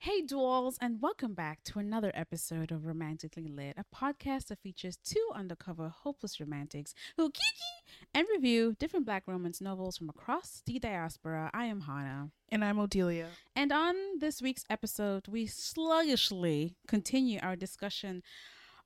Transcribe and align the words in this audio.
Hey, 0.00 0.22
Dwalls, 0.22 0.76
and 0.80 1.02
welcome 1.02 1.34
back 1.34 1.64
to 1.64 1.80
another 1.80 2.12
episode 2.14 2.70
of 2.70 2.86
Romantically 2.86 3.48
Lit, 3.48 3.76
a 3.76 3.84
podcast 3.92 4.46
that 4.46 4.60
features 4.60 4.96
two 5.04 5.30
undercover 5.34 5.88
hopeless 5.88 6.38
romantics 6.38 6.94
who 7.16 7.32
kiki 7.32 8.04
and 8.14 8.24
review 8.32 8.76
different 8.78 9.06
black 9.06 9.24
romance 9.26 9.60
novels 9.60 9.98
from 9.98 10.08
across 10.08 10.62
the 10.64 10.78
diaspora. 10.78 11.50
I 11.52 11.64
am 11.64 11.80
Hana. 11.80 12.30
And 12.48 12.64
I'm 12.64 12.76
Odelia. 12.76 13.26
And 13.56 13.72
on 13.72 13.96
this 14.20 14.40
week's 14.40 14.64
episode, 14.70 15.26
we 15.26 15.46
sluggishly 15.46 16.76
continue 16.86 17.40
our 17.42 17.56
discussion 17.56 18.22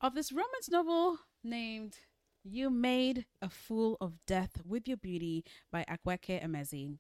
of 0.00 0.14
this 0.14 0.32
romance 0.32 0.70
novel 0.70 1.18
named 1.44 1.98
You 2.42 2.70
Made 2.70 3.26
a 3.42 3.50
Fool 3.50 3.98
of 4.00 4.14
Death 4.26 4.62
with 4.66 4.88
Your 4.88 4.96
Beauty 4.96 5.44
by 5.70 5.84
Akwaeke 5.84 6.42
Emezi. 6.42 6.96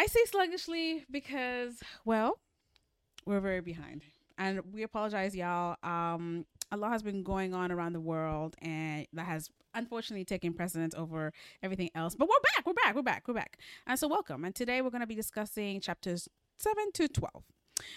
I 0.00 0.06
say 0.06 0.24
sluggishly 0.24 1.04
because, 1.10 1.74
well, 2.06 2.38
we're 3.26 3.40
very 3.40 3.60
behind. 3.60 4.00
And 4.38 4.62
we 4.72 4.82
apologize, 4.82 5.36
y'all. 5.36 5.76
Um, 5.82 6.46
a 6.72 6.78
lot 6.78 6.92
has 6.92 7.02
been 7.02 7.22
going 7.22 7.52
on 7.52 7.70
around 7.70 7.92
the 7.92 8.00
world, 8.00 8.56
and 8.62 9.06
that 9.12 9.26
has 9.26 9.50
unfortunately 9.74 10.24
taken 10.24 10.54
precedence 10.54 10.94
over 10.96 11.34
everything 11.62 11.90
else. 11.94 12.14
But 12.14 12.30
we're 12.30 12.40
back, 12.40 12.66
we're 12.66 12.72
back, 12.72 12.94
we're 12.94 13.02
back, 13.02 13.28
we're 13.28 13.34
back. 13.34 13.58
And 13.86 13.98
so, 13.98 14.08
welcome. 14.08 14.46
And 14.46 14.54
today 14.54 14.80
we're 14.80 14.88
going 14.88 15.02
to 15.02 15.06
be 15.06 15.14
discussing 15.14 15.82
chapters 15.82 16.30
7 16.56 16.92
to 16.94 17.06
12. 17.06 17.44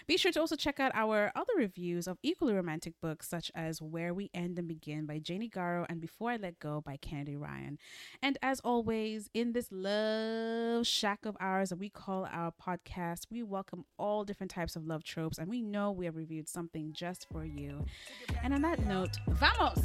Be 0.08 0.18
sure 0.18 0.32
to 0.32 0.40
also 0.40 0.56
check 0.56 0.80
out 0.80 0.92
our 0.96 1.32
other 1.36 1.54
reviews 1.58 2.08
of 2.08 2.18
equally 2.24 2.54
romantic 2.54 2.94
books, 3.02 3.30
such 3.30 3.52
as 3.56 3.82
Where 3.82 4.14
We 4.14 4.30
End 4.34 4.58
and 4.60 4.68
Begin 4.68 5.06
by 5.06 5.20
Jane 5.20 5.48
Igharo 5.50 5.86
and 5.90 6.02
Before 6.02 6.32
I 6.32 6.38
Let 6.38 6.60
Go 6.60 6.82
by 6.82 6.98
Kennedy 6.98 7.36
Ryan. 7.36 7.78
And 8.22 8.38
as 8.42 8.60
always, 8.62 9.30
in 9.34 9.54
this 9.54 9.68
love 9.72 10.86
shack 10.86 11.26
of 11.26 11.36
ours 11.40 11.70
that 11.70 11.80
we 11.80 11.90
call 11.90 12.28
our 12.32 12.52
podcast, 12.52 13.28
we 13.32 13.44
welcome 13.44 13.86
all 13.98 14.24
different 14.24 14.52
types 14.52 14.76
of 14.76 14.86
love 14.86 15.04
tropes, 15.04 15.38
and 15.38 15.48
we 15.50 15.62
know 15.62 15.92
we 15.92 16.06
have 16.06 16.16
reviewed 16.16 16.48
something 16.48 16.94
just 16.94 17.28
for 17.32 17.46
you. 17.46 17.86
And 18.44 18.54
on 18.54 18.62
that 18.62 18.86
note, 18.86 19.18
vamos! 19.30 19.80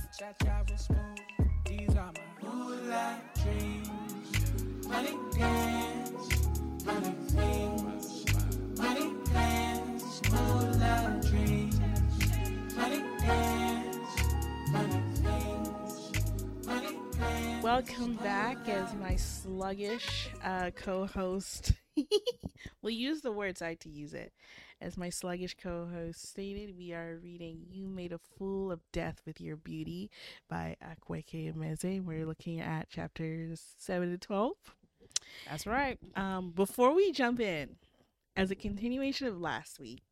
Money 4.88 5.19
dance, 5.32 6.48
money 6.84 7.14
things, 7.28 7.77
Welcome 17.78 18.14
back 18.16 18.68
as 18.68 18.92
my 18.96 19.14
sluggish 19.14 20.30
uh, 20.42 20.72
co 20.74 21.06
host. 21.06 21.74
we'll 22.82 22.90
use 22.90 23.20
the 23.20 23.30
words 23.30 23.62
I 23.62 23.74
to 23.74 23.88
use 23.88 24.14
it. 24.14 24.32
As 24.80 24.96
my 24.96 25.10
sluggish 25.10 25.54
co 25.54 25.86
host 25.86 26.28
stated, 26.28 26.76
we 26.76 26.92
are 26.92 27.20
reading 27.22 27.66
You 27.70 27.86
Made 27.86 28.12
a 28.12 28.18
Fool 28.36 28.72
of 28.72 28.80
Death 28.92 29.22
with 29.24 29.40
Your 29.40 29.54
Beauty 29.54 30.10
by 30.50 30.74
Akwaeke 30.82 31.54
Emezi. 31.54 32.04
We're 32.04 32.26
looking 32.26 32.58
at 32.58 32.90
chapters 32.90 33.62
7 33.78 34.10
to 34.10 34.18
12. 34.18 34.56
That's 35.48 35.64
right. 35.64 36.00
Um, 36.16 36.50
before 36.50 36.92
we 36.92 37.12
jump 37.12 37.38
in, 37.38 37.76
as 38.34 38.50
a 38.50 38.56
continuation 38.56 39.28
of 39.28 39.40
last 39.40 39.78
week, 39.78 40.02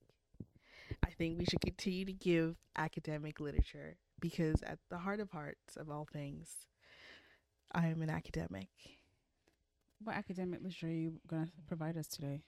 I 1.05 1.11
think 1.11 1.37
we 1.37 1.45
should 1.45 1.63
continue 1.63 2.05
to 2.05 2.13
give 2.13 2.55
academic 2.77 3.41
literature 3.41 3.97
because, 4.21 4.63
at 4.63 4.79
the 4.89 4.99
heart 4.99 5.19
of 5.19 5.33
hearts 5.33 5.77
of 5.77 5.91
all 5.91 6.07
things, 6.13 6.67
I 7.77 7.89
am 7.89 8.01
an 8.01 8.09
academic. 8.09 8.69
What 10.03 10.17
academic 10.17 10.61
literature 10.61 10.87
are 10.87 10.91
you 10.91 11.21
going 11.29 11.45
to 11.45 11.53
provide 11.69 11.99
us 11.99 12.07
today? 12.09 12.41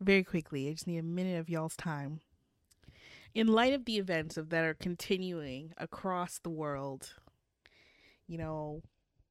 Very 0.00 0.22
quickly, 0.22 0.68
I 0.68 0.72
just 0.72 0.86
need 0.86 0.98
a 0.98 1.02
minute 1.02 1.40
of 1.40 1.48
y'all's 1.48 1.74
time. 1.74 2.20
In 3.34 3.48
light 3.48 3.72
of 3.72 3.84
the 3.84 3.96
events 3.96 4.36
of 4.36 4.50
that 4.50 4.64
are 4.64 4.74
continuing 4.74 5.72
across 5.76 6.38
the 6.38 6.50
world, 6.50 7.14
you 8.28 8.38
know, 8.38 8.82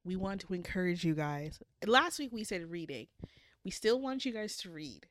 we 0.04 0.14
want 0.14 0.42
to 0.42 0.52
encourage 0.52 1.04
you 1.04 1.14
guys. 1.14 1.58
Last 1.86 2.18
week 2.18 2.30
we 2.30 2.44
said 2.44 2.70
reading. 2.70 3.06
We 3.64 3.70
still 3.70 4.02
want 4.02 4.26
you 4.26 4.32
guys 4.34 4.58
to 4.58 4.70
read. 4.70 5.06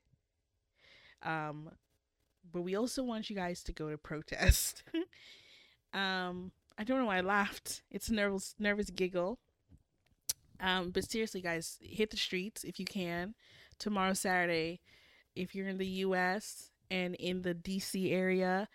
Um, 1.24 1.72
but 2.52 2.62
we 2.62 2.76
also 2.76 3.02
want 3.02 3.32
you 3.32 3.36
guys 3.36 3.64
to 3.64 3.74
go 3.74 3.90
to 3.90 3.98
protest. 3.98 4.84
um, 5.92 6.52
I 6.78 6.84
don't 6.84 7.00
know 7.00 7.06
why 7.06 7.18
I 7.18 7.22
laughed. 7.22 7.82
It's 7.90 8.10
a 8.10 8.14
nervous, 8.14 8.54
nervous 8.60 8.92
giggle. 8.92 9.40
Um, 10.60 10.92
but 10.92 11.10
seriously, 11.10 11.42
guys, 11.42 11.78
hit 11.82 12.10
the 12.10 12.18
streets 12.18 12.64
if 12.64 12.80
you 12.80 12.86
can. 12.86 13.36
Tomorrow, 13.80 14.14
Saturday, 14.14 14.82
if 15.36 15.54
you're 15.54 15.68
in 15.68 15.78
the 15.78 15.86
U.S. 15.86 16.72
and 16.90 17.16
in 17.16 17.44
the 17.44 17.54
D.C. 17.54 18.12
area, 18.12 18.68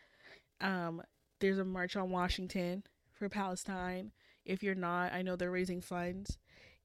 um, 0.61 1.03
there's 1.41 1.59
a 1.59 1.65
march 1.65 1.97
on 1.97 2.11
Washington 2.11 2.85
for 3.13 3.29
Palestine. 3.29 4.13
If 4.45 4.63
you're 4.63 4.75
not, 4.75 5.13
I 5.13 5.23
know 5.23 5.37
they're 5.37 5.51
raising 5.51 5.81
funds. 5.81 6.39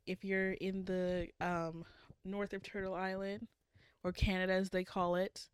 If 0.05 0.23
you're 0.23 0.53
in 0.53 0.85
the 0.85 1.27
um, 1.39 1.85
north 2.25 2.53
of 2.53 2.63
Turtle 2.63 2.95
Island, 2.95 3.47
or 4.03 4.11
Canada 4.11 4.53
as 4.53 4.69
they 4.69 4.83
call 4.83 5.15
it. 5.15 5.47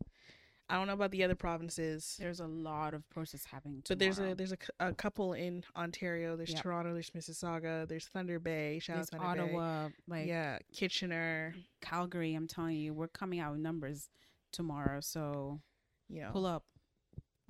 I 0.68 0.76
don't 0.76 0.86
know 0.86 0.94
about 0.94 1.10
the 1.10 1.22
other 1.24 1.34
provinces. 1.34 2.16
There's 2.18 2.40
a 2.40 2.46
lot 2.46 2.94
of 2.94 3.08
protests 3.10 3.44
happening. 3.44 3.82
Tomorrow. 3.84 3.88
But 3.88 3.98
there's 3.98 4.18
a 4.18 4.34
there's 4.34 4.52
a, 4.52 4.88
a 4.88 4.94
couple 4.94 5.34
in 5.34 5.62
Ontario. 5.76 6.36
There's 6.36 6.52
yep. 6.52 6.62
Toronto. 6.62 6.94
There's 6.94 7.10
Mississauga. 7.10 7.86
There's 7.86 8.06
Thunder 8.06 8.38
Bay. 8.38 8.78
Shout 8.78 8.96
there's 8.96 9.10
out 9.12 9.38
Ottawa. 9.38 9.88
Bay. 9.88 9.94
Like 10.08 10.26
yeah, 10.26 10.58
Kitchener, 10.72 11.54
Calgary. 11.82 12.34
I'm 12.34 12.48
telling 12.48 12.76
you, 12.76 12.94
we're 12.94 13.08
coming 13.08 13.40
out 13.40 13.52
with 13.52 13.60
numbers 13.60 14.08
tomorrow. 14.52 15.00
So 15.00 15.60
you 16.08 16.22
know, 16.22 16.30
pull 16.32 16.46
up. 16.46 16.64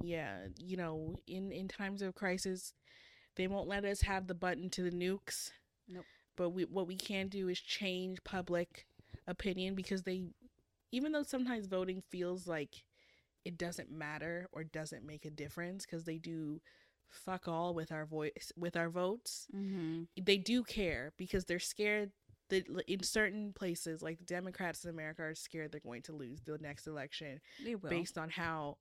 Yeah, 0.03 0.39
you 0.59 0.77
know, 0.77 1.15
in 1.29 1.53
in 1.53 1.69
times 1.69 2.03
of 2.03 2.17
crisis, 2.17 2.75
they 3.37 3.47
won't 3.47 3.69
let 3.69 3.85
us 3.85 4.01
have 4.03 4.27
the 4.27 4.35
button 4.35 4.71
to 4.71 4.83
the 4.83 4.91
nukes. 4.91 5.53
Nope. 5.89 6.05
But 6.37 6.51
we 6.51 6.65
what 6.65 6.89
we 6.89 6.97
can 6.97 7.29
do 7.29 7.49
is 7.49 7.61
change 7.61 8.25
public 8.25 8.87
opinion 9.29 9.77
because 9.77 10.03
they 10.03 10.25
even 10.91 11.13
though 11.13 11.23
sometimes 11.23 11.67
voting 11.67 12.03
feels 12.11 12.49
like 12.49 12.83
it 13.45 13.59
doesn't 13.59 13.91
matter 13.91 14.49
or 14.53 14.65
doesn't 14.65 15.07
make 15.07 15.25
a 15.25 15.31
difference 15.31 15.85
because 15.85 16.05
they 16.05 16.19
do 16.19 16.61
fuck 17.11 17.47
all 17.47 17.75
with 17.75 17.93
our 17.93 18.07
voice 18.07 18.53
with 18.57 18.77
our 18.77 18.89
votes 18.89 19.47
mm-hmm. 19.55 20.03
they 20.21 20.37
do 20.37 20.65
care 20.65 21.13
because 21.17 21.45
they're 21.45 21.61
scared 21.61 22.11
that 22.49 22.67
in 22.89 23.03
certain 23.03 23.53
places 23.53 24.03
like 24.03 24.19
the 24.19 24.25
democrats 24.25 24.85
in 24.85 24.91
america 24.91 25.23
are 25.23 25.35
scared 25.35 25.71
they're 25.71 25.81
going 25.81 26.03
to 26.03 26.13
lose 26.13 26.41
the 26.45 26.59
next 26.59 26.87
election 26.87 27.41
based 27.89 28.19
on 28.19 28.29
how 28.29 28.77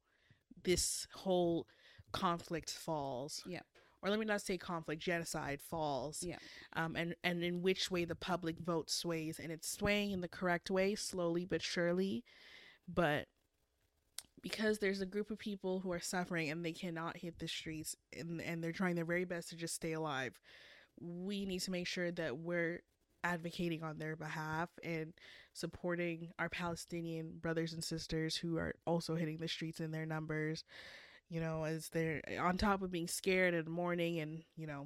this 0.64 1.08
whole 1.14 1.68
conflict 2.12 2.72
falls 2.72 3.44
yeah 3.46 3.62
or 4.04 4.10
let 4.10 4.20
me 4.20 4.26
not 4.26 4.42
say 4.42 4.58
conflict, 4.58 5.02
genocide 5.02 5.62
falls. 5.62 6.22
Yeah. 6.22 6.36
Um, 6.76 6.98
and, 6.98 7.16
and 7.24 7.42
in 7.42 7.62
which 7.62 7.90
way 7.90 8.04
the 8.04 8.16
public 8.16 8.60
vote 8.60 8.90
sways. 8.90 9.40
And 9.40 9.50
it's 9.50 9.72
swaying 9.72 10.12
in 10.12 10.20
the 10.20 10.28
correct 10.28 10.70
way, 10.70 10.94
slowly 10.96 11.46
but 11.46 11.62
surely. 11.62 12.26
But 12.94 13.28
because 14.44 14.78
there's 14.78 15.02
a 15.02 15.06
group 15.06 15.32
of 15.32 15.40
people 15.40 15.80
who 15.80 15.92
are 15.92 16.00
suffering 16.00 16.52
and 16.52 16.64
they 16.64 16.72
cannot 16.72 17.18
hit 17.18 17.40
the 17.40 17.48
streets 17.48 17.96
and, 18.18 18.40
and 18.42 18.64
they're 18.64 18.72
trying 18.72 18.96
their 18.96 19.06
very 19.06 19.26
best 19.26 19.50
to 19.50 19.56
just 19.56 19.74
stay 19.74 19.94
alive, 19.94 20.40
we 21.02 21.46
need 21.46 21.62
to 21.62 21.72
make 21.72 21.88
sure 21.88 22.12
that 22.12 22.38
we're 22.38 22.82
advocating 23.24 23.84
on 23.84 23.98
their 23.98 24.16
behalf 24.16 24.70
and 24.84 25.14
supporting 25.54 26.30
our 26.38 26.50
Palestinian 26.50 27.40
brothers 27.42 27.74
and 27.74 27.84
sisters 27.84 28.36
who 28.36 28.58
are 28.58 28.76
also 28.86 29.16
hitting 29.16 29.38
the 29.38 29.48
streets 29.48 29.80
in 29.80 29.92
their 29.92 30.06
numbers 30.06 30.64
you 31.34 31.40
know, 31.40 31.64
as 31.64 31.90
they're 31.90 32.22
on 32.40 32.58
top 32.58 32.84
of 32.84 32.92
being 32.92 33.08
scared 33.08 33.56
and 33.56 33.68
mourning 33.68 34.20
and, 34.20 34.44
you 34.56 34.68
know, 34.68 34.86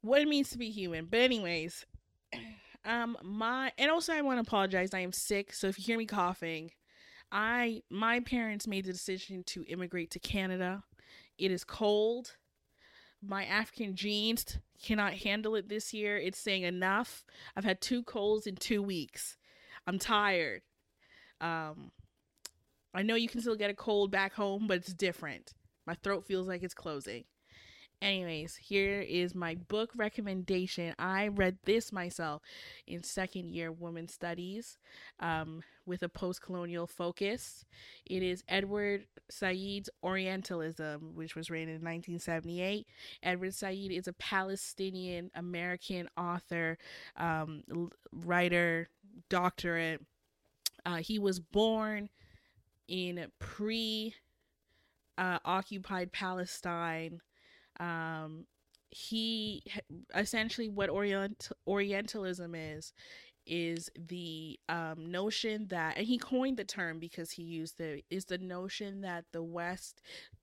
what 0.00 0.22
it 0.22 0.28
means 0.28 0.48
to 0.50 0.58
be 0.58 0.70
human. 0.70 1.04
But 1.04 1.20
anyways, 1.20 1.84
um 2.86 3.18
my 3.22 3.70
and 3.76 3.90
also 3.90 4.14
I 4.14 4.22
want 4.22 4.38
to 4.38 4.48
apologize. 4.48 4.94
I 4.94 5.00
am 5.00 5.12
sick, 5.12 5.52
so 5.52 5.66
if 5.66 5.78
you 5.78 5.84
hear 5.84 5.98
me 5.98 6.06
coughing, 6.06 6.70
I 7.30 7.82
my 7.90 8.20
parents 8.20 8.66
made 8.66 8.86
the 8.86 8.92
decision 8.92 9.44
to 9.44 9.64
immigrate 9.64 10.10
to 10.12 10.18
Canada. 10.18 10.82
It 11.38 11.50
is 11.50 11.64
cold. 11.64 12.36
My 13.22 13.44
African 13.44 13.94
genes 13.96 14.58
cannot 14.82 15.14
handle 15.14 15.56
it 15.56 15.68
this 15.68 15.92
year. 15.92 16.16
It's 16.16 16.38
saying 16.38 16.62
enough. 16.62 17.24
I've 17.56 17.64
had 17.64 17.80
two 17.80 18.02
colds 18.04 18.46
in 18.46 18.56
2 18.56 18.82
weeks. 18.82 19.36
I'm 19.86 19.98
tired. 19.98 20.62
Um 21.40 21.92
I 22.94 23.02
know 23.02 23.14
you 23.14 23.28
can 23.28 23.40
still 23.40 23.56
get 23.56 23.70
a 23.70 23.74
cold 23.74 24.10
back 24.10 24.34
home, 24.34 24.66
but 24.66 24.78
it's 24.78 24.94
different. 24.94 25.52
My 25.86 25.94
throat 25.94 26.24
feels 26.26 26.48
like 26.48 26.62
it's 26.62 26.74
closing. 26.74 27.24
Anyways, 28.00 28.54
here 28.56 29.00
is 29.00 29.34
my 29.34 29.56
book 29.56 29.90
recommendation. 29.96 30.94
I 31.00 31.28
read 31.28 31.58
this 31.64 31.90
myself 31.90 32.42
in 32.86 33.02
second 33.02 33.50
year 33.50 33.72
women's 33.72 34.14
studies 34.14 34.78
um, 35.18 35.62
with 35.84 36.04
a 36.04 36.08
post 36.08 36.40
colonial 36.40 36.86
focus. 36.86 37.64
It 38.06 38.22
is 38.22 38.44
Edward 38.46 39.06
Said's 39.28 39.90
Orientalism, 40.04 41.16
which 41.16 41.34
was 41.34 41.50
written 41.50 41.68
in 41.68 41.82
1978. 41.82 42.86
Edward 43.24 43.54
Said 43.54 43.74
is 43.74 44.06
a 44.06 44.12
Palestinian 44.12 45.32
American 45.34 46.08
author, 46.16 46.78
um, 47.16 47.64
writer, 48.12 48.88
doctorate. 49.28 50.00
Uh, 50.86 50.96
he 50.96 51.18
was 51.18 51.40
born 51.40 52.08
in 52.86 53.26
pre 53.40 54.14
uh, 55.18 55.38
occupied 55.44 56.12
Palestine. 56.12 57.20
Um, 57.80 58.46
he 58.90 59.62
essentially 60.14 60.68
what 60.68 60.88
Orient 60.88 61.50
Orientalism 61.66 62.54
is 62.54 62.92
is 63.48 63.90
the 63.96 64.58
um, 64.68 65.10
notion 65.10 65.66
that, 65.68 65.96
and 65.96 66.06
he 66.06 66.18
coined 66.18 66.58
the 66.58 66.64
term 66.64 66.98
because 66.98 67.30
he 67.30 67.42
used 67.42 67.80
it, 67.80 68.04
is 68.10 68.26
the 68.26 68.38
notion 68.38 69.00
that 69.00 69.24
the 69.32 69.42
West 69.42 70.02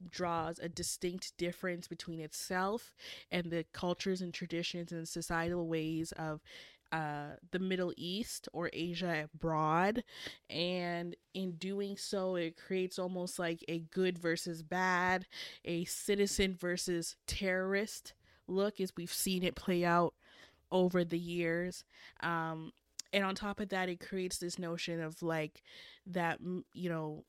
draws 0.09 0.57
a 0.59 0.67
distinct 0.67 1.37
difference 1.37 1.87
between 1.87 2.19
itself 2.19 2.91
and 3.31 3.51
the 3.51 3.63
cultures 3.73 4.21
and 4.21 4.33
traditions 4.33 4.91
and 4.91 5.07
societal 5.07 5.67
ways 5.67 6.11
of 6.13 6.41
uh, 6.91 7.35
the 7.51 7.59
Middle 7.59 7.93
East 7.97 8.47
or 8.53 8.69
Asia 8.73 9.27
abroad. 9.33 10.03
And 10.49 11.15
in 11.33 11.53
doing 11.53 11.97
so, 11.97 12.35
it 12.35 12.57
creates 12.57 12.99
almost 12.99 13.39
like 13.39 13.63
a 13.67 13.79
good 13.79 14.17
versus 14.17 14.63
bad, 14.63 15.25
a 15.63 15.85
citizen 15.85 16.55
versus 16.55 17.15
terrorist 17.27 18.13
look, 18.47 18.79
as 18.79 18.93
we've 18.95 19.13
seen 19.13 19.43
it 19.43 19.55
play 19.55 19.83
out 19.83 20.13
over 20.71 21.03
the 21.03 21.19
years. 21.19 21.83
Um, 22.21 22.71
and 23.13 23.23
on 23.23 23.35
top 23.35 23.59
of 23.59 23.69
that, 23.69 23.89
it 23.89 23.99
creates 23.99 24.37
this 24.37 24.59
notion 24.59 25.01
of 25.01 25.21
like 25.21 25.63
that, 26.07 26.39
you 26.73 26.89
know, 26.89 27.23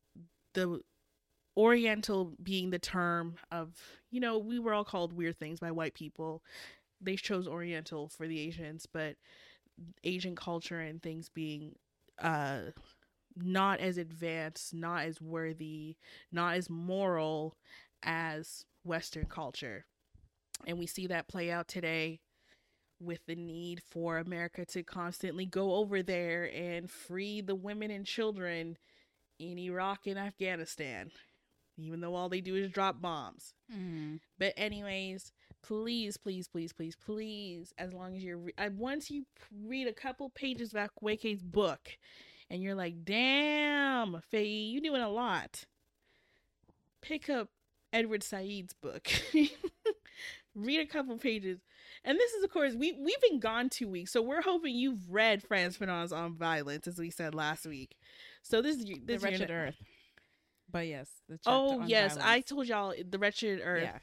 the 0.55 0.81
Oriental 1.57 2.35
being 2.43 2.71
the 2.71 2.79
term 2.79 3.37
of, 3.51 3.75
you 4.11 4.21
know, 4.21 4.37
we 4.37 4.59
were 4.59 4.75
all 4.75 4.85
called 4.85 5.15
weird 5.15 5.39
things 5.39 5.59
by 5.59 5.71
white 5.71 5.95
people. 5.95 6.43
They 7.01 7.17
chose 7.17 7.47
Oriental 7.47 8.09
for 8.09 8.27
the 8.27 8.41
Asians, 8.41 8.87
but 8.87 9.17
Asian 10.05 10.35
culture 10.37 10.81
and 10.81 11.03
things 11.03 11.29
being 11.29 11.75
uh 12.21 12.61
not 13.37 13.81
as 13.81 13.99
advanced, 13.99 14.73
not 14.73 15.05
as 15.05 15.21
worthy, 15.21 15.97
not 16.33 16.55
as 16.55 16.71
moral 16.71 17.57
as 18.03 18.65
Western 18.83 19.27
culture. 19.27 19.85
And 20.67 20.79
we 20.79 20.87
see 20.87 21.07
that 21.09 21.29
play 21.29 21.51
out 21.51 21.69
today 21.69 22.21
with 22.99 23.21
the 23.27 23.35
need 23.35 23.83
for 23.91 24.17
America 24.17 24.65
to 24.65 24.83
constantly 24.83 25.45
go 25.45 25.75
over 25.75 26.03
there 26.03 26.51
and 26.55 26.91
free 26.91 27.43
the 27.43 27.55
women 27.55 27.91
and 27.91 28.07
children 28.07 28.79
in 29.39 29.59
Iraq 29.59 30.07
and 30.07 30.19
Afghanistan, 30.19 31.11
even 31.77 32.01
though 32.01 32.15
all 32.15 32.31
they 32.31 32.41
do 32.41 32.57
is 32.57 32.71
drop 32.71 33.03
bombs. 33.03 33.53
Mm. 33.71 34.21
But, 34.39 34.55
anyways, 34.57 35.31
please, 35.67 36.17
please, 36.17 36.49
please, 36.49 36.73
please, 36.73 36.97
please, 36.97 37.75
as 37.79 37.93
long 37.93 38.15
as 38.17 38.23
you're, 38.23 38.39
re- 38.39 38.53
once 38.77 39.11
you 39.11 39.25
read 39.65 39.89
a 39.89 39.93
couple 39.93 40.31
pages 40.31 40.73
of 40.73 40.91
Akwaeke's 40.91 41.43
book 41.43 41.97
and 42.51 42.63
you're 42.63 42.75
like, 42.75 43.05
damn, 43.05 44.21
Feyi, 44.33 44.71
you 44.71 44.81
doing 44.81 45.03
a 45.03 45.09
lot, 45.09 45.65
pick 47.01 47.29
up 47.29 47.49
Edward 47.93 48.23
Said's 48.23 48.75
book. 48.75 49.09
read 50.55 50.81
a 50.81 50.87
couple 50.87 51.17
pages. 51.19 51.59
And 52.05 52.17
this 52.17 52.33
is, 52.33 52.45
of 52.45 52.51
course, 52.53 52.75
we, 52.75 52.93
we've 52.93 53.21
been 53.21 53.41
gone 53.41 53.69
two 53.69 53.89
weeks, 53.89 54.13
so 54.13 54.23
we're 54.23 54.43
hoping 54.43 54.75
you've 54.75 55.11
read 55.11 55.43
Frantz 55.43 55.77
Fanon's 55.77 56.13
On 56.13 56.35
Violence, 56.35 56.87
as 56.87 56.99
we 56.99 57.11
said 57.11 57.35
last 57.35 57.67
week. 57.67 57.97
So 58.43 58.63
this 58.63 58.77
is 58.77 58.85
this 58.85 59.21
the 59.21 59.29
Wretched 59.29 59.51
Earth. 59.51 59.77
But 60.71 60.87
yes, 60.87 61.09
the 61.29 61.39
oh 61.47 61.85
yes, 61.87 62.17
violence. 62.17 62.31
I 62.31 62.41
told 62.41 62.67
y'all 62.67 62.95
the 63.09 63.19
Wretched 63.19 63.61
Earth. 63.63 63.83
Yeah 63.83 63.99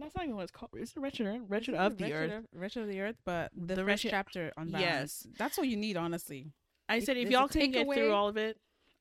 that's 0.00 0.14
not 0.14 0.24
even 0.24 0.36
what 0.36 0.42
it's 0.42 0.52
called. 0.52 0.70
It's 0.76 0.92
the 0.92 1.00
wretched 1.00 1.26
earth, 1.26 1.42
wretched 1.48 1.74
of 1.74 1.96
the 1.96 2.04
wretched 2.04 2.32
earth, 2.32 2.44
wretched 2.54 2.82
of 2.82 2.88
the 2.88 3.00
earth. 3.00 3.16
But 3.24 3.50
the, 3.56 3.74
the 3.74 3.84
first 3.84 4.06
chapter 4.08 4.52
on 4.56 4.70
balance. 4.70 5.24
Yes, 5.24 5.26
that's 5.38 5.58
what 5.58 5.68
you 5.68 5.76
need, 5.76 5.96
honestly. 5.96 6.46
I 6.88 7.00
said 7.00 7.16
if, 7.16 7.30
y'all 7.30 7.48
can 7.48 7.70
get 7.70 7.92
through 7.92 8.12
all 8.12 8.28
of 8.28 8.36
it 8.36 8.58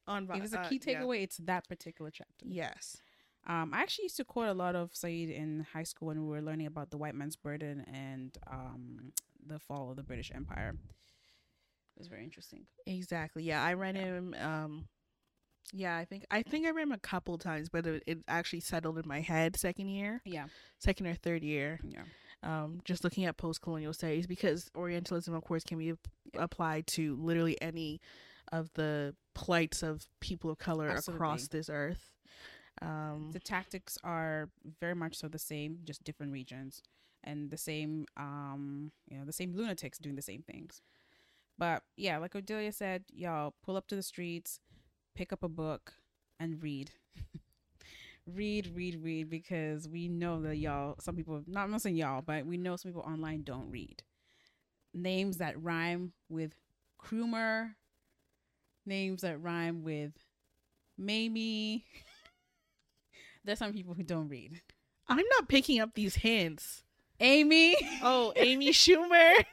on, 0.08 0.30
if 0.34 0.44
it's 0.44 0.54
a 0.54 0.66
key 0.70 0.80
uh, 0.82 0.90
takeaway, 0.90 1.18
yeah. 1.18 1.24
it's 1.24 1.38
that 1.38 1.68
particular 1.68 2.12
chapter. 2.12 2.46
Yes. 2.46 2.98
Um, 3.46 3.72
I 3.74 3.82
actually 3.82 4.06
used 4.06 4.18
to 4.18 4.24
quote 4.24 4.48
a 4.48 4.54
lot 4.54 4.76
of 4.76 4.92
Said 4.94 5.10
in 5.10 5.66
high 5.74 5.84
school 5.84 6.08
when 6.08 6.22
we 6.26 6.30
were 6.30 6.42
learning 6.42 6.68
about 6.68 6.92
the 6.92 6.98
white 6.98 7.16
man's 7.16 7.36
burden 7.36 7.86
and 7.92 8.38
um, 8.50 9.12
the 9.46 9.60
fall 9.60 9.90
of 9.90 9.98
the 9.98 10.04
British 10.04 10.32
Empire. 10.34 10.76
It 11.96 12.00
was 12.00 12.08
very 12.08 12.24
interesting. 12.24 12.66
Exactly. 12.88 13.44
Yeah, 13.44 13.62
I 13.62 13.74
read 13.74 13.96
yeah. 13.96 14.02
him. 14.02 14.36
Um, 14.40 14.86
yeah, 15.72 15.98
I 15.98 16.06
think 16.06 16.26
I 16.30 16.42
think 16.42 16.66
I 16.66 16.72
read 16.72 16.84
him 16.84 16.92
a 16.92 16.98
couple 16.98 17.38
times, 17.38 17.70
but 17.70 17.86
it, 17.86 18.04
it 18.06 18.20
actually 18.28 18.60
settled 18.60 18.98
in 18.98 19.08
my 19.08 19.22
head 19.22 19.56
second 19.56 19.88
year. 19.88 20.22
Yeah, 20.26 20.46
second 20.80 21.08
or 21.08 21.16
third 21.16 21.44
year. 21.44 21.80
Yeah. 21.84 22.04
Um, 22.44 22.82
just 22.84 23.06
looking 23.06 23.24
at 23.24 23.38
post-colonial 23.38 23.94
studies 23.94 24.28
because 24.28 24.70
Orientalism, 24.76 25.34
of 25.34 25.46
course, 25.46 25.64
can 25.64 25.78
be 25.78 25.94
applied 26.38 26.88
to 26.88 27.16
literally 27.16 27.60
any 27.62 28.02
of 28.52 28.70
the 28.74 29.16
plights 29.34 29.82
of 29.82 30.06
people 30.20 30.50
of 30.50 30.58
color 30.58 30.90
Absolutely. 30.90 31.18
across 31.18 31.48
this 31.48 31.70
earth. 31.70 32.12
Um, 32.82 33.30
the 33.32 33.40
tactics 33.40 33.98
are 34.04 34.50
very 34.82 34.94
much 34.94 35.16
so 35.16 35.30
the 35.30 35.40
same, 35.40 35.80
just 35.86 36.04
different 36.04 36.34
regions, 36.34 36.82
and 37.24 37.50
the 37.50 37.58
same, 37.58 38.08
um, 38.18 38.92
you 39.08 39.18
know, 39.18 39.24
the 39.24 39.32
same 39.32 39.56
lunatics 39.56 39.98
doing 39.98 40.16
the 40.16 40.22
same 40.22 40.42
things. 40.42 40.82
But 41.58 41.84
yeah, 41.96 42.18
like 42.18 42.34
Odelia 42.34 42.74
said, 42.74 43.06
y'all 43.14 43.54
pull 43.64 43.78
up 43.78 43.88
to 43.88 43.96
the 43.96 44.04
streets, 44.04 44.60
pick 45.16 45.34
up 45.34 45.44
a 45.44 45.50
book, 45.50 45.94
and 46.40 46.62
read. 46.62 46.92
read, 48.28 48.72
read, 48.76 49.04
read, 49.04 49.30
because 49.30 49.88
we 49.88 50.08
know 50.08 50.42
that 50.42 50.58
y'all, 50.58 50.96
some 51.00 51.16
people, 51.16 51.44
not 51.48 51.70
I'm 51.70 51.80
saying 51.80 51.96
y'all, 51.96 52.22
but 52.22 52.46
we 52.46 52.58
know 52.58 52.76
some 52.76 52.92
people 52.92 53.04
online 53.08 53.44
don't 53.44 53.72
read. 53.72 54.04
Names 54.94 55.38
that 55.38 55.62
rhyme 55.62 56.14
with 56.30 56.54
Krumer, 57.02 57.72
names 58.86 59.22
that 59.22 59.42
rhyme 59.42 59.84
with 59.84 60.12
Mamie. 60.98 61.86
There's 63.44 63.60
some 63.60 63.74
people 63.74 63.94
who 63.94 64.04
don't 64.04 64.30
read. 64.30 64.62
I'm 65.08 65.26
not 65.38 65.50
picking 65.50 65.82
up 65.82 65.94
these 65.96 66.16
hints. 66.16 66.84
Amy. 67.20 67.76
Oh, 68.02 68.34
Amy 68.36 68.70
Schumer. 68.72 69.46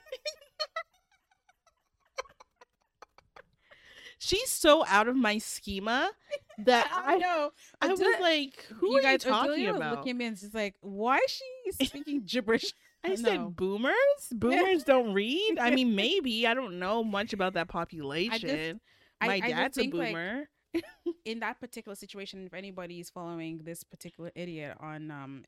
She's 4.23 4.51
so 4.51 4.85
out 4.87 5.09
of 5.09 5.17
my 5.17 5.39
schema 5.39 6.11
that 6.59 6.91
I, 7.07 7.17
know. 7.17 7.53
I, 7.81 7.89
was 7.89 8.01
like, 8.21 8.67
"Who 8.79 8.89
are 8.89 8.91
you 8.91 8.99
are 8.99 9.03
guys 9.03 9.25
you 9.25 9.31
talking 9.31 9.67
about?" 9.69 9.97
looking 9.97 10.11
at 10.11 10.17
me 10.17 10.25
and 10.27 10.39
she's 10.39 10.53
like, 10.53 10.75
"Why 10.83 11.17
is 11.17 11.31
she 11.31 11.87
speaking 11.87 12.23
gibberish?" 12.27 12.75
I, 13.03 13.13
I 13.13 13.15
said, 13.15 13.57
"Boomers. 13.57 13.95
Boomers 14.31 14.85
don't 14.85 15.15
read." 15.15 15.59
I 15.59 15.71
mean, 15.71 15.97
maybe 15.97 16.47
I 16.47 16.53
don't 16.53 16.79
know 16.79 17.03
much 17.03 17.33
about 17.33 17.55
that 17.55 17.69
population. 17.69 18.49
Just, 18.49 18.81
my 19.27 19.41
dad's 19.41 19.79
a 19.79 19.87
boomer. 19.87 20.51
Like, 20.75 20.85
in 21.25 21.41
that 21.41 21.59
particular 21.59 21.97
situation, 21.97 22.45
if 22.45 22.53
anybody 22.53 23.01
is 23.01 23.09
following 23.09 23.63
this 23.65 23.85
particular 23.85 24.31
idiot 24.35 24.77
on 24.81 25.11
um, 25.11 25.45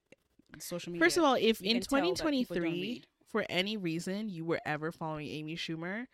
social 0.58 0.92
media, 0.92 1.04
first 1.04 1.18
of 1.18 1.24
all, 1.24 1.34
if 1.34 1.60
in 1.60 1.78
2023 1.78 3.04
for 3.28 3.44
any 3.50 3.76
reason 3.76 4.30
you 4.30 4.46
were 4.46 4.60
ever 4.64 4.90
following 4.90 5.28
Amy 5.28 5.56
Schumer, 5.56 6.06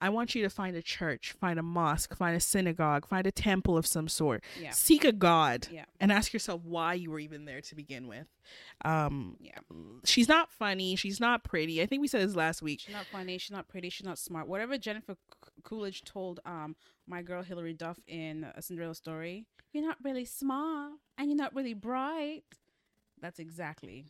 I 0.00 0.10
want 0.10 0.34
you 0.34 0.42
to 0.42 0.50
find 0.50 0.76
a 0.76 0.82
church, 0.82 1.34
find 1.40 1.58
a 1.58 1.62
mosque, 1.62 2.16
find 2.16 2.36
a 2.36 2.40
synagogue, 2.40 3.06
find 3.06 3.26
a 3.26 3.32
temple 3.32 3.76
of 3.76 3.86
some 3.86 4.08
sort. 4.08 4.44
Yeah. 4.60 4.70
Seek 4.70 5.04
a 5.04 5.12
God 5.12 5.68
yeah. 5.70 5.84
and 6.00 6.12
ask 6.12 6.32
yourself 6.32 6.62
why 6.64 6.94
you 6.94 7.10
were 7.10 7.18
even 7.18 7.44
there 7.44 7.60
to 7.62 7.74
begin 7.74 8.06
with. 8.06 8.26
Um, 8.84 9.36
yeah. 9.40 9.58
She's 10.04 10.28
not 10.28 10.50
funny. 10.52 10.94
She's 10.96 11.20
not 11.20 11.42
pretty. 11.42 11.82
I 11.82 11.86
think 11.86 12.00
we 12.00 12.08
said 12.08 12.26
this 12.26 12.36
last 12.36 12.62
week. 12.62 12.80
She's 12.80 12.94
not 12.94 13.06
funny. 13.06 13.38
She's 13.38 13.50
not 13.50 13.68
pretty. 13.68 13.90
She's 13.90 14.06
not 14.06 14.18
smart. 14.18 14.46
Whatever 14.46 14.78
Jennifer 14.78 15.16
Coolidge 15.64 16.04
told 16.04 16.40
um 16.46 16.76
my 17.06 17.22
girl 17.22 17.42
Hilary 17.42 17.72
Duff 17.72 17.98
in 18.06 18.46
A 18.54 18.62
Cinderella 18.62 18.94
Story, 18.94 19.46
you're 19.72 19.84
not 19.84 19.96
really 20.02 20.24
smart 20.24 20.92
and 21.16 21.28
you're 21.28 21.36
not 21.36 21.54
really 21.54 21.74
bright. 21.74 22.42
That's 23.20 23.38
exactly 23.38 24.06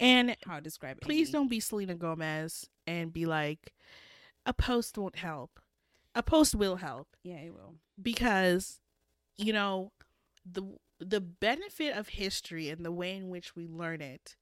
and 0.00 0.36
how 0.46 0.56
I 0.56 0.60
describe 0.60 0.98
it. 0.98 1.02
Please 1.02 1.30
don't 1.30 1.48
be 1.48 1.60
Selena 1.60 1.94
Gomez 1.94 2.68
and 2.86 3.12
be 3.12 3.26
like, 3.26 3.72
a 4.46 4.54
post 4.54 4.96
won't 4.96 5.16
help. 5.16 5.60
A 6.14 6.22
post 6.22 6.54
will 6.54 6.76
help. 6.76 7.08
Yeah, 7.22 7.36
it 7.36 7.52
will. 7.52 7.74
Because, 8.00 8.80
you 9.36 9.52
know, 9.52 9.92
the 10.50 10.62
the 10.98 11.20
benefit 11.20 11.94
of 11.94 12.08
history 12.08 12.70
and 12.70 12.82
the 12.82 12.92
way 12.92 13.14
in 13.14 13.28
which 13.28 13.54
we 13.54 13.66
learn 13.66 14.00
it 14.00 14.36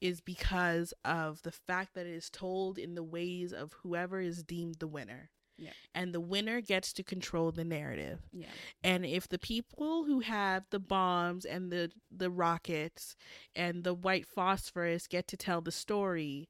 is 0.00 0.20
because 0.20 0.92
of 1.04 1.40
the 1.42 1.52
fact 1.52 1.94
that 1.94 2.06
it 2.06 2.14
is 2.14 2.28
told 2.28 2.76
in 2.76 2.96
the 2.96 3.04
ways 3.04 3.52
of 3.52 3.72
whoever 3.84 4.20
is 4.20 4.42
deemed 4.42 4.76
the 4.80 4.88
winner. 4.88 5.30
Yeah. 5.56 5.70
And 5.94 6.12
the 6.12 6.20
winner 6.20 6.60
gets 6.60 6.92
to 6.94 7.04
control 7.04 7.52
the 7.52 7.64
narrative. 7.64 8.18
Yeah. 8.32 8.46
And 8.82 9.06
if 9.06 9.28
the 9.28 9.38
people 9.38 10.04
who 10.04 10.18
have 10.20 10.64
the 10.70 10.80
bombs 10.80 11.44
and 11.44 11.70
the 11.70 11.92
the 12.10 12.30
rockets 12.30 13.14
and 13.54 13.84
the 13.84 13.94
white 13.94 14.26
phosphorus 14.26 15.06
get 15.06 15.28
to 15.28 15.36
tell 15.36 15.60
the 15.60 15.70
story, 15.70 16.48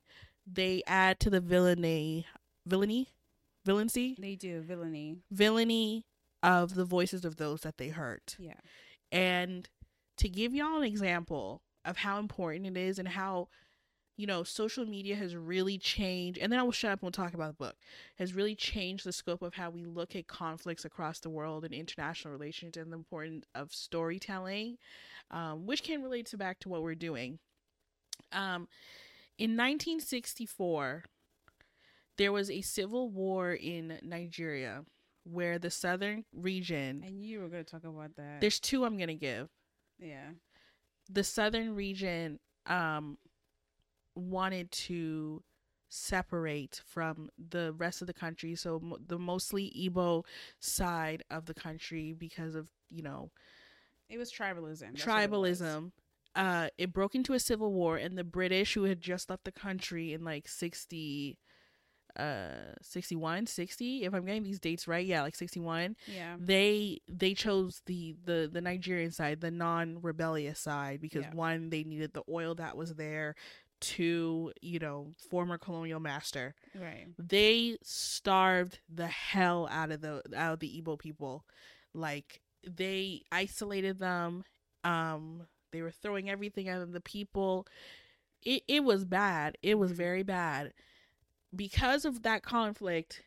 they 0.50 0.82
add 0.86 1.20
to 1.20 1.30
the 1.30 1.40
villainy 1.40 2.26
villainy, 2.66 3.08
villainy. 3.64 4.16
They 4.18 4.36
do 4.36 4.60
villainy, 4.60 5.18
villainy 5.30 6.04
of 6.42 6.74
the 6.74 6.84
voices 6.84 7.24
of 7.24 7.36
those 7.36 7.60
that 7.62 7.78
they 7.78 7.88
hurt. 7.88 8.36
Yeah, 8.38 8.60
and 9.10 9.68
to 10.18 10.28
give 10.28 10.54
y'all 10.54 10.78
an 10.78 10.84
example 10.84 11.62
of 11.84 11.98
how 11.98 12.18
important 12.18 12.66
it 12.66 12.76
is 12.76 12.98
and 12.98 13.08
how 13.08 13.48
you 14.16 14.26
know, 14.26 14.42
social 14.42 14.84
media 14.84 15.16
has 15.16 15.34
really 15.34 15.78
changed, 15.78 16.38
and 16.38 16.52
then 16.52 16.60
I 16.60 16.62
will 16.62 16.72
shut 16.72 16.92
up 16.92 17.00
and 17.00 17.06
we'll 17.06 17.12
talk 17.12 17.34
about 17.34 17.48
the 17.48 17.64
book, 17.64 17.76
has 18.18 18.34
really 18.34 18.54
changed 18.54 19.04
the 19.04 19.12
scope 19.12 19.42
of 19.42 19.54
how 19.54 19.70
we 19.70 19.84
look 19.84 20.14
at 20.14 20.26
conflicts 20.26 20.84
across 20.84 21.18
the 21.20 21.30
world 21.30 21.64
and 21.64 21.72
international 21.72 22.32
relations 22.32 22.76
and 22.76 22.92
the 22.92 22.96
importance 22.96 23.46
of 23.54 23.72
storytelling, 23.72 24.76
um, 25.30 25.66
which 25.66 25.82
can 25.82 26.02
relate 26.02 26.26
to 26.26 26.36
back 26.36 26.58
to 26.60 26.68
what 26.68 26.82
we're 26.82 26.94
doing. 26.94 27.38
Um, 28.32 28.68
in 29.38 29.56
1964, 29.56 31.04
there 32.18 32.32
was 32.32 32.50
a 32.50 32.60
civil 32.62 33.10
war 33.10 33.52
in 33.52 33.98
Nigeria 34.02 34.84
where 35.24 35.58
the 35.58 35.70
southern 35.70 36.24
region. 36.34 37.02
And 37.06 37.24
you 37.24 37.40
were 37.40 37.48
going 37.48 37.64
to 37.64 37.70
talk 37.70 37.84
about 37.84 38.16
that. 38.16 38.40
There's 38.40 38.58
two 38.60 38.84
I'm 38.84 38.96
going 38.96 39.08
to 39.08 39.14
give. 39.14 39.48
yeah. 39.98 40.30
The 41.10 41.24
southern 41.24 41.74
region 41.74 42.38
um, 42.66 43.18
wanted 44.14 44.70
to 44.72 45.42
separate 45.88 46.80
from 46.86 47.28
the 47.50 47.72
rest 47.72 48.00
of 48.00 48.06
the 48.06 48.14
country. 48.14 48.54
So 48.54 48.80
mo- 48.80 48.98
the 49.06 49.18
mostly 49.18 49.70
Igbo 49.76 50.24
side 50.60 51.22
of 51.30 51.46
the 51.46 51.54
country 51.54 52.14
because 52.16 52.54
of, 52.54 52.68
you 52.90 53.02
know, 53.02 53.30
It 54.08 54.18
was 54.18 54.32
tribalism. 54.32 54.92
That's 54.96 55.06
what 55.06 55.22
it 55.22 55.30
was. 55.30 55.60
tribalism. 55.60 55.92
Uh, 56.34 56.68
it 56.78 56.92
broke 56.94 57.14
into 57.14 57.34
a 57.34 57.38
civil 57.40 57.72
war, 57.74 57.96
and 57.98 58.16
the 58.16 58.24
British, 58.24 58.72
who 58.72 58.84
had 58.84 59.02
just 59.02 59.28
left 59.28 59.44
the 59.44 59.52
country 59.52 60.14
in 60.14 60.24
like 60.24 60.48
60, 60.48 61.36
uh, 62.16 62.74
61, 62.82 63.46
60, 63.46 64.04
if 64.04 64.12
I'm 64.14 64.24
getting 64.24 64.42
these 64.42 64.60
dates 64.60 64.86
right, 64.86 65.04
yeah, 65.06 65.22
like 65.22 65.34
61, 65.36 65.96
Yeah. 66.06 66.36
they 66.38 67.00
they 67.08 67.34
chose 67.34 67.82
the 67.86 68.14
the 68.24 68.48
the 68.52 68.60
Nigerian 68.60 69.10
side, 69.10 69.40
the 69.40 69.50
non-rebellious 69.50 70.58
side, 70.58 71.00
because 71.00 71.24
Yeah. 71.24 71.34
one, 71.34 71.70
they 71.70 71.84
needed 71.84 72.12
the 72.12 72.22
oil 72.28 72.54
that 72.56 72.76
was 72.76 72.94
there. 72.94 73.34
to 73.80 74.52
you 74.60 74.78
know, 74.78 75.12
former 75.28 75.58
colonial 75.58 75.98
master 75.98 76.54
Right. 76.72 77.08
they 77.18 77.76
starved 77.82 78.78
the 78.88 79.08
hell 79.08 79.66
out 79.72 79.90
of 79.90 80.00
the 80.02 80.22
out 80.36 80.52
of 80.52 80.60
the 80.60 80.80
Igbo 80.80 80.96
people. 81.00 81.44
Like 81.92 82.42
they 82.64 83.22
isolated 83.32 83.98
them. 83.98 84.44
Um 84.84 85.48
they 85.72 85.82
were 85.82 85.90
throwing 85.90 86.30
everything 86.30 86.68
at 86.68 86.92
the 86.92 87.00
people. 87.00 87.66
It 88.44 88.62
it 88.68 88.84
was 88.84 89.04
bad. 89.04 89.58
It 89.62 89.78
was 89.78 89.90
Mhm. 89.92 89.96
very 89.96 90.22
bad. 90.22 90.72
Because 91.54 92.04
of 92.04 92.22
that 92.22 92.42
conflict, 92.42 93.22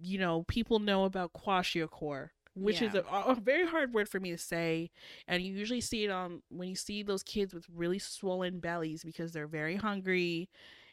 you 0.00 0.18
know, 0.18 0.44
people 0.44 0.78
know 0.78 1.04
about 1.04 1.32
kwashiorkor, 1.32 2.30
which 2.54 2.80
is 2.82 2.94
a, 2.94 3.04
a 3.10 3.34
very 3.34 3.66
hard 3.66 3.92
word 3.92 4.08
for 4.08 4.20
me 4.20 4.30
to 4.30 4.38
say. 4.38 4.90
And 5.26 5.42
you 5.42 5.54
usually 5.54 5.80
see 5.80 6.04
it 6.04 6.10
on 6.10 6.42
when 6.48 6.68
you 6.68 6.76
see 6.76 7.02
those 7.02 7.22
kids 7.22 7.52
with 7.52 7.66
really 7.74 7.98
swollen 7.98 8.60
bellies 8.60 9.02
because 9.04 9.32
they're 9.32 9.46
very 9.46 9.76
hungry 9.76 10.48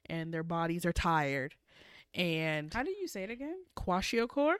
and 0.07 0.33
their 0.33 0.43
bodies 0.43 0.85
are 0.85 0.93
tired. 0.93 1.55
And 2.13 2.73
How 2.73 2.83
do 2.83 2.91
you 2.91 3.07
say 3.07 3.23
it 3.23 3.29
again? 3.29 3.57
kwashiorkor? 3.77 4.55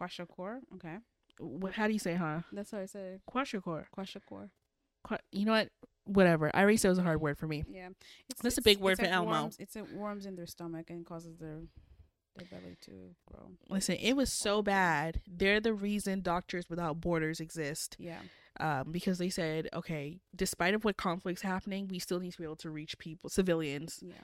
Kwashakor. 0.00 0.60
Okay. 0.74 0.96
What? 1.38 1.74
How 1.74 1.86
do 1.86 1.92
you 1.92 1.98
say, 1.98 2.14
huh? 2.14 2.40
That's 2.52 2.70
how 2.70 2.78
I 2.78 2.86
said 2.86 3.20
Kwashiorkor. 3.30 3.84
Kwashakor. 3.96 4.50
Kwa- 5.04 5.18
you 5.32 5.44
know 5.44 5.52
what? 5.52 5.68
Whatever. 6.06 6.50
I 6.54 6.62
already 6.62 6.76
said 6.76 6.88
it 6.88 6.90
was 6.90 6.98
a 6.98 7.02
hard 7.02 7.20
word 7.20 7.36
for 7.38 7.46
me. 7.46 7.64
Yeah. 7.68 7.88
It's, 8.30 8.40
That's 8.40 8.58
a 8.58 8.62
big 8.62 8.78
word 8.78 8.96
for 8.96 9.04
like 9.04 9.12
Elmo. 9.12 9.30
Worms, 9.30 9.56
it's 9.58 9.76
like 9.76 9.90
worms 9.90 10.26
in 10.26 10.36
their 10.36 10.46
stomach 10.46 10.90
and 10.90 11.04
causes 11.04 11.36
their 11.38 11.62
their 12.36 12.46
belly 12.50 12.76
to 12.82 13.14
grow. 13.26 13.50
Listen, 13.68 13.96
it 13.96 14.14
was 14.14 14.32
so 14.32 14.62
bad. 14.62 15.20
They're 15.26 15.60
the 15.60 15.74
reason 15.74 16.20
Doctors 16.20 16.68
Without 16.68 17.00
Borders 17.00 17.40
exist. 17.40 17.96
Yeah. 17.98 18.20
Um, 18.58 18.90
because 18.90 19.18
they 19.18 19.28
said, 19.28 19.68
okay, 19.74 20.18
despite 20.34 20.74
of 20.74 20.84
what 20.84 20.96
conflicts 20.96 21.42
happening, 21.42 21.88
we 21.88 21.98
still 21.98 22.20
need 22.20 22.32
to 22.32 22.38
be 22.38 22.44
able 22.44 22.56
to 22.56 22.70
reach 22.70 22.98
people, 22.98 23.28
civilians. 23.28 24.02
Yeah. 24.02 24.14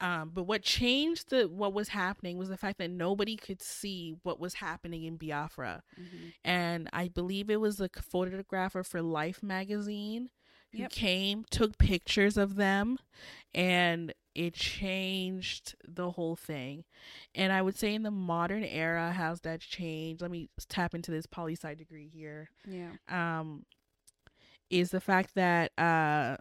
Um, 0.00 0.30
but 0.32 0.44
what 0.44 0.62
changed 0.62 1.30
the 1.30 1.48
what 1.48 1.72
was 1.72 1.88
happening 1.88 2.36
was 2.36 2.50
the 2.50 2.58
fact 2.58 2.78
that 2.78 2.90
nobody 2.90 3.36
could 3.36 3.62
see 3.62 4.14
what 4.22 4.38
was 4.38 4.54
happening 4.54 5.04
in 5.04 5.16
Biafra. 5.16 5.82
hmm 5.94 6.28
and 6.44 6.88
I 6.92 7.08
believe 7.08 7.48
it 7.48 7.60
was 7.60 7.76
the 7.76 7.88
photographer 7.88 8.82
for 8.82 9.00
Life 9.00 9.42
magazine 9.42 10.28
who 10.72 10.78
Yep. 10.78 10.90
came, 10.90 11.44
took 11.50 11.78
pictures 11.78 12.36
of 12.36 12.56
them, 12.56 12.98
and 13.54 14.12
it 14.34 14.52
changed 14.54 15.74
the 15.86 16.10
whole 16.12 16.36
thing. 16.36 16.84
And 17.34 17.52
I 17.52 17.62
would 17.62 17.76
say 17.76 17.94
in 17.94 18.02
the 18.02 18.10
modern 18.10 18.64
era, 18.64 19.12
how's 19.12 19.40
that 19.40 19.60
changed? 19.60 20.20
Let 20.20 20.30
me 20.30 20.50
tap 20.68 20.94
into 20.94 21.10
this 21.10 21.26
poli 21.26 21.54
sci 21.54 21.74
degree 21.74 22.08
here. 22.08 22.50
Yeah. 22.68 22.90
Um, 23.08 23.64
is 24.68 24.90
the 24.90 25.00
fact 25.00 25.34
that 25.36 25.72
uh, 25.78 26.36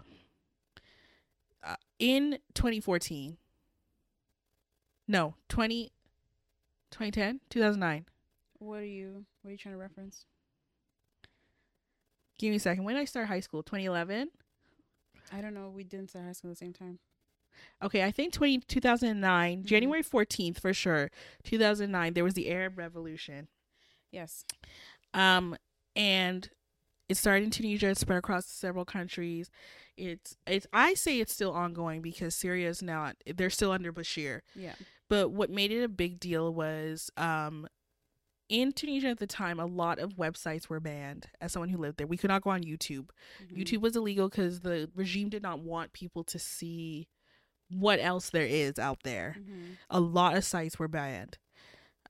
uh 1.63 1.75
in 1.99 2.39
2014, 2.53 3.37
no, 5.07 5.35
20, 5.49 5.91
2010, 6.91 7.41
2009. 7.49 8.05
What 8.57 8.79
are 8.79 8.85
you 8.85 9.25
what 9.41 9.49
are 9.49 9.51
you 9.51 9.57
trying 9.57 9.75
to 9.75 9.79
reference? 9.79 10.25
Give 12.37 12.49
me 12.49 12.57
a 12.57 12.59
second. 12.59 12.83
When 12.83 12.95
did 12.95 13.01
I 13.01 13.05
start 13.05 13.27
high 13.27 13.39
school? 13.39 13.63
2011? 13.63 14.29
I 15.31 15.41
don't 15.41 15.53
know. 15.53 15.69
We 15.69 15.83
didn't 15.83 16.09
start 16.09 16.25
high 16.25 16.31
school 16.33 16.51
at 16.51 16.57
the 16.57 16.65
same 16.65 16.73
time. 16.73 16.99
Okay, 17.81 18.03
I 18.03 18.11
think 18.11 18.33
20, 18.33 18.59
2009, 18.67 19.63
Mhm. 19.63 19.65
January 19.65 20.03
14th 20.03 20.59
for 20.59 20.73
sure. 20.73 21.09
2009, 21.43 22.13
there 22.13 22.23
was 22.23 22.33
the 22.33 22.49
Arab 22.51 22.77
Revolution. 22.77 23.47
Yes. 24.11 24.43
Um, 25.13 25.55
and 25.95 26.49
it 27.07 27.15
started 27.15 27.45
in 27.45 27.51
Tunisia, 27.51 27.87
it 27.89 27.97
spread 27.97 28.17
across 28.19 28.45
several 28.47 28.83
countries. 28.83 29.49
It's, 29.95 30.35
it's, 30.45 30.67
I 30.73 30.95
say 30.95 31.19
it's 31.21 31.31
still 31.33 31.53
ongoing 31.53 32.01
because 32.01 32.35
Syria 32.35 32.67
is 32.67 32.81
not, 32.81 33.15
they're 33.25 33.49
still 33.49 33.71
under 33.71 33.93
Bashir. 33.93 34.41
Yeah. 34.53 34.75
But 35.07 35.29
what 35.29 35.49
made 35.49 35.71
it 35.71 35.81
a 35.83 35.87
big 35.87 36.19
deal 36.19 36.53
was, 36.53 37.09
um, 37.15 37.67
in 38.49 38.71
Tunisia 38.71 39.07
at 39.09 39.17
the 39.19 39.27
time, 39.27 39.59
a 39.59 39.65
lot 39.65 39.99
of 39.99 40.13
websites 40.17 40.67
were 40.69 40.79
banned. 40.79 41.27
As 41.41 41.51
someone 41.53 41.69
who 41.69 41.77
lived 41.77 41.97
there, 41.97 42.07
we 42.07 42.17
could 42.17 42.29
not 42.29 42.41
go 42.43 42.51
on 42.51 42.63
YouTube. 42.63 43.09
Mhm. 43.43 43.57
YouTube 43.57 43.81
was 43.81 43.95
illegal 43.95 44.29
because 44.29 44.59
the 44.61 44.89
regime 44.95 45.29
did 45.29 45.41
not 45.41 45.59
want 45.59 45.93
people 45.93 46.23
to 46.25 46.37
see 46.39 47.07
what 47.69 47.99
else 47.99 48.29
there 48.29 48.45
is 48.45 48.77
out 48.77 48.99
there. 49.03 49.37
Mhm. 49.39 49.77
A 49.89 49.99
lot 49.99 50.35
of 50.37 50.43
sites 50.43 50.77
were 50.77 50.87
banned. 50.87 51.37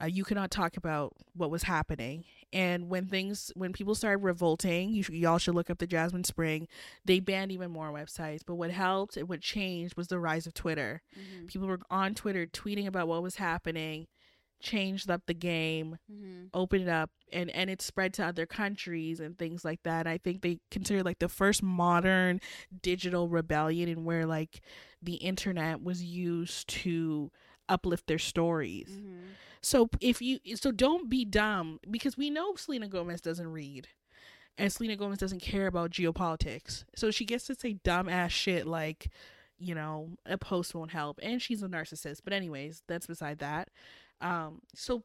Uh, 0.01 0.05
you 0.07 0.25
could 0.25 0.35
not 0.35 0.51
talk 0.51 0.75
about 0.75 1.13
what 1.33 1.49
was 1.49 1.63
happening. 1.63 2.25
And 2.51 2.89
when 2.89 3.07
things, 3.07 3.51
when 3.55 3.71
people 3.71 3.95
started 3.95 4.21
revolting, 4.23 4.89
you 4.93 5.03
should, 5.03 5.15
y'all 5.15 5.37
should 5.37 5.55
look 5.55 5.69
up 5.69 5.77
the 5.77 5.87
Jasmine 5.87 6.25
Spring. 6.25 6.67
They 7.05 7.21
banned 7.21 7.53
even 7.53 7.71
more 7.71 7.91
websites. 7.93 8.41
But 8.45 8.55
what 8.55 8.71
helped 8.71 9.15
and 9.15 9.29
what 9.29 9.39
changed 9.39 9.95
was 9.95 10.09
the 10.09 10.19
rise 10.19 10.45
of 10.45 10.53
Twitter. 10.53 11.01
Mhm. 11.17 11.47
People 11.47 11.67
were 11.69 11.79
on 11.89 12.13
Twitter 12.13 12.45
tweeting 12.45 12.87
about 12.87 13.07
what 13.07 13.23
was 13.23 13.37
happening, 13.37 14.07
changed 14.59 15.09
up 15.09 15.21
the 15.27 15.33
game, 15.33 15.97
Mhm. 16.11 16.49
open 16.53 16.81
it 16.81 16.87
up 16.87 17.11
and 17.31 17.49
and 17.51 17.69
it 17.69 17.81
spread 17.81 18.13
to 18.15 18.25
other 18.25 18.45
countries 18.45 19.19
and 19.19 19.37
things 19.37 19.63
like 19.65 19.83
that. 19.83 20.07
I 20.07 20.17
think 20.17 20.41
they 20.41 20.59
consider 20.71 21.03
like 21.03 21.19
the 21.19 21.29
first 21.29 21.61
modern 21.63 22.39
digital 22.81 23.27
rebellion 23.29 23.89
and 23.89 24.05
where 24.05 24.25
like 24.25 24.61
the 25.01 25.15
internet 25.15 25.81
was 25.83 26.03
used 26.03 26.67
to 26.69 27.31
uplift 27.69 28.07
their 28.07 28.19
stories. 28.19 28.89
Mhm. 28.89 29.21
so 29.61 29.89
if 29.99 30.21
you 30.21 30.39
so 30.55 30.71
don't 30.71 31.09
be 31.09 31.25
dumb 31.25 31.79
because 31.89 32.15
we 32.15 32.29
know 32.29 32.55
selena 32.55 32.87
gomez 32.87 33.21
doesn't 33.21 33.47
read 33.51 33.87
and 34.57 34.71
selena 34.71 34.95
gomez 34.95 35.17
doesn't 35.17 35.41
care 35.41 35.65
about 35.67 35.89
geopolitics. 35.91 36.85
So 36.95 37.09
she 37.11 37.25
gets 37.25 37.45
to 37.47 37.55
say 37.55 37.73
dumb 37.73 38.07
ass 38.07 38.31
shit 38.31 38.67
like 38.67 39.09
you 39.57 39.73
know 39.73 40.11
a 40.25 40.37
post 40.37 40.75
won't 40.75 40.91
help 40.91 41.19
and 41.23 41.41
she's 41.41 41.63
a 41.63 41.67
narcissist. 41.67 42.21
But 42.23 42.33
anyways 42.33 42.83
that's 42.87 43.07
beside 43.07 43.39
that 43.39 43.69
um 44.21 44.61
so 44.73 45.03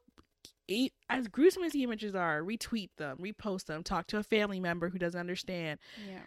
as 1.09 1.27
gruesome 1.27 1.63
as 1.63 1.73
the 1.73 1.83
images 1.83 2.15
are 2.15 2.41
retweet 2.41 2.89
them 2.97 3.17
repost 3.17 3.65
them 3.65 3.83
talk 3.83 4.07
to 4.07 4.17
a 4.17 4.23
family 4.23 4.59
member 4.59 4.89
who 4.89 4.97
doesn't 4.97 5.19
understand. 5.19 5.79
Yeah. 6.09 6.21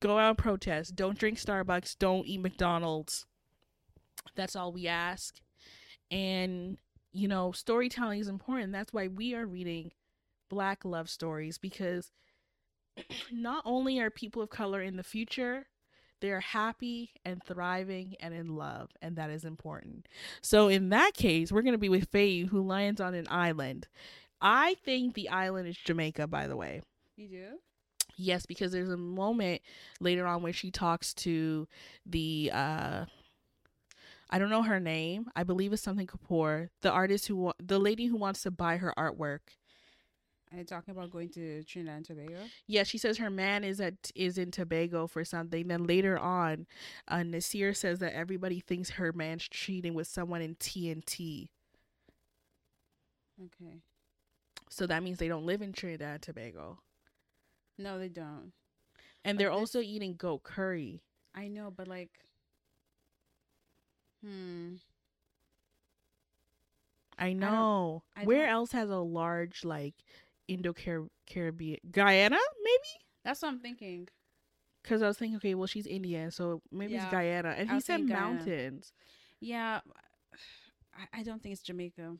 go 0.00 0.18
out 0.18 0.30
and 0.30 0.38
protest. 0.38 0.94
Don't 0.94 1.18
drink 1.18 1.38
starbucks. 1.38 1.98
Don't 1.98 2.26
eat 2.26 2.40
mcdonald's. 2.40 3.26
That's 4.36 4.54
all 4.56 4.72
we 4.72 4.86
ask. 4.86 5.40
And 6.10 6.78
you 7.12 7.28
know 7.28 7.52
storytelling 7.52 8.20
is 8.20 8.28
important. 8.28 8.72
That's 8.72 8.92
why 8.92 9.08
we 9.08 9.34
are 9.34 9.46
reading 9.46 9.92
black 10.50 10.84
love 10.84 11.08
stories 11.10 11.58
because 11.58 12.12
not 13.32 13.62
only 13.64 13.98
are 13.98 14.10
people 14.10 14.42
of 14.42 14.50
color 14.50 14.82
in 14.82 14.96
the 14.96 15.02
future 15.02 15.66
they're 16.20 16.40
happy 16.40 17.10
and 17.24 17.42
thriving 17.44 18.14
and 18.20 18.32
in 18.34 18.56
love 18.56 18.90
and 19.02 19.16
that 19.16 19.30
is 19.30 19.44
important 19.44 20.06
so 20.40 20.68
in 20.68 20.88
that 20.88 21.12
case 21.14 21.52
we're 21.52 21.62
going 21.62 21.72
to 21.72 21.78
be 21.78 21.88
with 21.88 22.10
Feyi 22.10 22.48
who 22.48 22.62
lands 22.62 23.00
on 23.00 23.14
an 23.14 23.26
island 23.30 23.86
i 24.40 24.74
think 24.84 25.14
the 25.14 25.28
island 25.28 25.68
is 25.68 25.76
jamaica 25.76 26.26
by 26.26 26.46
the 26.46 26.56
way 26.56 26.80
You 27.16 27.28
do? 27.28 27.46
Yes, 28.16 28.46
because 28.46 28.70
there's 28.70 28.90
a 28.90 28.96
moment 28.96 29.60
later 29.98 30.24
on 30.24 30.40
where 30.40 30.52
she 30.52 30.70
talks 30.70 31.12
to 31.14 31.66
the 32.06 32.50
uh 32.54 33.04
I 34.30 34.38
don't 34.38 34.50
know 34.50 34.62
her 34.62 34.80
name. 34.80 35.26
I 35.36 35.44
believe 35.44 35.72
it's 35.72 35.82
something 35.82 36.06
Kapoor, 36.06 36.68
the 36.80 36.90
artist 36.90 37.26
who 37.28 37.52
the 37.62 37.78
lady 37.78 38.06
who 38.06 38.16
wants 38.16 38.42
to 38.42 38.50
buy 38.50 38.76
her 38.78 38.92
artwork. 38.96 39.40
Are 40.54 40.58
you 40.58 40.64
talking 40.64 40.92
about 40.92 41.10
going 41.10 41.30
to 41.30 41.64
Trinidad 41.64 41.96
and 41.96 42.04
Tobago? 42.06 42.38
Yeah, 42.68 42.84
she 42.84 42.96
says 42.96 43.18
her 43.18 43.30
man 43.30 43.64
is 43.64 43.80
at 43.80 44.12
is 44.14 44.38
in 44.38 44.52
Tobago 44.52 45.08
for 45.08 45.24
something. 45.24 45.66
Then 45.66 45.84
later 45.84 46.16
on, 46.16 46.66
uh, 47.08 47.24
Nasir 47.24 47.74
says 47.74 47.98
that 47.98 48.14
everybody 48.14 48.60
thinks 48.60 48.90
her 48.90 49.12
man's 49.12 49.48
cheating 49.48 49.94
with 49.94 50.06
someone 50.06 50.42
in 50.42 50.54
TNT. 50.54 51.48
Okay. 53.42 53.80
So 54.70 54.86
that 54.86 55.02
means 55.02 55.18
they 55.18 55.28
don't 55.28 55.44
live 55.44 55.60
in 55.60 55.72
Trinidad 55.72 56.08
and 56.08 56.22
Tobago. 56.22 56.78
No, 57.76 57.98
they 57.98 58.08
don't. 58.08 58.52
And 59.24 59.36
But 59.36 59.42
they're 59.42 59.50
also 59.50 59.80
eating 59.80 60.14
goat 60.14 60.44
curry. 60.44 61.02
I 61.34 61.48
know, 61.48 61.72
but 61.76 61.88
like, 61.88 62.10
hmm. 64.24 64.74
I 67.18 67.32
know. 67.32 68.02
I 68.16 68.24
Where 68.24 68.48
else 68.48 68.72
has 68.72 68.90
a 68.90 68.98
large 68.98 69.64
like 69.64 69.94
Indo 70.48 70.72
Caribbean 71.26 71.78
Guyana? 71.90 72.38
Maybe 72.62 72.88
That's 73.24 73.42
what 73.42 73.48
I'm 73.48 73.60
thinking. 73.60 74.08
because 74.82 75.02
I 75.02 75.06
was 75.08 75.16
thinking, 75.18 75.36
okay, 75.36 75.54
well 75.54 75.66
she's 75.66 75.86
Indian, 75.86 76.30
so 76.30 76.60
maybe 76.70 76.92
Yeah. 76.94 77.04
it's 77.04 77.12
Guyana. 77.12 77.50
And 77.56 77.70
he 77.70 77.80
said 77.80 78.06
Guyana. 78.06 78.26
Uh, 78.26 78.30
mountains. 78.34 78.92
Yeah, 79.40 79.80
I, 80.94 81.20
I 81.20 81.22
don't 81.22 81.42
think 81.42 81.52
it's 81.54 81.62
Jamaica. 81.62 82.16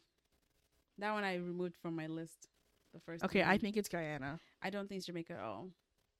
That 0.99 1.13
one 1.13 1.25
I 1.25 1.37
removed 1.37 1.77
from 1.83 1.97
my 1.97 2.07
list. 2.07 2.49
The 2.93 3.01
first. 3.01 3.25
Okay, 3.25 3.43
I 3.43 3.59
think 3.59 3.77
it's 3.77 3.89
Guyana. 3.89 4.39
I 4.63 4.71
don't 4.71 4.89
think 4.89 4.99
it's 4.99 5.07
Jamaica 5.07 5.33
at 5.35 5.41
all. 5.41 5.71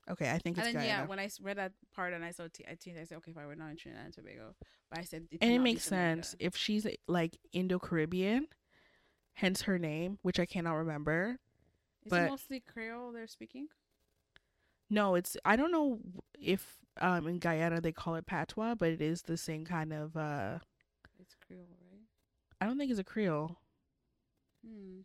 Okay, 0.09 0.29
I 0.29 0.37
think 0.37 0.57
And 0.57 0.67
it's 0.67 0.73
then 0.75 0.83
Guyana. 0.83 0.87
yeah, 1.03 1.05
when 1.07 1.19
I 1.19 1.29
read 1.41 1.57
that 1.57 1.71
part 1.95 2.13
and 2.13 2.23
I 2.23 2.31
saw 2.31 2.47
T, 2.51 2.63
I, 2.69 2.75
T, 2.75 2.91
I 2.91 3.03
said, 3.05 3.17
okay, 3.19 3.31
fine, 3.31 3.47
we're 3.47 3.55
not 3.55 3.71
in 3.71 3.77
Trinidad 3.77 4.05
and 4.05 4.13
Tobago. 4.13 4.53
But 4.89 4.99
I 4.99 5.03
said, 5.03 5.23
and 5.41 5.51
it 5.51 5.59
makes 5.59 5.83
sense 5.83 6.35
if 6.39 6.55
she's 6.55 6.85
like 7.07 7.37
Indo 7.53 7.79
Caribbean, 7.79 8.47
hence 9.33 9.63
her 9.63 9.79
name, 9.79 10.19
which 10.21 10.39
I 10.39 10.45
cannot 10.45 10.73
remember. 10.73 11.39
Is 12.05 12.09
but- 12.11 12.23
it 12.23 12.29
mostly 12.29 12.59
Creole 12.59 13.11
they're 13.11 13.27
speaking? 13.27 13.67
No, 14.89 15.15
it's 15.15 15.35
I 15.43 15.55
don't 15.55 15.71
know 15.71 15.99
if 16.39 16.77
um 17.01 17.27
in 17.27 17.39
Guyana 17.39 17.81
they 17.81 17.91
call 17.91 18.15
it 18.15 18.27
patois, 18.27 18.75
but 18.75 18.89
it 18.89 19.01
is 19.01 19.23
the 19.23 19.35
same 19.37 19.65
kind 19.65 19.91
of 19.91 20.15
uh 20.15 20.59
It's 21.19 21.35
Creole, 21.47 21.65
right? 21.91 22.01
I 22.61 22.65
don't 22.67 22.77
think 22.77 22.91
it's 22.91 22.99
a 22.99 23.03
Creole. 23.03 23.57
Hmm. 24.65 24.99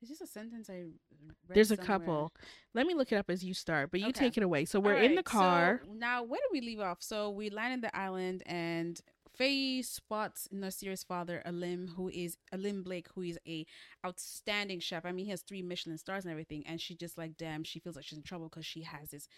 It's 0.00 0.10
just 0.10 0.22
a 0.22 0.26
sentence 0.26 0.70
I 0.70 0.74
read 0.74 1.54
There's 1.54 1.72
a 1.72 1.76
couple. 1.76 2.32
Let 2.72 2.86
me 2.86 2.94
look 2.94 3.10
it 3.10 3.16
up 3.16 3.30
as 3.30 3.44
you 3.44 3.52
start, 3.54 3.90
but 3.90 3.98
you 4.00 4.08
Okay. 4.08 4.26
take 4.26 4.36
it 4.36 4.44
away. 4.44 4.64
So 4.64 4.78
we're 4.78 4.96
All 4.96 5.02
in 5.02 5.16
the 5.16 5.24
car. 5.24 5.80
So 5.84 5.92
now, 5.92 6.22
where 6.22 6.38
did 6.40 6.52
we 6.52 6.60
leave 6.60 6.78
off? 6.78 6.98
So 7.02 7.30
we 7.30 7.50
landed 7.50 7.82
the 7.82 7.96
island, 7.96 8.44
and 8.46 9.00
Feyi 9.38 9.84
spots 9.84 10.48
Nasir's 10.50 11.04
father, 11.04 11.42
Alim, 11.44 11.92
who 11.96 12.08
is 12.08 12.36
Alim 12.52 12.82
Blake, 12.82 13.06
who 13.14 13.22
is 13.22 13.38
a 13.46 13.64
outstanding 14.04 14.80
chef. 14.80 15.04
I 15.04 15.12
mean, 15.12 15.26
he 15.26 15.30
has 15.30 15.42
three 15.42 15.62
Michelin 15.62 15.98
stars 15.98 16.24
and 16.24 16.32
everything, 16.32 16.64
and 16.66 16.80
she 16.80 16.94
just 16.94 17.16
like, 17.16 17.36
damn, 17.36 17.62
she 17.64 17.78
feels 17.78 17.96
like 17.96 18.04
she's 18.04 18.18
in 18.18 18.24
trouble 18.24 18.48
because 18.48 18.66
she 18.66 18.82
has 18.82 19.10
this 19.10 19.28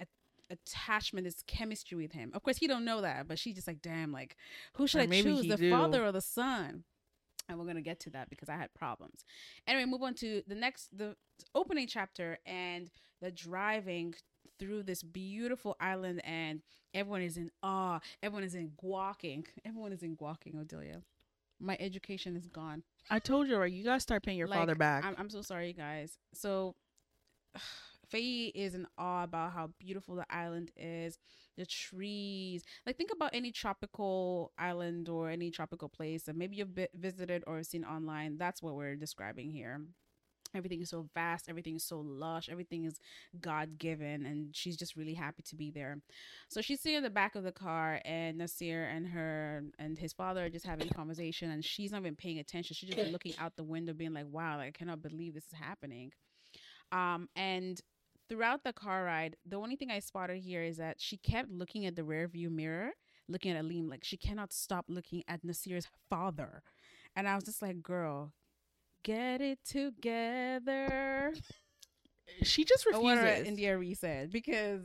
a- 0.00 0.06
attachment, 0.50 1.24
this 1.24 1.42
chemistry 1.46 1.96
with 1.96 2.12
him. 2.12 2.30
Of 2.34 2.42
course, 2.42 2.58
he 2.58 2.66
don't 2.66 2.84
know 2.84 3.00
that, 3.00 3.28
but 3.28 3.38
she 3.38 3.52
just 3.52 3.66
like, 3.66 3.80
damn, 3.82 4.12
like, 4.12 4.36
who 4.74 4.86
should 4.86 5.00
Or 5.00 5.12
I 5.12 5.22
choose, 5.22 5.46
the 5.46 5.56
do. 5.56 5.70
father 5.70 6.04
or 6.04 6.12
the 6.12 6.20
son? 6.20 6.84
and 7.48 7.60
we're 7.60 7.64
gonna 7.64 7.80
get 7.80 8.00
to 8.00 8.10
that 8.10 8.28
because 8.28 8.48
I 8.48 8.56
had 8.56 8.74
problems. 8.74 9.24
Anyway, 9.68 9.84
move 9.88 10.02
on 10.02 10.14
to 10.14 10.42
the 10.48 10.56
next 10.56 10.88
the 10.98 11.14
opening 11.54 11.86
chapter 11.86 12.38
and 12.44 12.90
the 13.20 13.30
driving 13.30 14.14
through 14.58 14.82
this 14.84 15.02
beautiful 15.02 15.76
island 15.80 16.20
and 16.24 16.62
everyone 16.94 17.22
is 17.22 17.36
in 17.36 17.50
awe. 17.62 18.00
Everyone 18.22 18.44
is 18.44 18.54
in 18.54 18.72
guaking. 18.82 19.44
Everyone 19.64 19.92
is 19.92 20.02
in 20.02 20.16
guaking, 20.16 20.54
Odelia. 20.54 21.02
My 21.58 21.76
education 21.80 22.36
is 22.36 22.46
gone. 22.46 22.82
I 23.10 23.18
told 23.18 23.48
you, 23.48 23.56
right? 23.56 23.72
You 23.72 23.84
gotta 23.84 24.00
start 24.00 24.22
paying 24.22 24.38
your 24.38 24.48
Like, 24.48 24.58
father 24.58 24.74
back. 24.74 25.04
I'm, 25.04 25.14
I'm 25.18 25.30
so 25.30 25.42
sorry, 25.42 25.72
guys. 25.72 26.18
So, 26.34 26.74
Feyi 28.12 28.52
is 28.54 28.74
in 28.74 28.86
awe 28.98 29.24
about 29.24 29.52
how 29.52 29.70
beautiful 29.80 30.14
the 30.16 30.26
island 30.30 30.70
is, 30.76 31.18
the 31.56 31.66
trees. 31.66 32.62
Like, 32.86 32.96
think 32.96 33.10
about 33.12 33.30
any 33.32 33.50
tropical 33.50 34.52
island 34.58 35.08
or 35.08 35.28
any 35.28 35.50
tropical 35.50 35.88
place 35.88 36.24
that 36.24 36.36
maybe 36.36 36.56
you've 36.56 36.78
visited 36.94 37.42
or 37.46 37.62
seen 37.62 37.84
online. 37.84 38.38
That's 38.38 38.62
what 38.62 38.74
we're 38.76 38.94
describing 38.94 39.50
here. 39.50 39.80
Everything 40.56 40.80
is 40.80 40.90
so 40.90 41.08
vast, 41.14 41.48
everything 41.48 41.76
is 41.76 41.84
so 41.84 42.00
lush, 42.00 42.48
everything 42.48 42.84
is 42.84 42.98
God 43.40 43.78
given, 43.78 44.26
and 44.26 44.54
she's 44.54 44.76
just 44.76 44.96
really 44.96 45.14
happy 45.14 45.42
to 45.42 45.56
be 45.56 45.70
there. 45.70 45.98
So 46.48 46.60
she's 46.60 46.80
sitting 46.80 46.96
in 46.96 47.02
the 47.02 47.10
back 47.10 47.34
of 47.34 47.44
the 47.44 47.52
car, 47.52 48.00
and 48.04 48.38
Nasir 48.38 48.84
and 48.84 49.06
her 49.08 49.64
and 49.78 49.98
his 49.98 50.12
father 50.12 50.46
are 50.46 50.50
just 50.50 50.66
having 50.66 50.88
a 50.90 50.94
conversation, 50.94 51.50
and 51.50 51.64
she's 51.64 51.92
not 51.92 52.00
even 52.00 52.16
paying 52.16 52.38
attention. 52.38 52.74
She's 52.74 52.90
just 52.90 53.12
looking 53.12 53.34
out 53.38 53.56
the 53.56 53.64
window, 53.64 53.92
being 53.92 54.14
like, 54.14 54.26
"Wow, 54.30 54.56
like, 54.56 54.68
I 54.68 54.70
cannot 54.70 55.02
believe 55.02 55.34
this 55.34 55.46
is 55.46 55.58
happening." 55.58 56.12
Um, 56.92 57.28
and 57.36 57.80
throughout 58.28 58.64
the 58.64 58.72
car 58.72 59.04
ride, 59.04 59.36
the 59.44 59.56
only 59.56 59.76
thing 59.76 59.90
I 59.90 59.98
spotted 60.00 60.38
here 60.38 60.62
is 60.62 60.76
that 60.78 61.00
she 61.00 61.16
kept 61.16 61.50
looking 61.50 61.86
at 61.86 61.96
the 61.96 62.04
rear 62.04 62.26
view 62.28 62.50
mirror, 62.50 62.92
looking 63.28 63.52
at 63.52 63.58
Alim, 63.58 63.88
like 63.88 64.04
she 64.04 64.16
cannot 64.16 64.52
stop 64.52 64.86
looking 64.88 65.22
at 65.28 65.44
Nasir's 65.44 65.88
father. 66.08 66.62
And 67.14 67.28
I 67.28 67.34
was 67.34 67.44
just 67.44 67.62
like, 67.62 67.82
girl, 67.82 68.32
get 69.06 69.40
it 69.40 69.58
together. 69.64 71.32
she 72.42 72.64
just 72.64 72.84
refuses. 72.86 73.46
India 73.46 73.78
Ree 73.78 73.94
said, 73.94 74.32
because 74.32 74.82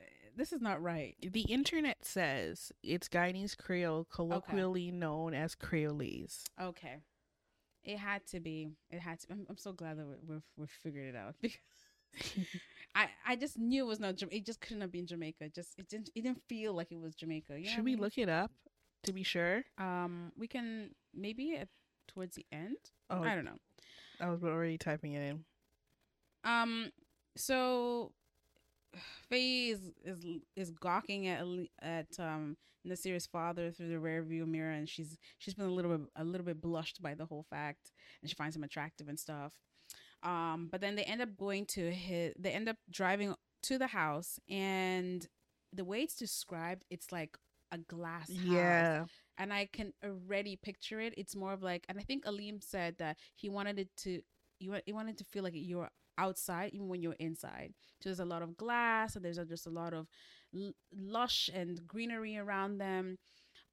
uh, 0.00 0.04
this 0.36 0.52
is 0.52 0.62
not 0.62 0.80
right. 0.80 1.16
the 1.20 1.42
internet 1.42 1.98
says 2.02 2.70
it's 2.82 3.08
Guyanese 3.08 3.56
Creole, 3.56 4.06
colloquially 4.10 4.92
known 4.92 5.34
as 5.34 5.56
Creolese. 5.56 6.44
Okay. 6.60 6.98
It 7.82 7.98
had 7.98 8.26
to 8.28 8.40
be. 8.40 8.70
It 8.90 9.00
had 9.00 9.20
to. 9.20 9.26
I'm, 9.30 9.46
I'm 9.50 9.58
so 9.58 9.72
glad 9.72 9.98
that 9.98 10.06
we, 10.06 10.14
we've 10.26 10.42
we 10.56 10.66
figured 10.82 11.14
it 11.14 11.16
out 11.16 11.34
because 11.42 11.58
I 12.94 13.08
I 13.26 13.36
just 13.36 13.58
knew 13.58 13.84
it 13.84 13.88
was 13.88 14.00
not. 14.00 14.22
It 14.30 14.46
just 14.46 14.62
couldn't 14.62 14.80
have 14.80 14.92
been 14.92 15.06
Jamaica. 15.06 15.50
Just 15.54 15.74
it 15.76 15.88
didn't. 15.90 16.08
It 16.14 16.22
didn't 16.22 16.40
feel 16.48 16.72
like 16.72 16.92
it 16.92 16.98
was 16.98 17.14
Jamaica. 17.14 17.58
You 17.58 17.64
know 17.64 17.70
Should 17.70 17.80
I 17.80 17.82
we 17.82 17.90
mean? 17.92 18.00
look 18.00 18.16
it 18.16 18.30
up 18.30 18.52
to 19.02 19.12
be 19.12 19.22
sure? 19.22 19.64
Um, 19.76 20.32
we 20.38 20.48
can 20.48 20.92
maybe 21.14 21.60
towards 22.06 22.36
the 22.36 22.46
end. 22.52 22.76
Oh, 23.10 23.22
I 23.22 23.34
don't 23.34 23.44
know. 23.44 23.58
I 24.20 24.30
was 24.30 24.44
already 24.44 24.78
typing 24.78 25.12
it 25.12 25.22
in. 25.22 25.44
Um, 26.44 26.90
so 27.36 28.12
Feyi 29.30 29.72
is 29.72 29.80
is 30.04 30.24
is 30.56 30.70
gawking 30.70 31.26
at 31.26 31.44
at 31.82 32.06
um 32.18 32.56
Nasir's 32.84 33.26
father 33.26 33.70
through 33.70 33.88
the 33.88 33.98
rear 33.98 34.22
view 34.22 34.46
mirror, 34.46 34.70
and 34.70 34.88
she's 34.88 35.18
she's 35.38 35.54
been 35.54 35.66
a 35.66 35.72
little 35.72 35.96
bit 35.96 36.08
a 36.16 36.24
little 36.24 36.44
bit 36.44 36.60
blushed 36.60 37.02
by 37.02 37.14
the 37.14 37.26
whole 37.26 37.44
fact, 37.48 37.92
and 38.20 38.30
she 38.30 38.36
finds 38.36 38.54
him 38.54 38.64
attractive 38.64 39.08
and 39.08 39.18
stuff. 39.18 39.52
Um, 40.22 40.68
but 40.70 40.80
then 40.80 40.96
they 40.96 41.02
end 41.02 41.22
up 41.22 41.36
going 41.36 41.66
to 41.66 41.90
his. 41.90 42.34
They 42.38 42.50
end 42.50 42.68
up 42.68 42.76
driving 42.90 43.34
to 43.62 43.78
the 43.78 43.88
house, 43.88 44.38
and 44.48 45.26
the 45.72 45.84
way 45.84 46.02
it's 46.02 46.16
described, 46.16 46.84
it's 46.90 47.10
like 47.10 47.36
a 47.72 47.78
glass 47.78 48.28
house 48.28 48.44
Yeah. 48.44 49.04
And 49.38 49.52
I 49.52 49.66
can 49.72 49.92
already 50.04 50.56
picture 50.56 51.00
it. 51.00 51.14
It's 51.16 51.36
more 51.36 51.52
of 51.52 51.62
like, 51.62 51.84
and 51.88 51.98
I 51.98 52.02
think 52.02 52.26
Alim 52.26 52.60
said 52.60 52.96
that 52.98 53.18
he 53.34 53.48
wanted 53.48 53.78
it 53.78 53.88
to, 53.98 54.20
you 54.60 54.76
he 54.86 54.92
wanted 54.92 55.18
to 55.18 55.24
feel 55.24 55.42
like 55.42 55.54
you're 55.56 55.90
outside 56.18 56.70
even 56.72 56.88
when 56.88 57.02
you're 57.02 57.16
inside. 57.18 57.74
So 58.00 58.08
there's 58.08 58.20
a 58.20 58.24
lot 58.24 58.42
of 58.42 58.56
glass, 58.56 59.16
and 59.16 59.24
there's 59.24 59.38
just 59.48 59.66
a 59.66 59.70
lot 59.70 59.92
of 59.94 60.06
lush 60.96 61.50
and 61.52 61.86
greenery 61.86 62.36
around 62.38 62.78
them. 62.78 63.18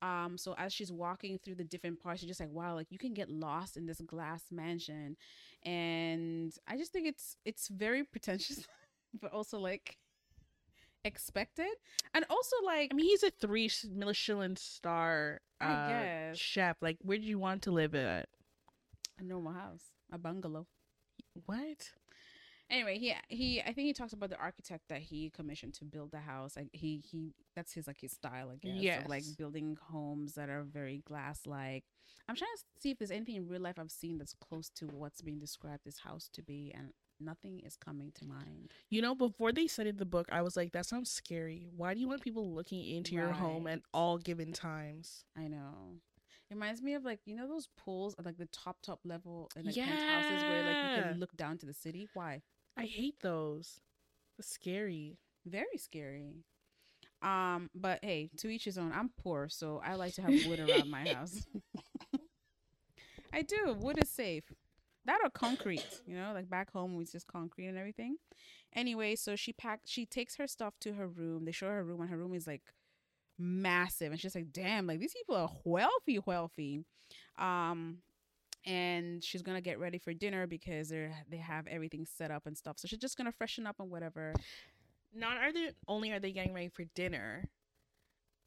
Um, 0.01 0.37
so 0.37 0.55
as 0.57 0.73
she's 0.73 0.91
walking 0.91 1.39
through 1.43 1.55
the 1.55 1.63
different 1.63 1.99
parts, 2.01 2.21
you're 2.21 2.27
just 2.27 2.39
like, 2.39 2.51
wow, 2.51 2.75
like 2.75 2.87
you 2.91 2.97
can 2.97 3.13
get 3.13 3.29
lost 3.29 3.77
in 3.77 3.85
this 3.85 4.01
glass 4.01 4.45
mansion, 4.51 5.15
and 5.63 6.53
I 6.67 6.77
just 6.77 6.91
think 6.91 7.07
it's 7.07 7.37
it's 7.45 7.67
very 7.67 8.03
pretentious, 8.03 8.65
but 9.21 9.31
also 9.31 9.59
like 9.59 9.97
expected, 11.03 11.73
and 12.13 12.25
also 12.29 12.55
like 12.65 12.89
I 12.91 12.95
mean, 12.95 13.07
he's 13.07 13.23
a 13.23 13.31
three 13.31 13.69
Michelin 13.93 14.55
star 14.55 15.41
uh, 15.59 16.33
chef. 16.33 16.77
Like, 16.81 16.97
where 17.01 17.17
do 17.17 17.25
you 17.25 17.39
want 17.39 17.63
to 17.63 17.71
live 17.71 17.95
at? 17.95 18.27
a 19.19 19.23
normal 19.23 19.53
house, 19.53 19.83
a 20.11 20.17
bungalow. 20.17 20.67
What? 21.45 21.91
anyway 22.71 22.97
he 22.97 23.13
he 23.27 23.61
i 23.61 23.65
think 23.65 23.79
he 23.85 23.93
talks 23.93 24.13
about 24.13 24.29
the 24.29 24.37
architect 24.37 24.83
that 24.87 25.01
he 25.01 25.29
commissioned 25.29 25.73
to 25.73 25.83
build 25.83 26.09
the 26.11 26.19
house 26.19 26.55
like 26.55 26.69
he 26.71 27.03
he 27.05 27.33
that's 27.53 27.73
his 27.73 27.85
like 27.85 27.99
his 27.99 28.13
style 28.13 28.49
i 28.49 28.55
guess 28.55 29.03
of, 29.03 29.09
like 29.09 29.23
building 29.37 29.77
homes 29.89 30.35
that 30.35 30.49
are 30.49 30.63
very 30.63 31.03
glass 31.05 31.41
like 31.45 31.83
i'm 32.29 32.35
trying 32.35 32.49
to 32.55 32.63
see 32.81 32.91
if 32.91 32.97
there's 32.97 33.11
anything 33.11 33.35
in 33.35 33.47
real 33.47 33.61
life 33.61 33.77
i've 33.77 33.91
seen 33.91 34.17
that's 34.17 34.33
close 34.33 34.69
to 34.69 34.85
what's 34.85 35.21
being 35.21 35.37
described 35.37 35.81
this 35.85 35.99
house 35.99 36.29
to 36.31 36.41
be 36.41 36.71
and 36.73 36.93
nothing 37.23 37.61
is 37.65 37.75
coming 37.75 38.11
to 38.15 38.25
mind. 38.25 38.71
You 38.89 39.01
know, 39.01 39.15
before 39.15 39.51
they 39.51 39.67
in 39.77 39.97
the 39.97 40.05
book, 40.05 40.27
I 40.31 40.41
was 40.41 40.55
like, 40.57 40.71
that 40.73 40.85
sounds 40.85 41.09
scary. 41.09 41.67
Why 41.75 41.93
do 41.93 41.99
you 41.99 42.07
want 42.07 42.21
people 42.21 42.53
looking 42.53 42.83
into 42.85 43.13
your 43.13 43.31
home 43.31 43.67
at 43.67 43.81
all 43.93 44.17
given 44.17 44.51
times? 44.53 45.25
i 45.37 45.47
know. 45.47 45.99
It 46.49 46.55
reminds 46.55 46.81
me 46.81 46.95
of 46.95 47.05
like 47.05 47.19
you 47.25 47.35
know 47.35 47.47
those 47.47 47.69
pools 47.77 48.13
at 48.19 48.25
like 48.25 48.37
the 48.37 48.47
top 48.47 48.81
top 48.81 48.99
level 49.05 49.49
in 49.55 49.65
like 49.65 49.75
penthouses 49.75 50.43
where 50.43 50.63
like 50.63 50.97
you 50.97 51.03
can 51.03 51.19
look 51.19 51.35
down 51.37 51.57
to 51.59 51.65
the 51.65 51.73
city? 51.73 52.09
Why? 52.13 52.41
I 52.77 52.83
hate 52.83 53.15
those. 53.21 53.79
It's 54.37 54.49
scary. 54.49 55.17
very 55.45 55.77
scary. 55.77 56.43
Um 57.21 57.69
but 57.73 57.99
hey 58.03 58.31
to 58.37 58.49
each 58.49 58.65
his 58.65 58.77
own. 58.77 58.91
I'm 58.93 59.11
poor 59.17 59.47
so 59.47 59.81
i 59.85 59.95
like 59.95 60.13
to 60.15 60.21
have 60.23 60.45
wood 60.45 60.59
around 60.59 60.89
my 60.91 61.07
house. 61.13 61.45
I 63.33 63.43
do. 63.43 63.77
Wood 63.79 63.99
is 64.01 64.09
safe 64.09 64.51
that 65.05 65.19
or 65.23 65.29
concrete, 65.29 66.01
you 66.05 66.15
know, 66.15 66.31
like 66.33 66.49
back 66.49 66.71
home 66.71 66.99
it's 67.01 67.11
just 67.11 67.27
concrete 67.27 67.67
and 67.67 67.77
everything. 67.77 68.17
Anyway, 68.73 69.15
so 69.15 69.35
she 69.35 69.53
packed 69.53 69.87
she 69.87 70.05
takes 70.05 70.35
her 70.37 70.47
stuff 70.47 70.75
to 70.81 70.93
her 70.93 71.07
room. 71.07 71.45
They 71.45 71.51
show 71.51 71.67
her 71.67 71.83
room 71.83 72.01
and 72.01 72.09
her 72.09 72.17
room 72.17 72.33
is 72.33 72.47
like 72.47 72.61
massive 73.37 74.11
and 74.11 74.19
she's 74.19 74.35
like, 74.35 74.51
"Damn, 74.51 74.87
like 74.87 74.99
these 74.99 75.13
people 75.13 75.35
are 75.35 75.49
wealthy, 75.63 76.19
wealthy." 76.25 76.83
Um 77.37 77.97
and 78.65 79.23
she's 79.23 79.41
going 79.41 79.57
to 79.57 79.61
get 79.61 79.79
ready 79.79 79.97
for 79.97 80.13
dinner 80.13 80.45
because 80.45 80.89
they 80.89 80.97
are 80.97 81.13
they 81.29 81.37
have 81.37 81.65
everything 81.67 82.05
set 82.05 82.31
up 82.31 82.45
and 82.45 82.57
stuff. 82.57 82.77
So 82.77 82.87
she's 82.87 82.99
just 82.99 83.17
going 83.17 83.25
to 83.25 83.35
freshen 83.35 83.65
up 83.65 83.77
and 83.79 83.89
whatever. 83.89 84.33
Not 85.13 85.37
are 85.37 85.51
they 85.51 85.71
only 85.87 86.11
are 86.11 86.19
they 86.19 86.31
getting 86.31 86.53
ready 86.53 86.69
for 86.69 86.83
dinner. 86.95 87.49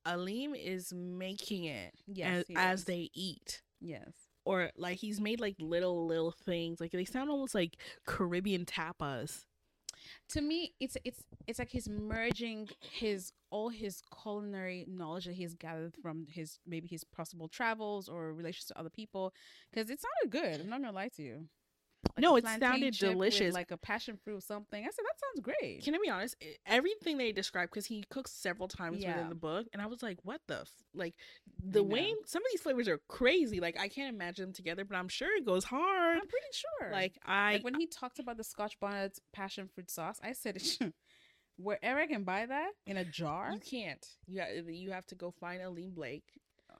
Alim 0.07 0.55
is 0.55 0.93
making 0.93 1.65
it 1.65 1.95
Yes, 2.07 2.45
as, 2.51 2.57
as 2.57 2.85
they 2.85 3.11
eat. 3.15 3.63
Yes. 3.81 4.24
Or 4.45 4.71
like 4.77 4.99
he's 4.99 5.21
made 5.21 5.41
like 5.41 5.57
little 5.59 6.07
little 6.07 6.31
things. 6.33 6.81
Like 6.81 6.93
they 6.93 7.05
sound 7.05 7.31
almost 7.31 7.55
like 7.55 7.77
Caribbean 8.07 8.65
tapas. 8.67 9.45
to 10.29 10.41
me 10.41 10.75
it's 10.81 10.97
it's 11.05 11.25
it's 11.47 11.59
like 11.59 11.71
he's 11.71 11.89
merging 11.89 12.69
his 12.81 13.33
all 13.51 13.69
his 13.71 14.03
culinary 14.23 14.85
knowledge 14.89 15.25
that 15.27 15.35
he's 15.35 15.55
gathered 15.55 15.95
from 16.03 16.27
his 16.31 16.59
maybe 16.67 16.89
his 16.89 17.05
possible 17.05 17.49
travels 17.49 18.09
or 18.09 18.33
relations 18.33 18.67
to 18.67 18.79
other 18.79 18.91
people 18.91 19.33
because 19.73 19.91
it 19.91 20.01
sounded 20.01 20.31
good 20.31 20.61
i'm 20.61 20.69
not 20.69 20.81
gonna 20.83 20.93
lie 20.93 21.09
to 21.09 21.23
you 21.23 21.49
Like 22.17 22.23
No, 22.23 22.37
it 22.37 22.45
sounded 22.47 22.95
delicious. 22.95 23.55
like 23.55 23.71
a 23.71 23.77
passion 23.77 24.19
fruit 24.23 24.43
something 24.43 24.83
i 24.83 24.87
said 24.87 25.05
that 25.05 25.19
sounds 25.21 25.41
great 25.41 25.83
Can 25.85 25.95
I 25.95 25.99
be 26.03 26.09
honest? 26.11 26.37
Everything 26.67 27.19
they 27.19 27.33
described 27.33 27.71
because 27.73 27.87
he 27.87 28.05
cooks 28.11 28.31
several 28.33 28.69
times 28.69 29.03
Yeah. 29.03 29.15
within 29.15 29.29
the 29.29 29.35
book, 29.35 29.67
and 29.73 29.81
I 29.83 29.87
was 29.87 30.03
like, 30.03 30.19
"What 30.23 30.41
the 30.47 30.61
f-? 30.61 30.69
like?" 30.95 31.15
The 31.63 31.83
way 31.83 32.15
some 32.27 32.43
of 32.43 32.47
these 32.53 32.61
flavors 32.63 32.89
are 32.89 33.01
crazy. 33.09 33.59
Like 33.61 33.79
I 33.79 33.89
can't 33.89 34.15
imagine 34.15 34.45
them 34.47 34.53
together, 34.53 34.85
but 34.85 34.97
I'm 34.97 35.09
sure 35.09 35.35
it 35.37 35.45
goes 35.45 35.65
hard. 35.65 36.17
i'm 36.19 36.29
pretty 36.29 36.53
sure 36.53 36.91
Like 36.93 37.19
I, 37.25 37.55
like 37.55 37.65
when 37.65 37.75
he 37.81 37.87
talked 37.87 38.19
about 38.19 38.37
the 38.37 38.45
scotch 38.45 38.79
bonnet 38.81 39.19
passion 39.33 39.69
fruit 39.75 39.91
sauce 39.91 40.19
i 40.23 40.33
said 40.33 40.63
wherever 41.57 42.01
i 42.01 42.07
can 42.07 42.25
buy 42.25 42.47
that 42.47 42.71
in 42.87 42.97
a 42.97 43.05
jar 43.05 43.51
you 43.53 43.61
can't. 43.61 44.05
You 44.27 44.41
ha- 44.41 44.63
you 44.69 44.91
have 44.93 45.07
to 45.07 45.15
go 45.15 45.31
find 45.31 45.63
Alim 45.63 45.93
Blake 45.93 46.25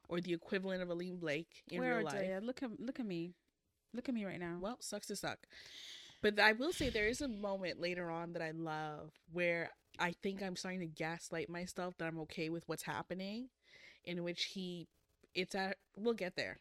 or 0.09 0.21
the 0.21 0.33
equivalent 0.33 0.83
of 0.83 0.91
Alim 0.91 1.17
Blake 1.19 1.63
in 1.71 1.81
where 1.81 1.97
real 1.99 2.05
life. 2.07 2.15
they? 2.15 2.39
look 2.43 2.63
at 2.63 2.71
look 2.81 2.99
at 3.01 3.07
me 3.07 3.35
look 3.95 4.09
at 4.09 4.15
me 4.15 4.25
right 4.25 4.41
now 4.41 4.59
Well, 4.61 4.77
sucks 4.81 5.07
to 5.09 5.17
suck. 5.17 5.39
But 6.23 6.39
I 6.41 6.53
will 6.53 6.73
say 6.73 6.89
there 6.91 7.07
is 7.07 7.21
a 7.21 7.29
moment 7.29 7.81
later 7.81 8.11
on 8.11 8.33
that 8.33 8.43
I 8.43 8.51
love 8.53 9.11
where 9.33 9.71
I 9.99 10.13
think 10.23 10.43
I'm 10.43 10.57
starting 10.57 10.81
to 10.81 10.87
gaslight 10.87 11.49
myself 11.49 11.97
that 11.99 12.07
I'm 12.07 12.19
okay 12.21 12.49
with 12.49 12.65
what's 12.67 12.83
happening, 12.83 13.49
in 14.05 14.25
which 14.25 14.45
he, 14.45 14.89
it's 15.35 15.55
at. 15.55 15.77
We'll 15.97 16.15
get 16.15 16.35
there. 16.37 16.59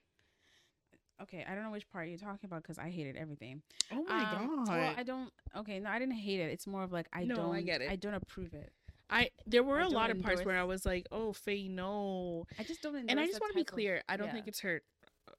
okay 1.22 1.46
i 1.48 1.54
don't 1.56 1.64
know 1.64 1.72
which 1.72 1.90
part 1.92 2.08
you're 2.10 2.18
talking 2.18 2.46
about 2.50 2.62
because 2.64 2.78
i 2.80 2.90
hated 2.90 3.16
everything 3.16 3.62
Oh 3.92 4.04
my 4.10 4.24
Um, 4.34 4.66
god! 4.66 4.68
Well, 4.68 4.94
I 4.98 5.04
don't. 5.04 5.30
Okay, 5.56 5.80
no, 5.80 5.90
I 5.90 6.00
didn't 6.00 6.16
hate 6.16 6.40
it. 6.40 6.50
It's 6.52 6.66
more 6.66 6.84
of 6.84 6.92
like 6.92 7.08
I 7.14 7.24
No, 7.26 7.36
don't. 7.36 7.56
I 7.56 7.62
get 7.62 7.82
it. 7.82 7.90
I 7.92 7.96
don't 7.96 8.16
approve 8.16 8.54
it. 8.56 8.72
I 9.10 9.30
there 9.46 9.62
were 9.64 9.80
I 9.80 9.86
a 9.86 9.90
lot 9.90 10.10
of 10.10 10.20
parts 10.22 10.44
where 10.44 10.58
I 10.58 10.64
was 10.64 10.84
like, 10.86 11.06
"Oh, 11.12 11.32
Feyi, 11.32 11.70
no," 11.70 12.46
I 12.58 12.64
just 12.64 12.82
don't. 12.82 12.96
and 13.10 13.20
I 13.20 13.26
just 13.28 13.40
want 13.40 13.52
to 13.54 13.56
be 13.56 13.62
type 13.64 13.70
of- 13.70 13.74
clear. 13.76 14.02
I 14.10 14.18
don't 14.18 14.32
think 14.32 14.48
it's 14.48 14.62
her. 14.62 14.82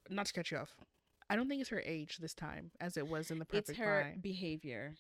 Not 0.09 0.27
to 0.27 0.33
cut 0.33 0.51
you 0.53 0.59
off. 0.59 0.73
I 1.31 1.37
don't 1.37 1.49
think 1.49 1.61
it's 1.61 1.71
her 1.71 1.83
age 1.85 2.19
this 2.19 2.35
time, 2.35 2.71
as 2.81 2.97
it 2.97 3.07
was 3.07 3.31
in 3.31 3.39
the 3.39 3.45
perfect 3.47 3.79
It's 3.79 3.79
her 3.79 4.07
behavior, 4.21 4.95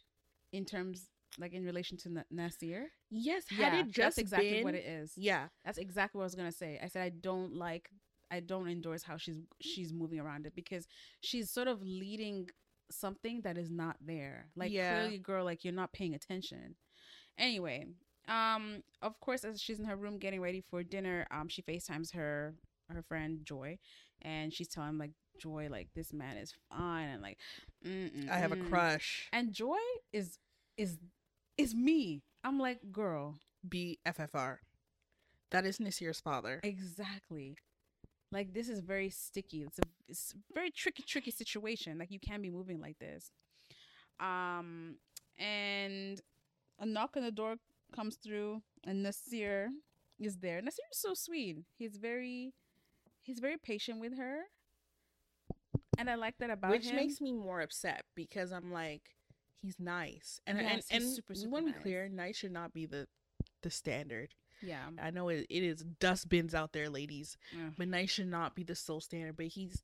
in 0.52 0.64
terms 0.64 1.08
like 1.38 1.52
in 1.52 1.64
relation 1.64 1.96
to 1.98 2.08
Na- 2.10 2.22
Nasir. 2.30 2.90
Yes, 3.10 3.46
had 3.48 3.72
Yeah, 3.72 3.74
it 3.74 3.90
just 3.90 4.16
that's 4.16 4.18
exactly 4.18 4.56
been, 4.56 4.64
what 4.64 4.74
it 4.74 4.84
is. 4.84 5.12
Yeah, 5.16 5.48
That's 5.64 5.78
exactly 5.78 6.18
what 6.18 6.24
I 6.24 6.26
was 6.26 6.34
gonna 6.34 6.52
say. 6.52 6.78
I 6.82 6.88
said 6.88 7.02
I 7.02 7.08
don't 7.10 7.54
like. 7.54 7.90
I 8.30 8.40
don't 8.40 8.68
endorse 8.68 9.02
how 9.02 9.16
she's 9.16 9.38
she's 9.60 9.92
moving 9.92 10.18
around 10.20 10.46
it 10.46 10.54
because 10.54 10.86
she's 11.20 11.50
sort 11.50 11.68
of 11.68 11.82
leading 11.82 12.48
something 12.90 13.40
that 13.42 13.56
is 13.58 13.70
not 13.70 13.96
there. 14.00 14.46
Like 14.56 14.72
Yeah. 14.72 14.78
clearly, 14.78 15.18
girl, 15.18 15.44
like 15.44 15.64
you're 15.64 15.72
not 15.74 15.92
paying 15.92 16.14
attention. 16.14 16.76
Anyway, 17.38 17.86
um, 18.28 18.82
of 19.02 19.18
course, 19.20 19.44
as 19.44 19.60
she's 19.60 19.78
in 19.80 19.86
her 19.86 19.96
room 19.96 20.18
getting 20.18 20.40
ready 20.40 20.62
for 20.70 20.82
dinner, 20.82 21.26
um, 21.30 21.48
she 21.48 21.62
FaceTimes 21.62 22.14
her 22.14 22.54
her 22.90 23.02
friend 23.02 23.40
Joy, 23.44 23.78
and 24.22 24.52
she's 24.52 24.68
telling 24.68 24.98
like 24.98 25.12
Joy 25.38 25.68
like 25.70 25.88
this 25.94 26.12
man 26.12 26.36
is 26.36 26.54
fine 26.70 27.08
and 27.08 27.22
like 27.22 27.38
mm, 27.84 28.28
I 28.30 28.38
have 28.38 28.52
a 28.52 28.56
mm, 28.56 28.62
mm. 28.62 28.68
crush. 28.70 29.28
And 29.32 29.52
Joy 29.52 29.78
is 30.12 30.38
is 30.76 30.98
is 31.56 31.74
me. 31.74 32.22
I'm 32.42 32.58
like, 32.58 32.92
girl, 32.92 33.36
BFFR. 33.68 34.58
That 35.50 35.64
is 35.64 35.78
Nasir's 35.78 36.20
father. 36.20 36.60
Exactly. 36.62 37.56
Like 38.32 38.52
this 38.52 38.68
is 38.68 38.80
very 38.80 39.10
sticky. 39.10 39.62
It's 39.62 39.78
a 39.78 39.82
it's 40.08 40.34
a 40.34 40.54
very 40.54 40.70
tricky, 40.70 41.04
tricky 41.06 41.30
situation. 41.30 41.98
Like 41.98 42.10
you 42.10 42.18
can't 42.18 42.42
be 42.42 42.50
moving 42.50 42.80
like 42.80 42.98
this. 42.98 43.30
Um, 44.20 44.96
and 45.38 46.20
a 46.78 46.86
knock 46.86 47.16
on 47.16 47.22
the 47.22 47.30
door 47.30 47.56
comes 47.94 48.16
through, 48.16 48.62
and 48.84 49.02
Nasir 49.02 49.68
is 50.18 50.38
there. 50.38 50.60
Nasir 50.60 50.82
is 50.92 50.98
so 50.98 51.14
sweet. 51.14 51.58
He's 51.76 51.96
very, 51.96 52.52
he's 53.22 53.40
very 53.40 53.56
patient 53.56 54.00
with 54.00 54.16
her, 54.16 54.42
and 55.98 56.08
I 56.10 56.14
like 56.16 56.36
that 56.38 56.50
about 56.50 56.70
which 56.70 56.86
him. 56.86 56.96
makes 56.96 57.20
me 57.20 57.32
more 57.32 57.60
upset 57.60 58.02
because 58.14 58.52
I'm 58.52 58.72
like, 58.72 59.02
he's 59.62 59.76
nice, 59.78 60.40
and 60.46 60.58
and 60.58 60.66
Yes, 60.68 60.86
he's 60.88 61.00
and 61.02 61.14
super, 61.14 61.32
we 61.34 61.36
super 61.40 61.50
want 61.52 61.66
to 61.68 61.72
be 61.72 61.78
clear, 61.80 62.08
nice 62.08 62.36
should 62.36 62.52
not 62.52 62.72
be 62.72 62.86
the 62.86 63.06
the 63.62 63.70
standard. 63.70 64.34
yeah. 64.62 64.86
I 65.00 65.10
know 65.10 65.28
it, 65.28 65.46
it 65.50 65.62
is 65.62 65.84
dustbins 66.00 66.54
out 66.54 66.72
there, 66.72 66.88
ladies, 66.88 67.36
Yeah. 67.52 67.70
but 67.76 67.88
nice 67.88 68.10
should 68.10 68.28
not 68.28 68.54
be 68.54 68.62
the 68.64 68.74
sole 68.74 69.00
standard. 69.00 69.36
But 69.36 69.46
he's 69.46 69.82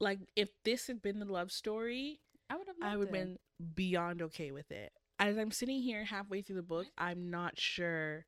like, 0.00 0.18
if 0.36 0.48
this 0.64 0.86
had 0.88 1.02
been 1.02 1.18
the 1.18 1.24
love 1.32 1.50
story, 1.52 2.20
I 2.50 2.56
would 2.56 2.66
have. 2.68 2.76
I 2.82 2.96
would 2.96 3.08
have 3.08 3.12
been 3.12 3.38
beyond 3.74 4.22
okay 4.22 4.50
with 4.52 4.70
it. 4.70 4.92
As 5.18 5.36
I'm 5.38 5.50
sitting 5.52 5.80
here 5.82 6.04
halfway 6.04 6.42
through 6.42 6.56
the 6.56 6.62
book, 6.62 6.86
I'm 6.98 7.30
not 7.30 7.58
sure 7.58 8.26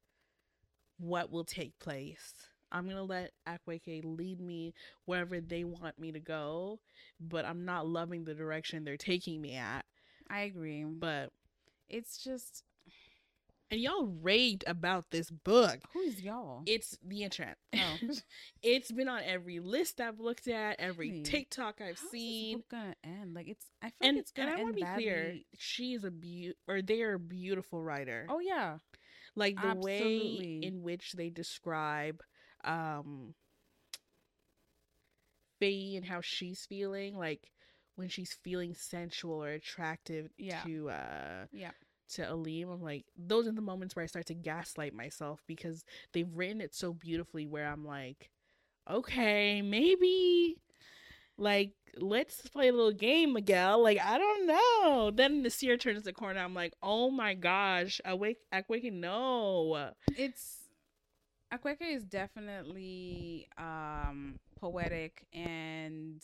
what 0.98 1.30
will 1.30 1.44
take 1.44 1.78
place. 1.80 2.32
I'm 2.74 2.87
gonna 2.88 3.04
let 3.04 3.30
Akwaeke 3.48 4.02
lead 4.04 4.40
me 4.40 4.74
wherever 5.06 5.40
they 5.40 5.64
want 5.64 5.98
me 5.98 6.12
to 6.12 6.20
go, 6.20 6.80
but 7.20 7.46
I'm 7.46 7.64
not 7.64 7.87
loving 7.87 8.24
the 8.24 8.34
direction 8.34 8.84
they're 8.84 8.96
taking 8.98 9.40
me 9.40 9.54
at. 9.56 9.84
I 10.28 10.40
agree. 10.40 10.84
But 10.84 11.30
It's 11.88 12.18
just 12.22 12.64
and 13.70 13.80
y'all 13.80 14.06
raved 14.22 14.62
about 14.66 15.10
this 15.10 15.30
book. 15.30 15.78
who's 15.94 16.20
y'all? 16.20 16.62
It's 16.66 16.98
the 17.02 17.22
internet. 17.22 17.56
oh. 17.74 17.96
It's 18.62 18.92
been 18.92 19.08
on 19.08 19.22
every 19.24 19.58
list 19.60 20.00
I've 20.00 20.20
looked 20.20 20.48
at, 20.48 20.78
every 20.78 21.10
Really? 21.10 21.22
TikTok 21.22 21.80
I've 21.80 21.98
seen. 21.98 22.58
this 22.58 22.62
book 22.62 22.70
gonna 22.70 22.94
end? 23.04 23.34
Like 23.34 23.48
it's. 23.48 23.66
I 23.82 23.87
feel 23.90 24.08
And, 24.08 24.16
like 24.16 24.22
it's 24.22 24.32
gonna 24.32 24.48
and 24.50 24.56
I 24.56 24.60
end 24.60 24.64
want 24.64 24.76
to 24.76 24.84
be 24.84 24.90
clear, 24.94 25.22
badly. 25.24 25.46
she 25.56 25.94
is 25.94 26.04
a 26.04 26.10
beau 26.10 26.52
or 26.68 26.82
they 26.82 27.02
are 27.02 27.14
a 27.14 27.18
beautiful 27.18 27.82
writer. 27.82 28.26
Oh 28.28 28.38
yeah, 28.40 28.78
like 29.37 29.56
the 29.60 29.74
way 29.74 30.60
in 30.62 30.82
which 30.82 31.12
they 31.12 31.30
describe 31.30 32.22
um 32.64 33.35
Feyi 35.61 35.96
and 35.96 36.05
how 36.05 36.20
she's 36.20 36.66
feeling, 36.66 37.16
like 37.16 37.50
when 37.96 38.09
she's 38.09 38.33
feeling 38.33 38.74
sensual 38.74 39.42
or 39.42 39.50
attractive 39.50 40.31
Yeah. 40.37 40.62
to 40.64 40.90
uh 40.90 41.46
yeah. 41.53 41.70
to 42.11 42.29
Alim, 42.29 42.68
I'm 42.70 42.83
like, 42.83 43.07
those 43.16 43.46
are 43.46 43.53
the 43.53 43.61
moments 43.61 43.94
where 43.96 44.03
I 44.03 44.07
start 44.07 44.27
to 44.27 44.35
gaslight 44.35 44.94
myself 44.94 45.42
because 45.46 45.85
they've 46.12 46.31
written 46.37 46.61
it 46.61 46.74
so 46.74 46.92
beautifully 46.92 47.46
where 47.46 47.66
I'm 47.66 47.85
like, 47.85 48.31
okay, 48.90 49.62
maybe 49.62 50.59
like 51.38 51.72
let's 51.98 52.42
play 52.48 52.68
a 52.68 52.72
little 52.72 52.92
game, 52.92 53.33
Miguel. 53.35 53.83
Like, 53.83 53.98
I 54.00 54.18
don't 54.18 54.46
know. 54.46 55.11
Then 55.14 55.42
the 55.42 55.50
seer 55.50 55.77
turns 55.77 56.03
the 56.05 56.12
corner. 56.12 56.40
I'm 56.40 56.55
like, 56.55 56.74
oh 56.83 57.11
my 57.11 57.35
gosh, 57.35 58.00
awake 58.05 58.38
awake 58.53 58.92
no. 58.92 59.92
It's 60.14 60.63
Akwaeke 61.54 61.94
is 61.94 62.04
definitely 62.04 63.48
um 63.58 64.38
poetic 64.58 65.26
and 65.32 66.22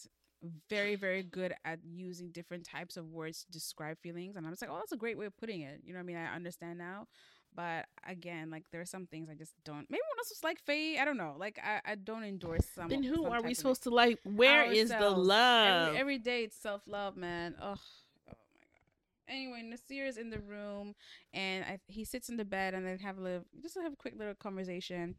very 0.68 0.96
very 0.96 1.22
good 1.22 1.54
at 1.64 1.78
using 1.84 2.30
different 2.30 2.64
types 2.64 2.96
of 2.96 3.10
words 3.10 3.44
to 3.44 3.50
describe 3.50 3.98
feelings 4.00 4.36
and 4.36 4.46
I'm 4.46 4.52
just 4.52 4.62
like 4.62 4.70
oh 4.70 4.76
that's 4.78 4.92
a 4.92 4.96
great 4.96 5.18
way 5.18 5.26
of 5.26 5.36
putting 5.36 5.60
it 5.60 5.80
you 5.84 5.92
know 5.92 5.98
what 5.98 6.04
I 6.04 6.06
mean 6.06 6.16
I 6.16 6.34
understand 6.34 6.78
now 6.78 7.06
but 7.54 7.86
again 8.08 8.50
like 8.50 8.64
there 8.72 8.80
are 8.80 8.86
some 8.86 9.06
things 9.06 9.28
I 9.28 9.34
just 9.34 9.52
don't 9.64 9.86
maybe 9.90 10.00
one 10.08 10.18
else 10.18 10.30
was 10.30 10.44
like 10.44 10.64
Feyi 10.64 10.98
I 10.98 11.04
don't 11.04 11.16
know 11.16 11.34
like 11.38 11.58
I, 11.62 11.92
I 11.92 11.94
don't 11.96 12.24
endorse 12.24 12.66
some 12.74 12.88
Then 12.88 13.02
who 13.02 13.16
some 13.16 13.32
are 13.32 13.42
we 13.42 13.54
supposed 13.54 13.82
to 13.84 13.90
like? 13.90 14.18
Where 14.24 14.70
is 14.70 14.88
the 14.90 15.10
love? 15.10 15.88
Every, 15.88 15.98
every 15.98 16.18
day 16.18 16.44
it's 16.44 16.56
self 16.56 16.82
love, 16.86 17.16
man. 17.16 17.54
God. 17.60 17.78
Anyway, 19.30 19.62
Nasir 19.62 20.06
is 20.06 20.16
in 20.18 20.28
the 20.28 20.40
room, 20.40 20.94
and 21.32 21.64
I, 21.64 21.78
he 21.86 22.04
sits 22.04 22.28
in 22.28 22.36
the 22.36 22.44
bed, 22.44 22.74
and 22.74 22.84
they 22.84 22.96
have 23.02 23.16
a 23.16 23.22
little, 23.22 23.44
just 23.62 23.76
have 23.80 23.92
a 23.92 23.96
quick 23.96 24.14
little 24.18 24.34
conversation. 24.34 25.14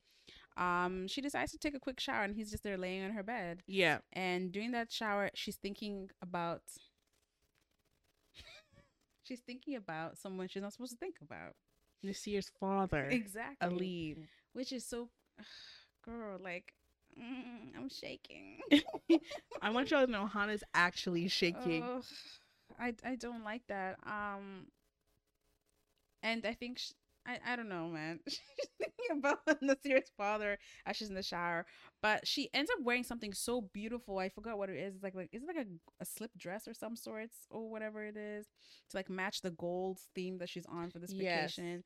Um, 0.58 1.08
she 1.08 1.22
decides 1.22 1.52
to 1.54 1.58
take 1.58 1.76
a 1.76 1.80
quick 1.80 2.00
shower, 2.00 2.24
and 2.24 2.36
he's 2.36 2.52
just 2.52 2.64
there 2.64 2.78
laying 2.78 3.04
on 3.04 3.12
her 3.12 3.24
bed. 3.24 3.64
yeah. 3.68 4.00
And 4.12 4.52
during 4.52 4.72
that 4.74 4.92
shower, 4.92 5.30
she's 5.34 5.56
thinking 5.56 6.10
about. 6.22 6.62
she's 9.24 9.40
thinking 9.40 9.76
about 9.76 10.18
someone 10.18 10.48
she's 10.48 10.62
not 10.62 10.74
supposed 10.74 10.92
to 10.92 10.98
think 10.98 11.16
about. 11.22 11.54
Nasir's 12.04 12.52
father, 12.60 13.06
Exactly. 13.06 13.68
Alim. 14.16 14.28
Which 14.54 14.74
is 14.74 14.86
so, 14.86 15.10
girl, 16.06 16.38
like, 16.44 16.74
mm, 17.18 17.78
I'm 17.78 17.90
shaking. 17.90 18.60
I 19.62 19.70
want 19.70 19.92
y'all 19.92 20.06
to 20.06 20.12
know 20.12 20.26
Hannah's 20.28 20.64
actually 20.74 21.28
shaking. 21.30 21.84
Ugh. 21.84 22.04
I 22.80 22.94
I 23.04 23.16
don't 23.16 23.44
like 23.44 23.66
that. 23.68 23.98
Um, 24.06 24.68
and 26.24 26.46
I 26.46 26.54
think 26.54 26.80
sh 26.80 26.92
I 27.28 27.40
I 27.46 27.56
don't 27.56 27.70
know, 27.70 27.88
man. 27.88 28.20
She's 28.28 28.40
thinking 28.80 29.18
about 29.20 29.40
Nasir's 29.62 30.12
father 30.18 30.58
as 30.86 30.96
she's 30.98 31.10
in 31.10 31.16
the 31.16 31.22
shower, 31.24 31.66
but 32.02 32.28
she 32.28 32.50
ends 32.54 32.72
up 32.72 32.84
wearing 32.84 33.04
something 33.04 33.34
so 33.34 33.62
beautiful. 33.74 34.18
I 34.20 34.30
forgot 34.30 34.58
what 34.58 34.70
it 34.70 34.78
is. 34.78 34.96
It's 34.96 35.04
like 35.04 35.16
like 35.16 35.30
is 35.32 35.44
it 35.44 35.48
like 35.48 35.66
a 35.66 35.70
a 36.02 36.06
slip 36.06 36.32
dress 36.38 36.68
or 36.68 36.74
some 36.74 36.96
sorts 36.96 37.36
or 37.50 37.70
whatever 37.70 38.04
it 38.04 38.18
is 38.18 38.48
to 38.90 38.98
like 38.98 39.10
match 39.10 39.42
the 39.42 39.52
gold 39.52 40.00
theme 40.16 40.38
that 40.40 40.50
she's 40.50 40.66
on 40.66 40.90
for 40.90 41.00
this 41.00 41.12
Yes. 41.12 41.56
vacation. 41.56 41.84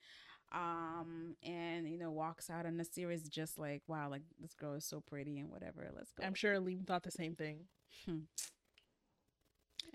Um, 0.53 1.35
and 1.43 1.89
you 1.89 1.97
know 1.97 2.11
walks 2.11 2.49
out, 2.49 2.65
and 2.65 2.77
Nasir 2.77 3.11
is 3.11 3.23
just 3.23 3.57
like, 3.57 3.81
wow, 3.87 4.09
like 4.09 4.21
this 4.39 4.53
girl 4.53 4.73
is 4.75 4.85
so 4.85 5.01
pretty 5.01 5.39
and 5.39 5.49
whatever. 5.49 5.89
Let's 5.95 6.11
go. 6.13 6.23
I'm 6.23 6.35
sure 6.35 6.55
Liam 6.59 6.85
thought 6.87 7.03
the 7.03 7.11
same 7.11 7.35
thing. 7.35 7.65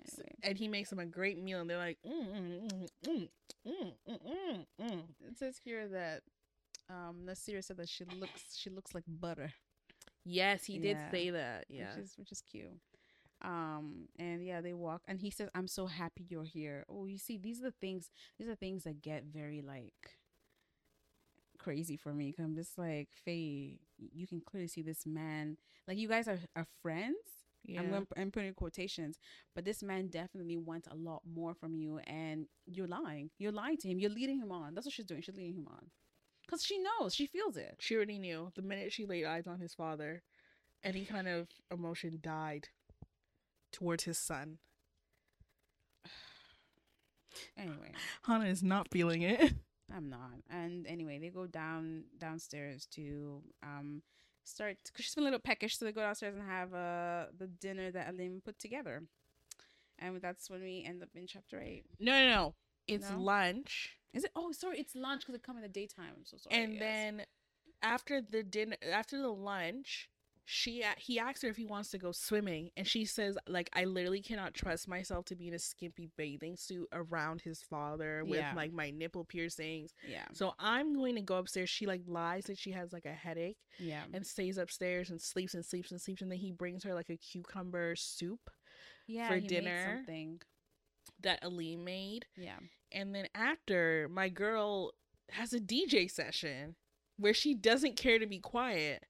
Anyway. 0.07 0.35
And 0.43 0.57
he 0.57 0.67
makes 0.67 0.89
them 0.89 0.99
a 0.99 1.05
great 1.05 1.41
meal, 1.41 1.59
and 1.61 1.69
they're 1.69 1.77
like, 1.77 1.97
mm 2.05 2.11
mm, 2.11 2.71
mm, 2.71 2.89
mm, 3.07 3.29
mm, 3.67 3.93
mm, 4.09 4.19
mm, 4.27 4.65
mm, 4.81 5.03
It 5.27 5.37
says 5.37 5.59
here 5.63 5.87
that 5.89 6.21
um, 6.89 7.25
Nasir 7.25 7.61
said 7.61 7.77
that 7.77 7.89
she 7.89 8.05
looks 8.05 8.55
she 8.55 8.69
looks 8.69 8.93
like 8.93 9.03
butter. 9.07 9.51
Yes, 10.23 10.65
he 10.65 10.77
did 10.77 10.97
yeah. 10.97 11.11
say 11.11 11.29
that. 11.31 11.65
Yeah, 11.69 11.95
which 11.95 12.03
is, 12.03 12.13
which 12.17 12.31
is 12.31 12.41
cute. 12.41 12.69
Um, 13.43 14.07
and 14.19 14.45
yeah, 14.45 14.61
they 14.61 14.73
walk, 14.73 15.01
and 15.07 15.19
he 15.19 15.31
says, 15.31 15.49
"I'm 15.55 15.67
so 15.67 15.87
happy 15.87 16.25
you're 16.29 16.43
here." 16.43 16.85
Oh, 16.89 17.05
you 17.05 17.17
see, 17.17 17.37
these 17.37 17.59
are 17.59 17.65
the 17.65 17.71
things. 17.71 18.11
These 18.37 18.49
are 18.49 18.55
things 18.55 18.83
that 18.83 19.01
get 19.01 19.23
very 19.25 19.61
like 19.61 20.17
crazy 21.61 21.95
for 21.95 22.13
me. 22.13 22.33
i 22.37 22.41
I'm 22.41 22.55
just 22.55 22.77
like, 22.77 23.09
Feyi, 23.27 23.77
you 24.13 24.27
can 24.27 24.41
clearly 24.41 24.67
see 24.67 24.81
this 24.81 25.05
man. 25.05 25.57
Like, 25.87 25.97
you 25.97 26.07
guys 26.07 26.27
are, 26.27 26.39
are 26.55 26.67
friends 26.81 27.40
yeah. 27.63 27.79
I'm 27.79 27.89
going 27.89 28.07
I'm 28.17 28.31
putting 28.31 28.53
quotations, 28.53 29.17
but 29.55 29.65
this 29.65 29.83
man 29.83 30.07
definitely 30.07 30.57
wants 30.57 30.87
a 30.89 30.95
lot 30.95 31.21
more 31.31 31.53
from 31.53 31.75
you, 31.75 31.99
and 32.07 32.47
you're 32.65 32.87
lying. 32.87 33.29
You're 33.37 33.51
lying 33.51 33.77
to 33.77 33.87
him. 33.87 33.99
You're 33.99 34.09
leading 34.09 34.39
him 34.39 34.51
on. 34.51 34.73
That's 34.73 34.85
what 34.85 34.93
she's 34.93 35.05
doing. 35.05 35.21
She's 35.21 35.35
leading 35.35 35.55
him 35.55 35.67
on, 35.67 35.91
cause 36.49 36.63
she 36.63 36.79
knows. 36.79 37.13
She 37.13 37.27
feels 37.27 37.57
it. 37.57 37.75
She 37.79 37.95
already 37.95 38.17
knew 38.17 38.51
the 38.55 38.61
minute 38.61 38.91
she 38.91 39.05
laid 39.05 39.25
eyes 39.25 39.47
on 39.47 39.59
his 39.59 39.73
father, 39.73 40.23
any 40.83 41.05
kind 41.05 41.27
of 41.27 41.47
emotion 41.71 42.19
died 42.21 42.69
towards 43.71 44.03
his 44.03 44.17
son. 44.17 44.57
Anyway, 47.57 47.93
Hannah 48.23 48.49
is 48.49 48.61
not 48.61 48.89
feeling 48.91 49.21
it. 49.21 49.53
I'm 49.95 50.09
not. 50.09 50.41
And 50.49 50.85
anyway, 50.85 51.17
they 51.17 51.29
go 51.29 51.47
down 51.47 52.03
downstairs 52.17 52.85
to 52.95 53.41
um 53.63 54.01
start 54.43 54.77
because 54.85 55.05
she's 55.05 55.13
feeling 55.13 55.27
a 55.27 55.31
little 55.31 55.41
peckish, 55.43 55.77
so 55.77 55.85
they 55.85 55.91
go 55.91 56.01
downstairs 56.01 56.35
and 56.35 56.47
have 56.47 56.73
uh 56.73 57.25
the 57.37 57.47
dinner 57.47 57.91
that 57.91 58.07
Alim 58.09 58.41
put 58.43 58.59
together, 58.59 59.03
and 59.99 60.21
that's 60.21 60.49
when 60.49 60.61
we 60.61 60.83
end 60.87 61.01
up 61.03 61.09
in 61.15 61.27
chapter 61.27 61.59
eight. 61.61 61.85
No, 61.99 62.11
no, 62.13 62.29
no. 62.29 62.55
It's 62.87 63.09
No? 63.09 63.19
lunch. 63.19 63.97
Is 64.13 64.23
it? 64.25 64.31
Oh, 64.35 64.51
sorry, 64.51 64.79
it's 64.79 64.95
lunch 64.95 65.21
because 65.21 65.35
it 65.35 65.43
come 65.43 65.55
in 65.57 65.61
the 65.61 65.69
daytime. 65.69 66.11
I'm 66.17 66.25
so 66.25 66.37
sorry. 66.37 66.61
and 66.63 66.73
yes. 66.73 66.79
then 66.81 67.21
after 67.81 68.21
the 68.21 68.43
dinner 68.43 68.75
after 68.91 69.17
the 69.17 69.29
lunch 69.31 70.09
she 70.53 70.83
he 70.97 71.17
asks 71.17 71.43
her 71.43 71.47
if 71.47 71.55
he 71.55 71.65
wants 71.65 71.89
to 71.89 71.97
go 71.97 72.11
swimming 72.11 72.69
and 72.75 72.85
she 72.85 73.05
says 73.05 73.37
like 73.47 73.69
i 73.71 73.85
literally 73.85 74.21
cannot 74.21 74.53
trust 74.53 74.85
myself 74.85 75.23
to 75.23 75.33
be 75.33 75.47
in 75.47 75.53
a 75.53 75.59
skimpy 75.59 76.09
bathing 76.17 76.57
suit 76.57 76.89
around 76.91 77.39
his 77.39 77.61
father 77.61 78.25
with 78.25 78.39
Yeah. 78.39 78.51
like 78.53 78.73
my 78.73 78.89
nipple 78.89 79.23
piercings 79.23 79.93
yeah, 80.05 80.25
so 80.33 80.53
i'm 80.59 80.93
going 80.93 81.15
to 81.15 81.21
go 81.21 81.37
upstairs 81.37 81.69
she 81.69 81.85
like 81.85 82.01
lies 82.05 82.45
that 82.45 82.57
she 82.57 82.71
has 82.71 82.91
like 82.91 83.05
a 83.05 83.13
headache 83.13 83.59
yeah, 83.79 84.03
and 84.13 84.27
stays 84.27 84.57
upstairs 84.57 85.09
and 85.09 85.21
sleeps 85.21 85.53
and 85.53 85.65
sleeps 85.65 85.91
and 85.91 86.01
sleeps 86.01 86.21
and 86.21 86.29
then 86.29 86.39
he 86.39 86.51
brings 86.51 86.83
her 86.83 86.93
like 86.93 87.09
a 87.09 87.15
cucumber 87.15 87.95
soup 87.95 88.49
yeah. 89.07 89.29
for 89.29 89.39
dinner. 89.39 89.95
something. 89.95 90.41
that 91.21 91.39
Alim 91.43 91.85
made 91.85 92.25
Yeah. 92.37 92.57
And 92.91 93.15
then 93.15 93.27
after, 93.33 94.09
my 94.11 94.27
girl 94.27 94.91
has 95.29 95.53
a 95.53 95.61
DJ 95.61 96.11
session 96.11 96.75
where 97.17 97.33
she 97.33 97.53
doesn't 97.53 97.95
care 97.95 98.19
to 98.19 98.27
be 98.27 98.39
quiet. 98.39 99.05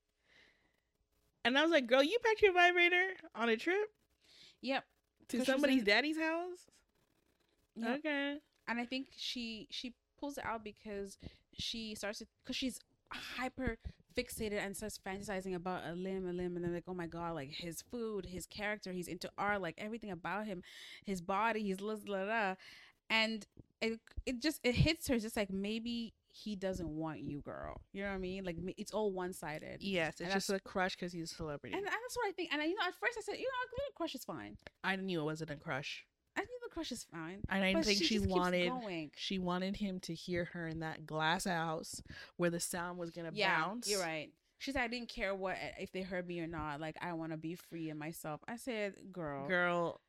And 1.44 1.58
I 1.58 1.62
was 1.64 1.72
like, 1.72 1.88
girl, 1.88 2.04
you 2.04 2.18
packed 2.24 2.42
your 2.42 2.54
vibrator 2.54 3.14
on 3.36 3.50
a 3.50 3.58
trip 3.58 3.90
Yep. 4.62 4.86
To 5.30 5.46
somebody's 5.46 5.80
in- 5.80 5.86
daddy's 5.86 6.18
house? 6.20 6.70
Yep. 7.76 8.00
Okay. 8.00 8.38
and 8.68 8.80
I 8.80 8.86
think 8.86 9.08
she 9.16 9.68
she 9.72 9.94
pulls 10.20 10.38
it 10.38 10.46
out 10.46 10.64
because 10.64 11.18
she 11.54 11.96
starts 11.96 12.20
to 12.20 12.28
because 12.44 12.56
she's 12.56 12.80
hyper 13.12 13.78
fixated 14.18 14.60
and 14.64 14.76
starts 14.76 15.00
fantasizing 15.00 15.56
about 15.56 15.84
Alim, 15.86 16.28
a 16.28 16.34
limb, 16.34 16.56
and 16.58 16.66
then 16.66 16.74
like, 16.74 16.84
oh 16.88 16.94
my 16.94 17.08
god, 17.08 17.34
like 17.36 17.50
his 17.52 17.82
food, 17.82 18.26
his 18.26 18.46
character, 18.46 18.92
he's 18.92 19.08
into 19.08 19.32
art, 19.38 19.62
like 19.62 19.76
everything 19.78 20.12
about 20.12 20.46
him, 20.46 20.62
his 21.06 21.22
body, 21.22 21.64
he's 21.64 21.80
la 21.82 21.96
la 22.06 22.24
la, 22.24 22.56
and 23.10 23.48
it 23.82 24.00
it 24.26 24.42
just 24.42 24.60
it 24.64 24.76
hits 24.76 25.08
her 25.08 25.18
just 25.18 25.38
like 25.38 25.50
maybe 25.50 26.14
he 26.32 26.56
doesn't 26.56 26.88
want 26.88 27.20
you, 27.20 27.42
girl. 27.42 27.82
You 27.94 28.04
know 28.04 28.10
what 28.10 28.16
I 28.16 28.20
mean? 28.20 28.44
Like 28.44 28.58
it's 28.78 28.94
all 28.94 29.12
one 29.12 29.34
sided. 29.34 29.82
Yes, 29.82 30.14
it's 30.14 30.22
And 30.22 30.32
just 30.32 30.50
a 30.50 30.60
crush 30.60 30.96
because 30.96 31.12
he's 31.12 31.32
a 31.32 31.36
celebrity. 31.36 31.76
And 31.76 31.86
that's 31.86 32.16
what 32.16 32.28
I 32.28 32.32
think. 32.32 32.50
And 32.52 32.62
I, 32.62 32.66
you 32.66 32.76
know, 32.76 32.86
at 32.88 32.96
first 32.96 33.18
I 33.18 33.22
said, 33.22 33.36
you 33.36 33.44
know, 33.44 33.50
a 33.50 33.70
little 33.72 33.94
crush 33.96 34.16
is 34.16 34.24
fine. 34.24 34.58
I 34.84 34.96
knew 34.96 35.22
it 35.22 35.24
wasn't 35.24 35.52
a 35.52 35.56
crush. 35.56 36.06
I 36.36 36.40
think 36.40 36.62
the 36.64 36.70
crush 36.70 36.92
is 36.92 37.06
fine. 37.12 37.42
And 37.50 37.64
I 37.64 37.82
think 37.82 38.02
she, 38.02 38.20
keeps 38.20 38.26
wanted 38.26 38.72
she 39.18 39.38
wanted 39.40 39.76
him 39.76 40.00
to 40.02 40.14
hear 40.14 40.46
her 40.54 40.68
in 40.68 40.80
that 40.80 41.06
glass 41.06 41.46
house 41.46 42.02
where 42.38 42.50
the 42.50 42.60
sound 42.60 42.98
was 42.98 43.12
gonna 43.12 43.32
yeah, 43.34 43.60
bounce. 43.60 43.90
You're 43.90 44.02
right. 44.02 44.30
She 44.60 44.72
said 44.72 44.84
I 44.84 44.88
didn't 44.88 45.10
care 45.10 45.36
what 45.36 45.56
eh, 45.56 45.72
if 45.82 45.92
they 45.92 46.02
heard 46.02 46.28
me 46.28 46.40
or 46.40 46.48
not. 46.48 46.80
Like 46.80 46.96
I 47.02 47.14
want 47.14 47.32
to 47.32 47.38
be 47.38 47.56
free 47.56 47.90
in 47.90 47.98
myself. 47.98 48.42
I 48.48 48.56
said, 48.56 48.94
girl, 49.12 49.48
Girl, 49.48 50.00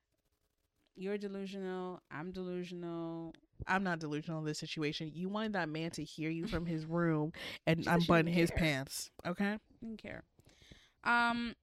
you're 0.95 1.19
delusional. 1.19 2.01
I'm 2.11 2.31
delusional. 2.31 3.35
I'm 3.67 3.85
not 3.85 4.01
delusional 4.01 4.41
in 4.41 4.45
this 4.47 4.59
situation. 4.59 5.11
You 5.15 5.29
wanted 5.29 5.53
that 5.55 5.69
man 5.69 5.91
to 5.93 6.05
hear 6.05 6.31
you 6.31 6.47
from 6.47 6.67
his 6.67 6.85
room 6.87 7.33
and 7.67 7.79
She 7.79 7.85
said 7.85 8.03
she 8.03 8.05
unbutton 8.05 8.27
his 8.27 8.51
care. 8.51 8.59
pants. 8.59 9.11
Okay? 9.27 9.59
Didn't 9.81 10.03
care. 10.03 10.25
Um. 11.05 11.55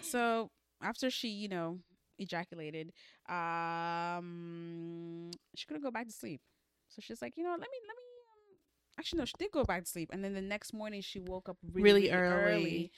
So 0.00 0.50
after 0.82 1.10
she, 1.10 1.28
you 1.28 1.48
know, 1.48 1.78
ejaculated, 2.18 2.92
um, 3.28 5.30
she 5.54 5.66
couldn't 5.66 5.82
go 5.82 5.90
back 5.90 6.06
to 6.06 6.12
sleep. 6.12 6.40
So 6.88 7.00
she's 7.00 7.22
like, 7.22 7.34
you 7.36 7.44
know, 7.44 7.50
let 7.50 7.60
me, 7.60 7.66
let 7.66 7.96
me. 7.96 8.02
Um, 8.32 8.56
actually, 8.98 9.18
no, 9.20 9.24
she 9.24 9.34
did 9.38 9.50
go 9.52 9.64
back 9.64 9.84
to 9.84 9.90
sleep, 9.90 10.10
and 10.12 10.24
then 10.24 10.34
the 10.34 10.42
next 10.42 10.72
morning 10.72 11.00
she 11.00 11.20
woke 11.20 11.48
up 11.48 11.56
really, 11.72 11.92
Really 11.92 12.10
really 12.10 12.12
early. 12.12 12.52
early. 12.52 12.90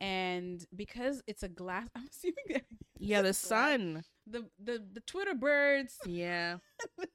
And 0.00 0.64
because 0.74 1.22
it's 1.26 1.42
a 1.42 1.48
glass, 1.48 1.88
I'm 1.96 2.06
assuming 2.10 2.44
that 2.50 2.64
Yeah, 3.00 3.22
the 3.22 3.32
sun. 3.34 4.04
the 4.26 4.46
the 4.62 4.84
the 4.92 5.00
Twitter 5.00 5.34
birds, 5.34 5.96
Yeah. 6.06 6.58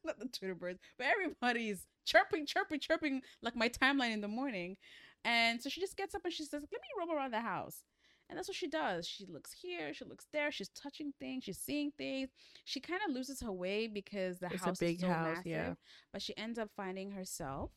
not 0.04 0.20
the 0.20 0.28
Twitter 0.28 0.56
birds, 0.56 0.80
but 0.98 1.08
everybody's 1.08 1.86
chirping, 2.06 2.46
chirping, 2.46 2.80
chirping 2.80 3.22
like 3.42 3.56
my 3.56 3.70
timeline 3.70 4.12
in 4.14 4.22
the 4.22 4.28
morning. 4.28 4.78
And 5.24 5.62
so 5.62 5.70
she 5.70 5.82
just 5.82 5.96
gets 5.98 6.14
up 6.16 6.22
and 6.26 6.34
she 6.34 6.44
says, 6.44 6.62
"Let 6.62 6.72
me 6.72 6.88
roam 7.00 7.16
around 7.16 7.32
the 7.32 7.40
house." 7.42 7.84
And 8.28 8.38
that's 8.38 8.48
what 8.48 8.56
she 8.58 8.68
does. 8.68 9.08
She 9.08 9.26
looks 9.28 9.52
here, 9.54 9.94
she 9.94 10.04
looks 10.06 10.26
there, 10.34 10.52
she's 10.52 10.70
touching 10.70 11.14
things, 11.20 11.44
she's 11.44 11.60
seeing 11.60 11.92
things. 11.96 12.30
She 12.64 12.80
kind 12.80 13.00
of 13.08 13.14
loses 13.14 13.40
her 13.42 13.52
way 13.52 13.86
because 13.88 14.40
the 14.40 14.48
It's 14.52 14.64
a 14.64 14.66
house 14.66 14.80
big 14.80 14.96
is 14.96 15.02
so 15.02 15.08
house, 15.10 15.28
massive. 15.28 15.46
yeah. 15.46 15.74
But 16.12 16.24
she 16.24 16.36
ends 16.36 16.58
up 16.58 16.70
finding 16.76 17.12
herself 17.12 17.70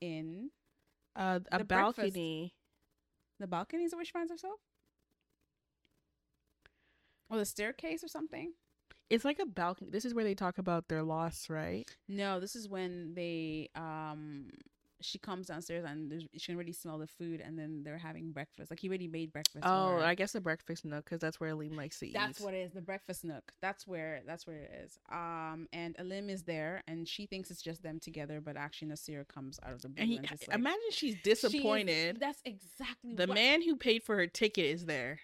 in 0.00 0.50
Uh, 1.14 1.38
a 1.52 1.58
The 1.58 1.64
breakfast. 1.64 1.96
balcony. 1.98 2.54
the 3.38 3.46
balcony. 3.46 3.84
Is 3.84 3.94
where 3.94 4.04
she 4.04 4.10
finds 4.10 4.32
herself? 4.32 4.58
Or 7.30 7.38
the 7.38 7.44
staircase 7.44 8.04
or 8.04 8.08
something? 8.08 8.52
It's 9.10 9.24
like 9.24 9.38
a 9.38 9.46
balcony. 9.46 9.90
This 9.90 10.04
is 10.04 10.14
where 10.14 10.24
they 10.24 10.34
talk 10.34 10.58
about 10.58 10.88
their 10.88 11.02
loss, 11.02 11.48
right? 11.50 11.84
No, 12.08 12.40
this 12.40 12.56
is 12.56 12.68
when 12.68 13.14
they 13.14 13.68
um 13.74 14.50
she 15.00 15.18
comes 15.18 15.48
downstairs 15.48 15.84
and 15.86 16.26
she 16.34 16.46
can 16.46 16.54
already 16.54 16.72
smell 16.72 16.96
the 16.96 17.06
food 17.06 17.42
and 17.44 17.58
then 17.58 17.82
they're 17.84 17.98
having 17.98 18.32
breakfast. 18.32 18.70
Like 18.70 18.80
he 18.80 18.88
already 18.88 19.08
made 19.08 19.32
breakfast. 19.32 19.62
Oh. 19.66 19.98
I 19.98 20.14
guess 20.14 20.32
the 20.32 20.40
breakfast 20.40 20.86
nook, 20.86 21.04
because 21.04 21.20
that's 21.20 21.38
where 21.38 21.50
Alim 21.50 21.76
likes 21.76 21.98
to 21.98 22.06
eat. 22.06 22.14
that's 22.14 22.40
what 22.40 22.54
it 22.54 22.58
is. 22.60 22.72
The 22.72 22.80
breakfast 22.80 23.22
nook. 23.24 23.52
That's 23.60 23.86
where 23.86 24.22
that's 24.26 24.46
where 24.46 24.56
it 24.56 24.70
is. 24.84 24.98
Um, 25.12 25.68
and 25.74 25.94
Alim 25.98 26.30
is 26.30 26.44
there 26.44 26.82
and 26.86 27.06
she 27.06 27.26
thinks 27.26 27.50
it's 27.50 27.60
just 27.60 27.82
them 27.82 28.00
together, 28.00 28.40
but 28.40 28.56
actually 28.56 28.88
Nasir 28.88 29.24
comes 29.24 29.60
out 29.62 29.72
of 29.74 29.82
the 29.82 29.88
blue 29.90 30.02
And 30.02 30.10
he, 30.10 30.16
and 30.18 30.30
like, 30.30 30.48
imagine 30.54 30.80
she's 30.90 30.98
she 30.98 31.08
is- 31.10 31.22
disappointed. 31.22 32.16
that's 32.20 32.40
exactly 32.46 33.14
the 33.14 33.26
what- 33.26 33.34
man 33.34 33.60
who 33.60 33.76
paid 33.76 34.02
for 34.02 34.16
her 34.16 34.26
ticket 34.26 34.64
is 34.64 34.86
there. 34.86 35.20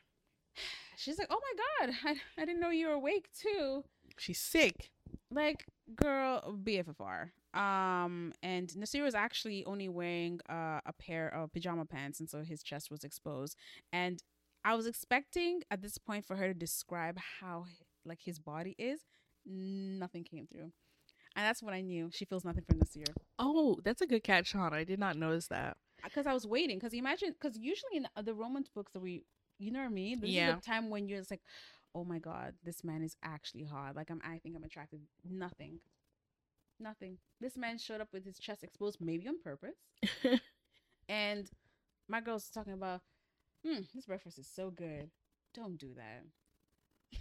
She's 1.00 1.18
like, 1.18 1.28
oh 1.30 1.40
my 1.40 1.86
god, 1.86 1.94
I, 2.04 2.42
I 2.42 2.44
didn't 2.44 2.60
know 2.60 2.68
you 2.68 2.88
were 2.88 2.92
awake 2.94 3.28
too. 3.32 3.84
She's 4.18 4.38
sick. 4.38 4.90
like 5.30 5.66
girl 5.96 6.58
BFFR. 6.62 7.30
Um, 7.58 8.32
and 8.42 8.76
Nasir 8.76 9.02
was 9.02 9.14
actually 9.14 9.64
only 9.64 9.88
wearing 9.88 10.40
uh, 10.48 10.80
a 10.84 10.92
pair 10.98 11.28
of 11.34 11.52
pajama 11.52 11.86
pants, 11.86 12.20
and 12.20 12.28
so 12.28 12.42
his 12.42 12.62
chest 12.62 12.90
was 12.90 13.02
exposed. 13.02 13.56
And 13.92 14.22
I 14.62 14.74
was 14.74 14.86
expecting 14.86 15.62
at 15.70 15.80
this 15.80 15.96
point 15.96 16.26
for 16.26 16.36
her 16.36 16.48
to 16.48 16.54
describe 16.54 17.18
how 17.40 17.64
like 18.04 18.20
his 18.22 18.38
body 18.38 18.76
is. 18.78 19.00
Nothing 19.46 20.22
came 20.22 20.46
through, 20.46 20.70
and 21.34 21.46
that's 21.46 21.62
when 21.62 21.72
I 21.72 21.80
knew 21.80 22.10
she 22.12 22.26
feels 22.26 22.44
nothing 22.44 22.64
for 22.68 22.74
Nasir. 22.76 23.04
Oh, 23.38 23.78
that's 23.82 24.02
a 24.02 24.06
good 24.06 24.22
catch, 24.22 24.48
Sean. 24.48 24.74
I 24.74 24.84
did 24.84 24.98
not 24.98 25.16
notice 25.16 25.46
that. 25.48 25.78
Because 26.04 26.26
I 26.26 26.34
was 26.34 26.46
waiting. 26.46 26.78
Because 26.78 26.92
imagine, 26.92 27.32
because 27.32 27.58
usually 27.58 27.96
in 27.96 28.06
the, 28.16 28.22
the 28.22 28.34
romance 28.34 28.68
books 28.68 28.92
that 28.92 29.00
we, 29.00 29.24
you 29.60 29.70
know 29.70 29.80
what 29.80 29.86
I 29.86 29.90
mean. 29.90 30.20
This 30.20 30.30
is 30.30 30.54
the 30.56 30.62
time 30.66 30.90
when 30.90 31.06
you're 31.06 31.18
just 31.18 31.30
like, 31.30 31.42
oh 31.94 32.04
my 32.04 32.18
god, 32.18 32.54
this 32.64 32.82
man 32.82 33.02
is 33.02 33.16
actually 33.22 33.64
hot. 33.64 33.94
Like 33.94 34.10
I'm, 34.10 34.20
I 34.24 34.38
think 34.38 34.56
I'm 34.56 34.64
attracted. 34.64 35.00
Nothing, 35.28 35.80
nothing. 36.80 37.18
This 37.40 37.56
man 37.56 37.78
showed 37.78 38.00
up 38.00 38.08
with 38.12 38.24
his 38.24 38.38
chest 38.38 38.64
exposed, 38.64 38.98
maybe 39.00 39.28
on 39.28 39.38
purpose. 39.40 39.76
and 41.08 41.50
my 42.08 42.20
girl's 42.20 42.48
talking 42.48 42.72
about, 42.72 43.02
hmm, 43.64 43.80
this 43.94 44.06
breakfast 44.06 44.38
is 44.38 44.48
so 44.52 44.70
good. 44.70 45.10
Don't 45.54 45.78
do 45.78 45.94
that. 45.94 47.20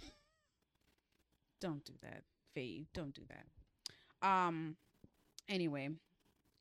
don't 1.60 1.84
do 1.84 1.92
that, 2.02 2.22
Feyi. 2.56 2.86
Don't 2.94 3.14
do 3.14 3.22
that. 3.28 4.26
Um. 4.26 4.76
Anyway, 5.48 5.88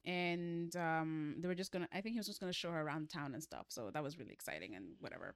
and 0.06 0.76
um, 0.76 1.36
they 1.40 1.48
were 1.48 1.56
just 1.56 1.72
gonna. 1.72 1.88
I 1.94 2.02
think 2.02 2.14
he 2.14 2.20
was 2.20 2.28
just 2.28 2.40
gonna 2.40 2.54
show 2.54 2.72
her 2.72 2.82
around 2.82 3.10
town 3.10 3.34
and 3.34 3.44
stuff. 3.44 3.66
So 3.70 3.90
that 3.94 4.04
was 4.04 4.18
really 4.18 4.34
exciting 4.34 4.76
and 4.76 4.86
whatever. 5.00 5.36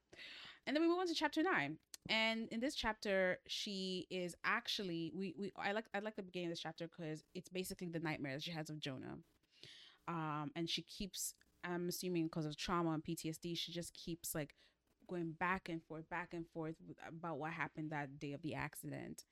And 0.65 0.75
then 0.75 0.81
we 0.81 0.87
move 0.87 0.99
on 0.99 1.07
to 1.07 1.13
chapter 1.13 1.43
nine. 1.43 1.77
And 2.09 2.47
in 2.49 2.59
this 2.59 2.75
chapter, 2.75 3.39
she 3.47 4.07
is 4.09 4.35
actually 4.43 5.11
we 5.15 5.35
we 5.37 5.51
I 5.57 5.71
like 5.73 5.85
I 5.93 5.99
like 5.99 6.15
the 6.15 6.23
beginning 6.23 6.47
of 6.47 6.51
this 6.53 6.61
chapter 6.61 6.87
because 6.87 7.23
it's 7.33 7.49
basically 7.49 7.87
the 7.87 7.99
nightmare 7.99 8.33
that 8.33 8.43
she 8.43 8.51
has 8.51 8.69
of 8.69 8.79
Jonah. 8.79 9.17
Um, 10.07 10.51
and 10.55 10.69
she 10.69 10.81
keeps 10.81 11.33
I'm 11.63 11.87
assuming 11.87 12.25
because 12.25 12.45
of 12.45 12.57
trauma 12.57 12.91
and 12.91 13.03
PTSD, 13.03 13.57
she 13.57 13.71
just 13.71 13.93
keeps 13.93 14.35
like 14.35 14.53
going 15.09 15.33
back 15.39 15.69
and 15.69 15.81
forth, 15.83 16.09
back 16.09 16.29
and 16.33 16.45
forth 16.47 16.75
about 17.07 17.37
what 17.37 17.51
happened 17.51 17.91
that 17.91 18.19
day 18.19 18.33
of 18.33 18.41
the 18.41 18.55
accident. 18.55 19.23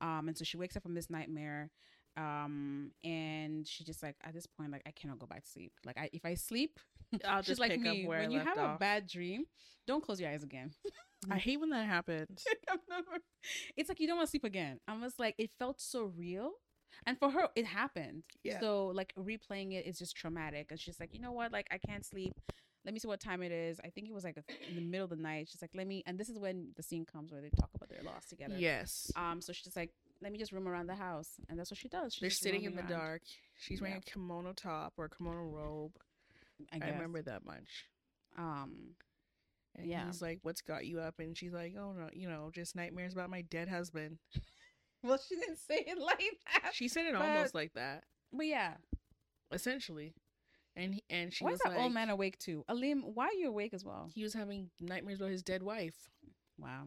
Um, 0.00 0.26
and 0.28 0.36
so 0.36 0.44
she 0.44 0.56
wakes 0.56 0.76
up 0.76 0.82
from 0.82 0.94
this 0.94 1.10
nightmare 1.10 1.70
um 2.16 2.90
and 3.04 3.66
she 3.66 3.84
just 3.84 4.02
like 4.02 4.16
at 4.22 4.34
this 4.34 4.46
point 4.46 4.70
like 4.70 4.82
i 4.86 4.90
cannot 4.90 5.18
go 5.18 5.26
back 5.26 5.44
to 5.44 5.50
sleep. 5.50 5.72
Like 5.84 5.96
I, 5.98 6.10
if 6.12 6.24
i 6.24 6.34
sleep 6.34 6.78
I'll 7.26 7.42
just 7.42 7.60
like 7.60 7.70
pick 7.70 7.80
me 7.80 8.02
up 8.02 8.08
where 8.08 8.20
when 8.20 8.30
I 8.30 8.32
you 8.32 8.40
have 8.40 8.58
off. 8.58 8.76
a 8.76 8.78
bad 8.78 9.06
dream 9.06 9.44
don't 9.86 10.02
close 10.04 10.20
your 10.20 10.30
eyes 10.30 10.42
again. 10.44 10.70
I 11.30 11.38
hate 11.38 11.58
when 11.60 11.70
that 11.70 11.86
happens. 11.86 12.44
it's 13.76 13.88
like 13.88 14.00
you 14.00 14.06
don't 14.06 14.16
want 14.16 14.26
to 14.26 14.30
sleep 14.30 14.44
again. 14.44 14.78
I 14.88 14.96
was 14.96 15.14
like 15.18 15.34
it 15.38 15.50
felt 15.58 15.80
so 15.80 16.04
real 16.16 16.52
and 17.06 17.18
for 17.18 17.30
her 17.30 17.48
it 17.56 17.64
happened. 17.66 18.22
Yeah. 18.44 18.60
so 18.60 18.88
like 18.88 19.12
replaying 19.18 19.72
it 19.72 19.86
is 19.86 19.98
just 19.98 20.16
traumatic 20.16 20.66
and 20.70 20.78
she's 20.78 21.00
like 21.00 21.10
you 21.12 21.20
know 21.20 21.32
what? 21.32 21.52
Like 21.52 21.66
i 21.70 21.78
can't 21.78 22.04
sleep. 22.04 22.34
Let 22.84 22.92
me 22.94 23.00
see 23.00 23.06
what 23.08 23.20
time 23.20 23.42
it 23.42 23.52
is. 23.52 23.80
I 23.84 23.90
think 23.90 24.08
it 24.08 24.12
was 24.12 24.24
like 24.24 24.36
in 24.68 24.74
the 24.74 24.82
middle 24.82 25.04
of 25.04 25.10
the 25.10 25.16
night. 25.16 25.48
She's 25.50 25.62
like 25.62 25.70
let 25.74 25.86
me 25.86 26.02
and 26.06 26.18
this 26.18 26.28
is 26.28 26.38
when 26.38 26.68
the 26.76 26.82
scene 26.82 27.04
comes 27.04 27.32
where 27.32 27.40
they 27.40 27.50
talk 27.50 27.70
about 27.74 27.88
their 27.88 28.02
loss 28.02 28.26
together. 28.26 28.54
Yes. 28.56 29.10
um 29.16 29.40
so 29.40 29.52
she's 29.52 29.64
just 29.64 29.76
like 29.76 29.90
let 30.22 30.32
me 30.32 30.38
just 30.38 30.52
roam 30.52 30.68
around 30.68 30.86
the 30.88 30.94
house 30.94 31.30
and 31.48 31.58
that's 31.58 31.70
what 31.70 31.78
she 31.78 31.88
does 31.88 32.14
she's 32.14 32.20
They're 32.20 32.30
sitting 32.30 32.62
in 32.64 32.74
the 32.76 32.82
around. 32.82 32.90
dark. 32.90 33.22
She's 33.58 33.80
wearing 33.80 33.96
Yeah. 33.96 34.02
a 34.06 34.10
kimono 34.12 34.52
top 34.52 34.94
or 34.96 35.06
a 35.06 35.10
kimono 35.10 35.42
robe. 35.44 35.92
I, 36.72 36.78
I, 36.86 36.90
remember 36.90 37.22
that 37.22 37.44
much. 37.44 37.86
um 38.38 38.94
And 39.74 39.86
Yeah. 39.86 40.06
he's 40.06 40.22
like, 40.22 40.38
"What's 40.42 40.60
got 40.62 40.86
you 40.86 41.00
up?" 41.00 41.18
And 41.18 41.36
she's 41.36 41.52
like, 41.52 41.74
"Oh 41.78 41.92
no, 41.92 42.08
you 42.12 42.28
know, 42.28 42.50
just 42.54 42.76
nightmares 42.76 43.12
about 43.14 43.30
my 43.30 43.42
dead 43.42 43.68
husband." 43.68 44.18
well 45.02 45.18
she 45.18 45.34
didn't 45.34 45.58
say 45.58 45.82
it 45.86 45.98
like 45.98 46.38
that 46.62 46.72
She 46.74 46.86
said 46.88 47.06
it 47.06 47.14
But- 47.14 47.22
almost 47.22 47.54
like 47.54 47.72
that, 47.74 48.04
but 48.32 48.46
yeah 48.46 48.74
essentially. 49.50 50.14
And 50.74 50.94
he, 50.94 51.04
and 51.10 51.32
she 51.34 51.44
why 51.44 51.50
was 51.50 51.58
is 51.58 51.62
that 51.64 51.72
like, 51.72 51.80
old 51.80 51.92
man 51.92 52.08
awake 52.08 52.38
too 52.38 52.64
alim 52.66 53.02
why 53.02 53.26
are 53.26 53.34
you 53.34 53.48
awake 53.48 53.74
as 53.74 53.84
well 53.84 54.08
he 54.14 54.22
was 54.22 54.32
having 54.32 54.70
nightmares 54.80 55.20
about 55.20 55.30
his 55.30 55.42
dead 55.42 55.62
wife, 55.62 56.08
wow 56.58 56.84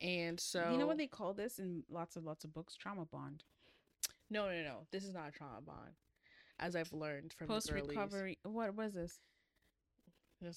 and 0.00 0.38
so 0.40 0.68
you 0.72 0.78
know 0.78 0.86
what 0.86 0.98
they 0.98 1.06
call 1.06 1.32
this 1.34 1.58
in 1.58 1.82
lots 1.90 2.16
of 2.16 2.24
lots 2.24 2.44
of 2.44 2.52
books 2.52 2.74
trauma 2.76 3.04
bond 3.06 3.44
No, 4.30 4.46
no, 4.48 4.62
no. 4.62 4.86
This 4.90 5.04
is 5.04 5.14
not 5.14 5.28
a 5.28 5.32
trauma 5.32 5.60
bond, 5.60 5.92
as 6.58 6.74
I've 6.76 6.92
learned 6.92 7.32
from 7.32 7.46
post 7.48 7.68
the 7.68 7.74
recovery 7.74 8.38
what 8.42 8.74
was 8.74 8.92
this 8.94 9.18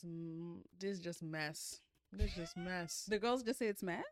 m- 0.03 0.63
this 0.79 0.91
is 0.97 0.99
just 0.99 1.23
mess. 1.23 1.79
This 2.11 2.31
is 2.31 2.35
just 2.35 2.57
mess. 2.57 3.05
the 3.09 3.19
girls 3.19 3.43
just 3.43 3.59
say 3.59 3.67
it's 3.67 3.83
mess 3.83 4.03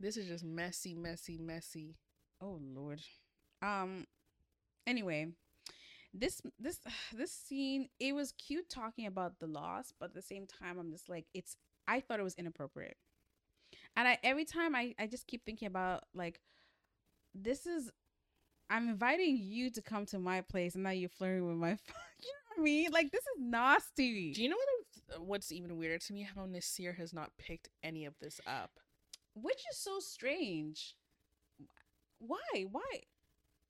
This 0.00 0.16
is 0.16 0.26
just 0.26 0.44
messy, 0.44 0.94
messy, 0.94 1.38
messy. 1.38 1.96
oh 2.40 2.58
lord 2.74 3.00
um 3.62 4.06
anyway 4.86 5.28
this 6.12 6.42
this 6.58 6.80
this 7.16 7.32
scene 7.32 7.88
it 8.00 8.12
was 8.14 8.32
cute 8.32 8.68
talking 8.68 9.06
about 9.06 9.38
the 9.38 9.46
loss 9.46 9.92
but 9.98 10.06
at 10.06 10.14
the 10.14 10.22
same 10.22 10.46
time 10.46 10.78
i'm 10.78 10.90
just 10.90 11.08
like 11.08 11.26
it's 11.32 11.56
i 11.88 12.00
thought 12.00 12.20
it 12.20 12.24
was 12.24 12.34
inappropriate 12.34 12.96
and 13.96 14.08
i 14.08 14.18
every 14.22 14.44
time 14.44 14.74
i 14.74 14.94
i 14.98 15.06
just 15.06 15.26
keep 15.26 15.44
thinking 15.44 15.66
about 15.66 16.04
like 16.14 16.40
this 17.34 17.66
is 17.66 17.90
i'm 18.70 18.88
inviting 18.88 19.38
you 19.38 19.70
to 19.70 19.82
come 19.82 20.06
to 20.06 20.18
my 20.18 20.40
place 20.40 20.74
and 20.74 20.84
now 20.84 20.90
you're 20.90 21.08
flirting 21.08 21.46
with 21.46 21.56
my 21.56 21.70
you 22.20 22.28
know 22.28 22.56
what 22.56 22.60
i 22.60 22.62
mean 22.62 22.90
like 22.92 23.10
this 23.12 23.22
is 23.22 23.40
nasty 23.40 24.32
Do 24.34 24.42
you 24.42 24.48
know 24.48 24.56
what? 24.56 25.20
What's 25.20 25.52
even 25.52 25.76
weirder 25.76 25.98
to 25.98 26.12
me? 26.14 26.22
How 26.34 26.46
Nasir 26.46 26.94
has 26.94 27.12
not 27.12 27.36
picked 27.38 27.68
any 27.82 28.06
of 28.06 28.14
this 28.20 28.40
up. 28.46 28.80
which 29.34 29.60
is 29.70 29.78
so 29.78 30.00
strange 30.00 30.96
why 32.18 32.64
why 32.70 33.00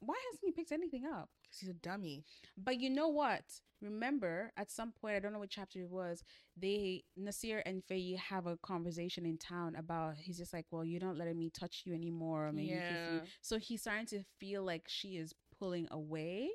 why 0.01 0.17
hasn't 0.31 0.45
he 0.47 0.53
picked 0.53 0.73
anything 0.73 1.05
up 1.07 1.31
Because 1.55 1.61
he's 1.61 1.71
a 1.71 1.75
dummy. 1.75 2.25
But 2.57 2.81
you 2.81 2.91
know 2.91 3.09
what? 3.09 3.45
Remember, 3.81 4.51
at 4.57 4.71
some 4.71 4.93
point, 4.93 5.15
I 5.15 5.21
don't 5.21 5.33
know 5.33 5.39
what 5.39 5.51
chapter 5.51 5.81
it 5.81 5.91
was. 5.91 6.23
They 6.57 7.05
Nasir 7.17 7.63
and 7.67 7.83
Feyi 7.87 8.17
have 8.19 8.47
a 8.47 8.57
conversation 8.57 9.27
in 9.27 9.37
town 9.37 9.77
about. 9.77 10.17
He's 10.17 10.39
just 10.39 10.53
like, 10.55 10.67
"Well, 10.71 10.85
you're 10.85 11.01
not 11.01 11.17
letting 11.17 11.39
me 11.39 11.51
touch 11.51 11.83
you 11.85 11.93
anymore." 11.93 12.49
Or 12.49 12.53
maybe 12.53 12.69
kiss 12.71 12.79
you. 13.11 13.17
Yeah. 13.17 13.21
So 13.43 13.59
he's 13.59 13.83
starting 13.83 14.07
to 14.07 14.25
feel 14.39 14.65
like 14.65 14.85
she 14.89 15.17
is 15.17 15.35
pulling 15.59 15.87
away. 15.91 16.51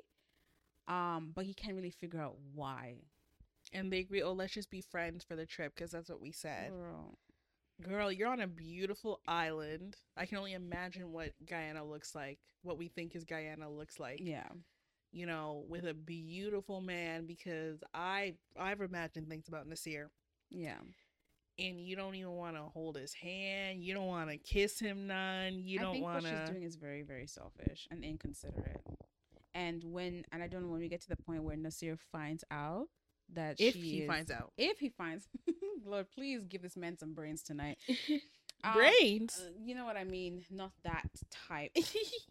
Um, 0.88 1.30
but 1.34 1.44
he 1.44 1.54
can't 1.54 1.76
really 1.76 1.92
figure 1.92 2.20
out 2.20 2.36
why. 2.52 2.96
And 3.72 3.92
they 3.92 4.00
agree, 4.00 4.22
oh, 4.22 4.32
let's 4.32 4.52
just 4.52 4.70
be 4.70 4.80
friends 4.80 5.22
for 5.22 5.36
the 5.36 5.46
trip 5.46 5.74
because 5.74 5.92
that's 5.92 6.08
what 6.08 6.20
we 6.20 6.32
said. 6.32 6.70
Girl. 6.70 7.16
Girl, 7.88 8.12
you're 8.12 8.28
on 8.28 8.40
a 8.40 8.46
beautiful 8.46 9.20
island. 9.26 9.96
I 10.16 10.26
can 10.26 10.38
only 10.38 10.52
imagine 10.52 11.12
what 11.12 11.30
Guyana 11.46 11.84
looks 11.84 12.14
like, 12.14 12.38
what 12.62 12.76
we 12.76 12.88
think 12.88 13.14
is 13.14 13.24
Guyana 13.24 13.70
looks 13.70 13.98
like. 13.98 14.20
Yeah. 14.22 14.48
You 15.12 15.26
know, 15.26 15.64
with 15.68 15.86
a 15.86 15.94
beautiful 15.94 16.80
man 16.80 17.26
because 17.26 17.82
I 17.92 18.34
I've 18.58 18.80
imagined 18.80 19.28
things 19.28 19.48
about 19.48 19.66
Nasir. 19.66 20.10
Yeah. 20.50 20.76
And 21.58 21.80
you 21.80 21.94
don't 21.96 22.14
even 22.14 22.30
want 22.32 22.56
to 22.56 22.62
hold 22.62 22.96
his 22.96 23.12
hand. 23.12 23.82
You 23.84 23.92
don't 23.92 24.06
want 24.06 24.30
to 24.30 24.38
kiss 24.38 24.78
him 24.78 25.06
none. 25.06 25.60
You 25.64 25.80
I 25.80 25.82
don't 25.82 26.00
want 26.00 26.22
what 26.22 26.30
she's 26.30 26.46
to. 26.46 26.52
doing 26.52 26.62
is 26.62 26.76
very, 26.76 27.02
very 27.02 27.26
selfish 27.26 27.86
and 27.90 28.02
inconsiderate. 28.04 28.80
And 29.52 29.82
when, 29.84 30.24
and 30.32 30.42
I 30.42 30.46
don't 30.46 30.62
know 30.62 30.68
when 30.68 30.80
we 30.80 30.88
get 30.88 31.02
to 31.02 31.08
the 31.08 31.16
point 31.16 31.42
where 31.42 31.56
Nasir 31.56 31.98
finds 32.12 32.44
out 32.50 32.86
that 33.34 33.56
If 33.60 33.74
she 33.74 33.80
he 33.80 33.98
is- 34.02 34.06
finds 34.08 34.30
out. 34.30 34.52
if 34.56 34.78
he 34.78 34.88
finds, 34.88 35.28
Lord, 35.84 36.06
please 36.14 36.44
give 36.48 36.62
this 36.62 36.76
man 36.76 36.96
some 36.96 37.12
brains 37.14 37.42
tonight. 37.42 37.76
Um, 38.64 38.72
Brains. 38.74 39.42
uh, 39.44 39.50
you 39.62 39.74
know 39.74 39.84
what 39.84 39.96
I 39.96 40.04
mean? 40.04 40.44
Not 40.50 40.72
that 40.84 41.10
type. 41.48 41.72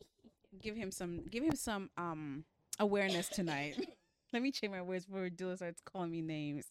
give 0.61 0.75
him 0.75 0.91
some. 0.91 1.25
Give 1.29 1.43
him 1.43 1.55
some 1.55 1.89
um 1.97 2.45
awareness 2.79 3.29
tonight. 3.29 3.77
Let 4.33 4.41
me 4.43 4.51
change 4.51 4.71
my 4.71 4.81
words 4.81 5.05
before 5.05 5.29
Dula 5.29 5.57
starts 5.57 5.81
calling 5.83 6.11
me 6.11 6.21
names. 6.21 6.65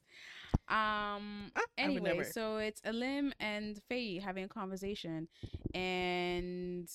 Um. 0.69 1.51
Ah, 1.57 1.61
Anyway, 1.79 2.23
so 2.25 2.59
it's 2.59 2.81
Alim 2.85 3.33
and 3.41 3.81
Feyi 3.91 4.21
having 4.23 4.45
a 4.45 4.49
conversation, 4.49 5.29
and 5.75 6.89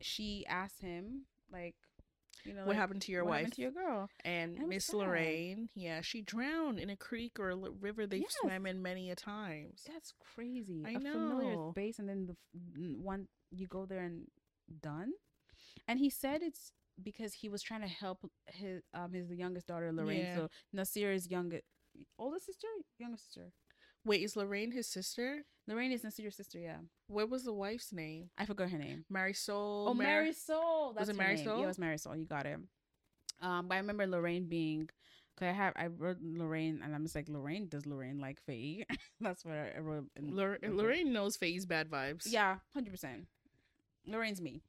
she 0.00 0.44
asks 0.48 0.80
him 0.80 1.22
like, 1.52 1.74
you 2.44 2.54
know, 2.54 2.62
what 2.64 2.68
like, 2.68 2.76
happened 2.76 3.02
to 3.02 3.12
your 3.12 3.24
what 3.24 3.30
wife? 3.30 3.42
happened 3.42 3.52
to 3.54 3.62
your 3.62 3.70
girl? 3.72 4.08
and 4.24 4.58
And 4.58 4.68
Miss. 4.68 4.92
Lorraine, 4.92 5.68
yeah, 5.74 6.00
she 6.00 6.22
drowned 6.22 6.78
in 6.78 6.90
a 6.90 6.96
creek 6.96 7.38
or 7.38 7.50
a 7.50 7.56
river 7.56 8.06
they've 8.06 8.22
Yes. 8.22 8.36
swam 8.40 8.66
in 8.66 8.82
many 8.82 9.10
a 9.10 9.16
times. 9.16 9.82
That's 9.86 10.12
crazy. 10.34 10.84
I 10.86 10.94
a 10.94 11.00
familiar 11.00 11.56
know. 11.56 11.72
base, 11.74 11.98
and 11.98 12.08
then 12.08 12.26
the 12.26 12.36
one 13.02 13.28
you 13.50 13.66
go 13.66 13.86
there 13.86 14.00
and 14.04 14.26
done. 14.82 15.12
And 15.88 15.98
he 15.98 16.10
said 16.10 16.42
it's 16.42 16.72
because 17.02 17.32
he 17.34 17.48
was 17.48 17.62
trying 17.62 17.82
to 17.82 17.88
help 17.88 18.18
his 18.46 18.82
um 18.94 19.12
his 19.12 19.30
youngest 19.30 19.66
daughter 19.66 19.92
Lorraine. 19.92 20.20
Yeah. 20.24 20.36
So 20.36 20.48
is 21.10 21.30
youngest, 21.30 21.64
oldest 22.18 22.46
sister, 22.46 22.66
youngest 22.98 23.26
sister. 23.26 23.50
Wait, 24.04 24.22
is 24.22 24.34
Lorraine 24.36 24.72
his 24.72 24.86
sister? 24.88 25.42
Lorraine 25.66 25.92
is 25.92 26.02
Nasir's 26.02 26.36
sister. 26.36 26.58
Yeah, 26.58 26.78
What 27.08 27.28
was 27.28 27.44
the 27.44 27.52
wife's 27.52 27.92
name? 27.92 28.30
I 28.38 28.46
forgot 28.46 28.70
her 28.70 28.78
name. 28.78 29.04
Marisol. 29.12 29.88
Oh, 29.88 29.94
Mar- 29.94 30.06
Marisol. 30.06 30.94
That's 30.96 31.10
it 31.10 31.16
her 31.16 31.22
name. 31.22 31.36
Marisol? 31.36 31.58
Yeah, 31.58 31.64
it 31.64 31.66
was 31.66 31.76
Marisol. 31.78 32.18
You 32.18 32.24
got 32.24 32.46
it. 32.46 32.58
Um, 33.42 33.68
but 33.68 33.74
I 33.74 33.78
remember 33.78 34.06
Lorraine 34.06 34.46
being. 34.48 34.88
Cause 35.38 35.46
I 35.48 35.52
have 35.52 35.72
I 35.76 35.86
wrote 35.86 36.18
Lorraine 36.22 36.80
and 36.84 36.94
I'm 36.94 37.02
just 37.04 37.14
like 37.14 37.28
Lorraine 37.28 37.68
does 37.68 37.86
Lorraine 37.86 38.18
like 38.18 38.38
Feyi? 38.46 38.84
That's 39.20 39.44
what 39.44 39.54
I 39.54 39.78
wrote. 39.78 40.06
In, 40.16 40.34
Lor- 40.36 40.58
Lorraine 40.62 41.12
knows 41.12 41.36
Feyi's 41.38 41.64
bad 41.64 41.88
vibes. 41.88 42.24
Yeah, 42.26 42.56
hundred 42.74 42.90
percent. 42.90 43.26
Lorraine's 44.06 44.40
me. 44.40 44.60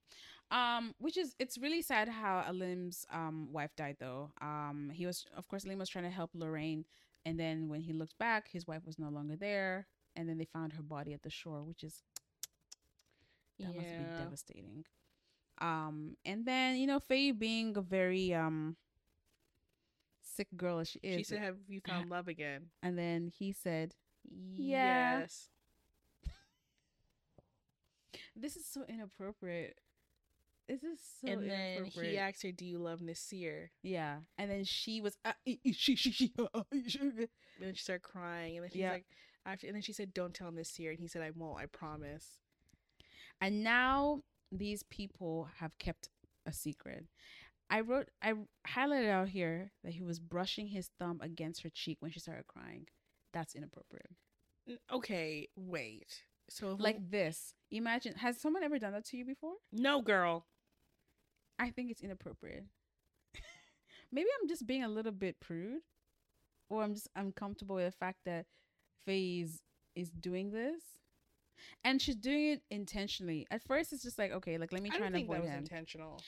Um, 0.51 0.93
which 0.99 1.17
is 1.17 1.35
it's 1.39 1.57
really 1.57 1.81
sad 1.81 2.09
how 2.09 2.43
Alim's 2.47 3.05
um 3.11 3.49
wife 3.51 3.71
died 3.75 3.97
though. 3.99 4.31
Um, 4.41 4.91
he 4.93 5.05
was 5.05 5.25
of 5.35 5.47
course 5.47 5.65
Alim 5.65 5.79
was 5.79 5.89
trying 5.89 6.05
to 6.05 6.11
help 6.11 6.31
Lorraine, 6.33 6.85
and 7.25 7.39
then 7.39 7.69
when 7.69 7.81
he 7.81 7.93
looked 7.93 8.17
back, 8.19 8.49
his 8.51 8.67
wife 8.67 8.85
was 8.85 8.99
no 8.99 9.09
longer 9.09 9.35
there, 9.37 9.87
and 10.15 10.27
then 10.29 10.37
they 10.37 10.45
found 10.45 10.73
her 10.73 10.83
body 10.83 11.13
at 11.13 11.23
the 11.23 11.29
shore, 11.29 11.63
which 11.63 11.83
is 11.83 12.03
that 13.61 13.75
must 13.75 13.95
be 13.95 14.05
devastating. 14.15 14.85
Um, 15.61 16.17
and 16.25 16.45
then 16.45 16.77
you 16.77 16.87
know 16.87 16.99
Feyi 16.99 17.37
being 17.37 17.77
a 17.77 17.81
very 17.81 18.33
um 18.33 18.77
sick 20.21 20.47
girl 20.55 20.79
as 20.79 20.87
she 20.89 20.99
is, 21.03 21.15
She 21.17 21.23
said, 21.23 21.39
"Have 21.39 21.57
you 21.67 21.81
found 21.87 22.09
love 22.09 22.27
again?" 22.27 22.69
and 22.83 22.97
then 22.97 23.27
he 23.27 23.51
said, 23.51 23.95
Yeah. 24.57 25.21
Yes. 25.21 25.49
this 28.35 28.55
is 28.55 28.65
so 28.65 28.83
inappropriate. 28.87 29.79
This 30.71 30.83
is 30.83 30.99
so 31.19 31.27
and 31.31 31.49
then 31.49 31.85
he 31.85 32.17
asked 32.17 32.43
her, 32.43 32.51
"Do 32.53 32.65
you 32.65 32.79
love 32.79 33.01
Nasir?" 33.01 33.71
yeah, 33.83 34.19
and 34.37 34.49
then 34.49 34.63
she 34.63 35.01
was 35.01 35.17
uh, 35.25 35.33
e- 35.45 35.59
e- 35.63 35.73
she 35.73 35.95
she 35.97 36.11
she. 36.11 36.31
uh, 36.39 36.47
uh, 36.53 36.63
she- 36.87 36.99
And 36.99 37.27
then 37.59 37.73
she 37.73 37.83
started 37.83 38.03
crying, 38.03 38.55
and 38.55 38.63
then 38.63 38.71
she's 38.71 38.79
Yeah. 38.79 38.91
like, 38.93 39.05
after, 39.45 39.67
and 39.67 39.75
then 39.75 39.81
she 39.81 39.91
said, 39.93 40.13
"Don't 40.13 40.33
tell 40.33 40.51
Nasir," 40.51 40.91
and 40.91 40.99
he 40.99 41.07
said, 41.07 41.21
"I 41.23 41.31
won't. 41.31 41.59
I 41.59 41.65
promise." 41.65 42.39
And 43.41 43.63
now 43.63 44.21
these 44.51 44.83
people 44.83 45.49
have 45.57 45.77
kept 45.77 46.09
a 46.45 46.53
secret. 46.53 47.05
I 47.69 47.81
wrote, 47.81 48.09
I 48.21 48.33
highlighted 48.67 49.09
out 49.09 49.29
here 49.29 49.71
that 49.83 49.93
he 49.93 50.03
was 50.03 50.19
brushing 50.19 50.67
his 50.67 50.89
thumb 50.99 51.19
against 51.21 51.63
her 51.63 51.69
cheek 51.69 51.97
when 52.01 52.11
she 52.11 52.19
started 52.19 52.47
crying. 52.47 52.87
That's 53.33 53.55
inappropriate. 53.55 54.11
Okay, 54.91 55.47
wait. 55.55 56.23
So 56.49 56.75
Like 56.77 57.09
this. 57.11 57.53
Imagine, 57.71 58.15
has 58.15 58.37
someone 58.39 58.63
ever 58.63 58.77
done 58.77 58.91
that 58.93 59.05
to 59.05 59.17
you 59.17 59.25
before? 59.25 59.53
no, 59.71 60.01
girl. 60.01 60.45
I 61.59 61.69
think 61.69 61.91
it's 61.91 62.01
inappropriate. 62.01 62.65
Maybe 64.11 64.27
I'm 64.41 64.47
just 64.47 64.65
being 64.67 64.83
a 64.83 64.89
little 64.89 65.11
bit 65.11 65.39
prude, 65.39 65.81
or 66.69 66.83
I'm 66.83 66.93
just 66.93 67.09
uncomfortable 67.15 67.75
with 67.75 67.85
the 67.85 67.91
fact 67.97 68.19
that 68.25 68.45
Feyi 69.07 69.43
is, 69.43 69.61
is 69.95 70.09
doing 70.11 70.51
this, 70.51 70.81
and 71.83 72.01
she's 72.01 72.15
doing 72.15 72.47
it 72.53 72.61
intentionally. 72.69 73.47
At 73.51 73.61
first, 73.63 73.93
it's 73.93 74.03
just 74.03 74.17
like 74.17 74.31
okay, 74.31 74.57
like 74.57 74.71
let 74.71 74.81
me 74.81 74.91
I 74.91 74.97
try 74.97 75.05
don't 75.05 75.07
and 75.07 75.15
think 75.15 75.29
that 75.29 75.37
avoid 75.37 75.41
was 75.41 75.51
him. 75.51 75.59
intentional. 75.59 76.25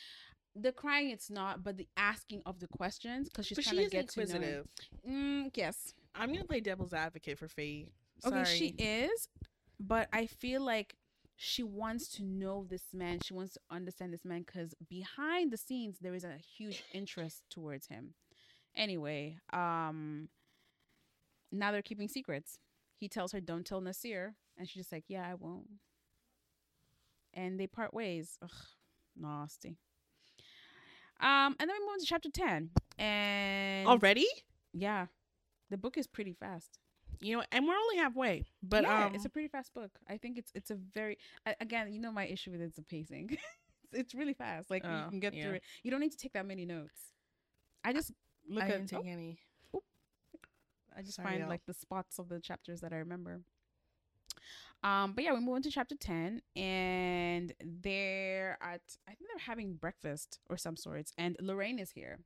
the 0.55 0.71
crying, 0.71 1.09
it's 1.09 1.30
not, 1.30 1.63
but 1.63 1.78
the 1.78 1.88
asking 1.97 2.41
of 2.45 2.59
the 2.59 2.67
questions 2.67 3.30
because 3.30 3.45
she's 3.47 3.57
but 3.57 3.65
trying 3.65 3.78
she 3.78 3.84
to 3.84 3.89
get 3.89 4.07
to 4.09 4.26
know. 4.26 4.26
inquisitive. 4.26 4.67
Mm, 5.07 5.51
yes, 5.55 5.93
I'm 6.15 6.32
gonna 6.34 6.45
play 6.45 6.61
devil's 6.61 6.93
advocate 6.93 7.38
for 7.39 7.47
Feyi. 7.47 7.89
okay, 8.26 8.43
she 8.43 8.67
is, 8.78 9.28
but 9.80 10.07
I 10.13 10.28
feel 10.28 10.61
like 10.63 10.95
she 11.45 11.61
wants 11.61 12.07
to 12.07 12.23
know 12.23 12.65
this 12.69 12.93
man. 12.93 13.19
She 13.21 13.33
wants 13.33 13.55
to 13.55 13.59
understand 13.69 14.13
this 14.13 14.23
man 14.23 14.43
because 14.43 14.73
behind 14.89 15.51
the 15.51 15.57
scenes 15.57 15.97
there 15.99 16.13
is 16.13 16.23
a 16.23 16.37
huge 16.57 16.83
interest 16.93 17.43
towards 17.49 17.87
him. 17.87 18.13
Anyway, 18.77 19.37
um, 19.51 20.29
now 21.51 21.73
they're 21.73 21.81
keeping 21.81 22.07
secrets. 22.07 22.59
He 22.95 23.09
tells 23.09 23.33
her, 23.33 23.41
"Don't 23.41 23.65
tell 23.65 23.81
Nasir," 23.81 24.35
and 24.57 24.69
she's 24.69 24.83
just 24.83 24.91
like, 24.93 25.03
"Yeah, 25.09 25.29
I 25.29 25.33
won't." 25.33 25.67
And 27.33 27.59
they 27.59 27.67
part 27.67 27.93
ways. 27.93 28.37
Ugh, 28.41 28.49
nasty. 29.17 29.75
Um, 31.19 31.57
and 31.59 31.69
then 31.69 31.75
we 31.77 31.79
move 31.79 31.89
on 31.93 31.99
to 31.99 32.05
chapter 32.05 32.29
ten, 32.29 32.69
and 32.97 33.85
already. 33.85 34.27
yeah, 34.71 35.07
the 35.69 35.77
book 35.77 35.97
is 35.97 36.07
pretty 36.07 36.33
fast. 36.33 36.79
You 37.20 37.38
know, 37.38 37.43
and 37.51 37.68
we're 37.68 37.76
only 37.76 37.97
halfway. 37.97 38.43
But 38.61 38.84
yeah, 38.84 39.05
um, 39.05 39.16
it's 39.16 39.26
a 39.26 39.30
pretty 39.30 39.47
fast 39.47 39.74
book. 39.74 39.91
I 40.09 40.18
think 40.18 40.38
it's 40.38 40.51
it's 40.55 40.72
a 40.72 40.76
very 40.76 41.18
again, 41.59 41.91
you 41.93 41.99
know, 41.99 42.11
my 42.11 42.26
issue 42.28 42.51
with 42.51 42.61
it's 42.61 42.76
the 42.76 42.82
pacing. 42.84 43.30
it's, 43.84 43.93
it's 43.93 44.16
really 44.16 44.34
fast. 44.34 44.70
Like 44.70 44.84
you 44.84 44.89
Oh, 44.91 45.09
can 45.09 45.20
get 45.20 45.34
yeah. 45.34 45.43
through 45.43 45.53
it. 45.55 45.64
You 45.84 45.91
don't 45.91 45.99
need 46.01 46.11
to 46.11 46.18
take 46.18 46.34
that 46.34 46.45
many 46.45 46.66
notes. 46.66 47.14
I 47.84 47.93
just 47.93 48.11
look 48.49 48.64
I 48.64 48.68
at 48.68 48.72
didn't 48.72 48.89
take 48.89 48.99
oh, 48.99 49.09
any. 49.09 49.39
I 50.95 51.01
just 51.01 51.16
Sorry, 51.16 51.28
find 51.30 51.39
y'all. 51.41 51.49
like 51.49 51.66
the 51.66 51.74
spots 51.74 52.20
of 52.20 52.30
the 52.30 52.39
chapters 52.39 52.82
that 52.82 52.93
I 52.93 52.97
remember. 52.97 53.41
Um, 54.84 55.14
but 55.14 55.24
yeah, 55.24 55.34
we 55.34 55.39
move 55.39 55.55
on 55.55 55.61
to 55.64 55.72
chapter 55.72 55.95
ten, 55.95 56.41
and 56.55 57.53
they're 57.64 58.57
at 58.61 58.82
I 59.07 59.14
think 59.14 59.30
they're 59.30 59.45
having 59.45 59.76
breakfast 59.76 60.39
or 60.49 60.57
some 60.57 60.76
sorts, 60.76 61.14
and 61.18 61.38
Lorraine 61.39 61.80
is 61.80 61.91
here. 61.91 62.20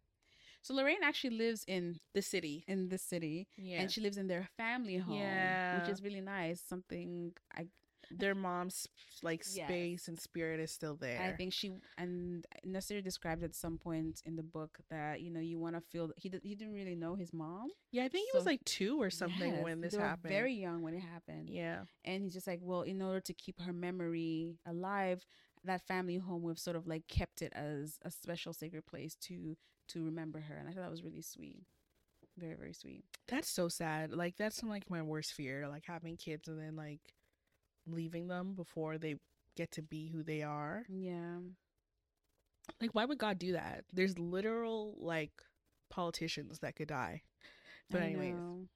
So 0.62 0.74
Lorraine 0.74 1.04
actually 1.04 1.38
lives 1.38 1.64
in 1.68 2.00
The 2.14 2.22
city. 2.22 2.64
in 2.68 2.90
the 2.90 2.98
city, 2.98 3.48
Yeah. 3.58 3.82
and 3.82 3.92
she 3.92 4.02
lives 4.02 4.18
in 4.18 4.28
their 4.28 4.48
family 4.58 4.98
home, 4.98 5.16
Yeah. 5.18 5.80
which 5.80 5.90
is 5.90 6.02
really 6.04 6.22
nice. 6.22 6.62
Something 6.62 7.34
I 7.54 7.68
Their 8.10 8.36
mom's 8.36 8.88
like 9.22 9.44
Yes. 9.44 9.68
space 9.68 10.08
and 10.08 10.18
spirit 10.18 10.62
is 10.62 10.72
still 10.72 10.96
there. 10.96 11.20
I 11.22 11.34
think 11.36 11.52
she 11.52 11.72
and 11.98 12.46
Nasir 12.64 13.02
described 13.02 13.44
at 13.44 13.54
some 13.54 13.78
point 13.78 14.22
in 14.26 14.38
the 14.38 14.44
book 14.44 14.80
that 14.90 15.20
you 15.22 15.30
know 15.30 15.42
you 15.42 15.60
want 15.60 15.76
to 15.76 15.82
feel 15.82 16.12
he 16.16 16.32
he 16.42 16.56
didn't 16.56 16.74
really 16.74 16.96
know 16.96 17.16
his 17.16 17.34
mom 17.34 17.68
yeah, 17.92 18.06
I 18.06 18.10
think 18.10 18.30
he 18.32 18.38
was 18.38 18.46
like 18.46 18.64
two 18.64 19.02
or 19.02 19.10
something 19.10 19.52
Yes, 19.56 19.64
when 19.64 19.82
this 19.82 19.96
happened. 19.96 20.32
very 20.32 20.54
young 20.54 20.82
when 20.84 20.94
it 20.94 21.02
happened 21.16 21.50
yeah. 21.50 21.84
and 22.06 22.24
he's 22.24 22.34
just 22.34 22.48
like 22.48 22.60
well 22.62 22.84
in 22.84 23.02
order 23.02 23.20
to 23.20 23.34
keep 23.34 23.60
her 23.60 23.74
memory 23.74 24.56
alive 24.66 25.26
that 25.68 25.88
family 25.88 26.18
home 26.18 26.42
we've 26.44 26.60
sort 26.60 26.76
of 26.76 26.88
like 26.88 27.08
kept 27.08 27.42
it 27.42 27.54
as 27.56 28.00
a 28.04 28.12
special 28.12 28.54
sacred 28.54 28.86
place 28.86 29.16
to 29.16 29.56
to 29.90 30.04
remember 30.04 30.40
her 30.42 30.56
and 30.58 30.68
I 30.68 30.74
thought 30.74 30.82
that 30.82 30.92
was 30.92 31.04
really 31.04 31.22
sweet 31.22 31.64
very 32.38 32.56
very 32.56 32.74
sweet 32.74 33.04
That's 33.28 33.50
so 33.50 33.68
sad. 33.70 34.14
Like 34.14 34.38
that's 34.38 34.64
like 34.64 34.90
my 34.90 35.02
worst 35.02 35.34
fear, 35.34 35.68
like 35.68 35.86
having 35.86 36.18
kids 36.18 36.48
and 36.48 36.60
then 36.60 36.76
like 36.76 37.02
leaving 37.88 38.28
them 38.28 38.54
before 38.56 38.98
they 38.98 39.16
get 39.56 39.72
to 39.72 39.82
be 39.82 40.10
who 40.10 40.24
they 40.24 40.44
are. 40.44 40.86
yeah 40.90 41.38
Like 42.82 42.94
why 42.94 43.06
would 43.06 43.18
God 43.18 43.40
do 43.40 43.54
that? 43.54 43.86
There's 43.94 44.20
literal 44.20 44.96
like 45.00 45.32
politicians 45.90 46.60
that 46.60 46.76
could 46.76 46.90
die. 46.90 47.24
But 47.90 48.02
I 48.02 48.06
anyways, 48.06 48.36
know. 48.36 48.68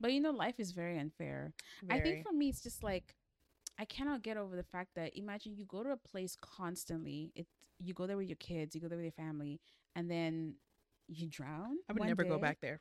but 0.00 0.12
you 0.12 0.20
know 0.20 0.30
life 0.30 0.58
is 0.60 0.72
very 0.72 0.98
unfair 0.98 1.52
I 1.90 2.00
think 2.00 2.22
for 2.22 2.32
me, 2.32 2.48
it's 2.48 2.62
just 2.62 2.82
like 2.82 3.14
I 3.78 3.84
cannot 3.84 4.22
get 4.22 4.36
over 4.36 4.54
the 4.54 4.62
fact 4.62 4.90
that 4.96 5.16
imagine 5.16 5.56
you 5.56 5.64
go 5.64 5.82
to 5.82 5.90
a 5.90 5.96
place 5.96 6.36
constantly. 6.40 7.32
It 7.34 7.46
you 7.78 7.94
go 7.94 8.06
there 8.06 8.16
with 8.16 8.28
your 8.28 8.36
kids, 8.36 8.74
you 8.74 8.80
go 8.80 8.88
there 8.88 8.98
with 8.98 9.04
your 9.04 9.12
family, 9.12 9.60
and 9.96 10.10
then 10.10 10.54
you 11.08 11.28
drown. 11.28 11.78
I 11.88 11.92
would 11.92 12.00
one 12.00 12.08
never 12.08 12.24
go 12.24 12.38
back 12.38 12.58
there. 12.60 12.80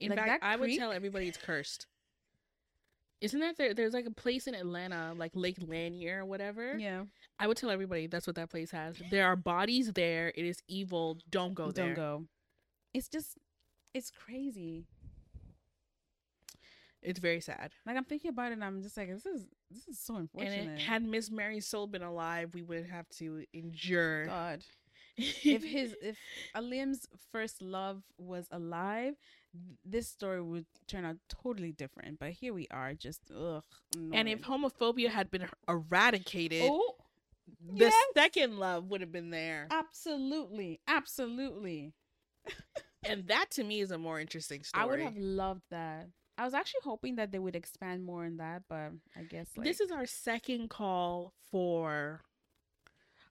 In 0.00 0.10
Like 0.10 0.18
fact, 0.18 0.44
I 0.44 0.56
would 0.56 0.74
tell 0.76 0.92
everybody 0.92 1.28
it's 1.28 1.38
cursed. 1.38 1.86
Isn't 3.20 3.40
that 3.40 3.56
there? 3.56 3.74
There's 3.74 3.94
like 3.94 4.06
a 4.06 4.12
place 4.12 4.46
in 4.46 4.54
Atlanta, 4.54 5.12
like 5.16 5.32
Lake 5.34 5.56
Lanier 5.60 6.20
or 6.20 6.24
whatever. 6.24 6.76
Yeah, 6.76 7.04
I 7.38 7.48
would 7.48 7.56
tell 7.56 7.70
everybody 7.70 8.06
that's 8.06 8.26
what 8.26 8.36
that 8.36 8.50
place 8.50 8.70
has. 8.70 8.96
There 9.10 9.26
are 9.26 9.34
bodies 9.34 9.92
there. 9.92 10.32
It 10.36 10.44
is 10.44 10.62
evil. 10.68 11.18
Don't 11.28 11.54
go 11.54 11.72
there. 11.72 11.86
don't 11.86 11.94
go. 11.94 12.24
It's 12.94 13.08
just, 13.08 13.36
it's 13.92 14.10
crazy. 14.10 14.86
It's 17.02 17.20
very 17.20 17.40
sad. 17.40 17.70
Like 17.86 17.96
I'm 17.96 18.04
thinking 18.04 18.30
about 18.30 18.50
it, 18.50 18.54
and 18.54 18.64
I'm 18.64 18.82
just 18.82 18.96
like, 18.96 19.08
this 19.08 19.26
is 19.26 19.46
this 19.70 19.86
is 19.86 19.98
so 19.98 20.16
unfortunate. 20.16 20.60
And 20.60 20.70
it, 20.72 20.80
had 20.80 21.02
Miss 21.02 21.30
Marisol 21.30 21.90
been 21.90 22.02
alive, 22.02 22.54
we 22.54 22.62
would 22.62 22.86
have 22.86 23.08
to 23.18 23.44
endure. 23.52 24.26
God, 24.26 24.64
if 25.16 25.62
his 25.64 25.94
if 26.02 26.16
Alim's 26.54 27.06
first 27.30 27.62
love 27.62 28.02
was 28.18 28.46
alive, 28.50 29.14
this 29.84 30.08
story 30.08 30.42
would 30.42 30.66
turn 30.86 31.04
out 31.04 31.16
totally 31.28 31.72
different. 31.72 32.18
But 32.18 32.30
here 32.30 32.52
we 32.52 32.66
are, 32.70 32.94
just 32.94 33.20
ugh. 33.36 33.64
and 34.12 34.28
if 34.28 34.42
homophobia 34.42 35.08
had 35.08 35.30
been 35.30 35.46
eradicated, 35.68 36.62
oh, 36.64 36.96
the 37.72 37.86
yes. 37.86 37.94
second 38.14 38.58
love 38.58 38.90
would 38.90 39.00
have 39.00 39.12
been 39.12 39.30
there. 39.30 39.68
Absolutely, 39.70 40.80
absolutely. 40.86 41.92
and 43.04 43.26
that 43.28 43.50
to 43.52 43.64
me 43.64 43.80
is 43.80 43.90
a 43.90 43.98
more 43.98 44.20
interesting 44.20 44.62
story. 44.62 44.82
I 44.82 44.86
would 44.86 45.00
have 45.00 45.16
loved 45.16 45.62
that. 45.70 46.08
I 46.38 46.44
was 46.44 46.54
actually 46.54 46.80
hoping 46.84 47.16
that 47.16 47.32
they 47.32 47.38
would 47.38 47.56
expand 47.56 48.04
more 48.04 48.24
on 48.24 48.36
that, 48.38 48.62
but 48.68 48.92
I 49.16 49.22
guess 49.28 49.48
like 49.56 49.66
this 49.66 49.80
is 49.80 49.90
our 49.90 50.06
second 50.06 50.70
call 50.70 51.34
for 51.50 52.22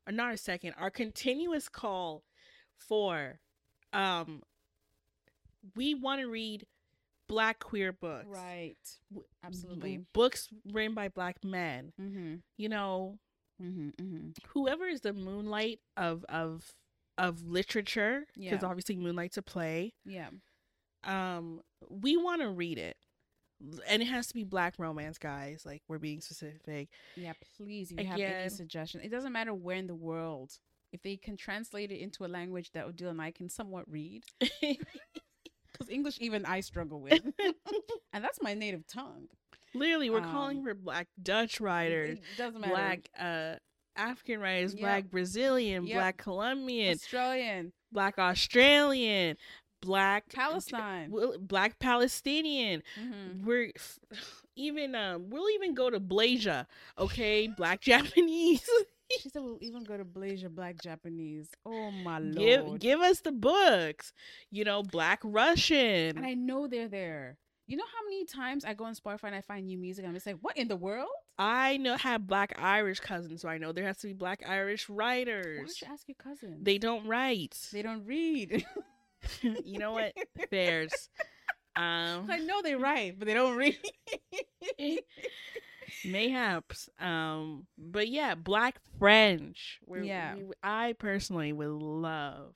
or 0.07 0.11
not 0.11 0.27
our 0.27 0.37
second 0.37 0.73
our 0.77 0.89
continuous 0.89 1.69
call 1.69 2.23
for 2.77 3.39
um 3.93 4.43
we 5.75 5.95
want 5.95 6.21
to 6.21 6.27
read 6.27 6.65
black 7.27 7.59
queer 7.59 7.91
books 7.91 8.25
right. 8.29 8.75
Absolutely. 9.43 10.01
books 10.13 10.47
written 10.71 10.93
by 10.93 11.09
black 11.09 11.43
men 11.43 11.91
Mm-hmm. 12.01 12.35
you 12.57 12.69
know 12.69 13.17
Mm-hmm. 13.61 13.89
Mm-hmm. 14.01 14.27
whoever 14.53 14.85
is 14.85 15.01
the 15.01 15.13
moonlight 15.13 15.79
of 15.97 16.23
of 16.29 16.73
of 17.17 17.41
literature 17.47 18.25
because 18.35 18.61
Yeah. 18.61 18.67
obviously 18.69 18.95
moonlight's 18.95 19.37
a 19.37 19.41
play 19.41 19.93
Yeah. 20.05 20.29
um 21.03 21.61
we 21.89 22.17
want 22.17 22.41
to 22.41 22.49
read 22.49 22.77
it 22.77 22.95
and 23.87 24.01
it 24.03 24.05
has 24.05 24.27
to 24.27 24.33
be 24.35 24.43
black 24.43 24.75
romance 24.77 25.17
guys 25.17 25.63
like 25.65 25.81
we're 25.87 25.97
being 25.97 26.21
specific 26.21 26.89
Yeah. 27.15 27.33
Please, 27.57 27.91
if 27.91 27.99
you 27.99 28.05
have 28.05 28.19
any 28.19 28.23
Again- 28.25 28.49
suggestion, 28.51 29.01
it 29.01 29.09
doesn't 29.09 29.31
matter 29.33 29.53
where 29.53 29.77
in 29.77 29.87
the 29.87 29.95
world. 29.95 30.51
If 30.93 31.01
they 31.01 31.17
can 31.17 31.35
translate 31.35 31.91
it 31.91 31.99
into 31.99 32.23
a 32.23 32.27
language 32.27 32.71
that 32.71 32.85
Odile 32.85 33.09
and 33.09 33.21
I 33.21 33.31
can 33.31 33.49
somewhat 33.49 33.83
read, 33.91 34.23
because 34.61 35.89
English 35.89 36.17
even 36.21 36.45
I 36.45 36.61
struggle 36.61 37.01
with, 37.01 37.21
and 38.13 38.23
that's 38.23 38.41
my 38.41 38.53
native 38.53 38.87
tongue. 38.87 39.27
Literally, 39.73 40.09
we're 40.09 40.21
calling 40.21 40.59
Um, 40.59 40.63
for 40.63 40.73
black 40.73 41.07
Dutch 41.21 41.59
writers, 41.59 42.19
It 42.19 42.23
doesn't 42.37 42.61
matter. 42.61 42.73
black 42.73 43.09
uh 43.19 43.55
African 43.97 44.39
writers, 44.39 44.73
Yep. 44.73 44.81
black 44.81 45.03
Brazilian, 45.09 45.85
Yep. 45.87 45.95
black 45.97 46.17
Colombian, 46.17 46.93
Australian, 46.95 47.73
black 47.91 48.17
Australian, 48.19 49.35
black 49.81 50.31
Palestine. 50.33 51.11
Black 51.41 51.79
Palestinian. 51.79 52.83
Mm-hmm. 52.99 53.45
We're 53.45 53.71
even 54.55 54.95
um 54.95 55.29
we'll 55.29 55.49
even 55.51 55.73
go 55.73 55.89
to 55.89 55.99
Blasia, 55.99 56.65
okay? 56.97 57.47
Black 57.47 57.81
Japanese. 57.91 58.67
She 59.21 59.29
said 59.29 59.41
we'll 59.41 59.57
even 59.61 59.83
go 59.83 59.95
to 59.97 60.03
Blazer 60.03 60.49
Black 60.49 60.81
Japanese. 60.81 61.49
Oh 61.65 61.91
my 61.91 62.19
lord. 62.19 62.35
give 62.37 62.79
give 62.79 62.99
us 62.99 63.21
the 63.21 63.31
books. 63.31 64.11
You 64.51 64.63
know, 64.65 64.83
black 64.83 65.21
Russian. 65.23 66.17
and 66.17 66.25
I 66.25 66.33
know 66.33 66.67
they're 66.67 66.89
there. 66.89 67.37
You 67.69 67.75
know 67.75 67.83
how 67.85 68.05
many 68.05 68.23
times 68.23 68.63
I 68.63 68.73
go 68.73 68.85
on 68.85 68.95
Spotify 68.95 69.25
and 69.25 69.35
I 69.35 69.41
find 69.41 69.65
new 69.65 69.77
music 69.77 70.03
and 70.03 70.09
I'm 70.09 70.15
just 70.15 70.25
like, 70.25 70.37
what 70.41 70.55
in 70.55 70.69
the 70.69 70.77
world? 70.77 71.09
I 71.37 71.75
know 71.77 71.97
have 71.97 72.25
black 72.25 72.55
Irish 72.57 72.99
cousins, 73.01 73.41
so 73.41 73.49
I 73.49 73.57
know 73.57 73.73
there 73.73 73.83
has 73.85 73.97
to 73.97 74.07
be 74.07 74.13
black 74.13 74.41
Irish 74.47 74.87
Why 74.89 74.95
writers. 74.95 75.57
don't 75.57 75.81
you 75.81 75.93
ask 75.93 76.07
your 76.07 76.15
cousin? 76.15 76.59
They 76.61 76.77
don't 76.77 77.05
write. 77.05 77.57
they 77.73 77.81
don't 77.81 78.05
read. 78.05 78.65
you 79.41 79.79
know 79.79 79.91
what? 79.93 80.13
Bears. 80.51 81.09
Um, 81.75 82.27
I 82.29 82.39
know 82.39 82.61
they 82.61 82.75
write, 82.75 83.19
but 83.19 83.27
they 83.27 83.33
don't 83.33 83.55
read. 83.55 83.77
mayhaps. 86.05 86.89
Um, 86.99 87.67
but 87.77 88.07
yeah, 88.07 88.35
black 88.35 88.79
French. 88.99 89.79
Where 89.85 90.03
Yeah. 90.03 90.35
we- 90.35 90.51
I 90.63 90.93
personally 90.97 91.53
would 91.53 91.69
love. 91.69 92.53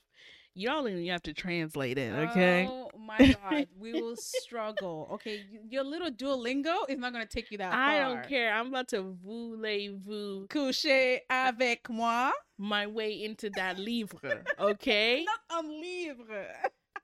You 0.53 0.67
don't 0.67 0.87
even 0.87 1.05
have 1.07 1.23
to 1.23 1.33
translate 1.33 1.97
it, 1.97 2.13
okay? 2.13 2.67
Oh 2.69 2.89
my 2.99 3.17
god, 3.17 3.67
we 3.79 3.93
will 3.93 4.17
struggle. 4.17 5.07
Okay, 5.13 5.45
your 5.69 5.83
little 5.83 6.11
Duolingo 6.11 6.89
is 6.89 6.97
not 6.97 7.13
gonna 7.13 7.25
take 7.25 7.51
you 7.51 7.57
that 7.59 7.73
I 7.73 7.75
far. 7.75 7.89
I 7.89 7.99
don't 7.99 8.27
care. 8.27 8.53
I'm 8.53 8.67
about 8.67 8.89
to 8.89 9.15
voulez-vous 9.25 10.47
Coucher 10.49 11.19
avec 11.29 11.89
moi. 11.89 12.31
my 12.57 12.85
way 12.85 13.23
into 13.23 13.49
that 13.51 13.79
livre, 13.79 14.43
okay? 14.59 15.25
Not 15.49 15.65
un 15.65 15.81
livre. 15.81 16.47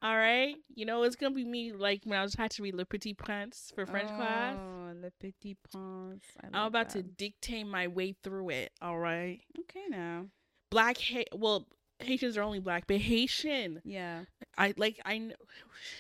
All 0.01 0.15
right. 0.15 0.55
You 0.75 0.85
know, 0.85 1.03
it's 1.03 1.15
gonna 1.15 1.33
be 1.33 1.45
me 1.45 1.71
like 1.71 2.01
when 2.03 2.19
I 2.19 2.21
was 2.21 2.35
had 2.35 2.51
to 2.51 2.63
read 2.63 2.75
Le 2.75 2.85
Petit 2.85 3.13
Prince 3.13 3.71
for 3.73 3.85
French 3.85 4.09
oh, 4.11 4.15
class. 4.15 4.57
Oh, 4.59 4.93
Le 5.01 5.11
Petit 5.19 5.57
Prince. 5.71 6.25
I 6.43 6.47
I'm 6.47 6.53
love 6.53 6.67
about 6.67 6.89
to 6.91 7.01
dictate 7.01 7.65
my 7.65 7.87
way 7.87 8.15
through 8.23 8.49
it. 8.49 8.71
All 8.81 8.99
right. 8.99 9.39
Okay, 9.61 9.85
now. 9.89 10.25
Black, 10.69 10.97
ha- 10.99 11.23
well, 11.33 11.65
Haitians 11.99 12.37
are 12.37 12.43
only 12.43 12.59
black, 12.59 12.85
but 12.87 12.97
Haitian, 12.97 13.81
Yeah. 13.83 14.25
I 14.57 14.73
like. 14.77 14.99
I. 15.05 15.31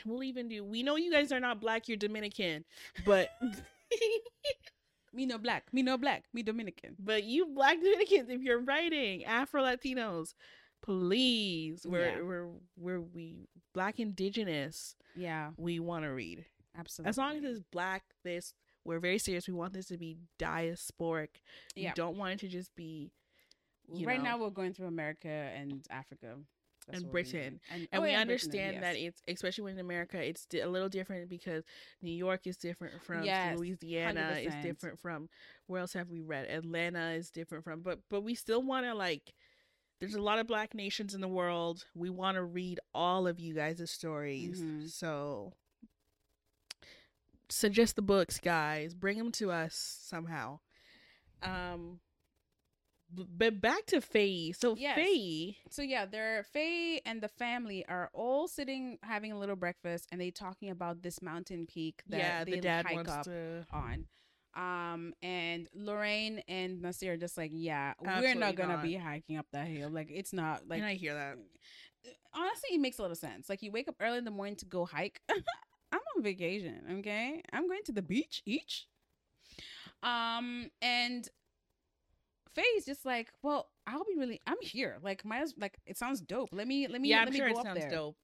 We'll 0.05 0.23
even 0.23 0.47
do. 0.49 0.63
We 0.63 0.83
know 0.83 0.95
you 0.95 1.11
guys 1.11 1.31
are 1.31 1.39
not 1.39 1.59
black. 1.61 1.87
You're 1.87 1.97
Dominican, 1.97 2.65
but 3.05 3.29
Me 5.13 5.25
no 5.25 5.37
black. 5.37 5.65
Me 5.73 5.81
no 5.81 5.97
black. 5.97 6.25
Me 6.33 6.43
Dominican. 6.43 6.95
but 6.99 7.23
you 7.23 7.47
black 7.47 7.77
Dominicans, 7.77 8.29
if 8.29 8.41
you're 8.41 8.59
writing 8.61 9.25
Afro 9.25 9.63
Latinos, 9.63 10.33
please, 10.83 11.85
we're 11.87 12.17
Yeah. 12.17 12.21
we're 12.21 12.47
we're 12.77 13.01
we 13.01 13.47
black 13.73 13.99
indigenous. 13.99 14.95
Yeah, 15.15 15.51
We 15.57 15.79
want 15.79 16.03
to 16.05 16.09
read. 16.09 16.45
absolutely. 16.77 17.09
As 17.09 17.17
long 17.17 17.37
as 17.37 17.43
it's 17.43 17.61
black, 17.71 18.03
this 18.23 18.53
we're 18.85 18.99
very 18.99 19.17
serious. 19.17 19.47
We 19.47 19.53
want 19.53 19.73
this 19.73 19.87
to 19.87 19.97
be 19.97 20.17
diasporic. 20.39 21.29
Yeah. 21.75 21.89
We 21.89 21.93
don't 21.95 22.17
want 22.17 22.33
it 22.33 22.39
to 22.41 22.47
just 22.47 22.75
be 22.75 23.11
right 23.89 24.17
know. 24.17 24.23
now 24.31 24.37
we're 24.39 24.49
going 24.49 24.73
through 24.73 24.87
America 24.87 25.27
and 25.29 25.85
Africa 25.89 26.35
That's 26.87 26.99
And 26.99 27.05
what 27.07 27.13
we're 27.13 27.23
doing. 27.23 27.33
Britain. 27.33 27.59
and, 27.71 27.87
and 27.91 27.99
oh, 27.99 28.01
we 28.01 28.07
Britain, 28.07 28.21
understand 28.21 28.83
that 28.83 28.99
yes. 28.99 29.13
it's 29.13 29.21
especially 29.35 29.63
when 29.65 29.73
in 29.73 29.79
America 29.79 30.21
it's 30.21 30.45
di- 30.45 30.59
a 30.61 30.69
little 30.69 30.89
different 30.89 31.29
because 31.29 31.63
New 32.01 32.11
York 32.11 32.47
is 32.47 32.57
different 32.57 33.01
from 33.03 33.23
Yes, 33.23 33.57
Louisiana 33.57 34.37
is 34.41 34.53
100%. 34.53 34.61
different 34.63 34.99
from 34.99 35.29
where 35.67 35.81
else 35.81 35.93
have 35.93 36.09
we 36.09 36.21
read 36.21 36.47
Atlanta 36.49 37.11
is 37.11 37.29
different 37.29 37.63
from 37.63 37.81
but 37.81 37.99
but 38.09 38.21
we 38.21 38.35
still 38.35 38.61
want 38.63 38.85
to 38.85 38.93
like 38.93 39.33
there's 39.99 40.15
a 40.15 40.21
lot 40.21 40.37
of 40.39 40.47
black 40.47 40.73
nations 40.75 41.13
in 41.15 41.21
the 41.21 41.27
world 41.27 41.85
we 41.95 42.09
want 42.09 42.35
to 42.35 42.43
read 42.43 42.79
all 42.93 43.27
of 43.27 43.39
you 43.39 43.53
guys' 43.53 43.89
stories 43.89 44.61
Mhm. 44.61 44.89
so 44.89 45.53
suggest 47.49 47.95
the 47.95 48.01
books 48.01 48.39
guys 48.39 48.93
bring 48.93 49.17
them 49.17 49.31
to 49.31 49.51
us 49.51 49.97
somehow 50.03 50.59
um 51.43 51.99
but 53.09 53.61
back 53.61 53.85
to 53.87 53.97
Feyi. 54.01 54.55
So 54.55 54.75
Yes. 54.77 54.99
Feyi, 54.99 55.55
So 55.69 55.81
yeah, 55.81 56.05
they're 56.05 56.45
Feyi 56.55 56.99
and 57.05 57.21
the 57.21 57.27
family 57.29 57.85
are 57.87 58.09
all 58.13 58.47
sitting 58.47 58.97
having 59.03 59.31
a 59.31 59.39
little 59.39 59.55
breakfast, 59.55 60.07
and 60.11 60.19
they 60.19 60.31
talking 60.31 60.69
about 60.69 61.01
this 61.01 61.21
mountain 61.21 61.65
peak 61.65 62.03
that 62.09 62.17
yeah, 62.17 62.43
they 62.43 62.51
the 62.51 62.61
dad 62.61 62.85
hike 62.85 62.95
wants 62.95 63.11
up 63.11 63.23
to. 63.23 63.65
on. 63.71 64.05
Um, 64.55 65.13
and 65.21 65.67
Lorraine 65.75 66.41
and 66.47 66.81
Nasir 66.81 67.13
are 67.13 67.17
just 67.17 67.37
like, 67.37 67.51
yeah, 67.53 67.93
we're 68.01 68.33
not 68.33 68.55
gonna 68.55 68.73
not. 68.77 68.83
be 68.83 68.95
hiking 68.95 69.37
up 69.37 69.45
that 69.53 69.67
hill. 69.67 69.89
Like, 69.89 70.09
it's 70.11 70.33
not 70.33 70.67
like. 70.67 70.79
and 70.79 70.85
I 70.87 70.95
hear 70.95 71.13
that. 71.13 71.37
honestly, 72.33 72.69
it 72.73 72.79
makes 72.81 72.97
a 72.97 73.03
lot 73.03 73.11
of 73.11 73.17
sense. 73.17 73.49
Like, 73.49 73.61
you 73.61 73.71
wake 73.71 73.87
up 73.87 73.95
early 73.99 74.17
in 74.17 74.25
the 74.25 74.31
morning 74.31 74.55
to 74.57 74.65
go 74.65 74.85
hike. 74.85 75.21
I'm 75.29 75.99
on 76.17 76.23
vacation. 76.23 76.81
Okay, 76.99 77.41
I'm 77.53 77.67
going 77.67 77.83
to 77.85 77.91
the 77.91 78.01
beach 78.01 78.41
each. 78.45 78.87
Um, 80.03 80.69
and 80.81 81.27
Feyi's 82.57 82.85
just 82.85 83.05
like, 83.05 83.31
well, 83.43 83.69
I'll 83.85 84.03
be 84.03 84.15
really. 84.17 84.41
I'm 84.47 84.57
here. 84.61 84.97
Like, 85.01 85.23
my 85.23 85.45
like, 85.57 85.77
it 85.85 85.97
sounds 85.97 86.21
dope. 86.21 86.49
Let 86.51 86.67
me, 86.67 86.87
let 86.87 87.01
me, 87.01 87.09
yeah, 87.09 87.19
let 87.19 87.27
I'm 87.27 87.33
me 87.33 87.39
sure 87.39 87.49
go 87.49 87.55
it 87.55 87.57
up 87.59 87.65
sounds 87.65 87.79
there. 87.79 87.89
dope. 87.89 88.17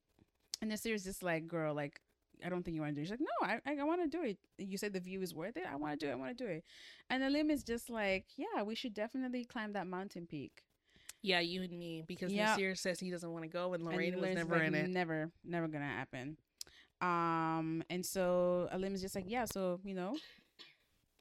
And 0.60 0.70
Nasir's 0.70 1.04
just 1.04 1.22
like, 1.22 1.46
girl, 1.46 1.74
like, 1.74 2.00
I 2.44 2.48
don't 2.48 2.64
think 2.64 2.74
you 2.74 2.80
want 2.80 2.94
to 2.94 2.94
do 2.96 3.00
it. 3.02 3.04
She's 3.04 3.10
like, 3.10 3.20
no, 3.20 3.46
I, 3.46 3.60
I, 3.70 3.80
I 3.80 3.84
want 3.84 4.02
to 4.02 4.08
do 4.08 4.24
it. 4.24 4.38
You 4.58 4.76
said 4.76 4.92
the 4.92 5.00
view 5.00 5.22
is 5.22 5.34
worth 5.34 5.56
it. 5.56 5.64
I 5.70 5.76
want 5.76 5.98
to 5.98 6.06
do 6.06 6.10
it. 6.10 6.12
I 6.12 6.16
want 6.16 6.36
to 6.36 6.44
do 6.44 6.50
it. 6.50 6.64
And 7.10 7.22
Alim 7.22 7.50
is 7.50 7.62
just 7.62 7.88
like, 7.90 8.26
yeah, 8.36 8.62
we 8.62 8.74
should 8.74 8.92
definitely 8.94 9.44
climb 9.44 9.72
that 9.74 9.86
mountain 9.86 10.26
peak. 10.26 10.62
Yeah, 11.22 11.40
you 11.40 11.62
and 11.62 11.72
me 11.78 12.02
because 12.06 12.32
Yeah. 12.32 12.50
Nasir 12.50 12.74
says 12.74 13.00
he 13.00 13.10
doesn't 13.10 13.32
want 13.32 13.44
to 13.44 13.48
go, 13.48 13.72
and 13.72 13.82
And 13.82 13.90
Lorraine 13.92 14.14
was 14.14 14.22
Lorraine's 14.22 14.36
never 14.36 14.58
like, 14.58 14.66
in 14.68 14.74
it. 14.74 14.90
Never, 14.90 15.30
never 15.42 15.68
gonna 15.68 15.86
happen. 15.86 16.36
Um, 17.00 17.82
and 17.88 18.04
so 18.04 18.68
Alim 18.72 18.94
is 18.94 19.00
just 19.00 19.14
like, 19.14 19.24
yeah, 19.26 19.44
so 19.46 19.80
you 19.84 19.94
know, 19.94 20.16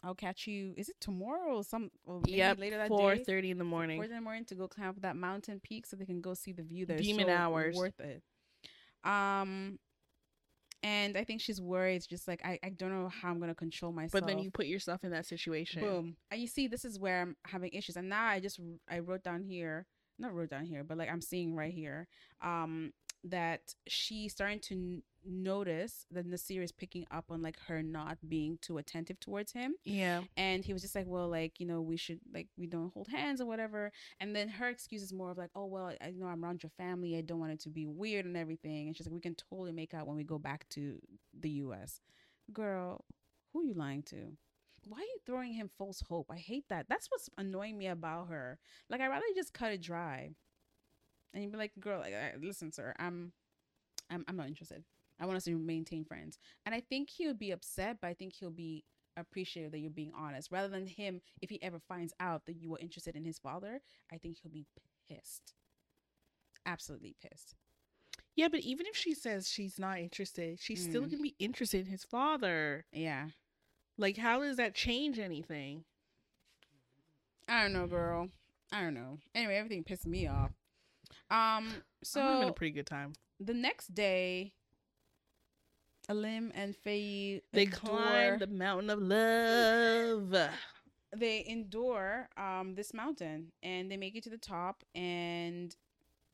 I'll 0.04 0.16
catch 0.16 0.48
you. 0.48 0.74
Is 0.76 0.90
it 0.90 0.98
tomorrow 1.00 1.56
or 1.58 1.64
some? 1.64 1.90
Or 2.06 2.20
maybe 2.26 2.38
Yep, 2.38 2.60
later 2.60 2.78
that 2.78 2.90
four 2.90 3.16
day. 3.16 3.24
thirty 3.24 3.52
in 3.52 3.58
the 3.58 3.64
morning. 3.64 3.98
Four 3.98 4.06
in 4.06 4.12
the 4.12 4.22
morning 4.22 4.46
to 4.46 4.56
go 4.56 4.68
climb 4.68 4.90
up 4.90 5.02
that 5.02 5.16
mountain 5.16 5.62
peak 5.64 5.86
so 5.86 5.96
they 5.96 6.06
can 6.06 6.20
go 6.22 6.34
see 6.34 6.52
the 6.52 6.64
view. 6.64 6.86
There, 6.86 6.98
Demon 6.98 7.28
so 7.28 7.34
hours. 7.34 7.76
worth 7.76 8.00
it. 8.00 8.22
Um, 9.04 9.80
and 10.82 11.16
I 11.16 11.24
think 11.24 11.40
she's 11.40 11.62
worried. 11.62 11.96
It's 11.96 12.08
just 12.08 12.28
like 12.28 12.42
I, 12.44 12.60
I 12.62 12.70
don't 12.70 12.92
know 12.92 13.08
how 13.08 13.30
I'm 13.30 13.40
gonna 13.40 13.56
control 13.56 13.94
myself. 13.94 14.12
But 14.12 14.28
then 14.28 14.40
you 14.40 14.52
put 14.52 14.66
yourself 14.66 15.04
in 15.06 15.12
that 15.12 15.26
situation. 15.26 15.82
Boom. 15.82 16.18
And 16.30 16.42
you 16.42 16.48
see, 16.48 16.68
this 16.68 16.84
is 16.84 17.00
where 17.00 17.22
I'm 17.22 17.38
having 17.46 17.72
issues. 17.72 17.96
And 17.96 18.10
now 18.10 18.26
I 18.26 18.42
just 18.42 18.60
I 18.90 19.00
wrote 19.00 19.24
down 19.24 19.44
here, 19.44 19.86
not 20.20 20.34
wrote 20.34 20.50
down 20.50 20.66
here, 20.66 20.84
but 20.84 20.98
like 20.98 21.10
I'm 21.10 21.22
seeing 21.22 21.56
right 21.56 21.74
here, 21.74 22.08
um, 22.42 22.92
that 23.24 23.62
she's 23.88 24.34
starting 24.34 24.60
to 24.60 25.02
notice 25.26 26.06
that 26.12 26.26
Nasir 26.26 26.62
is 26.62 26.72
picking 26.72 27.06
up 27.12 27.26
on 27.30 27.42
like 27.42 27.58
her 27.68 27.82
not 27.82 28.18
being 28.28 28.58
too 28.62 28.78
attentive 28.78 29.20
towards 29.20 29.52
him. 29.52 29.76
Yeah, 29.84 30.22
And 30.38 30.64
he 30.64 30.74
was 30.74 30.82
just 30.82 30.96
like, 30.96 31.08
well, 31.08 31.30
like 31.30 31.60
you 31.60 31.66
know, 31.66 31.82
we 31.82 31.98
should 31.98 32.20
like 32.34 32.48
we 32.58 32.68
don't 32.68 32.94
hold 32.94 33.08
hands 33.08 33.42
or 33.42 33.46
whatever. 33.46 33.92
And 34.20 34.36
then 34.36 34.50
her 34.50 34.68
excuse 34.70 35.02
is 35.02 35.14
more 35.14 35.32
of 35.32 35.38
like, 35.38 35.52
oh 35.56 35.66
well, 35.66 35.94
I 36.02 36.12
know 36.12 36.28
I'm 36.28 36.44
around 36.44 36.64
your 36.64 36.72
family. 36.78 37.18
I 37.18 37.22
don't 37.22 37.40
want 37.40 37.52
it 37.54 37.62
to 37.62 37.70
be 37.70 37.86
weird 37.86 38.26
and 38.26 38.38
everything. 38.38 38.88
And 38.88 38.96
she's 38.98 39.06
like, 39.08 39.14
we 39.14 39.22
can 39.22 39.36
totally 39.36 39.72
make 39.72 39.94
out 39.94 40.08
when 40.08 40.18
we 40.18 40.24
go 40.24 40.40
back 40.40 40.68
to 40.70 41.00
the 41.40 41.50
U.S. 41.50 42.02
Girl, 42.52 43.06
who 43.52 43.62
are 43.62 43.66
you 43.66 43.74
lying 43.74 44.04
to? 44.04 44.38
Why 44.86 44.98
are 44.98 45.02
you 45.02 45.20
throwing 45.26 45.54
him 45.54 45.70
false 45.78 46.04
hope? 46.10 46.28
I 46.30 46.38
hate 46.38 46.66
that. 46.70 46.88
That's 46.90 47.08
what's 47.10 47.30
annoying 47.38 47.78
me 47.78 47.88
about 47.88 48.28
her. 48.28 48.60
Like 48.90 49.00
I'd 49.02 49.08
rather 49.08 49.26
just 49.36 49.54
cut 49.54 49.72
it 49.72 49.82
dry. 49.82 50.32
And 51.34 51.42
you'd 51.42 51.52
be 51.52 51.58
like, 51.58 51.72
girl, 51.80 52.00
like, 52.00 52.14
listen, 52.42 52.72
sir, 52.72 52.94
I'm, 53.00 53.32
I'm, 54.10 54.24
I'm 54.28 54.36
not 54.36 54.48
interested. 54.48 54.84
I 55.24 55.26
want 55.26 55.38
us 55.38 55.46
to 55.46 55.58
maintain 55.58 56.06
friends. 56.06 56.38
And 56.66 56.76
I 56.76 56.82
think 56.82 57.10
he 57.10 57.28
would 57.28 57.40
be 57.40 57.52
upset, 57.52 57.98
but 58.02 58.10
I 58.10 58.14
think 58.14 58.34
he'll 58.34 58.52
be 58.52 58.84
appreciative 59.18 59.72
that 59.72 59.80
you're 59.80 59.92
being 59.92 60.12
honest 60.18 60.52
rather 60.52 60.68
than 60.70 60.88
him 60.88 61.22
if 61.42 61.50
he 61.50 61.62
ever 61.64 61.80
finds 61.88 62.14
out 62.20 62.46
that 62.48 62.56
you 62.62 62.70
were 62.72 62.80
interested 62.80 63.16
in 63.16 63.24
his 63.24 63.40
father 63.40 63.80
i 64.12 64.18
think 64.18 64.38
he'll 64.42 64.52
be 64.52 64.66
pissed 65.08 65.54
absolutely 66.66 67.16
pissed 67.22 67.56
yeah. 68.36 68.48
But 68.50 68.62
even 68.62 68.86
if 68.88 68.96
she 68.96 69.14
says 69.14 69.50
she's 69.50 69.80
not 69.80 70.00
interested, 70.00 70.60
she's 70.60 70.82
still 70.82 71.04
Mm. 71.04 71.12
gonna 71.12 71.22
be 71.24 71.36
interested 71.40 71.82
in 71.86 71.92
his 71.92 72.04
father. 72.04 72.86
yeah 72.92 73.28
Like, 73.98 74.18
how 74.18 74.40
does 74.42 74.58
that 74.58 74.76
change 74.76 75.20
anything? 75.20 75.86
i 77.48 77.62
don't 77.64 77.74
know 77.74 77.88
girl 77.88 78.28
i 78.72 78.82
don't 78.82 78.94
know 78.94 79.18
anyway 79.36 79.56
everything 79.56 79.84
pissed 79.84 80.08
me 80.08 80.28
off 80.28 80.52
um 81.32 81.68
so 82.04 82.20
I'm 82.22 82.28
having 82.28 82.50
a 82.50 82.54
pretty 82.54 82.72
good 82.74 82.88
time. 82.88 83.14
the 83.40 83.54
next 83.54 83.94
day 83.94 84.54
alim 86.10 86.52
and 86.56 86.76
feyi 86.76 87.42
They 87.52 87.66
climbed 87.66 88.42
the 88.42 88.48
mountain 88.48 88.90
of 88.90 89.00
love. 89.02 90.50
they 91.16 91.46
endure 91.48 92.28
um 92.38 92.74
this 92.76 92.94
mountain 92.94 93.52
and 93.62 93.90
they 93.92 93.98
make 93.98 94.16
it 94.16 94.24
to 94.24 94.30
the 94.32 94.38
top 94.38 94.84
and 94.96 95.76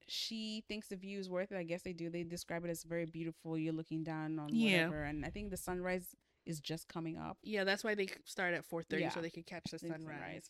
she 0.08 0.64
thinks 0.68 0.88
the 0.88 0.96
view 0.96 1.20
is 1.20 1.30
worth 1.30 1.52
it. 1.52 1.58
I 1.58 1.64
guess 1.64 1.84
they 1.84 1.94
do. 1.94 2.10
They 2.10 2.24
describe 2.24 2.66
it 2.66 2.70
as 2.72 2.84
very 2.84 3.06
beautiful. 3.06 3.58
You're 3.60 3.74
looking 3.74 4.04
down 4.04 4.40
on 4.40 4.50
Yeah. 4.52 4.86
whatever, 4.86 5.04
and 5.04 5.24
I 5.24 5.30
think 5.30 5.52
the 5.52 5.58
sunrise 5.58 6.16
is 6.48 6.60
just 6.60 6.88
coming 6.88 7.16
up. 7.18 7.38
Yeah, 7.44 7.64
that's 7.64 7.84
why 7.84 7.94
they 7.94 8.08
start 8.26 8.56
at 8.56 8.66
four 8.66 8.82
thirty 8.82 9.04
Yeah. 9.04 9.10
so 9.10 9.22
they 9.22 9.30
could 9.30 9.46
catch 9.46 9.66
the 9.66 9.78
the 9.78 9.88
sunrise. 9.90 10.50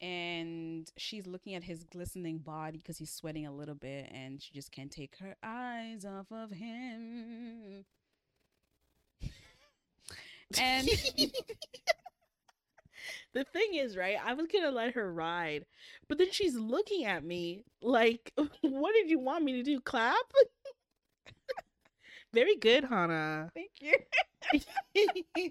And 0.00 0.90
she's 0.96 1.26
looking 1.26 1.54
at 1.54 1.64
his 1.64 1.84
glistening 1.84 2.38
body 2.38 2.78
because 2.78 2.96
he's 2.98 3.12
sweating 3.12 3.46
a 3.46 3.52
little 3.52 3.74
bit, 3.74 4.10
and 4.10 4.42
she 4.42 4.52
just 4.54 4.72
can't 4.72 4.90
take 4.90 5.16
her 5.18 5.36
eyes 5.42 6.04
off 6.06 6.32
of 6.32 6.50
him. 6.52 7.84
And 10.58 10.88
the 13.34 13.44
thing 13.44 13.74
is, 13.74 13.96
right? 13.96 14.16
I 14.24 14.34
was 14.34 14.46
gonna 14.46 14.70
let 14.70 14.94
her 14.94 15.12
ride, 15.12 15.66
but 16.08 16.18
then 16.18 16.30
she's 16.32 16.54
looking 16.56 17.04
at 17.04 17.24
me 17.24 17.64
like, 17.82 18.32
"What 18.62 18.92
did 18.94 19.10
you 19.10 19.18
want 19.18 19.44
me 19.44 19.52
to 19.54 19.62
do? 19.62 19.80
Clap?" 19.80 20.16
Very 22.32 22.56
good, 22.56 22.84
Hannah. 22.84 23.50
thank 23.54 23.70
you. 23.80 23.94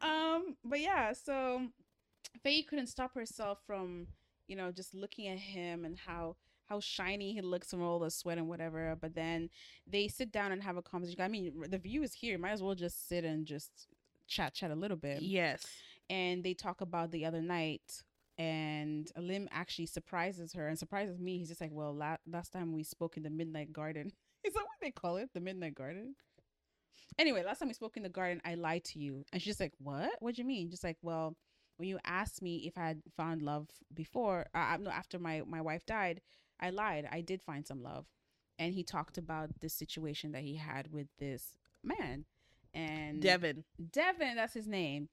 um, 0.00 0.56
but 0.64 0.80
yeah, 0.80 1.12
so 1.12 1.68
Feyi 2.44 2.66
couldn't 2.66 2.88
stop 2.88 3.14
herself 3.14 3.58
from, 3.66 4.08
you 4.48 4.56
know, 4.56 4.72
just 4.72 4.94
looking 4.94 5.28
at 5.28 5.38
him 5.38 5.84
and 5.84 5.98
how 5.98 6.36
how 6.72 6.80
shiny 6.80 7.34
he 7.34 7.42
looks 7.42 7.70
from 7.70 7.82
all 7.82 7.98
the 7.98 8.10
sweat 8.10 8.38
and 8.38 8.48
whatever. 8.48 8.96
But 9.00 9.14
then 9.14 9.50
they 9.86 10.08
sit 10.08 10.32
down 10.32 10.52
and 10.52 10.62
have 10.62 10.76
a 10.76 10.82
conversation. 10.82 11.20
I 11.20 11.28
mean, 11.28 11.52
the 11.68 11.78
view 11.78 12.02
is 12.02 12.14
here. 12.14 12.38
Might 12.38 12.52
as 12.52 12.62
well 12.62 12.74
just 12.74 13.08
sit 13.08 13.24
and 13.24 13.44
just 13.46 13.88
chat, 14.26 14.54
chat 14.54 14.70
a 14.70 14.74
little 14.74 14.96
bit. 14.96 15.20
yes. 15.22 15.64
And 16.10 16.42
they 16.42 16.54
talk 16.54 16.80
about 16.80 17.10
the 17.10 17.24
other 17.26 17.40
night. 17.42 18.02
And 18.38 19.10
Alim 19.16 19.48
actually 19.52 19.86
surprises 19.86 20.52
her 20.54 20.66
and 20.66 20.78
surprises 20.78 21.20
me. 21.20 21.38
He's 21.38 21.48
just 21.48 21.60
like, 21.60 21.70
"Well, 21.72 21.94
la- 21.94 22.16
last 22.26 22.52
time 22.52 22.72
we 22.72 22.82
spoke 22.82 23.16
in 23.16 23.22
the 23.22 23.30
Midnight 23.30 23.72
Garden, 23.72 24.10
is 24.44 24.54
that 24.54 24.60
what 24.60 24.80
they 24.80 24.90
call 24.90 25.16
it? 25.18 25.28
The 25.34 25.40
Midnight 25.40 25.74
Garden?" 25.74 26.14
Anyway, 27.18 27.42
last 27.44 27.58
time 27.58 27.68
we 27.68 27.74
spoke 27.74 27.96
in 27.98 28.02
the 28.02 28.08
garden, 28.08 28.40
I 28.44 28.54
lied 28.54 28.84
to 28.84 28.98
you. 28.98 29.24
And 29.32 29.40
she's 29.42 29.60
like, 29.60 29.72
What? 29.78 30.10
What 30.20 30.34
do 30.34 30.42
you 30.42 30.48
mean? 30.48 30.70
Just 30.70 30.82
like, 30.82 30.96
Well, 31.02 31.36
when 31.76 31.88
you 31.88 31.98
asked 32.06 32.40
me 32.42 32.64
if 32.66 32.78
I 32.78 32.86
had 32.88 33.02
found 33.16 33.42
love 33.42 33.68
before, 33.92 34.46
uh, 34.54 34.78
no, 34.80 34.90
after 34.90 35.18
my, 35.18 35.42
my 35.46 35.60
wife 35.60 35.84
died, 35.84 36.20
I 36.62 36.70
lied. 36.70 37.08
I 37.10 37.20
did 37.20 37.42
find 37.42 37.66
some 37.66 37.82
love. 37.82 38.06
And 38.58 38.72
he 38.74 38.84
talked 38.84 39.18
about 39.18 39.60
this 39.60 39.74
situation 39.74 40.32
that 40.32 40.42
he 40.42 40.54
had 40.56 40.92
with 40.92 41.08
this 41.18 41.56
man. 41.82 42.24
And 42.72 43.20
Devin. 43.20 43.64
Devin, 43.90 44.36
that's 44.36 44.54
his 44.54 44.68
name. 44.68 45.08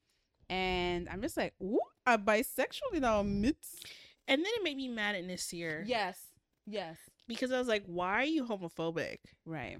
And 0.49 1.09
I'm 1.09 1.21
just 1.21 1.35
like, 1.35 1.53
Ooh, 1.61 1.79
a 2.05 2.17
bisexual 2.17 2.93
in 2.93 3.03
our 3.03 3.23
midst. 3.23 3.85
And 4.27 4.39
then 4.45 4.51
it 4.55 4.63
made 4.63 4.77
me 4.77 4.87
mad 4.87 5.15
at 5.15 5.25
Nasir. 5.25 5.83
Yes. 5.87 6.19
Yes. 6.67 6.97
Because 7.27 7.51
I 7.51 7.57
was 7.57 7.67
like, 7.67 7.83
why 7.87 8.13
are 8.13 8.23
you 8.25 8.45
homophobic? 8.45 9.17
Right. 9.45 9.77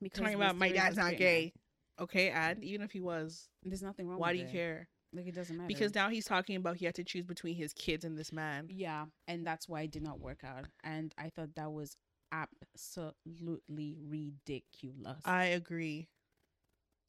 Because 0.00 0.20
Talking 0.20 0.34
about 0.36 0.56
my 0.56 0.70
dad's 0.70 0.96
not 0.96 1.16
gay. 1.16 1.52
Okay, 2.00 2.30
and 2.30 2.64
even 2.64 2.82
if 2.82 2.92
he 2.92 3.00
was, 3.00 3.48
There's 3.62 3.82
nothing 3.82 4.08
wrong 4.08 4.18
why 4.18 4.32
do 4.32 4.38
you 4.38 4.46
it. 4.46 4.52
care? 4.52 4.88
Like 5.12 5.26
it 5.26 5.34
doesn't 5.34 5.56
matter. 5.56 5.66
Because 5.68 5.94
now 5.94 6.08
he's 6.08 6.24
talking 6.24 6.56
about 6.56 6.76
he 6.76 6.84
had 6.84 6.94
to 6.96 7.04
choose 7.04 7.24
between 7.24 7.56
his 7.56 7.72
kids 7.72 8.04
and 8.04 8.16
this 8.16 8.32
man. 8.32 8.66
Yeah, 8.70 9.06
and 9.26 9.44
that's 9.46 9.68
why 9.68 9.82
it 9.82 9.90
did 9.90 10.02
not 10.02 10.20
work 10.20 10.44
out. 10.44 10.66
And 10.84 11.12
I 11.18 11.30
thought 11.30 11.54
that 11.56 11.72
was 11.72 11.96
absolutely 12.32 13.96
ridiculous. 14.08 15.20
I 15.24 15.46
agree. 15.46 16.08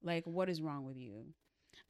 like, 0.04 0.26
what 0.26 0.49
is 0.49 0.62
wrong 0.62 0.86
with 0.86 0.97
you? 0.97 1.26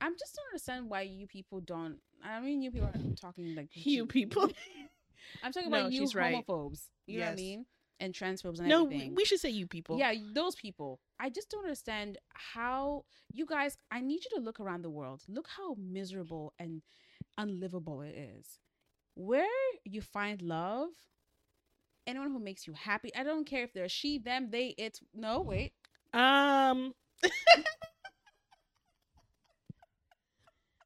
I'm 0.02 0.14
just 0.18 0.36
don't 0.36 0.48
understand 0.52 0.90
why 0.90 1.02
you 1.04 1.28
people 1.28 1.62
don't. 1.62 1.98
I 2.24 2.40
mean, 2.42 2.62
you 2.62 2.72
people 2.72 2.90
are 2.90 3.16
talking 3.20 3.56
like 3.56 3.70
You 3.74 4.06
people. 4.06 4.50
I'm 5.44 5.52
talking 5.54 5.70
No, 5.72 5.80
about 5.80 5.92
you 5.94 6.02
she's 6.02 6.16
right. 6.16 6.36
homophobes. 6.46 6.88
You 7.08 7.20
know 7.20 7.26
what 7.28 7.32
I 7.34 7.36
mean? 7.36 7.66
And 8.02 8.16
transphobes 8.16 8.58
and 8.60 8.68
no, 8.68 8.86
everything. 8.86 9.16
we 9.16 9.26
should 9.26 9.40
say 9.40 9.50
you 9.50 9.68
people. 9.68 9.98
Yeah, 9.98 10.14
those 10.34 10.56
people. 10.56 11.00
I 11.20 11.30
just 11.30 11.52
don't 11.52 11.64
understand 11.64 12.18
how 12.34 13.06
you 13.32 13.46
guys. 13.46 13.78
I 13.92 14.02
need 14.02 14.26
you 14.26 14.38
to 14.38 14.44
look 14.44 14.60
around 14.60 14.82
the 14.82 14.90
world. 14.90 15.22
Look 15.30 15.48
how 15.56 15.76
miserable 15.78 16.54
and 16.58 16.82
unlivable 17.38 18.02
it 18.02 18.16
is. 18.16 18.60
Where 19.14 19.46
you 19.86 20.02
find 20.02 20.42
love, 20.42 20.90
anyone 22.08 22.32
who 22.32 22.40
makes 22.40 22.66
you 22.66 22.74
happy. 22.74 23.14
I 23.16 23.24
don't 23.24 23.46
care 23.46 23.64
if 23.64 23.74
they're 23.74 23.88
she, 23.88 24.18
them, 24.18 24.50
they, 24.50 24.74
it. 24.78 25.00
No, 25.14 25.42
wait. 25.42 25.74
Um. 26.14 26.94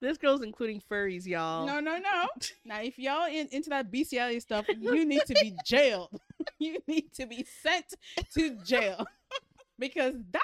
this 0.01 0.17
girl's 0.17 0.41
including 0.41 0.81
furries, 0.89 1.25
y'all. 1.25 1.65
No, 1.65 1.79
no, 1.79 1.97
no. 1.97 2.27
now, 2.65 2.81
if 2.81 2.99
y'all 2.99 3.27
in, 3.27 3.47
into 3.51 3.69
that 3.69 3.91
bestiality 3.91 4.39
stuff, 4.39 4.65
you 4.79 5.05
need 5.05 5.23
to 5.25 5.33
be 5.41 5.55
jailed. 5.65 6.19
you 6.59 6.77
need 6.87 7.13
to 7.13 7.25
be 7.25 7.45
sent 7.63 7.85
to 8.33 8.55
jail 8.63 9.05
because 9.79 10.15
that 10.31 10.41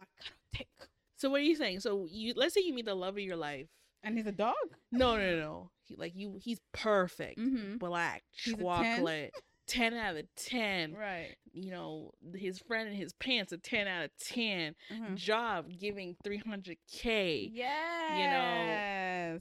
I 0.00 0.04
gotta 0.18 0.30
take. 0.54 0.68
So 1.16 1.30
what 1.30 1.40
are 1.40 1.44
you 1.44 1.56
saying? 1.56 1.80
So 1.80 2.06
you 2.10 2.34
let's 2.36 2.54
say 2.54 2.60
you 2.62 2.74
meet 2.74 2.86
the 2.86 2.94
love 2.94 3.14
of 3.14 3.20
your 3.20 3.36
life. 3.36 3.66
And 4.02 4.18
he's 4.18 4.26
a 4.26 4.32
dog. 4.32 4.54
No, 4.92 5.16
no, 5.16 5.30
no, 5.30 5.38
no. 5.38 5.70
He, 5.82 5.96
like 5.96 6.12
you, 6.14 6.38
he's 6.42 6.60
perfect. 6.72 7.38
Mm-hmm. 7.38 7.78
Black, 7.78 8.22
He's 8.32 8.54
chocolate, 8.54 9.32
ten 9.66 9.94
out 9.94 10.16
of 10.16 10.26
ten. 10.36 10.92
Right. 10.92 11.34
You 11.54 11.70
know, 11.70 12.10
his 12.34 12.58
friend 12.58 12.88
in 12.88 12.94
his 12.94 13.14
pants 13.14 13.52
a 13.52 13.56
ten 13.56 13.86
out 13.88 14.04
of 14.04 14.10
10 14.20 14.74
Mhm. 14.92 15.14
Job 15.16 15.66
giving 15.78 16.16
three 16.22 16.36
hundred 16.36 16.76
k. 16.92 17.48
Yeah. 17.50 18.18
You 18.18 18.24
know. 18.30 18.66
Yes. 18.66 19.40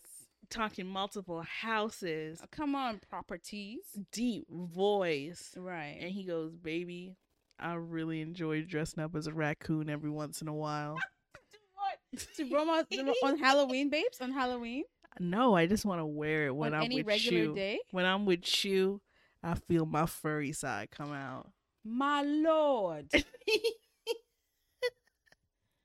Talking 0.53 0.85
multiple 0.87 1.41
houses, 1.41 2.39
Oh, 2.43 2.47
come 2.51 2.75
on, 2.75 2.99
properties. 3.09 3.79
deep 4.11 4.45
voice, 4.49 5.53
Right. 5.57 5.97
and 5.99 6.11
he 6.11 6.23
goes, 6.25 6.55
"Baby, 6.55 7.15
I 7.59 7.73
really 7.73 8.21
enjoy 8.21 8.61
dressing 8.61 9.03
up 9.03 9.15
as 9.15 9.25
a 9.25 9.33
raccoon 9.33 9.89
every 9.89 10.11
once 10.11 10.41
in 10.41 10.47
a 10.47 10.53
while." 10.53 10.97
To 11.53 11.59
what? 11.73 12.27
To 12.35 12.53
Roma 12.53 12.85
on 13.23 13.37
Halloween, 13.39 13.89
babes? 13.89 14.21
On 14.21 14.31
Halloween? 14.31 14.83
no, 15.19 15.55
I 15.55 15.65
just 15.65 15.83
want 15.85 15.99
to 15.99 16.05
wear 16.05 16.45
it 16.47 16.55
when 16.55 16.73
on 16.73 16.79
I'm 16.81 16.85
any 16.85 16.97
with 16.97 17.07
regular 17.07 17.39
you. 17.45 17.55
day? 17.55 17.79
When 17.89 18.05
I'm 18.05 18.25
with 18.27 18.63
you, 18.63 19.01
I 19.41 19.55
feel 19.55 19.85
my 19.87 20.05
furry 20.05 20.51
side 20.51 20.91
come 20.91 21.11
out. 21.11 21.49
My 21.83 22.21
lord. 22.21 23.09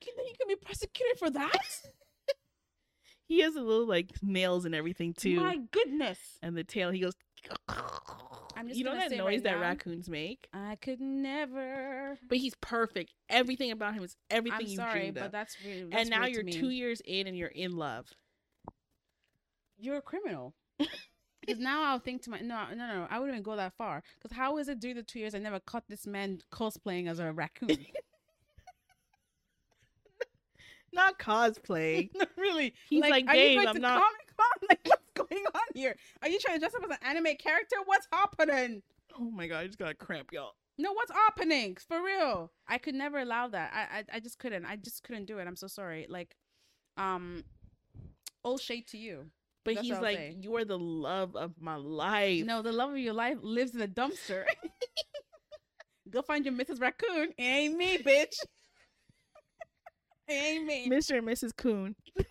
Can 0.01 0.15
you 0.25 0.33
can 0.39 0.49
be 0.49 0.57
prosecuted 0.57 1.19
for 1.19 1.31
that? 1.31 1.59
He 3.29 3.41
has 3.43 3.55
a 3.55 3.61
little 3.61 3.87
like 3.87 4.11
nails 4.23 4.65
and 4.65 4.75
everything 4.75 5.15
too, 5.15 5.37
Oh 5.39 5.45
My 5.45 5.59
goodness. 5.71 6.19
and 6.43 6.57
the 6.57 6.65
tail. 6.65 6.91
He 6.91 7.01
goes. 7.01 7.13
I'm 8.57 8.67
just 8.67 8.77
you 8.77 8.85
know 8.85 8.97
that 8.97 9.13
noise 9.13 9.21
right 9.37 9.43
that 9.45 9.55
now- 9.57 9.61
raccoons 9.61 10.09
make? 10.11 10.49
I 10.53 10.75
could 10.77 11.01
never. 11.01 12.19
But 12.29 12.39
he's 12.39 12.57
perfect. 12.61 13.13
Everything 13.29 13.71
about 13.71 13.95
him 13.95 14.03
is 14.03 14.17
everything 14.31 14.61
I'm 14.63 14.67
you 14.67 14.77
sorry, 14.77 15.01
dreamed 15.01 15.15
but 15.15 15.31
that's 15.31 15.57
really. 15.65 15.85
That's 15.85 16.01
And 16.03 16.11
now 16.11 16.27
you're 16.27 16.43
two 16.43 16.71
years 16.71 17.01
in, 17.05 17.29
and 17.29 17.37
you're 17.37 17.49
in 17.49 17.77
love. 17.77 18.09
You're 19.79 19.99
a 19.99 20.03
criminal. 20.03 20.55
Because 21.41 21.63
now 21.63 21.85
I'll 21.85 21.99
think 21.99 22.21
to 22.25 22.31
my 22.31 22.41
no 22.41 22.67
no 22.75 22.87
no 22.87 23.07
I 23.09 23.19
wouldn't 23.19 23.35
even 23.37 23.43
go 23.43 23.57
that 23.57 23.73
far. 23.79 24.03
Because 24.21 24.37
how 24.37 24.59
is 24.59 24.69
it 24.69 24.81
during 24.81 24.97
the 24.97 25.03
two 25.03 25.19
years 25.19 25.35
I 25.35 25.39
never 25.39 25.59
caught 25.61 25.85
this 25.89 26.07
man 26.07 26.41
cosplaying 26.53 27.09
as 27.09 27.21
a 27.21 27.33
raccoon? 27.33 27.71
Not 30.93 31.19
cosplay. 31.19 32.11
no, 32.15 32.25
really. 32.37 32.75
He's 32.89 33.03
like, 33.03 33.27
are 33.29 33.35
you 33.37 33.49
"Babe, 33.49 33.57
going 33.57 33.69
I'm 33.69 33.75
to 33.75 33.81
not- 33.81 34.03
Comic 34.03 34.37
Con? 34.37 34.47
Like, 34.71 34.81
what's 34.85 35.31
going 35.31 35.45
on 35.55 35.61
here? 35.75 35.97
Are 36.23 36.29
you 36.29 36.39
trying 36.39 36.57
to 36.57 36.61
dress 36.61 36.75
up 36.75 36.83
as 36.85 36.91
an 36.91 36.97
anime 37.05 37.37
character? 37.39 37.77
What's 37.85 38.07
happening? 38.13 38.83
oh 39.19 39.31
my 39.31 39.47
god, 39.49 39.59
I 39.61 39.67
just 39.67 39.79
got 39.79 39.91
a 39.91 39.95
cramp, 39.95 40.29
y'all. 40.33 40.53
No, 40.79 40.93
what's 40.93 41.11
happening? 41.11 41.77
For 41.89 42.01
real. 42.03 42.53
I 42.69 42.79
could 42.79 42.95
never 42.95 43.19
allow 43.19 43.49
that. 43.49 43.73
I, 43.75 43.99
I 43.99 44.05
I 44.17 44.21
just 44.21 44.39
couldn't. 44.39 44.65
I 44.65 44.77
just 44.77 45.03
couldn't 45.03 45.25
do 45.25 45.39
it. 45.39 45.47
I'm 45.49 45.57
so 45.57 45.67
sorry. 45.67 46.07
Like, 46.09 46.37
um, 46.97 47.43
all 48.45 48.59
shade 48.59 48.87
to 48.89 48.99
you. 48.99 49.25
But 49.65 49.75
That's 49.75 49.87
he's 49.89 49.99
like, 49.99 50.17
say. 50.17 50.37
you 50.41 50.55
are 50.57 50.65
the 50.65 50.79
love 50.79 51.35
of 51.35 51.53
my 51.61 51.75
life. 51.75 52.47
No, 52.47 52.63
the 52.63 52.73
love 52.73 52.91
of 52.91 52.99
your 52.99 53.13
life 53.13 53.39
lives 53.43 53.75
in 53.75 53.81
a 53.83 53.89
dumpster. 53.89 54.45
Go 56.11 56.23
find 56.23 56.45
your 56.45 56.55
Mrs. 56.55 56.81
Raccoon. 56.81 57.33
It 57.37 57.43
ain't 57.43 57.77
me, 57.77 57.99
bitch. 57.99 58.37
Me. 60.29 60.89
Mr. 60.89 61.19
and 61.19 61.27
Mrs. 61.27 61.57
Coon. 61.57 61.95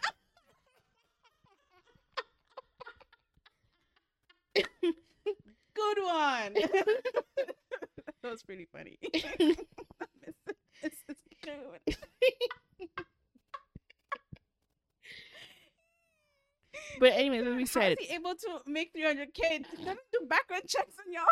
Good 4.55 5.97
one. 6.03 6.53
that 8.23 8.31
was 8.31 8.43
pretty 8.43 8.67
funny. 8.71 8.97
Mrs. 10.83 11.17
Coon. 11.43 11.95
But 16.99 17.13
anyways, 17.13 17.41
as 17.45 17.55
we 17.55 17.65
How 17.73 17.89
is 17.89 17.97
said, 17.97 17.97
he 17.99 18.15
able 18.15 18.35
to 18.35 18.59
make 18.65 18.93
300k? 18.93 19.65
Doesn't 19.77 19.99
do 20.11 20.19
background 20.27 20.63
checks 20.67 20.95
on 21.05 21.11
y'all. 21.13 21.25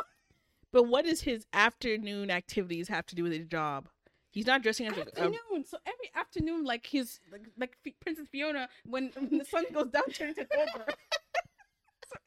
but 0.72 0.84
what 0.84 1.06
does 1.06 1.22
his 1.22 1.46
afternoon 1.54 2.30
activities 2.30 2.88
have 2.90 3.06
to 3.08 3.16
do 3.16 3.24
with 3.24 3.32
his 3.34 3.48
job? 3.48 3.88
He's 4.36 4.46
not 4.46 4.62
dressing 4.62 4.86
as 4.88 4.98
a, 4.98 5.02
a 5.02 5.04
Afternoon. 5.06 5.64
So 5.66 5.78
every 5.86 6.12
afternoon, 6.14 6.66
like 6.66 6.86
his 6.86 7.22
like, 7.32 7.44
like 7.58 7.78
Princess 8.02 8.28
Fiona, 8.30 8.68
when, 8.86 9.10
when 9.16 9.38
the 9.38 9.46
sun 9.46 9.64
goes 9.74 9.88
down, 9.88 10.04
turns 10.12 10.38
it 10.38 10.52
over. 10.54 10.86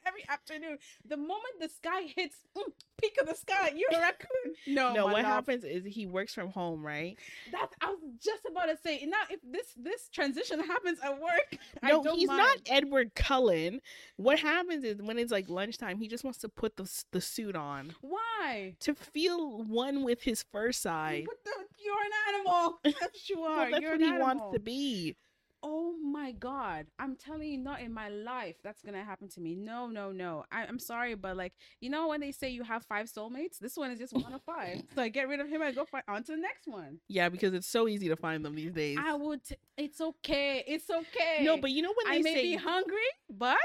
every 0.05 0.23
afternoon, 0.29 0.77
the 1.07 1.17
moment 1.17 1.59
the 1.59 1.69
sky 1.69 2.01
hits 2.15 2.37
mm, 2.57 2.63
peak 3.01 3.17
of 3.21 3.27
the 3.27 3.35
sky, 3.35 3.71
you're 3.75 3.89
a 3.99 4.01
raccoon. 4.01 4.53
No, 4.67 4.93
no. 4.93 5.05
What 5.05 5.13
love. 5.15 5.25
happens 5.25 5.63
is 5.63 5.83
he 5.85 6.05
works 6.05 6.33
from 6.33 6.49
home, 6.49 6.85
right? 6.85 7.17
That 7.51 7.69
I 7.81 7.87
was 7.89 7.99
just 8.23 8.43
about 8.49 8.65
to 8.65 8.77
say. 8.83 9.05
Now, 9.07 9.21
if 9.29 9.39
this 9.43 9.73
this 9.77 10.09
transition 10.09 10.59
happens 10.59 10.99
at 11.03 11.19
work, 11.19 11.57
I 11.83 11.89
No, 11.91 12.03
he's 12.15 12.27
mind. 12.27 12.39
not 12.39 12.57
Edward 12.67 13.15
Cullen. 13.15 13.81
What 14.17 14.39
happens 14.39 14.83
is 14.83 15.01
when 15.01 15.17
it's 15.17 15.31
like 15.31 15.49
lunchtime, 15.49 15.97
he 15.97 16.07
just 16.07 16.23
wants 16.23 16.39
to 16.39 16.49
put 16.49 16.77
the 16.77 16.89
the 17.11 17.21
suit 17.21 17.55
on 17.55 17.93
Why? 18.01 18.75
to 18.81 18.93
feel 18.95 19.63
one 19.63 20.03
with 20.03 20.21
his 20.23 20.43
fur 20.51 20.71
side. 20.71 21.25
The, 21.45 21.51
you're 21.83 21.93
an 21.95 22.35
animal. 22.35 22.79
That's 22.83 23.01
what 23.01 23.29
you 23.29 23.39
Well, 23.41 23.51
are. 23.51 23.71
that's 23.71 23.81
you're 23.81 23.91
what 23.91 24.01
he 24.01 24.07
animal. 24.07 24.27
wants 24.27 24.43
to 24.53 24.59
be. 24.59 25.15
Oh 25.61 25.93
my 26.01 26.31
God. 26.31 26.87
I'm 26.99 27.15
telling 27.15 27.49
you, 27.49 27.57
not 27.57 27.81
in 27.81 27.93
my 27.93 28.09
life 28.09 28.55
that's 28.63 28.81
to 28.81 28.93
happen 28.93 29.27
to 29.29 29.41
me. 29.41 29.55
No, 29.55 29.87
no, 29.87 30.11
no. 30.11 30.45
I, 30.51 30.65
I'm 30.65 30.79
sorry, 30.79 31.15
but 31.15 31.35
like, 31.35 31.53
you 31.81 31.89
know, 31.89 32.07
when 32.07 32.21
they 32.21 32.31
say 32.31 32.49
you 32.49 32.63
have 32.63 32.85
five 32.85 33.07
soulmates, 33.07 33.59
this 33.59 33.75
one 33.75 33.91
is 33.91 33.99
just 33.99 34.13
one 34.13 34.33
of 34.33 34.41
five. 34.43 34.81
So 34.95 35.01
I 35.01 35.09
get 35.09 35.27
rid 35.27 35.39
of 35.39 35.47
him 35.47 35.61
and 35.61 35.75
go 35.75 35.85
find, 35.85 36.03
on 36.07 36.23
to 36.23 36.31
the 36.31 36.37
next 36.37 36.67
one. 36.67 36.99
Yeah, 37.07 37.29
because 37.29 37.53
it's 37.53 37.67
so 37.67 37.87
easy 37.87 38.07
to 38.09 38.15
find 38.15 38.43
them 38.43 38.55
these 38.55 38.71
days. 38.71 38.97
I 38.99 39.13
would, 39.13 39.43
t- 39.43 39.55
it's 39.77 40.01
okay. 40.01 40.63
It's 40.67 40.89
okay. 40.89 41.43
no, 41.43 41.57
but 41.57 41.71
you 41.71 41.81
know 41.81 41.93
when 41.95 42.13
they 42.13 42.19
I 42.19 42.23
may 42.23 42.33
say 42.33 42.41
be 42.43 42.55
hungry, 42.55 42.97
but 43.29 43.57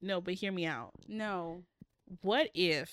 no, 0.00 0.20
but 0.20 0.34
hear 0.34 0.52
me 0.52 0.66
out. 0.66 0.92
no. 1.08 1.62
What 2.22 2.48
if 2.54 2.90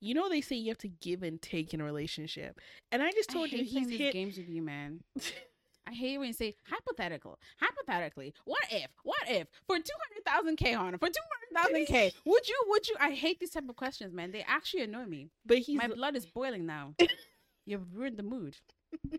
you 0.00 0.14
know 0.14 0.30
they 0.30 0.40
say 0.40 0.56
you 0.56 0.68
have 0.68 0.78
to 0.78 0.88
give 0.88 1.22
and 1.22 1.42
take 1.42 1.74
in 1.74 1.80
a 1.82 1.84
relationship, 1.84 2.58
and 2.90 3.02
I 3.02 3.10
just 3.10 3.30
I 3.30 3.34
told 3.34 3.52
you 3.52 3.58
hate 3.58 3.70
playing 3.72 3.88
he's 3.90 3.98
hit. 3.98 4.12
games 4.14 4.38
with 4.38 4.48
you, 4.48 4.62
man. 4.62 5.00
I 5.90 5.94
hate 5.94 6.18
when 6.18 6.28
you 6.28 6.32
say 6.32 6.54
hypothetical. 6.64 7.38
Hypothetically, 7.58 8.32
what 8.44 8.62
if? 8.70 8.88
What 9.02 9.22
if 9.28 9.48
for 9.66 9.76
two 9.76 9.92
hundred 10.08 10.24
thousand 10.24 10.56
k 10.56 10.74
on 10.74 10.92
for 10.98 11.08
two 11.08 11.20
hundred 11.54 11.62
thousand 11.62 11.86
k? 11.86 12.12
Would 12.24 12.48
you? 12.48 12.64
Would 12.68 12.88
you? 12.88 12.96
I 13.00 13.10
hate 13.10 13.40
these 13.40 13.50
type 13.50 13.68
of 13.68 13.76
questions, 13.76 14.12
man. 14.14 14.30
They 14.30 14.44
actually 14.46 14.82
annoy 14.82 15.06
me. 15.06 15.28
But 15.44 15.58
he's 15.58 15.76
My 15.78 15.88
blood 15.88 16.16
is 16.16 16.26
boiling 16.26 16.66
now. 16.66 16.94
You've 17.66 17.94
ruined 17.94 18.16
the 18.16 18.22
mood. 18.22 18.56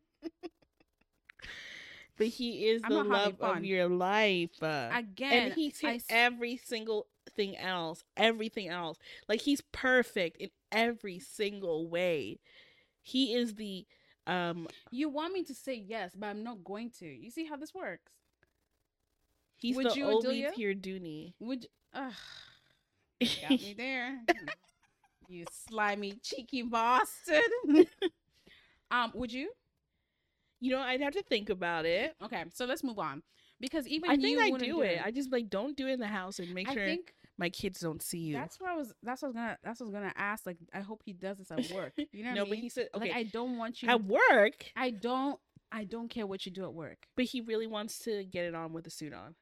but 2.18 2.28
he 2.28 2.68
is 2.70 2.82
I'm 2.84 2.92
the 2.94 3.04
love 3.04 3.36
of 3.42 3.64
your 3.66 3.88
life. 3.88 4.62
uh, 4.62 4.90
Again, 4.94 5.34
and 5.34 5.54
he's 5.54 5.80
I 5.84 6.00
every 6.10 6.58
single 6.58 7.08
thing 7.36 7.58
else, 7.58 8.04
everything 8.16 8.68
else. 8.70 8.98
Like 9.28 9.42
he's 9.42 9.62
perfect 9.72 10.38
in 10.38 10.50
every 10.72 11.20
single 11.20 11.88
way. 11.88 12.40
He 13.02 13.34
is 13.34 13.56
the 13.56 13.86
um. 14.32 14.68
you 14.92 15.10
want 15.10 15.34
me 15.34 15.44
to 15.44 15.54
say 15.54 15.76
yes, 15.76 16.12
but 16.18 16.28
I'm 16.28 16.44
not 16.44 16.64
going 16.64 16.92
to. 17.00 17.06
You 17.06 17.30
see 17.32 17.46
how 17.46 17.58
this 17.58 17.74
works? 17.74 18.12
He's 19.58 19.76
Would 19.76 19.92
the 19.92 19.96
you, 19.96 20.06
only 20.06 20.42
Dooney. 20.44 21.34
Would 21.40 21.68
ugh, 21.94 22.14
got 23.42 23.50
me 23.52 23.74
there? 23.78 24.20
you 25.28 25.46
slimy, 25.68 26.14
cheeky 26.24 26.64
bastard. 26.64 27.44
um, 28.92 29.12
would 29.14 29.32
you? 29.32 29.50
you 30.62 30.72
know, 30.72 30.80
I'd 30.80 31.02
have 31.02 31.14
to 31.14 31.24
think 31.24 31.50
about 31.50 31.86
it. 31.86 32.16
Okay, 32.24 32.46
so 32.54 32.66
let's 32.66 32.84
move 32.84 33.00
on 33.00 33.24
because 33.60 33.88
even 33.88 34.10
I 34.10 34.16
think 34.16 34.38
you 34.38 34.40
I 34.40 34.52
do 34.52 34.82
it. 34.82 35.02
I 35.04 35.12
just 35.12 35.32
like 35.32 35.50
don't 35.50 35.76
do 35.76 35.88
it 35.88 35.94
in 35.94 36.00
the 36.00 36.08
house 36.08 36.40
and 36.40 36.54
make 36.54 36.70
I 36.70 36.74
sure 36.74 36.86
think 36.86 37.14
my 37.42 37.50
kids 37.50 37.80
don't 37.80 38.02
see 38.02 38.20
you. 38.20 38.34
that's 38.34 38.60
what 38.60 38.70
I 38.70 38.76
was. 38.76 38.94
That's 39.04 39.22
what 39.22 39.28
I 39.28 39.30
was 39.30 39.36
gonna. 39.36 39.58
That's 39.64 39.80
what 39.82 39.86
I 39.86 39.90
was 39.90 39.94
gonna 39.94 40.14
ask. 40.16 40.46
Like, 40.46 40.58
I 40.74 40.80
hope 40.80 41.02
he 41.06 41.12
does 41.14 41.38
this 41.40 41.52
at 41.52 41.70
work. 41.72 41.94
You 42.14 42.24
know 42.24 42.30
what 42.30 42.36
no, 42.36 42.42
I 42.42 42.44
mean? 42.46 42.50
but 42.52 42.58
he 42.60 42.70
said 42.70 42.88
okay 42.96 43.08
Like, 43.10 43.18
I 43.18 43.24
don't 43.24 43.58
want 43.58 43.82
you. 43.82 43.90
at 43.90 44.04
work, 44.06 44.66
I 44.76 44.92
don't. 44.92 45.40
I 45.74 45.84
don't 45.86 46.10
care 46.10 46.28
what 46.28 46.46
you 46.46 46.52
do 46.52 46.64
at 46.66 46.74
work. 46.74 47.08
but 47.16 47.26
he 47.26 47.42
really 47.42 47.68
wants 47.68 48.00
to 48.00 48.24
get 48.26 48.46
it 48.46 48.54
on 48.56 48.74
with 48.74 48.86
a 48.88 48.90
suit 48.90 49.14
on. 49.14 49.36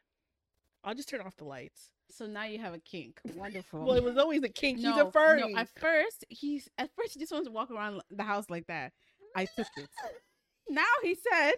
I'll 0.83 0.95
just 0.95 1.09
turn 1.09 1.21
off 1.21 1.35
the 1.37 1.43
lights. 1.45 1.91
So 2.11 2.25
now 2.25 2.45
you 2.45 2.57
have 2.59 2.73
a 2.73 2.79
kink. 2.79 3.19
Wonderful. 3.35 3.83
Well, 3.85 3.95
it 3.95 4.03
was 4.03 4.17
always 4.17 4.41
a 4.43 4.49
kink. 4.49 4.79
no, 4.79 4.91
He's 4.93 5.01
a 5.01 5.11
furry. 5.11 5.41
No, 5.41 5.59
at 5.59 5.67
first 5.79 6.25
he's 6.29 6.69
at 6.77 6.89
first 6.95 7.13
he 7.13 7.19
just 7.19 7.31
wants 7.31 7.47
to 7.47 7.51
walk 7.51 7.69
around 7.71 8.01
the 8.09 8.23
house 8.23 8.45
like 8.49 8.67
that. 8.67 8.93
I 9.35 9.45
took 9.45 9.67
it. 9.77 9.89
Now 10.71 10.83
he 11.01 11.15
said, 11.15 11.53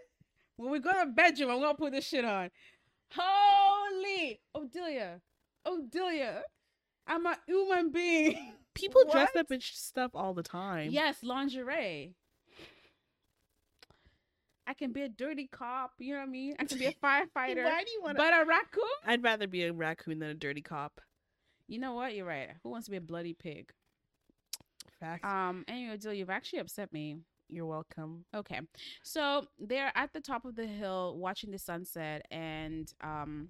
when 0.56 0.72
we 0.72 0.80
go 0.80 0.89
to 0.94 1.00
the 1.06 1.12
bedroom, 1.12 1.52
I'm 1.52 1.60
gonna 1.60 1.76
put 1.76 1.92
this 1.92 2.08
shit 2.08 2.24
on. 2.24 2.50
Holy 3.14 4.39
Odilia. 5.68 5.89
Delia, 5.89 6.41
I'm 7.07 7.26
a 7.26 7.38
human 7.45 7.91
being. 7.91 8.53
People 8.74 9.03
dress 9.12 9.36
up 9.36 9.51
in 9.51 9.59
stuff 9.59 10.12
all 10.14 10.34
the 10.34 10.43
time. 10.43 10.91
yes, 10.91 11.18
lingerie. 11.24 12.16
I 14.66 14.74
can 14.74 14.93
be 14.93 15.01
a 15.01 15.09
dirty 15.09 15.49
cop, 15.51 15.91
you 15.99 16.14
know 16.14 16.20
what 16.20 16.28
I 16.30 16.32
mean? 16.32 16.55
I 16.57 16.64
can 16.64 16.78
be 16.78 16.86
a 16.86 16.91
firefighter. 17.03 17.66
Why 17.66 17.84
do 17.84 17.91
you 17.91 18.01
want 18.01 18.16
but 18.18 18.34
a 18.34 18.45
raccoon? 18.45 18.84
I'd 19.05 19.24
rather 19.24 19.47
be 19.47 19.64
a 19.64 19.74
raccoon 19.74 20.20
than 20.20 20.30
a 20.30 20.34
dirty 20.34 20.62
cop. 20.62 21.01
You 21.68 21.80
know 21.80 21.93
what? 21.93 22.16
You're 22.16 22.26
right. 22.26 22.49
Who 22.64 22.70
wants 22.70 22.86
to 22.86 22.91
be 22.91 22.97
a 22.97 23.01
bloody 23.01 23.34
pig? 23.34 23.74
Facts. 24.99 25.26
Um, 25.26 25.66
anyway, 25.68 25.97
Odilia, 25.97 26.18
you've 26.18 26.30
actually 26.30 26.59
upset 26.59 26.93
me. 26.93 27.18
You're 27.49 27.66
welcome. 27.66 28.24
Okay. 28.34 28.62
So 29.03 29.47
they're 29.59 29.91
at 29.95 30.14
the 30.14 30.22
top 30.22 30.45
of 30.45 30.55
the 30.55 30.66
hill 30.66 31.18
watching 31.18 31.51
the 31.51 31.59
sunset 31.59 32.26
and 32.32 32.91
um 33.01 33.49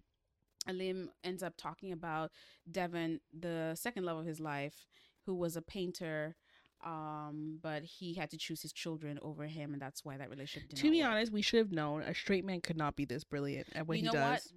Alim 0.68 1.10
ends 1.24 1.44
up 1.44 1.56
talking 1.58 1.92
about 1.92 2.32
Devin, 2.70 3.20
the 3.38 3.74
second 3.76 4.06
love 4.06 4.18
of 4.20 4.26
his 4.26 4.40
life, 4.40 4.88
who 5.26 5.36
was 5.36 5.56
a 5.56 5.62
painter. 5.62 6.36
Um, 6.84 7.60
but 7.62 7.84
he 7.84 8.14
had 8.16 8.30
to 8.32 8.38
choose 8.38 8.62
his 8.62 8.74
children 8.74 9.20
over 9.22 9.46
him, 9.46 9.74
and 9.74 9.82
that's 9.82 10.04
why 10.04 10.18
that 10.18 10.30
relationship 10.30 10.70
did 10.70 10.80
To 10.80 10.90
be 10.92 11.02
work. 11.02 11.08
honest, 11.12 11.32
we 11.32 11.42
should 11.42 11.60
have 11.60 11.72
known 11.72 12.02
a 12.02 12.14
straight 12.14 12.44
man 12.46 12.62
could 12.62 12.78
not 12.78 12.96
be 12.96 13.06
this 13.06 13.24
brilliant 13.24 13.68
at 13.76 13.88
what 13.88 13.98
you 13.98 14.04
he 14.04 14.08
know 14.08 14.14
does. 14.14 14.54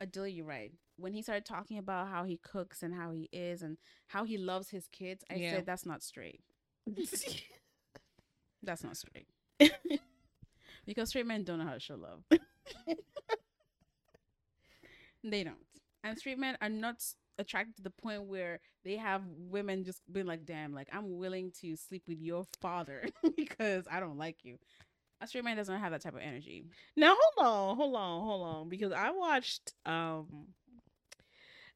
what? 0.00 0.08
Adilia, 0.08 0.36
you're 0.36 0.46
right. 0.46 0.72
When 0.96 1.12
he 1.12 1.22
started 1.22 1.44
talking 1.44 1.78
about 1.78 2.08
how 2.08 2.24
he 2.24 2.38
cooks 2.38 2.82
and 2.82 2.94
how 2.94 3.12
he 3.12 3.28
is 3.32 3.62
and 3.62 3.76
how 4.08 4.24
he 4.24 4.36
loves 4.38 4.70
his 4.70 4.86
kids, 4.88 5.24
I 5.30 5.38
Yeah. 5.38 5.50
said 5.50 5.66
that's 5.66 5.86
not 5.86 6.02
straight. 6.02 6.42
That's 8.62 8.82
not 8.84 8.96
straight. 8.96 9.26
because 10.86 11.08
straight 11.10 11.26
men 11.26 11.44
don't 11.44 11.58
know 11.58 11.66
how 11.66 11.74
to 11.74 11.80
show 11.80 11.96
love. 11.96 12.22
they 15.24 15.44
don't. 15.44 15.56
And 16.04 16.18
straight 16.18 16.38
men 16.38 16.56
are 16.60 16.68
not 16.68 16.96
attracted 17.38 17.76
to 17.76 17.82
the 17.82 17.90
point 17.90 18.24
where 18.24 18.60
they 18.84 18.96
have 18.96 19.22
women 19.36 19.84
just 19.84 20.02
being 20.12 20.26
like, 20.26 20.44
damn, 20.44 20.72
like 20.72 20.88
I'm 20.92 21.16
willing 21.18 21.52
to 21.60 21.76
sleep 21.76 22.02
with 22.08 22.20
your 22.20 22.44
father 22.60 23.04
because 23.36 23.84
I 23.90 24.00
don't 24.00 24.18
like 24.18 24.38
you. 24.44 24.58
A 25.20 25.26
straight 25.26 25.44
man 25.44 25.56
doesn't 25.56 25.78
have 25.78 25.92
that 25.92 26.02
type 26.02 26.14
of 26.14 26.20
energy. 26.20 26.64
Now 26.96 27.14
hold 27.36 27.48
on, 27.48 27.76
hold 27.76 27.94
on, 27.94 28.24
hold 28.24 28.42
on, 28.46 28.68
because 28.68 28.92
I 28.92 29.10
watched. 29.12 29.72
um 29.86 30.48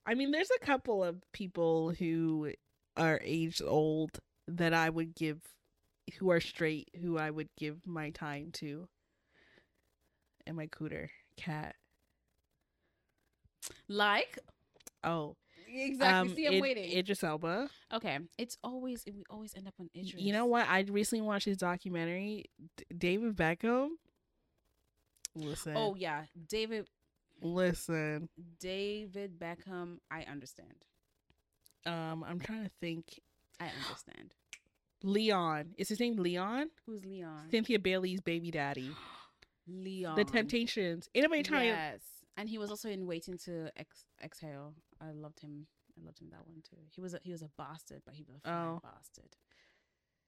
I 0.07 0.15
mean, 0.15 0.31
there's 0.31 0.51
a 0.51 0.65
couple 0.65 1.03
of 1.03 1.21
people 1.33 1.91
who 1.91 2.53
are 2.97 3.21
aged 3.25 3.63
old 3.65 4.11
that 4.49 4.73
I 4.73 4.89
would 4.89 5.15
give, 5.15 5.41
who 6.19 6.31
are 6.31 6.41
straight, 6.41 6.89
who 7.01 7.19
I 7.19 7.31
would 7.31 7.49
give 7.57 7.85
my 7.87 8.11
time 8.11 8.51
to. 8.55 8.89
And 10.47 10.57
my 10.57 10.69
cooter 10.69 11.09
cat. 11.37 11.75
Like 13.89 14.39
Oh, 15.05 15.37
exactly. 15.69 16.31
um, 16.33 16.37
See, 16.37 16.47
I'm 16.47 16.55
Id- 16.55 16.63
waiting. 16.63 16.97
Idris 16.99 17.23
Elba. 17.25 17.69
okay, 17.93 18.19
it's 18.39 18.57
always 18.65 19.05
we 19.07 19.25
always 19.31 19.55
end 19.55 19.69
up 19.69 19.75
on 19.79 19.89
Idris. 19.95 20.23
You 20.23 20.33
know 20.33 20.47
what? 20.47 20.69
I 20.69 20.81
recently 20.89 21.23
watched 21.23 21.45
his 21.47 21.57
documentary, 21.57 22.47
D- 22.77 22.85
David 22.97 23.37
Beckham. 23.37 23.91
Listen, 25.35 25.75
Oh 25.77 25.95
yeah, 25.95 26.25
David 26.49 26.87
listen. 27.43 28.29
David 28.59 29.39
Beckham. 29.39 29.99
I 30.11 30.23
understand. 30.23 30.75
Um, 31.85 32.25
I'm 32.25 32.41
trying 32.41 32.65
to 32.65 32.71
think. 32.81 33.21
I 33.61 33.67
understand. 33.83 34.35
Leon 35.03 35.75
is 35.77 35.89
his 35.91 36.01
name. 36.01 36.17
Leon. 36.17 36.69
Who's 36.87 37.05
Leon? 37.05 37.49
Cynthia 37.51 37.79
Bailey's 37.79 38.21
baby 38.23 38.51
daddy. 38.51 38.91
Leon. 39.69 40.17
The 40.17 40.25
Temptations. 40.25 41.09
Anybody 41.15 41.43
trying 41.43 41.67
Yes, 41.69 42.01
and 42.37 42.49
he 42.49 42.59
was 42.59 42.71
also 42.71 42.89
in 42.89 43.07
Waiting 43.07 43.39
to 43.45 43.71
Ex- 43.77 44.05
Exhale. 44.23 44.75
I 45.01 45.11
loved 45.13 45.41
him. 45.41 45.67
I 45.99 46.05
loved 46.05 46.19
him 46.21 46.29
that 46.31 46.47
one 46.47 46.63
too. 46.69 46.77
He 46.91 47.01
was 47.01 47.15
a, 47.15 47.21
he 47.23 47.33
was 47.33 47.43
a 47.43 47.51
bastard, 47.57 48.03
but 48.05 48.15
he 48.15 48.25
was 48.29 48.41
a 48.45 48.51
Oh. 48.51 48.81
bastard. 48.83 49.37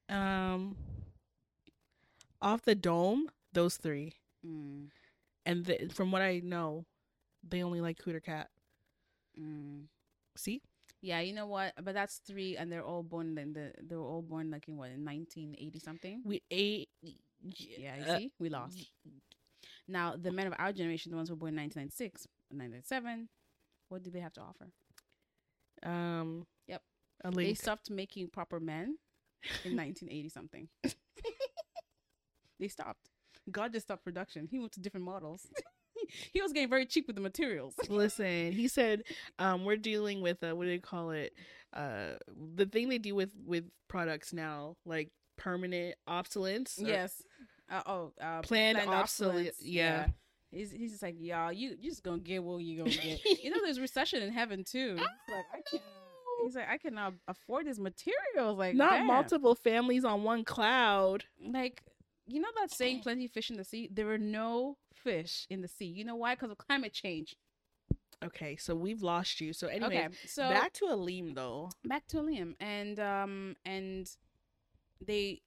um 0.09 0.77
off 2.41 2.63
the 2.63 2.75
dome? 2.75 3.29
Those 3.53 3.77
three. 3.77 4.15
Mm, 4.47 4.91
And 5.45 5.65
the, 5.65 5.89
from 5.93 6.13
what 6.13 6.23
I 6.23 6.41
know, 6.45 6.87
they 7.43 7.63
only 7.63 7.81
like 7.81 7.99
Cooter 7.99 8.23
Cat. 8.23 8.49
mm. 9.39 9.85
See? 10.37 10.63
Yeah, 11.01 11.21
you 11.21 11.33
know 11.33 11.47
what? 11.47 11.73
But 11.83 11.95
that's 11.95 12.19
three, 12.19 12.57
and 12.57 12.71
they're 12.71 12.85
all 12.85 13.03
born 13.03 13.37
in 13.39 13.53
the 13.53 13.73
they 13.83 13.95
were 13.97 14.03
all 14.03 14.23
born 14.23 14.51
like 14.51 14.67
in 14.69 14.77
what 14.77 14.91
in 14.91 15.05
nineteen 15.05 15.55
eighty 15.59 15.79
something. 15.79 16.23
We 16.25 16.43
ate. 16.51 16.89
Yeah, 17.57 17.97
you 17.97 18.05
uh, 18.05 18.19
see, 18.19 18.33
we 18.41 18.49
lost. 18.49 18.79
Now 19.89 20.15
the 20.17 20.31
men 20.31 20.47
of 20.47 20.55
our 20.59 20.73
generation, 20.73 21.11
the 21.11 21.17
ones 21.17 21.29
who 21.29 21.35
were 21.35 21.41
born 21.41 21.55
in 21.55 21.61
1996, 21.61 22.29
1997, 22.51 23.29
what 23.89 24.03
do 24.03 24.11
they 24.11 24.21
have 24.21 24.33
to 24.35 24.41
offer? 24.43 24.69
Um. 25.83 26.47
Yep. 26.67 26.83
A 27.25 27.31
They 27.31 27.55
stopped 27.55 27.91
making 27.91 28.29
proper 28.29 28.61
men 28.61 28.99
in 29.65 29.77
1980 29.77 30.29
something. 30.29 30.69
they 32.61 32.69
stopped. 32.69 33.11
God 33.51 33.73
just 33.73 33.87
stopped 33.87 34.05
production. 34.05 34.47
He 34.51 34.59
went 34.59 34.73
to 34.73 34.81
different 34.81 35.07
models. 35.07 35.47
he 36.33 36.43
was 36.43 36.53
getting 36.53 36.69
very 36.69 36.87
cheap 36.87 37.07
with 37.07 37.17
the 37.17 37.23
materials. 37.23 37.75
Listen, 37.89 38.53
he 38.53 38.69
said, 38.69 39.05
um, 39.39 39.65
we're 39.65 39.77
dealing 39.77 40.21
with 40.21 40.43
uh, 40.43 40.55
what 40.55 40.65
do 40.65 40.71
they 40.71 40.79
call 40.79 41.11
it? 41.11 41.33
Uh, 41.73 42.15
the 42.55 42.67
thing 42.67 42.89
they 42.89 42.99
do 42.99 43.15
with 43.15 43.33
with 43.47 43.65
products 43.89 44.33
now, 44.33 44.77
like 44.85 45.11
permanent 45.37 45.95
obsolescence. 46.07 46.79
Yes. 46.79 47.23
Uh, 47.71 47.83
oh, 47.87 48.13
uh, 48.21 48.41
Planned 48.43 48.79
obsolete- 48.79 49.01
obsolescence. 49.49 49.63
yeah. 49.63 50.09
He's, 50.51 50.71
he's 50.71 50.93
just 50.93 51.03
like, 51.03 51.17
y'all, 51.19 51.53
you 51.53 51.77
you 51.79 51.91
just 51.91 52.03
gonna 52.03 52.19
get 52.21 52.43
what 52.43 52.59
you 52.63 52.79
gonna 52.79 52.91
get. 52.91 53.45
you 53.45 53.51
know, 53.51 53.59
there's 53.63 53.79
recession 53.79 54.23
in 54.23 54.33
heaven 54.33 54.65
too. 54.65 54.97
It's 54.99 55.33
like 55.33 55.45
I 55.53 55.61
can't. 55.71 55.83
He's 56.45 56.55
like, 56.57 56.69
I 56.71 56.79
cannot 56.79 57.15
afford 57.27 57.67
these 57.67 57.79
materials. 57.81 58.57
Like, 58.59 58.75
Not 58.75 58.93
damn. 58.93 59.07
multiple 59.09 59.55
families 59.57 60.05
on 60.05 60.23
one 60.23 60.45
cloud. 60.45 61.25
Like, 61.45 61.83
you 62.27 62.41
know 62.41 62.49
that 62.61 62.71
saying, 62.71 63.01
"Plenty 63.03 63.27
of 63.27 63.33
fish 63.33 63.51
in 63.51 63.57
the 63.59 63.65
sea." 63.65 63.91
There 63.93 64.09
are 64.11 64.17
no 64.19 64.79
fish 64.95 65.47
in 65.51 65.61
the 65.61 65.69
sea. 65.69 65.87
You 65.87 66.05
know 66.05 66.17
why? 66.17 66.35
Because 66.35 66.51
of 66.51 66.57
climate 66.59 66.93
change. 66.95 67.37
Okay, 68.25 68.57
so 68.57 68.75
we've 68.75 69.03
lost 69.03 69.41
you. 69.43 69.53
So 69.53 69.67
anyway, 69.69 70.07
okay, 70.07 70.09
so 70.27 70.49
back 70.49 70.73
to 70.75 70.87
Alim 70.87 71.35
though. 71.35 71.71
back 71.85 72.07
to 72.09 72.19
Alim 72.21 72.57
and 72.59 72.99
um 72.99 73.57
and 73.67 74.09
they 75.07 75.43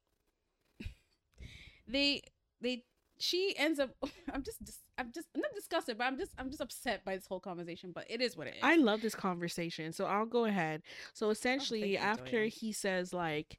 they 1.91 2.21
they 2.61 2.83
she 3.19 3.53
ends 3.57 3.79
up 3.79 3.91
I'm 4.33 4.43
just 4.43 4.57
I'm 4.97 5.11
just 5.13 5.27
I'm 5.35 5.41
not 5.41 5.53
disgusted 5.53 5.97
but 5.97 6.05
I'm 6.05 6.17
just 6.17 6.31
I'm 6.37 6.49
just 6.49 6.61
upset 6.61 7.05
by 7.05 7.15
this 7.15 7.27
whole 7.27 7.39
conversation 7.39 7.91
but 7.93 8.05
it 8.09 8.21
is 8.21 8.35
what 8.35 8.47
it 8.47 8.55
is. 8.55 8.63
I 8.63 8.77
love 8.77 9.01
this 9.01 9.15
conversation. 9.15 9.93
So 9.93 10.05
I'll 10.05 10.25
go 10.25 10.45
ahead. 10.45 10.81
So 11.13 11.27
oh, 11.27 11.31
essentially 11.31 11.91
you, 11.91 11.97
after 11.97 12.45
he 12.45 12.71
says 12.71 13.13
like 13.13 13.57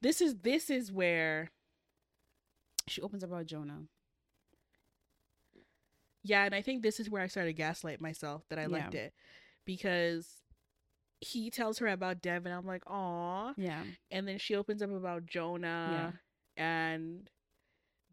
this 0.00 0.20
is 0.20 0.36
this 0.42 0.70
is 0.70 0.90
where 0.90 1.50
she 2.88 3.00
opens 3.00 3.22
up 3.22 3.30
about 3.30 3.46
Jonah. 3.46 3.82
yeah, 6.24 6.44
and 6.44 6.54
I 6.54 6.62
think 6.62 6.82
this 6.82 6.98
is 6.98 7.08
where 7.08 7.22
I 7.22 7.28
started 7.28 7.52
gaslight 7.52 8.00
myself 8.00 8.42
that 8.50 8.58
I 8.58 8.66
liked 8.66 8.94
it. 8.94 9.12
Because 9.64 10.26
he 11.20 11.50
tells 11.50 11.78
her 11.78 11.86
about 11.86 12.20
Devin. 12.20 12.50
I'm 12.50 12.66
like, 12.66 12.82
oh 12.88 13.52
Yeah. 13.56 13.82
And 14.10 14.26
then 14.26 14.38
she 14.38 14.56
opens 14.56 14.82
up 14.82 14.90
about 14.90 15.26
Jonah 15.26 16.14
and 16.56 17.30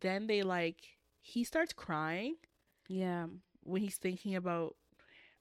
then 0.01 0.27
they 0.27 0.43
like 0.43 0.77
he 1.21 1.43
starts 1.43 1.73
crying 1.73 2.35
Yeah. 2.87 3.27
when 3.63 3.81
he's 3.81 3.97
thinking 3.97 4.35
about 4.35 4.75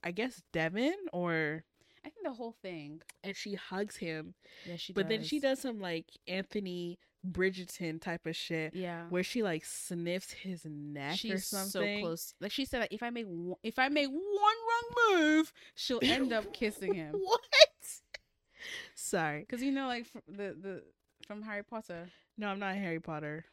I 0.03 0.11
guess 0.13 0.43
Devin 0.53 0.95
or 1.13 1.65
I 2.05 2.11
think 2.11 2.25
the 2.25 2.33
whole 2.33 2.55
thing. 2.63 3.03
and 3.25 3.35
she 3.37 3.55
hugs 3.55 3.97
him. 3.97 4.35
Yeah, 4.67 4.77
she 4.77 4.93
but 4.93 5.09
then 5.09 5.23
she 5.25 5.41
does 5.41 5.59
some 5.61 5.81
like 5.81 6.07
Anthony 6.27 6.99
Bridgerton 7.29 8.01
type 8.01 8.25
of 8.27 8.37
shit 8.37 8.75
Yeah. 8.75 9.07
where 9.11 9.25
she 9.25 9.43
like 9.43 9.65
sniffs 9.65 10.31
his 10.33 10.65
neck 10.65 11.15
or 11.15 11.17
She's 11.17 11.47
something. 11.47 11.99
so 11.99 12.07
close. 12.07 12.35
Like 12.41 12.53
she 12.53 12.65
said, 12.65 12.81
like, 12.83 12.93
if 12.93 13.03
I 13.03 13.11
make 13.11 13.27
one, 13.27 13.59
if 13.65 13.79
I 13.79 13.89
make 13.89 14.09
one 14.09 14.15
wrong 14.21 15.19
move, 15.21 15.53
she'll 15.75 15.99
end 16.03 16.33
up 16.33 16.53
kissing 16.53 16.95
him. 16.95 17.15
what? 17.19 17.41
Sorry. 18.95 19.41
Because 19.41 19.63
you 19.63 19.73
know, 19.73 19.87
like 19.87 20.07
the 20.27 20.55
the 20.61 20.83
from 21.27 21.43
Harry 21.43 21.65
Potter. 21.65 22.09
No, 22.37 22.49
I'm 22.49 22.59
not 22.61 22.77
Harry 22.77 23.01
Potter 23.01 23.45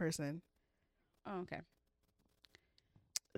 person. 0.00 0.40
Oh, 1.26 1.40
okay. 1.40 1.60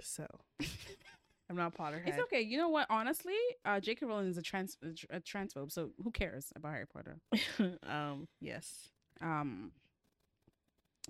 So 0.00 0.26
I'm 1.50 1.56
not 1.56 1.74
Potterhead. 1.76 2.06
It's 2.06 2.18
okay. 2.20 2.40
You 2.40 2.56
know 2.56 2.68
what? 2.68 2.86
Honestly, 2.88 3.34
uh, 3.64 3.80
J.K. 3.80 4.06
Rowling 4.06 4.28
is 4.28 4.38
a 4.38 4.42
trans 4.42 4.76
a, 4.82 5.16
a 5.16 5.20
transphobe, 5.20 5.72
so 5.72 5.90
who 6.02 6.12
cares 6.12 6.52
about 6.56 6.72
Harry 6.72 6.86
Potter? 6.86 7.18
um, 7.86 8.28
yes. 8.40 8.88
Um, 9.20 9.72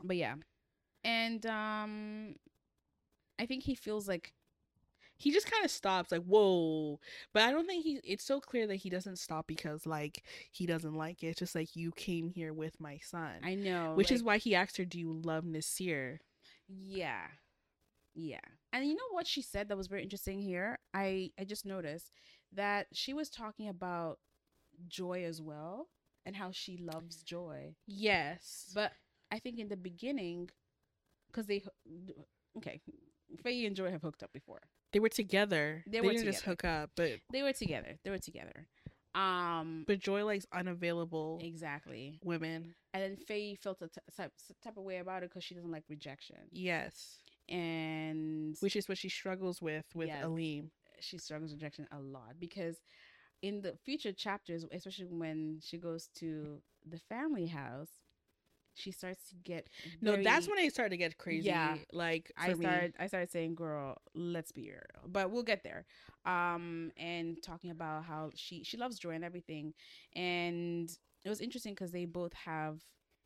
but 0.02 0.16
yeah, 0.16 0.34
and 1.04 1.44
um, 1.46 2.34
I 3.38 3.44
think 3.44 3.62
he 3.62 3.74
feels 3.74 4.08
like 4.08 4.32
He 5.22 5.30
just 5.32 5.50
kind 5.50 5.64
of 5.64 5.70
stops, 5.70 6.10
like, 6.12 6.24
whoa. 6.24 6.98
But 7.32 7.44
I 7.44 7.52
don't 7.52 7.66
think 7.66 7.84
he, 7.84 8.00
it's 8.04 8.24
so 8.24 8.40
clear 8.40 8.66
that 8.66 8.76
he 8.76 8.90
doesn't 8.90 9.18
stop 9.18 9.46
because, 9.46 9.86
like, 9.86 10.22
he 10.50 10.66
doesn't 10.66 10.94
like 10.94 11.22
it. 11.22 11.28
It's 11.28 11.38
just 11.38 11.54
like, 11.54 11.76
you 11.76 11.92
came 11.92 12.28
here 12.28 12.52
with 12.52 12.80
my 12.80 12.98
son. 13.02 13.34
I 13.42 13.54
know, 13.54 13.92
Which 13.94 14.10
is 14.10 14.22
why 14.22 14.38
he 14.38 14.54
asked 14.54 14.76
her, 14.78 14.84
do 14.84 14.98
you 14.98 15.12
love 15.12 15.44
Nasir? 15.44 16.20
yeah, 16.68 17.26
yeah. 18.14 18.38
And 18.72 18.86
you 18.86 18.94
know 18.94 19.10
what 19.12 19.26
she 19.26 19.42
said 19.42 19.68
that 19.68 19.76
was 19.76 19.86
very 19.86 20.02
interesting 20.02 20.40
here? 20.40 20.78
I 20.94 21.30
I 21.38 21.44
just 21.44 21.64
noticed 21.66 22.10
that 22.52 22.86
she 22.92 23.12
was 23.14 23.30
talking 23.30 23.68
about 23.68 24.18
joy 24.88 25.24
as 25.24 25.40
well 25.40 25.88
and 26.24 26.36
how 26.36 26.50
she 26.50 26.76
loves 26.76 27.22
joy. 27.22 27.74
Yes. 27.86 28.70
But 28.74 28.92
I 29.30 29.38
think 29.38 29.58
in 29.58 29.68
the 29.68 29.76
beginning, 29.76 30.50
because 31.28 31.46
they, 31.46 31.62
okay, 32.56 32.80
Feyi 33.44 33.66
and 33.66 33.76
Joy 33.76 33.90
have 33.90 34.02
hooked 34.02 34.22
up 34.22 34.32
before. 34.32 34.60
They 34.92 35.00
were 35.00 35.08
together. 35.08 35.82
They 35.86 35.98
They, 35.98 36.00
were 36.06 36.12
didn't 36.12 36.26
just 36.32 36.44
hook 36.44 36.64
up, 36.64 36.90
but 36.96 37.12
They 37.32 37.42
were 37.42 37.52
together. 37.52 37.98
They 38.04 38.10
were 38.10 38.18
together. 38.18 38.66
Um, 39.14 39.84
but 39.86 39.98
Joy 39.98 40.24
likes 40.24 40.46
unavailable 40.52 41.38
exactly. 41.42 42.18
women. 42.24 42.74
And 42.94 43.02
then 43.02 43.16
Feyi 43.28 43.58
felt 43.58 43.82
a 43.82 43.88
t- 43.88 44.00
type 44.16 44.32
type 44.64 44.76
of 44.76 44.84
way 44.84 44.98
about 44.98 45.22
it 45.22 45.28
because 45.30 45.44
she 45.44 45.54
doesn't 45.54 45.70
like 45.70 45.84
rejection, 45.88 46.36
Yes. 46.50 47.18
and 47.48 48.56
Which 48.60 48.76
is 48.76 48.88
what 48.88 48.98
she 48.98 49.08
struggles 49.10 49.60
with 49.60 49.84
with 49.94 50.08
Yes. 50.08 50.24
Alim. 50.24 50.70
she 51.00 51.18
struggles 51.18 51.52
with 51.52 51.60
rejection 51.62 51.86
a 51.92 51.98
lot 52.00 52.38
because 52.38 52.80
in 53.42 53.60
the 53.60 53.76
future 53.84 54.12
chapters, 54.12 54.64
especially 54.72 55.06
when 55.06 55.58
she 55.60 55.76
goes 55.76 56.08
to 56.16 56.62
the 56.86 56.98
family 56.98 57.46
house, 57.46 57.90
she 58.74 58.90
starts 58.90 59.28
to 59.30 59.34
get 59.36 59.68
No, 60.00 60.22
that's 60.22 60.48
when 60.48 60.58
i 60.58 60.68
started 60.68 60.90
to 60.90 60.96
get 60.96 61.18
crazy. 61.18 61.46
Yeah. 61.46 61.76
Like 61.92 62.32
I 62.36 62.48
me. 62.48 62.54
started 62.54 62.94
I 62.98 63.06
started 63.06 63.30
saying, 63.30 63.54
"Girl, 63.54 63.96
let's 64.14 64.52
be 64.52 64.70
real," 64.70 65.08
but 65.08 65.30
we'll 65.30 65.42
get 65.42 65.62
there. 65.62 65.84
Um, 66.24 66.92
and 66.96 67.42
talking 67.42 67.70
about 67.70 68.04
how 68.04 68.30
she 68.34 68.64
she 68.64 68.76
loves 68.76 68.98
joy 68.98 69.10
and 69.10 69.24
everything, 69.24 69.74
and 70.14 70.90
it 71.24 71.28
was 71.28 71.40
interesting 71.40 71.74
because 71.74 71.92
they 71.92 72.04
both 72.04 72.32
have 72.32 72.80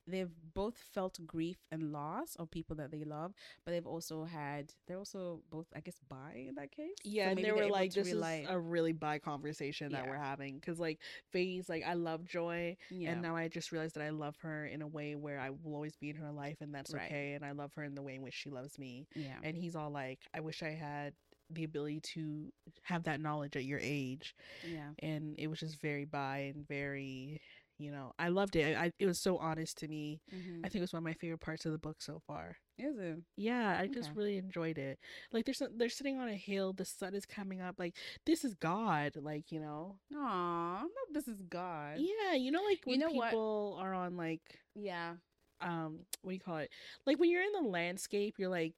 they've 0.06 0.30
both 0.54 0.76
felt 0.78 1.18
grief 1.26 1.58
and 1.70 1.92
loss 1.92 2.36
of 2.36 2.50
people 2.50 2.76
that 2.76 2.90
they 2.90 3.04
love, 3.04 3.32
but 3.64 3.72
they've 3.72 3.86
also 3.86 4.24
had 4.24 4.72
they're 4.86 4.98
also 4.98 5.42
both 5.50 5.66
I 5.74 5.80
guess 5.80 5.98
bi 6.08 6.44
in 6.48 6.54
that 6.56 6.70
case. 6.72 6.96
So 7.02 7.10
Yeah, 7.10 7.30
and 7.30 7.44
they 7.44 7.52
were 7.52 7.68
like, 7.68 7.94
"This 7.94 8.12
relate. 8.12 8.44
is 8.44 8.50
a 8.50 8.58
really 8.58 8.92
bi 8.92 9.18
conversation 9.18 9.92
that 9.92 10.02
Yeah. 10.02 10.08
we're 10.08 10.16
having." 10.16 10.56
Because 10.58 10.78
like 10.78 11.00
Feyi's 11.34 11.68
like, 11.68 11.84
"I 11.84 11.94
love 11.94 12.24
Joy," 12.24 12.76
yeah, 12.90 13.10
and 13.10 13.22
now 13.22 13.36
I 13.36 13.48
just 13.48 13.72
realized 13.72 13.94
that 13.96 14.02
I 14.02 14.10
love 14.10 14.36
her 14.38 14.66
in 14.66 14.82
a 14.82 14.86
way 14.88 15.14
where 15.16 15.38
I 15.38 15.50
will 15.50 15.74
always 15.74 15.96
be 15.96 16.10
in 16.10 16.16
her 16.16 16.32
life, 16.32 16.58
and 16.60 16.74
that's 16.74 16.94
Right. 16.94 17.06
okay. 17.06 17.34
And 17.34 17.44
I 17.44 17.52
love 17.52 17.72
her 17.74 17.84
in 17.84 17.94
the 17.94 18.02
way 18.02 18.14
in 18.16 18.22
which 18.22 18.34
she 18.34 18.50
loves 18.50 18.78
me. 18.78 19.06
yeah, 19.14 19.38
And 19.42 19.56
he's 19.56 19.76
all 19.76 19.90
like, 19.90 20.20
"I 20.34 20.40
wish 20.40 20.62
I 20.62 20.70
had 20.70 21.14
the 21.50 21.64
ability 21.64 22.00
to 22.00 22.52
have 22.82 23.04
that 23.04 23.20
knowledge 23.20 23.56
at 23.56 23.64
your 23.64 23.80
age." 23.82 24.34
yeah, 24.62 24.90
And 25.00 25.34
it 25.38 25.48
was 25.48 25.60
just 25.60 25.80
very 25.80 26.04
bi 26.04 26.52
and 26.54 26.66
very, 26.66 27.40
you 27.78 27.90
know, 27.90 28.12
I 28.18 28.28
loved 28.28 28.56
it. 28.56 28.76
I, 28.76 28.92
it 28.98 29.06
was 29.06 29.18
so 29.20 29.36
honest 29.38 29.78
to 29.78 29.88
me. 29.88 30.20
mm-hmm. 30.34 30.60
I 30.64 30.68
think 30.68 30.76
it 30.76 30.80
was 30.80 30.92
one 30.92 30.98
of 30.98 31.04
my 31.04 31.12
favorite 31.14 31.40
parts 31.40 31.66
of 31.66 31.72
the 31.72 31.78
book 31.78 31.96
so 32.00 32.20
far. 32.26 32.56
is 32.78 32.98
it? 32.98 33.18
Yeah, 33.36 33.76
I 33.78 33.86
just 33.86 34.10
really 34.14 34.38
enjoyed 34.38 34.78
it. 34.78 34.98
Like 35.32 35.44
they're 35.44 35.68
they're 35.76 35.88
sitting 35.88 36.18
on 36.18 36.28
a 36.28 36.34
hill, 36.34 36.72
the 36.72 36.84
sun 36.84 37.14
is 37.14 37.26
coming 37.26 37.60
up. 37.60 37.76
Like 37.78 37.94
this 38.24 38.44
is 38.44 38.54
God. 38.54 39.12
Like 39.16 39.50
you 39.52 39.60
know. 39.60 39.96
Aw, 40.14 40.82
no, 40.82 40.88
this 41.12 41.28
is 41.28 41.42
God. 41.42 41.98
Yeah, 41.98 42.34
you 42.34 42.50
know, 42.50 42.62
like 42.62 42.80
You 42.86 42.92
when 42.92 43.00
know 43.00 43.10
what? 43.10 43.30
people 43.30 43.78
are 43.80 43.94
on 43.94 44.16
like 44.16 44.42
Yeah, 44.74 45.14
um, 45.60 46.00
what 46.22 46.30
do 46.30 46.34
you 46.34 46.40
call 46.40 46.58
it? 46.58 46.70
Like 47.06 47.18
when 47.18 47.30
you're 47.30 47.42
in 47.42 47.52
the 47.52 47.68
landscape, 47.68 48.34
you're 48.38 48.50
like 48.50 48.74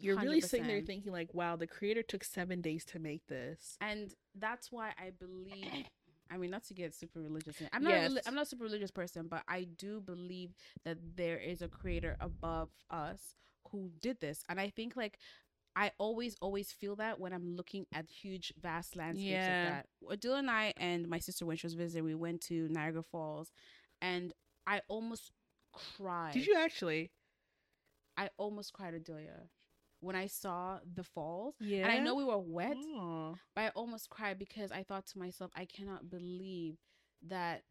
you're 0.00 0.16
really 0.16 0.40
sitting 0.40 0.66
there 0.68 0.80
thinking 0.80 1.10
like, 1.12 1.34
wow, 1.34 1.56
the 1.56 1.66
creator 1.66 2.02
took 2.02 2.22
seven 2.22 2.60
days 2.60 2.84
to 2.86 2.98
make 3.00 3.26
this. 3.26 3.76
and 3.80 4.14
that's 4.38 4.70
why 4.70 4.90
I 4.98 5.10
believe. 5.10 5.86
I 6.30 6.36
mean, 6.36 6.50
not 6.50 6.64
to 6.64 6.74
get 6.74 6.94
super 6.94 7.20
religious. 7.20 7.56
I'm 7.72 7.82
not. 7.82 7.92
Yes. 7.92 8.18
I'm 8.26 8.34
not 8.34 8.42
a 8.42 8.46
super 8.46 8.64
religious 8.64 8.90
person, 8.90 9.28
but 9.28 9.42
I 9.48 9.64
do 9.64 10.00
believe 10.00 10.54
that 10.84 10.98
there 11.16 11.38
is 11.38 11.62
a 11.62 11.68
creator 11.68 12.16
above 12.20 12.70
us 12.90 13.34
who 13.70 13.90
did 14.00 14.20
this, 14.20 14.42
and 14.48 14.60
I 14.60 14.70
think 14.70 14.96
like. 14.96 15.18
I 15.76 15.92
always, 15.98 16.34
always 16.40 16.72
feel 16.72 16.96
that 16.96 17.20
when 17.20 17.32
I'm 17.32 17.54
looking 17.54 17.86
at 17.94 18.08
huge, 18.08 18.52
vast 18.60 18.96
landscapes 18.96 19.46
Yeah. 19.46 19.62
like 19.62 19.84
that. 19.84 19.86
Adele 20.10 20.34
and 20.34 20.50
I 20.50 20.72
and 20.76 21.06
my 21.08 21.20
sister, 21.20 21.46
when 21.46 21.56
she 21.56 21.66
was 21.66 21.74
visiting, 21.74 22.04
we 22.04 22.16
went 22.16 22.40
to 22.48 22.66
Niagara 22.68 23.04
Falls, 23.04 23.52
and 24.00 24.32
I 24.66 24.80
almost 24.88 25.30
cried. 25.72 26.32
Did 26.32 26.48
you 26.48 26.56
actually? 26.56 27.12
I 28.16 28.30
almost 28.38 28.72
cried, 28.72 28.94
Adelia, 28.94 29.46
when 30.00 30.16
I 30.16 30.26
saw 30.26 30.78
the 30.94 31.02
falls. 31.04 31.54
Yeah. 31.60 31.82
And 31.84 31.92
I 31.92 31.98
know 31.98 32.14
we 32.14 32.24
were 32.24 32.38
wet, 32.38 32.76
but 33.54 33.62
I 33.64 33.68
almost 33.70 34.10
cried 34.10 34.38
because 34.38 34.70
I 34.72 34.82
thought 34.82 35.06
to 35.08 35.18
myself, 35.18 35.50
I 35.56 35.64
cannot 35.64 36.10
believe 36.10 36.76
that 37.26 37.62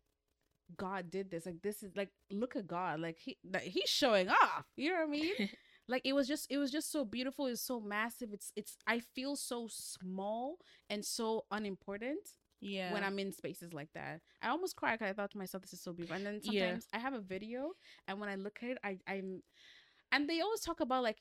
God 0.77 1.09
did 1.09 1.31
this. 1.31 1.45
Like 1.45 1.61
this 1.61 1.83
is 1.83 1.95
like 1.95 2.09
look 2.31 2.55
at 2.55 2.67
God. 2.67 2.99
Like 2.99 3.17
he 3.19 3.37
like, 3.51 3.63
he's 3.63 3.89
showing 3.89 4.29
off. 4.29 4.65
You 4.75 4.89
know 4.91 4.97
what 4.97 5.07
I 5.07 5.11
mean? 5.11 5.33
like 5.87 6.01
it 6.05 6.13
was 6.13 6.27
just 6.27 6.47
it 6.49 6.57
was 6.57 6.71
just 6.71 6.91
so 6.91 7.05
beautiful. 7.05 7.45
It's 7.47 7.61
so 7.61 7.79
massive. 7.79 8.29
It's 8.33 8.51
it's 8.55 8.77
I 8.85 8.99
feel 8.99 9.35
so 9.35 9.67
small 9.69 10.57
and 10.89 11.03
so 11.05 11.45
unimportant 11.51 12.27
Yeah. 12.59 12.91
when 12.91 13.03
I'm 13.03 13.17
in 13.19 13.31
spaces 13.31 13.73
like 13.73 13.89
that. 13.93 14.21
I 14.41 14.49
almost 14.49 14.75
cried 14.75 14.99
because 14.99 15.11
I 15.11 15.13
thought 15.13 15.31
to 15.31 15.37
myself, 15.37 15.61
this 15.63 15.73
is 15.73 15.81
so 15.81 15.93
beautiful. 15.93 16.15
And 16.17 16.25
then 16.25 16.41
Yeah. 16.43 16.61
sometimes 16.61 16.87
I 16.93 16.99
have 16.99 17.13
a 17.13 17.21
video, 17.21 17.71
and 18.07 18.19
when 18.19 18.29
I 18.29 18.35
look 18.35 18.59
at 18.61 18.69
it, 18.71 18.77
I, 18.83 18.97
I'm, 19.07 19.41
and 20.11 20.29
they 20.29 20.41
always 20.41 20.61
talk 20.61 20.79
about 20.79 21.03
like 21.03 21.17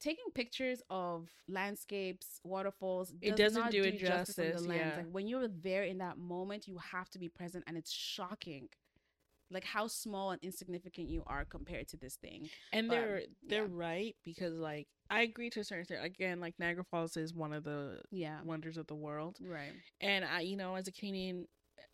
taking 0.00 0.24
pictures 0.34 0.82
of 0.90 1.28
landscapes, 1.48 2.40
waterfalls. 2.44 3.12
It 3.20 3.36
does 3.36 3.52
doesn't 3.52 3.62
not 3.62 3.70
do 3.70 3.82
it 3.82 3.94
on 3.94 3.98
justice, 3.98 4.62
yeah. 4.68 4.94
Like 4.98 5.06
when 5.10 5.26
you're 5.26 5.48
there 5.48 5.84
in 5.84 5.98
that 5.98 6.18
moment, 6.18 6.68
you 6.68 6.78
have 6.92 7.08
to 7.10 7.18
be 7.18 7.28
present, 7.28 7.64
and 7.66 7.76
it's 7.76 7.92
shocking. 7.92 8.68
Like 9.50 9.64
how 9.64 9.86
small 9.86 10.32
and 10.32 10.42
insignificant 10.42 11.08
you 11.08 11.22
are 11.26 11.44
compared 11.44 11.86
to 11.88 11.96
this 11.96 12.16
thing. 12.16 12.48
and 12.72 12.88
but, 12.88 12.94
they're 12.94 13.22
they're 13.46 13.62
yeah. 13.66 13.68
right 13.70 14.16
because 14.24 14.58
like 14.58 14.88
I 15.08 15.20
agree 15.22 15.50
to 15.50 15.60
a 15.60 15.64
certain 15.64 15.82
extent. 15.82 16.04
Again, 16.04 16.40
like 16.40 16.54
Niagara 16.58 16.82
Falls 16.84 17.16
is 17.16 17.32
one 17.32 17.52
of 17.52 17.62
the 17.62 18.00
Yeah. 18.10 18.40
wonders 18.44 18.76
of 18.76 18.88
the 18.88 18.96
world. 18.96 19.38
Right. 19.40 19.72
And 20.00 20.24
I, 20.24 20.40
you 20.40 20.56
know, 20.56 20.74
as 20.74 20.88
a 20.88 20.92
Canadian 20.92 21.46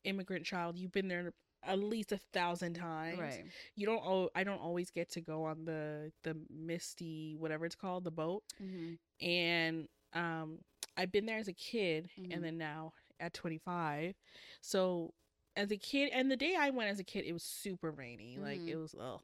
immigrant 0.04 0.46
child, 0.46 0.78
you've 0.78 0.92
been 0.92 1.08
there 1.08 1.32
at 1.64 1.78
least 1.78 2.12
a 2.12 2.18
thousand 2.32 2.74
times. 2.74 3.18
Right. 3.18 3.44
You 3.76 3.86
don't. 3.86 4.02
Oh, 4.04 4.30
I 4.34 4.44
don't 4.44 4.60
always 4.60 4.90
get 4.90 5.10
to 5.12 5.20
go 5.20 5.44
on 5.44 5.64
the 5.64 6.12
the 6.22 6.36
misty 6.50 7.36
whatever 7.38 7.64
it's 7.66 7.74
called 7.76 8.04
the 8.04 8.10
boat, 8.10 8.42
Mm-hmm. 8.62 8.94
and 9.26 9.88
um, 10.12 10.58
I've 10.96 11.12
been 11.12 11.26
there 11.26 11.38
as 11.38 11.48
a 11.48 11.52
kid, 11.52 12.10
Mhm. 12.18 12.34
and 12.34 12.44
then 12.44 12.58
now 12.58 12.92
at 13.20 13.32
25. 13.32 14.14
So 14.60 15.14
as 15.56 15.70
a 15.70 15.76
kid, 15.76 16.10
and 16.12 16.30
the 16.30 16.36
day 16.36 16.54
I 16.58 16.70
went 16.70 16.90
as 16.90 16.98
a 16.98 17.04
kid, 17.04 17.24
it 17.24 17.32
was 17.32 17.42
super 17.44 17.90
rainy. 17.90 18.38
Like 18.38 18.60
Mhm. 18.60 18.68
it 18.68 18.76
was. 18.76 18.94
Oh, 18.98 19.20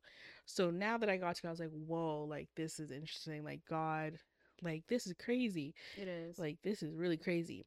so 0.46 0.70
now 0.70 0.96
that 0.98 1.08
I 1.10 1.16
got 1.16 1.36
to, 1.36 1.42
go, 1.42 1.48
I 1.48 1.50
was 1.50 1.60
like, 1.60 1.70
whoa, 1.70 2.24
like 2.24 2.48
this 2.54 2.78
is 2.80 2.90
interesting. 2.90 3.44
Like 3.44 3.60
God, 3.68 4.18
like 4.62 4.86
this 4.86 5.06
is 5.06 5.14
crazy. 5.18 5.74
It 5.96 6.08
is. 6.08 6.38
Like 6.38 6.58
this 6.62 6.82
is 6.82 6.94
really 6.94 7.16
crazy. 7.18 7.66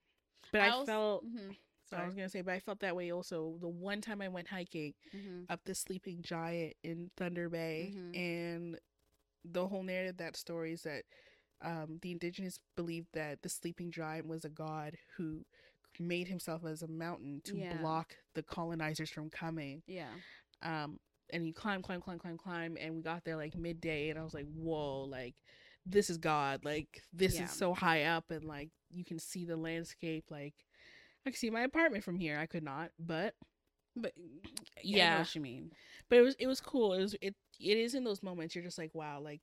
But 0.51 0.61
I, 0.61 0.69
als- 0.69 0.85
felt. 0.87 1.23
I 1.99 2.05
was 2.05 2.15
gonna 2.15 2.29
say, 2.29 2.41
but 2.41 2.53
I 2.53 2.59
felt 2.59 2.79
that 2.79 2.95
way 2.95 3.11
also. 3.11 3.57
The 3.59 3.67
one 3.69 4.01
time 4.01 4.21
I 4.21 4.27
went 4.29 4.47
hiking 4.47 4.93
Mhm. 5.13 5.45
up 5.49 5.61
the 5.65 5.75
Sleeping 5.75 6.21
Giant 6.21 6.75
in 6.83 7.11
Thunder 7.17 7.49
Bay, 7.49 7.93
Mhm. 7.95 8.15
and 8.17 8.79
the 9.43 9.67
whole 9.67 9.83
narrative 9.83 10.11
of 10.11 10.17
that 10.17 10.35
story 10.37 10.73
is 10.73 10.83
that 10.83 11.03
um, 11.61 11.99
the 12.01 12.11
indigenous 12.11 12.59
believed 12.75 13.09
that 13.13 13.41
the 13.43 13.49
Sleeping 13.49 13.91
Giant 13.91 14.25
was 14.27 14.43
a 14.45 14.49
god 14.49 14.97
who 15.17 15.45
made 15.99 16.27
himself 16.27 16.65
as 16.65 16.81
a 16.81 16.87
mountain 16.87 17.41
to 17.43 17.55
Yeah. 17.57 17.77
block 17.77 18.17
the 18.33 18.41
colonizers 18.41 19.11
from 19.11 19.29
coming. 19.29 19.83
Yeah. 19.85 20.09
Um, 20.63 20.99
and 21.29 21.45
you 21.45 21.53
climb, 21.53 21.83
climb, 21.83 22.01
climb, 22.01 22.17
climb, 22.17 22.37
climb, 22.37 22.77
and 22.79 22.95
we 22.95 23.01
got 23.03 23.23
there 23.25 23.35
like 23.35 23.55
midday, 23.55 24.09
and 24.09 24.17
I 24.17 24.23
was 24.23 24.33
like, 24.33 24.47
whoa, 24.53 25.03
like 25.03 25.35
this 25.85 26.09
is 26.09 26.17
God, 26.17 26.63
like 26.65 27.03
this 27.13 27.35
Yeah. 27.35 27.43
is 27.45 27.51
so 27.51 27.73
high 27.75 28.03
up, 28.05 28.31
and 28.31 28.43
like 28.43 28.71
you 28.89 29.03
can 29.05 29.19
see 29.19 29.45
the 29.45 29.57
landscape, 29.57 30.31
like. 30.31 30.55
I 31.25 31.29
can 31.31 31.37
see 31.37 31.49
my 31.49 31.61
apartment 31.61 32.03
from 32.03 32.17
here. 32.19 32.37
I 32.37 32.45
could 32.45 32.63
not, 32.63 32.91
but 32.99 33.35
But 33.95 34.13
yeah, 34.83 35.11
I 35.11 35.13
know 35.15 35.19
what 35.19 35.35
you 35.35 35.41
mean. 35.41 35.71
but 36.09 36.17
it 36.19 36.21
was 36.21 36.35
it 36.39 36.47
was 36.47 36.61
cool. 36.61 36.93
It 36.93 37.01
was 37.01 37.15
it 37.21 37.35
it 37.59 37.77
is 37.77 37.93
in 37.95 38.03
those 38.03 38.23
moments 38.23 38.55
you're 38.55 38.63
just 38.63 38.77
like 38.77 38.91
wow 38.95 39.19
like, 39.21 39.41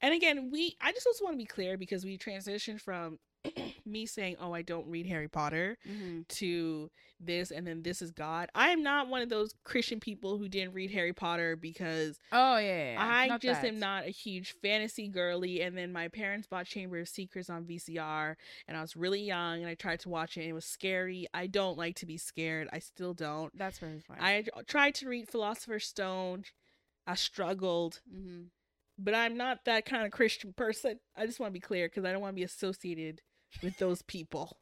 and 0.00 0.14
again 0.14 0.50
we 0.50 0.76
I 0.80 0.92
just 0.92 1.06
also 1.06 1.24
want 1.24 1.34
to 1.34 1.38
be 1.38 1.44
clear 1.46 1.76
because 1.76 2.04
we 2.04 2.16
transitioned 2.18 2.80
from 2.80 3.18
me 3.86 4.06
saying 4.06 4.36
oh 4.40 4.52
I 4.52 4.62
don't 4.62 4.86
read 4.88 5.06
Harry 5.06 5.28
Potter 5.28 5.78
Mm-hmm. 5.88 6.20
to 6.28 6.90
this 7.20 7.50
and 7.50 7.66
then 7.66 7.82
this 7.82 8.00
is 8.00 8.12
God. 8.12 8.48
I 8.54 8.68
am 8.68 8.82
not 8.84 9.08
one 9.08 9.22
of 9.22 9.28
those 9.28 9.52
Christian 9.64 9.98
people 9.98 10.38
who 10.38 10.48
didn't 10.48 10.72
read 10.74 10.92
Harry 10.92 11.12
Potter 11.12 11.56
because 11.56 12.18
Oh 12.30 12.58
yeah. 12.58 12.92
yeah. 12.92 12.96
I 13.00 13.26
Not 13.26 13.40
just 13.40 13.62
that. 13.62 13.68
am 13.68 13.78
not 13.80 14.04
a 14.06 14.10
huge 14.10 14.54
fantasy 14.62 15.08
girly. 15.08 15.60
And 15.62 15.76
then 15.76 15.92
my 15.92 16.06
parents 16.08 16.46
bought 16.46 16.66
Chamber 16.66 16.98
of 17.00 17.08
Secrets 17.08 17.50
on 17.50 17.64
VCR, 17.64 18.36
and 18.68 18.76
I 18.76 18.80
was 18.82 18.94
really 18.96 19.22
young, 19.22 19.58
and 19.60 19.66
I 19.68 19.74
tried 19.74 19.98
to 20.00 20.08
watch 20.08 20.36
it. 20.36 20.42
and 20.42 20.50
It 20.50 20.52
was 20.52 20.64
scary. 20.64 21.26
I 21.34 21.48
don't 21.48 21.76
like 21.76 21.96
to 21.96 22.06
be 22.06 22.18
scared. 22.18 22.68
I 22.72 22.78
still 22.78 23.14
don't. 23.14 23.56
That's 23.58 23.78
very 23.80 23.98
fine. 23.98 24.18
I 24.20 24.44
tried 24.68 24.94
to 24.96 25.08
read 25.08 25.28
Philosopher's 25.28 25.86
Stone. 25.86 26.44
I 27.04 27.14
struggled, 27.16 28.00
mm-hmm. 28.14 28.42
but 28.96 29.14
I'm 29.14 29.36
not 29.36 29.64
that 29.64 29.86
kind 29.86 30.04
of 30.06 30.12
Christian 30.12 30.52
person. 30.52 31.00
I 31.16 31.26
just 31.26 31.40
want 31.40 31.50
to 31.50 31.54
be 31.54 31.60
clear 31.60 31.86
because 31.88 32.04
I 32.04 32.12
don't 32.12 32.20
want 32.20 32.32
to 32.34 32.40
be 32.40 32.44
associated 32.44 33.22
with 33.62 33.76
those 33.78 34.02
people. 34.02 34.56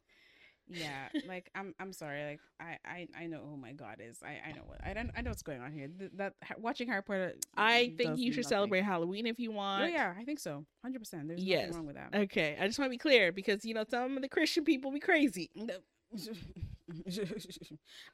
Yeah, 0.69 1.07
like 1.25 1.49
I'm 1.55 1.73
I'm 1.79 1.93
sorry, 1.93 2.25
like 2.25 2.39
I 2.59 2.77
I, 2.85 3.07
I 3.17 3.27
know 3.27 3.39
who 3.49 3.55
my 3.55 3.71
God 3.71 3.99
is. 4.01 4.19
I 4.21 4.49
I 4.49 4.51
know 4.51 4.63
what 4.65 4.79
I 4.85 4.93
don't 4.93 5.09
I 5.15 5.21
know 5.21 5.29
what's 5.31 5.41
going 5.41 5.61
on 5.61 5.71
here. 5.71 5.87
Th- 5.87 6.11
that 6.15 6.33
ha- 6.43 6.55
watching 6.57 6.89
Harry 6.89 7.01
Potter. 7.03 7.35
I 7.55 7.93
think 7.95 8.19
you 8.19 8.33
should 8.33 8.43
nothing. 8.43 8.49
celebrate 8.49 8.81
Halloween 8.83 9.27
if 9.27 9.39
you 9.39 9.51
want. 9.53 9.83
Oh 9.83 9.87
yeah, 9.87 10.13
I 10.19 10.25
think 10.25 10.39
so. 10.39 10.65
Hundred 10.83 10.99
percent. 10.99 11.29
There's 11.29 11.41
Yes. 11.41 11.67
nothing 11.69 11.75
wrong 11.77 11.87
with 11.87 11.95
that. 11.95 12.13
Okay, 12.23 12.57
I 12.59 12.67
just 12.67 12.79
want 12.79 12.87
to 12.89 12.93
be 12.93 12.97
clear 12.97 13.31
because 13.31 13.63
you 13.63 13.73
know 13.73 13.85
some 13.89 14.17
of 14.17 14.21
the 14.21 14.27
Christian 14.27 14.65
people 14.65 14.91
be 14.91 14.99
crazy. 14.99 15.49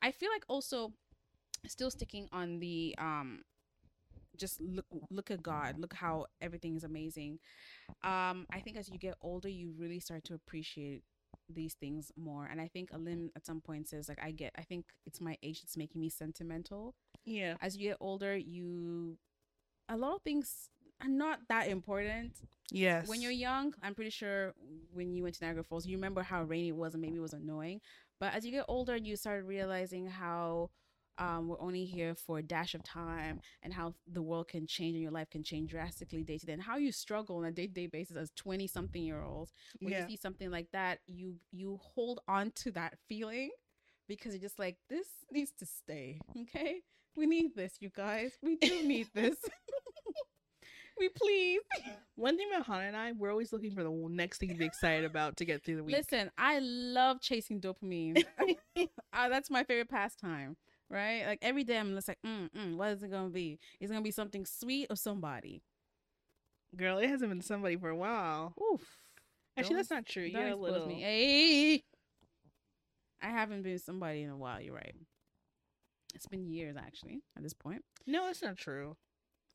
I 0.01 0.11
feel 0.11 0.29
like 0.31 0.45
also 0.47 0.93
still 1.67 1.89
sticking 1.89 2.27
on 2.31 2.59
the 2.59 2.93
um 2.97 3.41
just 4.37 4.59
look 4.61 4.85
look 5.09 5.31
at 5.31 5.41
God, 5.43 5.77
look 5.79 5.93
how 5.93 6.25
everything 6.41 6.75
is 6.75 6.83
amazing. 6.83 7.39
Um 8.03 8.45
I 8.51 8.59
think 8.63 8.77
as 8.77 8.89
you 8.89 8.97
get 8.97 9.15
older 9.21 9.49
you 9.49 9.73
really 9.77 9.99
start 9.99 10.23
to 10.25 10.33
appreciate 10.33 11.03
these 11.49 11.73
things 11.73 12.11
more 12.15 12.45
and 12.49 12.61
I 12.61 12.67
think 12.67 12.93
Alim 12.93 13.29
at 13.35 13.45
some 13.45 13.61
point 13.61 13.87
says 13.89 14.07
like 14.07 14.19
I 14.23 14.31
get 14.31 14.51
I 14.57 14.61
think 14.63 14.85
it's 15.05 15.19
my 15.21 15.37
age 15.43 15.61
that's 15.61 15.77
making 15.77 15.99
me 16.01 16.09
sentimental. 16.09 16.95
Yeah. 17.25 17.55
As 17.61 17.77
you 17.77 17.89
get 17.89 17.97
older 17.99 18.35
you 18.35 19.17
a 19.89 19.97
lot 19.97 20.15
of 20.15 20.21
things 20.21 20.69
are 21.01 21.09
not 21.09 21.39
that 21.49 21.67
important 21.67 22.33
Yes. 22.71 23.07
when 23.07 23.21
you're 23.21 23.31
young, 23.31 23.73
I'm 23.83 23.93
pretty 23.93 24.09
sure 24.09 24.53
when 24.93 25.13
you 25.13 25.21
went 25.23 25.35
to 25.35 25.45
Niagara 25.45 25.63
Falls, 25.63 25.85
you 25.85 25.95
remember 25.95 26.23
how 26.23 26.43
rainy 26.43 26.69
it 26.69 26.75
was 26.75 26.93
and 26.93 27.01
maybe 27.01 27.17
it 27.17 27.21
was 27.21 27.33
annoying. 27.33 27.81
But 28.19 28.33
as 28.33 28.45
you 28.45 28.51
get 28.51 28.65
older, 28.67 28.95
you 28.95 29.15
start 29.15 29.45
realizing 29.45 30.07
how 30.07 30.69
um, 31.17 31.47
we're 31.47 31.61
only 31.61 31.85
here 31.85 32.15
for 32.15 32.39
a 32.39 32.43
dash 32.43 32.73
of 32.73 32.83
time 32.83 33.39
and 33.61 33.73
how 33.73 33.93
the 34.11 34.21
world 34.21 34.47
can 34.47 34.65
change 34.67 34.95
and 34.95 35.03
your 35.03 35.11
life 35.11 35.29
can 35.29 35.43
change 35.43 35.71
drastically 35.71 36.23
day 36.23 36.37
to 36.37 36.45
day 36.45 36.53
and 36.53 36.61
how 36.61 36.77
you 36.77 36.91
struggle 36.91 37.37
on 37.37 37.45
a 37.45 37.51
day 37.51 37.67
to 37.67 37.73
day 37.73 37.87
basis 37.87 38.17
as 38.17 38.31
20 38.35 38.67
something 38.67 39.03
year 39.03 39.21
olds. 39.21 39.53
When 39.79 39.91
yeah. 39.91 40.01
you 40.01 40.07
see 40.09 40.17
something 40.17 40.49
like 40.49 40.67
that, 40.73 40.99
you 41.07 41.35
you 41.51 41.79
hold 41.81 42.21
on 42.27 42.51
to 42.55 42.71
that 42.71 42.97
feeling 43.07 43.51
because 44.07 44.33
you're 44.33 44.41
just 44.41 44.59
like, 44.59 44.77
this 44.89 45.07
needs 45.31 45.51
to 45.59 45.65
stay. 45.65 46.19
Okay. 46.41 46.81
We 47.15 47.25
need 47.27 47.55
this, 47.55 47.75
you 47.79 47.89
guys. 47.95 48.31
We 48.41 48.55
do 48.55 48.83
need 48.83 49.07
this. 49.13 49.35
we 50.99 51.09
please. 51.09 51.61
One 52.15 52.37
thing 52.37 52.47
about 52.51 52.65
Hannah 52.65 52.87
and 52.87 52.97
I, 52.97 53.11
we're 53.11 53.31
always 53.31 53.53
looking 53.53 53.73
for 53.73 53.83
the 53.83 53.91
next 54.09 54.39
thing 54.39 54.49
to 54.49 54.55
be 54.55 54.65
excited 54.65 55.05
about 55.05 55.37
to 55.37 55.45
get 55.45 55.63
through 55.63 55.77
the 55.77 55.83
week. 55.83 55.95
Listen, 55.95 56.31
I 56.37 56.59
love 56.59 57.21
chasing 57.21 57.59
dopamine. 57.59 58.23
uh, 58.77 59.29
that's 59.29 59.49
my 59.49 59.63
favorite 59.63 59.89
pastime, 59.89 60.57
right? 60.89 61.25
Like 61.25 61.39
every 61.41 61.63
day 61.63 61.77
I'm 61.77 61.93
just 61.95 62.07
like, 62.07 62.19
mm, 62.25 62.49
mm, 62.51 62.75
what 62.77 62.89
is 62.89 63.03
it 63.03 63.11
gonna 63.11 63.29
be? 63.29 63.59
Is 63.79 63.89
it 63.89 63.93
gonna 63.93 64.03
be 64.03 64.11
something 64.11 64.45
sweet 64.45 64.87
or 64.89 64.95
somebody? 64.95 65.61
Girl, 66.75 66.97
it 66.97 67.07
hasn't 67.09 67.29
been 67.29 67.41
somebody 67.41 67.75
for 67.75 67.89
a 67.89 67.95
while. 67.95 68.53
Oof. 68.61 68.81
Actually, 69.57 69.69
Don't- 69.75 69.77
that's 69.77 69.91
not 69.91 70.05
true. 70.05 70.23
You're 70.23 70.47
a 70.49 70.55
little. 70.55 70.87
me. 70.87 71.01
Hey, 71.01 71.83
I 73.21 73.27
haven't 73.29 73.61
been 73.63 73.77
somebody 73.79 74.23
in 74.23 74.29
a 74.29 74.37
while. 74.37 74.59
You're 74.59 74.73
right. 74.75 74.95
It's 76.15 76.27
been 76.27 76.45
years 76.47 76.75
actually 76.77 77.21
at 77.35 77.43
this 77.43 77.53
point. 77.53 77.83
No, 78.05 78.27
it's 78.29 78.41
not 78.41 78.57
true. 78.57 78.97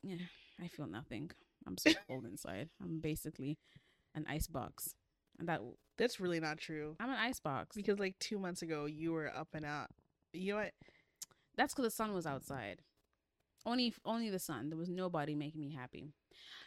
Yeah, 0.03 0.15
I 0.61 0.67
feel 0.67 0.87
nothing. 0.87 1.31
I'm 1.67 1.77
so 1.77 1.91
cold 2.07 2.25
inside. 2.25 2.69
I'm 2.81 2.99
basically 2.99 3.57
an 4.15 4.25
ice 4.29 4.47
box, 4.47 4.95
and 5.37 5.47
that 5.49 5.61
That's 5.97 6.19
really 6.19 6.39
not 6.39 6.57
true. 6.57 6.95
I'm 6.99 7.09
an 7.09 7.17
ice 7.19 7.39
box. 7.39 7.75
Because 7.75 7.99
like 7.99 8.17
two 8.19 8.39
months 8.39 8.61
ago, 8.61 8.85
you 8.85 9.11
were 9.11 9.27
up 9.33 9.49
and 9.53 9.65
out. 9.65 9.87
You 10.33 10.53
know 10.53 10.59
what? 10.59 10.71
That's 11.59 11.73
because 11.73 11.91
the 11.91 11.95
sun 11.95 12.13
was 12.13 12.25
outside. 12.25 12.79
Only, 13.65 13.93
only 14.05 14.29
the 14.29 14.39
sun. 14.39 14.69
There 14.69 14.77
was 14.77 14.89
nobody 14.89 15.35
making 15.35 15.59
me 15.59 15.73
happy. 15.73 16.13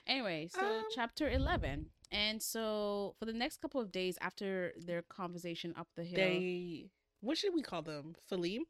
Anyway, 0.06 0.48
so 0.52 0.60
Um, 0.60 0.84
chapter 0.94 1.30
eleven, 1.30 1.86
and 2.10 2.42
so 2.42 3.14
for 3.18 3.24
the 3.24 3.32
next 3.32 3.62
couple 3.62 3.80
of 3.80 3.90
days 3.90 4.18
after 4.20 4.74
their 4.76 5.00
conversation 5.00 5.72
up 5.78 5.88
the 5.96 6.04
hill, 6.04 6.16
They. 6.16 6.90
What 7.20 7.38
should 7.38 7.54
we 7.54 7.62
call 7.62 7.80
them? 7.80 8.16
Falim? 8.30 8.66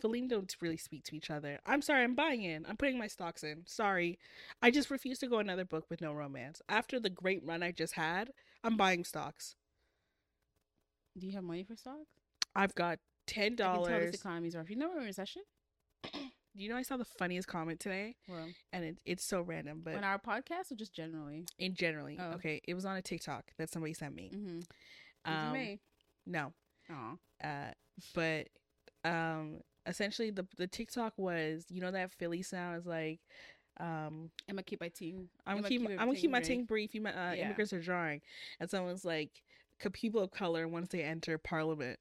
Falim 0.00 0.28
don't 0.28 0.54
really 0.60 0.76
speak 0.76 1.02
to 1.06 1.16
each 1.16 1.30
other. 1.30 1.58
I'm 1.66 1.82
sorry, 1.82 2.04
I'm 2.04 2.14
buying 2.14 2.44
in. 2.44 2.64
I'm 2.66 2.76
putting 2.76 2.96
my 2.96 3.08
stocks 3.08 3.42
in. 3.42 3.64
Sorry. 3.66 4.20
I 4.62 4.70
just 4.70 4.88
refuse 4.88 5.18
to 5.18 5.26
go 5.26 5.38
another 5.40 5.64
book 5.64 5.86
with 5.90 6.00
no 6.00 6.12
romance. 6.12 6.62
After 6.68 7.00
the 7.00 7.10
great 7.10 7.44
run 7.44 7.64
I 7.64 7.72
just 7.72 7.94
had, 7.94 8.30
I'm 8.62 8.76
buying 8.76 9.02
stocks. 9.02 9.56
do 11.18 11.26
you 11.26 11.32
have 11.32 11.42
money 11.42 11.64
for 11.64 11.74
stocks? 11.74 12.12
I've 12.54 12.76
got 12.76 13.00
ten 13.28 13.44
I 13.44 13.48
can 13.48 13.56
tell 13.56 13.74
dollars. 13.84 14.10
this 14.12 14.20
economy's 14.20 14.56
rough. 14.56 14.68
You 14.70 14.76
know 14.76 14.88
we're 14.90 15.00
in 15.00 15.06
recession. 15.06 15.42
Do 16.12 16.64
you 16.64 16.70
know, 16.70 16.76
I 16.76 16.82
saw 16.82 16.96
the 16.96 17.04
funniest 17.04 17.46
comment 17.46 17.78
today, 17.78 18.16
Well, 18.28 18.46
and 18.72 18.84
it, 18.84 18.98
it's 19.04 19.22
so 19.24 19.42
random, 19.42 19.80
but 19.84 19.94
on 19.94 20.02
our 20.02 20.18
podcast 20.18 20.72
or 20.72 20.74
just 20.74 20.92
generally. 20.92 21.44
in 21.60 21.74
generally, 21.74 22.18
Oh. 22.20 22.32
okay, 22.32 22.60
it 22.66 22.74
was 22.74 22.84
on 22.84 22.96
a 22.96 23.02
TikTok 23.02 23.44
that 23.58 23.70
somebody 23.70 23.92
sent 23.94 24.16
me. 24.16 24.32
Mm-hmm. 24.34 25.32
Um, 25.32 25.52
me. 25.52 25.78
no, 26.26 26.52
Aw. 26.90 27.14
uh, 27.44 27.70
but 28.12 28.48
um, 29.04 29.60
essentially 29.86 30.30
the 30.30 30.46
the 30.56 30.66
TikTok 30.66 31.12
was, 31.16 31.64
you 31.68 31.80
know, 31.80 31.92
that 31.92 32.10
Philly 32.12 32.42
sound 32.42 32.76
is 32.78 32.86
like, 32.86 33.20
um, 33.78 34.30
I'm 34.48 34.54
gonna 34.56 34.62
keep 34.64 34.80
my 34.80 34.88
team. 34.88 35.28
I'm 35.46 35.58
I'ma 35.58 35.68
keep, 35.68 35.80
keep 35.82 35.90
I'm 35.90 36.06
gonna 36.08 36.14
keep 36.16 36.30
my 36.30 36.40
team 36.40 36.64
brief. 36.64 36.92
You, 36.94 37.02
uh, 37.06 37.34
Yeah. 37.36 37.44
immigrants 37.44 37.72
are 37.72 37.80
drawing, 37.80 38.20
and 38.58 38.68
someone's 38.68 39.04
like, 39.04 39.30
"Co- 39.30 39.42
people 39.92 40.22
of 40.22 40.30
color 40.30 40.66
once 40.68 40.88
they 40.90 41.02
enter 41.02 41.38
Parliament 41.38 41.98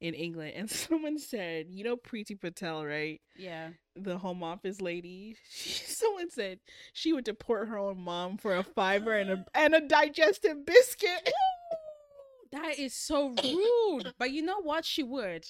in 0.00 0.14
England, 0.14 0.52
and 0.56 0.70
someone 0.86 1.18
said, 1.18 1.66
you 1.70 1.84
know, 1.84 1.96
Priti 1.96 2.40
Patel, 2.40 2.84
right? 2.84 3.20
Yeah. 3.36 3.70
the 3.96 4.18
home 4.18 4.42
office 4.42 4.80
lady. 4.80 5.36
She, 5.50 5.84
someone 5.84 6.30
said 6.30 6.60
she 6.92 7.12
would 7.12 7.24
deport 7.24 7.68
her 7.68 7.78
own 7.78 7.98
mom 8.00 8.38
for 8.38 8.56
a 8.56 8.62
fiver 8.62 9.12
and 9.16 9.30
a 9.30 9.44
and 9.54 9.74
a 9.74 9.80
digestive 9.80 10.64
biscuit. 10.66 11.30
That 12.50 12.78
is 12.78 12.94
so 12.94 13.34
rude. 13.44 14.14
but 14.18 14.30
you 14.30 14.40
know 14.42 14.62
what? 14.62 14.84
She 14.86 15.02
would. 15.02 15.44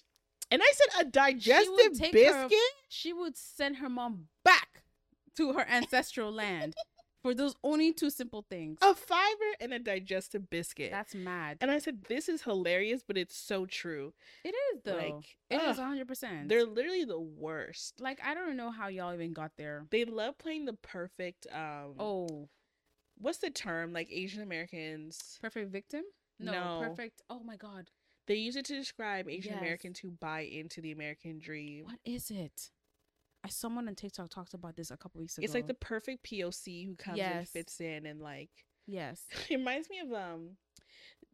And 0.50 0.60
I 0.60 0.72
said 0.74 1.06
a 1.06 1.08
digestive 1.10 1.96
take 1.96 2.12
biscuit. 2.12 2.50
her- 2.50 2.58
She 2.88 3.12
would 3.12 3.36
send 3.36 3.76
her 3.76 3.88
mom 3.88 4.26
back 4.44 4.82
to 5.36 5.52
her 5.52 5.64
ancestral 5.68 6.32
land 6.32 6.74
for 7.28 7.34
those 7.34 7.54
only 7.62 7.92
two 7.92 8.10
simple 8.10 8.44
things. 8.48 8.78
A 8.82 8.94
fiver 8.94 9.50
and 9.60 9.72
a 9.72 9.78
digestive 9.78 10.48
biscuit. 10.50 10.90
That's 10.90 11.14
mad. 11.14 11.58
and 11.60 11.70
I 11.70 11.78
said, 11.78 12.04
this 12.08 12.28
is 12.28 12.42
hilarious, 12.42 13.02
but 13.06 13.16
it's 13.18 13.36
so 13.36 13.66
true. 13.66 14.14
It 14.44 14.54
is 14.74 14.80
though. 14.84 14.96
Like, 14.96 15.36
it 15.50 15.60
is 15.62 15.78
ugh, 15.78 15.84
hundred 15.84 16.08
percent. 16.08 16.48
They're 16.48 16.64
literally 16.64 17.04
the 17.04 17.20
worst. 17.20 18.00
like 18.00 18.20
I 18.24 18.34
don't 18.34 18.56
know 18.56 18.70
how 18.70 18.88
y'all 18.88 19.12
even 19.14 19.32
got 19.32 19.52
there. 19.56 19.84
They 19.90 20.04
love 20.04 20.38
playing 20.38 20.64
the 20.66 20.72
perfect 20.74 21.46
um 21.52 21.94
Oh, 21.98 22.48
what's 23.18 23.38
the 23.38 23.50
term? 23.50 23.92
Like 23.92 24.08
Asian 24.10 24.42
Americans. 24.42 25.38
perfect 25.42 25.70
victim. 25.70 26.02
No, 26.38 26.52
No. 26.52 26.78
perfect. 26.80 27.22
Oh 27.28 27.40
my 27.44 27.56
god, 27.56 27.90
They 28.26 28.36
use 28.36 28.56
it 28.56 28.64
to 28.66 28.74
describe 28.74 29.28
Asian 29.28 29.52
Yes. 29.54 29.60
Americans 29.60 29.98
who 29.98 30.10
buy 30.10 30.40
into 30.42 30.80
the 30.80 30.92
American 30.92 31.38
dream. 31.38 31.84
what 31.86 31.98
is 32.04 32.30
it? 32.30 32.70
Someone 33.52 33.88
on 33.88 33.94
TikTok 33.94 34.30
talked 34.30 34.54
about 34.54 34.76
this 34.76 34.90
a 34.90 34.96
couple 34.96 35.20
weeks 35.20 35.36
ago. 35.38 35.44
It's 35.44 35.54
like 35.54 35.66
the 35.66 35.74
perfect 35.74 36.24
POC 36.24 36.86
who 36.86 36.94
comes 36.94 37.18
and 37.18 37.48
fits 37.48 37.80
in 37.80 38.06
and 38.06 38.20
like 38.20 38.50
yes. 38.86 39.22
it 39.50 39.56
reminds 39.56 39.88
me 39.90 40.00
of 40.00 40.12
um 40.12 40.56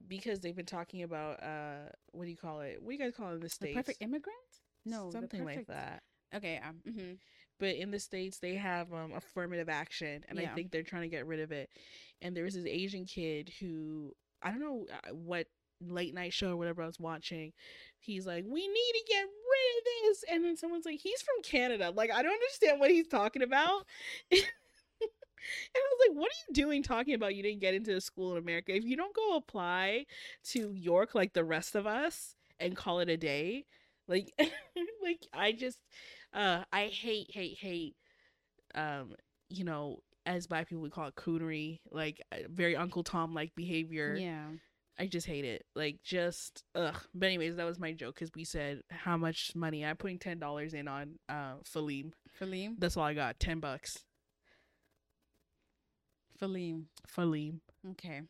because 0.07 0.41
they've 0.41 0.57
been 0.57 0.67
talking 0.67 1.03
about 1.03 1.43
uh 1.43 1.89
what 2.13 2.25
do 2.25 2.31
you 2.31 2.37
call 2.37 2.61
it? 2.61 2.79
What 2.81 2.91
do 2.91 2.97
you 2.97 3.03
guys 3.03 3.15
call 3.17 3.31
it 3.31 3.35
in 3.35 3.41
the 3.41 3.45
The 3.47 3.51
states? 3.51 3.77
perfect 3.77 4.03
immigrant? 4.03 4.37
No, 4.85 5.07
the 5.07 5.13
something 5.13 5.45
like 5.45 5.67
that. 5.69 6.03
Okay. 6.35 6.61
Um. 6.67 6.77
mhm. 6.87 7.19
But 7.61 7.77
in 7.77 7.93
the 7.93 8.01
states, 8.01 8.41
they 8.41 8.57
have 8.57 8.93
um, 8.93 9.13
affirmative 9.15 9.69
action, 9.69 10.25
and 10.29 10.41
I 10.41 10.47
think 10.55 10.73
they're 10.73 10.83
trying 10.83 11.03
to 11.03 11.09
get 11.09 11.25
rid 11.25 11.39
of 11.39 11.53
it. 11.53 11.71
And 12.21 12.37
there 12.37 12.43
was 12.43 12.55
this 12.55 12.67
Asian 12.67 13.05
kid 13.07 13.53
who 13.61 14.13
I 14.43 14.51
don't 14.51 14.61
know 14.61 14.87
uh, 14.93 15.15
what 15.15 15.47
late 15.81 16.15
night 16.15 16.33
show 16.33 16.51
or 16.51 16.57
whatever 16.57 16.83
I 16.83 16.87
was 16.87 17.01
watching. 17.01 17.53
He's 17.99 18.27
like, 18.27 18.45
"We 18.47 18.67
need 18.67 18.93
to 18.93 19.05
get 19.09 19.23
rid 19.23 19.79
of 19.79 19.85
this," 19.85 20.25
and 20.31 20.45
then 20.45 20.57
someone's 20.57 20.85
like, 20.85 21.01
"He's 21.01 21.23
from 21.23 21.43
Canada." 21.43 21.91
Like, 21.91 22.11
I 22.11 22.23
don't 22.23 22.33
understand 22.33 22.81
what 22.81 22.91
he's 22.91 23.09
talking 23.09 23.43
about. 23.43 23.87
And 25.75 25.77
I 25.77 25.89
was 25.93 26.09
like, 26.09 26.17
what 26.19 26.31
are 26.31 26.41
you 26.49 26.55
doing 26.55 26.83
talking 26.83 27.15
about 27.15 27.35
you 27.35 27.43
didn't 27.43 27.61
get 27.61 27.75
into 27.75 27.95
a 27.95 28.01
school 28.01 28.33
in 28.33 28.39
America? 28.39 28.75
If 28.75 28.85
you 28.85 28.97
don't 28.97 29.15
go 29.15 29.37
apply 29.37 30.07
to 30.45 30.73
York 30.73 31.15
like 31.15 31.35
the 31.35 31.45
rest 31.45 31.75
of 31.75 31.87
us 31.87 32.35
and 32.59 32.75
call 32.75 33.01
it 33.01 33.11
a 33.11 33.19
day, 33.19 33.67
like 34.09 34.33
like 35.03 35.27
I 35.35 35.53
just 35.53 35.81
uh 36.33 36.65
I 36.73 36.87
hate, 36.87 37.31
hate, 37.31 37.59
hate 37.59 37.95
um, 38.75 39.15
you 39.49 39.65
know, 39.65 39.99
as 40.27 40.47
black 40.47 40.69
people 40.69 40.83
we 40.83 40.91
call 40.91 41.09
it 41.09 41.15
coonery, 41.15 41.81
like 41.91 42.23
uh, 42.33 42.37
very 42.49 42.77
Uncle 42.77 43.05
Tom 43.05 43.35
like 43.35 43.55
behavior. 43.55 44.17
Yeah. 44.19 44.47
I 44.99 45.07
just 45.07 45.27
hate 45.27 45.45
it. 45.45 45.65
Like 45.75 45.99
just 46.05 46.63
ugh. 46.75 46.95
But 47.15 47.27
anyways, 47.27 47.57
that 47.57 47.65
was 47.65 47.79
my 47.81 47.93
joke 47.93 48.15
because 48.15 48.31
we 48.35 48.45
said 48.45 48.83
how 48.91 49.17
much 49.17 49.53
money 49.57 49.85
I'm 49.85 49.97
putting 49.97 50.19
ten 50.19 50.39
dollars 50.39 50.73
in 50.75 50.87
on 50.89 51.19
uh 51.29 51.55
Falim. 51.65 52.13
Falim. 52.41 52.77
That's 52.79 52.97
all 52.97 53.05
I 53.05 53.15
got. 53.15 53.41
Ten 53.41 53.59
bucks. 53.61 54.05
Falim. 56.41 56.85
Falim. 57.07 57.61
Okay. 57.93 58.23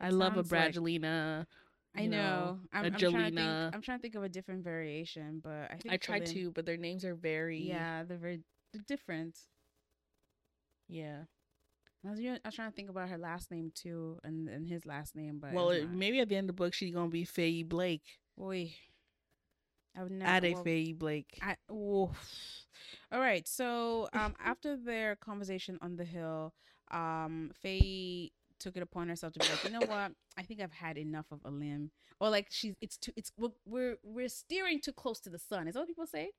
I 0.00 0.10
love 0.10 0.32
a 0.34 0.36
sounds 0.36 0.52
like- 0.52 0.60
I 1.96 2.02
you 2.02 2.10
know. 2.10 2.60
I'm, 2.72 2.84
I'm 2.84 2.92
trying 2.94 3.12
to 3.12 3.36
think. 3.36 3.74
I'm 3.74 3.82
trying 3.82 3.98
to 3.98 4.02
think 4.02 4.14
of 4.14 4.22
a 4.22 4.28
different 4.28 4.62
variation, 4.62 5.40
but 5.42 5.70
I 5.70 5.76
think 5.80 5.92
I 5.92 5.96
tried 5.96 6.22
Falim- 6.24 6.34
to, 6.34 6.50
but 6.52 6.66
their 6.66 6.76
names 6.76 7.04
are 7.04 7.14
very 7.14 7.60
Yeah, 7.60 8.04
they're 8.04 8.18
very 8.18 8.40
they're 8.72 8.82
different. 8.86 9.38
yeah. 10.88 11.24
I 12.06 12.10
was, 12.10 12.20
I 12.20 12.38
was 12.44 12.54
trying 12.54 12.70
to 12.70 12.76
think 12.76 12.90
about 12.90 13.08
her 13.08 13.18
last 13.18 13.50
name 13.50 13.72
too, 13.74 14.18
and, 14.22 14.48
and 14.48 14.66
his 14.66 14.86
last 14.86 15.16
name, 15.16 15.38
but 15.40 15.52
well, 15.52 15.70
it, 15.70 15.90
maybe 15.90 16.20
at 16.20 16.28
the 16.28 16.36
end 16.36 16.48
of 16.48 16.56
the 16.56 16.62
book 16.62 16.74
she's 16.74 16.94
gonna 16.94 17.08
be 17.08 17.26
Feyi 17.26 17.68
Blake. 17.68 18.04
Oy. 18.40 18.72
I 19.96 20.02
would 20.04 20.12
never. 20.12 20.46
Ade 20.46 20.54
well, 20.54 20.64
Feyi 20.64 20.96
Blake. 20.96 21.38
I, 21.42 21.56
oof. 21.72 22.66
All 23.10 23.18
right. 23.18 23.46
So 23.48 24.08
um, 24.12 24.34
after 24.44 24.76
their 24.76 25.16
conversation 25.16 25.78
on 25.82 25.96
the 25.96 26.04
hill, 26.04 26.54
um, 26.92 27.50
Feyi 27.64 28.30
took 28.60 28.76
it 28.76 28.82
upon 28.82 29.08
herself 29.08 29.32
to 29.32 29.40
be 29.40 29.46
like, 29.48 29.64
you 29.64 29.70
know 29.70 29.86
what? 29.86 30.12
I 30.36 30.42
think 30.42 30.60
I've 30.60 30.72
had 30.72 30.98
enough 30.98 31.26
of 31.32 31.40
Alim, 31.44 31.90
or 32.20 32.30
like 32.30 32.46
she's 32.50 32.74
it's 32.80 32.96
too 32.96 33.12
it's 33.16 33.32
we're 33.36 33.50
we're, 33.66 33.96
we're 34.04 34.28
steering 34.28 34.80
too 34.80 34.92
close 34.92 35.20
to 35.20 35.30
the 35.30 35.38
sun. 35.38 35.66
Is 35.66 35.74
that 35.74 35.80
what 35.80 35.88
people 35.88 36.06
say? 36.06 36.30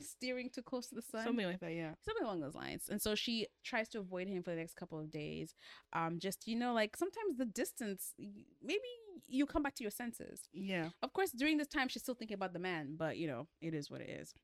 Steering 0.00 0.50
too 0.52 0.62
close 0.62 0.88
to 0.88 0.94
the 0.94 1.02
sun. 1.02 1.24
Something 1.24 1.46
like 1.46 1.60
that, 1.60 1.72
yeah. 1.72 1.92
something 2.04 2.24
along 2.24 2.40
those 2.40 2.54
lines. 2.54 2.84
And 2.88 3.00
so 3.00 3.14
she 3.14 3.46
tries 3.64 3.88
to 3.90 3.98
avoid 3.98 4.28
him 4.28 4.42
for 4.42 4.50
the 4.50 4.56
next 4.56 4.74
couple 4.74 4.98
of 4.98 5.10
days. 5.10 5.54
Um, 5.92 6.18
just 6.18 6.46
you 6.46 6.56
know, 6.56 6.72
like 6.72 6.96
sometimes 6.96 7.36
the 7.36 7.46
distance, 7.46 8.14
maybe 8.62 8.80
you 9.26 9.46
come 9.46 9.62
back 9.62 9.74
to 9.76 9.84
your 9.84 9.90
senses. 9.90 10.48
Yeah. 10.52 10.90
Of 11.02 11.12
course, 11.12 11.30
during 11.30 11.56
this 11.58 11.68
time, 11.68 11.88
she's 11.88 12.02
still 12.02 12.14
thinking 12.14 12.36
about 12.36 12.52
the 12.52 12.58
man, 12.58 12.94
but 12.96 13.16
you 13.16 13.26
know, 13.26 13.48
it 13.60 13.74
is 13.74 13.90
what 13.90 14.00
it 14.00 14.10
is. 14.10 14.34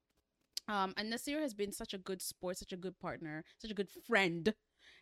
Um, 0.66 0.94
and 0.96 1.10
Nasir 1.10 1.40
has 1.40 1.54
been 1.54 1.72
such 1.72 1.92
a 1.92 1.98
good 1.98 2.22
sport, 2.22 2.58
such 2.58 2.72
a 2.72 2.76
good 2.76 2.98
partner, 2.98 3.44
such 3.58 3.70
a 3.70 3.74
good 3.74 3.90
friend, 4.06 4.54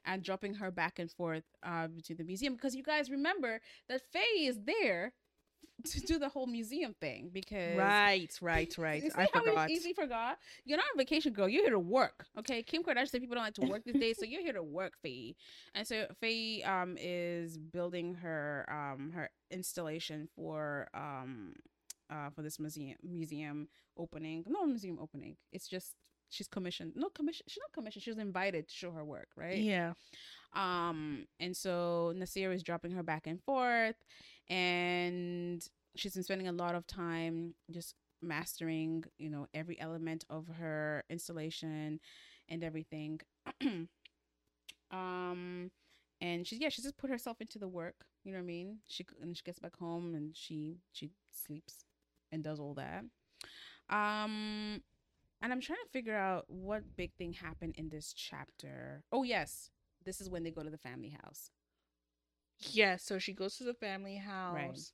and 0.05 0.22
dropping 0.22 0.55
her 0.55 0.70
back 0.70 0.98
and 0.98 1.11
forth 1.11 1.44
uh, 1.62 1.88
to 2.05 2.14
the 2.14 2.24
museum 2.24 2.55
because 2.55 2.74
you 2.74 2.82
guys 2.82 3.11
remember 3.11 3.61
that 3.88 4.03
Feyi 4.14 4.48
is 4.48 4.59
there 4.64 5.12
to 5.84 6.00
do 6.00 6.18
the 6.18 6.28
whole 6.28 6.46
museum 6.46 6.94
thing 7.00 7.30
because 7.32 7.76
Right, 7.76 8.30
right, 8.40 8.72
right. 8.78 9.02
I 9.16 9.26
forgot. 9.26 9.68
easily 9.70 9.94
forgot. 9.94 10.38
You're 10.64 10.76
not 10.78 10.86
on 10.92 10.98
vacation, 10.98 11.32
girl. 11.32 11.48
You're 11.48 11.62
here 11.62 11.70
to 11.72 11.78
work. 11.80 12.24
Okay. 12.38 12.62
Kim 12.62 12.82
Kardashian 12.84 13.08
said 13.08 13.20
people 13.20 13.34
don't 13.34 13.44
like 13.44 13.54
to 13.54 13.66
work 13.66 13.82
these 13.84 13.96
days, 14.00 14.16
so 14.18 14.24
you're 14.24 14.42
here 14.42 14.52
to 14.52 14.62
work, 14.62 14.92
Feyi. 15.04 15.34
And 15.74 15.86
so 15.86 16.06
Feyi 16.22 16.64
um 16.68 16.96
is 17.00 17.58
building 17.58 18.14
her 18.14 18.64
um 18.70 19.10
her 19.14 19.30
installation 19.50 20.28
for 20.36 20.88
um 20.94 21.54
uh 22.10 22.30
for 22.30 22.42
this 22.42 22.60
museum 22.60 22.96
museum 23.02 23.68
opening. 23.96 24.44
No 24.46 24.64
museum 24.66 24.98
opening. 25.02 25.36
It's 25.52 25.66
just 25.66 25.94
she's 26.30 26.46
commissioned. 26.48 26.92
No 26.94 27.08
commission. 27.08 27.44
She's 27.48 27.60
not 27.60 27.72
commissioned. 27.72 28.04
She 28.04 28.10
was 28.10 28.18
invited 28.18 28.68
to 28.68 28.74
show 28.74 28.92
her 28.92 29.04
work, 29.04 29.28
right? 29.36 29.58
Yeah. 29.58 29.94
Um, 30.54 31.26
and 31.40 31.56
so 31.56 32.12
Nasir 32.14 32.52
is 32.52 32.62
dropping 32.62 32.90
her 32.92 33.02
back 33.02 33.26
and 33.26 33.42
forth, 33.42 33.96
and 34.53 35.66
she's 35.96 36.12
been 36.12 36.22
spending 36.22 36.46
a 36.46 36.53
lot 36.53 36.74
of 36.74 36.86
time 36.86 37.55
just 37.70 37.94
mastering, 38.20 39.03
you 39.16 39.30
know, 39.30 39.46
every 39.55 39.80
element 39.80 40.26
of 40.28 40.46
her 40.59 41.05
installation 41.09 41.98
and 42.50 42.62
everything. 42.62 43.18
um, 44.90 45.70
and 46.20 46.46
she's 46.46 46.61
yeah, 46.61 46.68
she's 46.68 46.84
just 46.84 46.98
put 46.98 47.09
herself 47.09 47.40
into 47.40 47.59
the 47.59 47.66
work. 47.66 48.05
You 48.24 48.32
know 48.32 48.38
what 48.38 48.44
I 48.44 48.46
mean? 48.46 48.78
She 48.86 49.07
and 49.22 49.34
she 49.34 49.42
gets 49.42 49.59
back 49.59 49.74
home 49.76 50.14
and 50.14 50.36
she 50.36 50.76
she 50.92 51.11
sleeps 51.30 51.86
and 52.30 52.44
does 52.44 52.61
all 52.61 52.74
that. 52.74 53.05
Um, 53.88 54.82
and 55.40 55.50
I'm 55.50 55.62
trying 55.62 55.78
to 55.82 55.90
figure 55.92 56.16
out 56.16 56.44
what 56.48 56.94
big 56.94 57.14
thing 57.14 57.32
happened 57.32 57.74
in 57.78 57.88
this 57.88 58.12
chapter. 58.12 59.03
Oh 59.11 59.22
yes, 59.22 59.70
this 60.05 60.20
is 60.20 60.28
when 60.28 60.42
they 60.42 60.50
go 60.50 60.62
to 60.62 60.70
the 60.70 60.76
family 60.76 61.16
house. 61.22 61.50
Yeah, 62.61 62.96
so 62.96 63.18
she 63.18 63.32
goes 63.32 63.57
to 63.57 63.64
the 63.64 63.74
family 63.74 64.16
house 64.16 64.92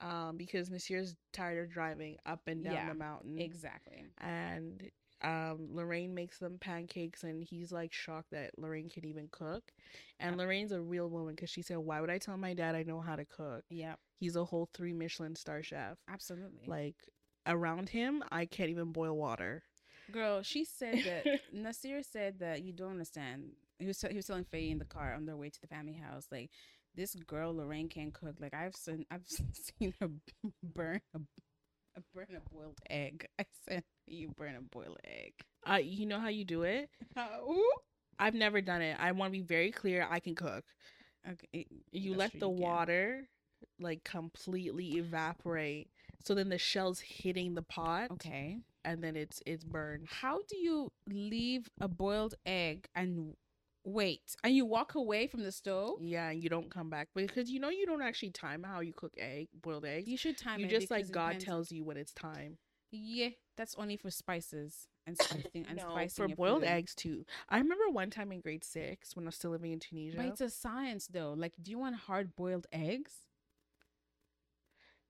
um 0.00 0.36
because 0.36 0.70
Nasir's 0.70 1.14
tired 1.32 1.64
of 1.64 1.70
driving 1.72 2.16
up 2.26 2.40
and 2.46 2.62
down 2.64 2.72
Yeah, 2.74 2.88
the 2.88 2.94
mountain. 2.94 3.40
Exactly. 3.40 4.06
and 4.18 4.90
um 5.22 5.68
Lorraine 5.74 6.14
makes 6.14 6.38
them 6.38 6.58
pancakes 6.58 7.22
and 7.24 7.42
he's 7.42 7.72
like 7.72 7.92
shocked 7.92 8.30
that 8.30 8.58
Lorraine 8.58 8.88
can 8.88 9.04
even 9.04 9.28
cook. 9.30 9.72
And 10.20 10.32
Yep. 10.32 10.38
Lorraine's 10.38 10.72
a 10.72 10.80
real 10.80 11.08
woman 11.08 11.36
cuz 11.36 11.50
she 11.50 11.62
said, 11.62 11.78
"Why 11.78 12.00
would 12.00 12.10
I 12.10 12.18
tell 12.18 12.36
my 12.36 12.54
dad 12.54 12.74
I 12.74 12.82
know 12.82 13.00
how 13.00 13.16
to 13.16 13.24
cook? 13.24 13.64
Yeah, 13.70 13.96
He's 14.18 14.36
a 14.36 14.44
whole 14.44 14.68
3 14.74 14.92
Michelin 14.92 15.36
star 15.36 15.62
chef. 15.62 15.98
absolutely. 16.08 16.66
Like 16.66 16.96
around 17.46 17.90
him, 17.90 18.22
I 18.30 18.46
can't 18.46 18.70
even 18.70 18.92
boil 18.92 19.16
water." 19.16 19.64
Girl, 20.10 20.42
she 20.42 20.64
said 20.64 21.04
that 21.04 21.28
Nasir 21.52 22.02
said 22.02 22.38
that 22.40 22.62
you 22.62 22.72
don't 22.72 22.92
understand. 22.92 23.52
He 23.78 23.86
was 23.86 24.00
he 24.00 24.16
was 24.16 24.26
telling 24.26 24.44
Feyi 24.44 24.70
in 24.70 24.78
the 24.78 24.84
car 24.84 25.14
on 25.14 25.24
their 25.26 25.36
way 25.36 25.50
to 25.50 25.60
the 25.60 25.66
family 25.66 25.94
house, 25.94 26.26
like 26.30 26.50
this 26.94 27.14
girl 27.14 27.54
Lorraine 27.56 27.88
can 27.88 28.10
cook. 28.10 28.36
Like 28.40 28.54
I've 28.54 28.76
seen 28.76 29.04
I've 29.10 29.26
seen 29.78 29.94
her 30.00 30.08
burn 30.62 31.00
a, 31.14 31.18
a 31.96 32.02
burn 32.14 32.26
a 32.36 32.54
boiled 32.54 32.78
egg. 32.90 33.26
I 33.38 33.44
said 33.68 33.84
you 34.06 34.28
burn 34.36 34.56
a 34.56 34.60
boiled 34.62 34.98
egg. 35.04 35.32
Uh 35.68 35.76
you 35.76 36.06
know 36.06 36.20
how 36.20 36.28
you 36.28 36.44
do 36.44 36.62
it? 36.62 36.90
How? 37.14 37.46
I've 38.18 38.34
never 38.34 38.60
done 38.60 38.82
it. 38.82 38.96
I 39.00 39.12
want 39.12 39.32
to 39.32 39.38
be 39.40 39.44
very 39.46 39.70
clear, 39.72 40.06
I 40.08 40.20
can 40.20 40.34
cook. 40.34 40.64
Okay, 41.28 41.66
You 41.92 42.14
let 42.14 42.38
the 42.38 42.48
you 42.48 42.48
water 42.48 43.28
like 43.80 44.04
completely 44.04 44.96
evaporate. 44.98 45.88
So 46.24 46.34
then 46.34 46.48
the 46.48 46.58
shell's 46.58 47.00
hitting 47.00 47.54
the 47.54 47.62
pot 47.62 48.10
Okay. 48.12 48.58
and 48.84 49.02
then 49.02 49.16
it's 49.16 49.42
it's 49.46 49.64
burned. 49.64 50.06
How 50.08 50.40
do 50.48 50.56
you 50.56 50.90
leave 51.08 51.68
a 51.80 51.88
boiled 51.88 52.34
egg 52.46 52.88
and 52.94 53.34
wait 53.84 54.34
and 54.42 54.54
you 54.54 54.64
walk 54.64 54.94
away 54.94 55.26
from 55.26 55.42
the 55.42 55.52
stove? 55.52 55.98
Yeah, 56.00 56.30
and 56.30 56.42
you 56.42 56.48
don't 56.48 56.70
come 56.70 56.90
back 56.90 57.08
because 57.14 57.50
you 57.50 57.60
know 57.60 57.68
you 57.68 57.86
don't 57.86 58.02
actually 58.02 58.30
time 58.30 58.62
how 58.62 58.80
you 58.80 58.92
cook 58.92 59.12
egg, 59.18 59.48
boiled 59.54 59.84
eggs. 59.84 60.08
You 60.08 60.16
should 60.16 60.38
time 60.38 60.60
it. 60.60 60.64
You 60.64 60.68
just 60.68 60.90
like 60.90 61.10
God 61.10 61.40
tells 61.40 61.70
you 61.70 61.84
when 61.84 61.96
it's 61.96 62.12
time. 62.12 62.58
Yeah, 62.90 63.30
that's 63.56 63.74
only 63.76 63.96
for 63.96 64.10
spices 64.10 64.88
and 65.06 65.18
spicing 65.18 65.66
and 65.68 65.76
no, 65.76 65.90
spicing 65.90 66.28
for 66.28 66.36
boiled 66.36 66.62
food. 66.62 66.68
eggs 66.68 66.94
too. 66.94 67.24
I 67.48 67.58
remember 67.58 67.90
one 67.90 68.10
time 68.10 68.32
in 68.32 68.40
grade 68.40 68.64
six 68.64 69.14
when 69.16 69.24
I 69.24 69.28
was 69.28 69.36
still 69.36 69.50
living 69.50 69.72
in 69.72 69.80
Tunisia. 69.80 70.16
But 70.16 70.26
it's 70.26 70.40
a 70.40 70.50
science 70.50 71.08
though. 71.08 71.34
Like, 71.36 71.52
do 71.60 71.70
you 71.70 71.78
want 71.78 71.96
hard 71.96 72.36
boiled 72.36 72.66
eggs? 72.72 73.12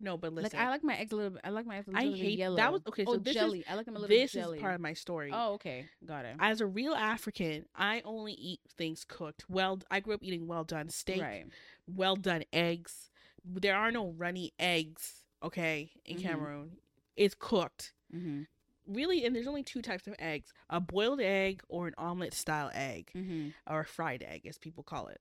No, 0.04 0.16
but 0.18 0.32
listen. 0.34 0.56
Like 0.58 0.66
I 0.66 0.68
like 0.68 0.84
my 0.84 0.94
eggs 0.96 1.12
a 1.12 1.16
little 1.16 1.30
bit. 1.32 1.40
I 1.44 1.48
like 1.50 1.64
my 1.66 1.78
eggs 1.78 1.88
a 1.88 1.92
I 1.92 2.00
little 2.00 2.12
bit 2.12 2.20
I 2.20 2.24
hate- 2.24 2.38
yellow. 2.38 2.56
that 2.56 2.72
was- 2.72 2.82
okay, 2.88 3.04
so 3.04 3.12
oh, 3.12 3.16
this 3.16 3.34
is- 3.34 3.64
I 3.68 3.74
like 3.74 3.86
them 3.86 3.96
a 3.96 3.98
little 3.98 4.14
this 4.16 4.32
jelly. 4.32 4.58
is 4.58 4.62
part 4.62 4.74
of 4.74 4.80
my 4.80 4.92
story. 4.92 5.30
Oh, 5.32 5.54
okay, 5.54 5.88
got 6.04 6.24
it. 6.26 6.36
As 6.38 6.60
a 6.60 6.66
real 6.66 6.92
African, 6.94 7.64
I 7.74 8.02
only 8.04 8.34
eat 8.34 8.60
things 8.76 9.04
cooked. 9.04 9.44
Well, 9.48 9.80
I 9.90 10.00
grew 10.00 10.14
up 10.14 10.22
eating 10.22 10.46
well 10.46 10.64
done 10.64 10.88
steak, 10.90 11.22
Right. 11.22 11.46
well 11.86 12.16
done 12.16 12.44
eggs. 12.52 13.10
There 13.44 13.76
are 13.76 13.90
no 13.90 14.08
runny 14.10 14.52
eggs, 14.58 15.24
okay, 15.42 15.92
in 16.04 16.18
Mhm. 16.18 16.22
Cameroon. 16.22 16.76
It's 17.16 17.34
cooked. 17.38 17.92
Mm-hmm. 18.14 18.42
Really, 18.86 19.24
and 19.24 19.34
there's 19.34 19.46
only 19.46 19.62
two 19.62 19.80
types 19.80 20.06
of 20.06 20.14
eggs 20.18 20.52
a 20.68 20.78
boiled 20.80 21.20
egg 21.20 21.62
or 21.68 21.86
an 21.88 21.94
omelet 21.96 22.34
style 22.34 22.70
egg, 22.74 23.10
Mm-hmm. 23.14 23.48
or 23.66 23.80
a 23.80 23.86
fried 23.86 24.22
egg, 24.22 24.46
as 24.46 24.58
people 24.58 24.82
call 24.84 25.08
it. 25.08 25.20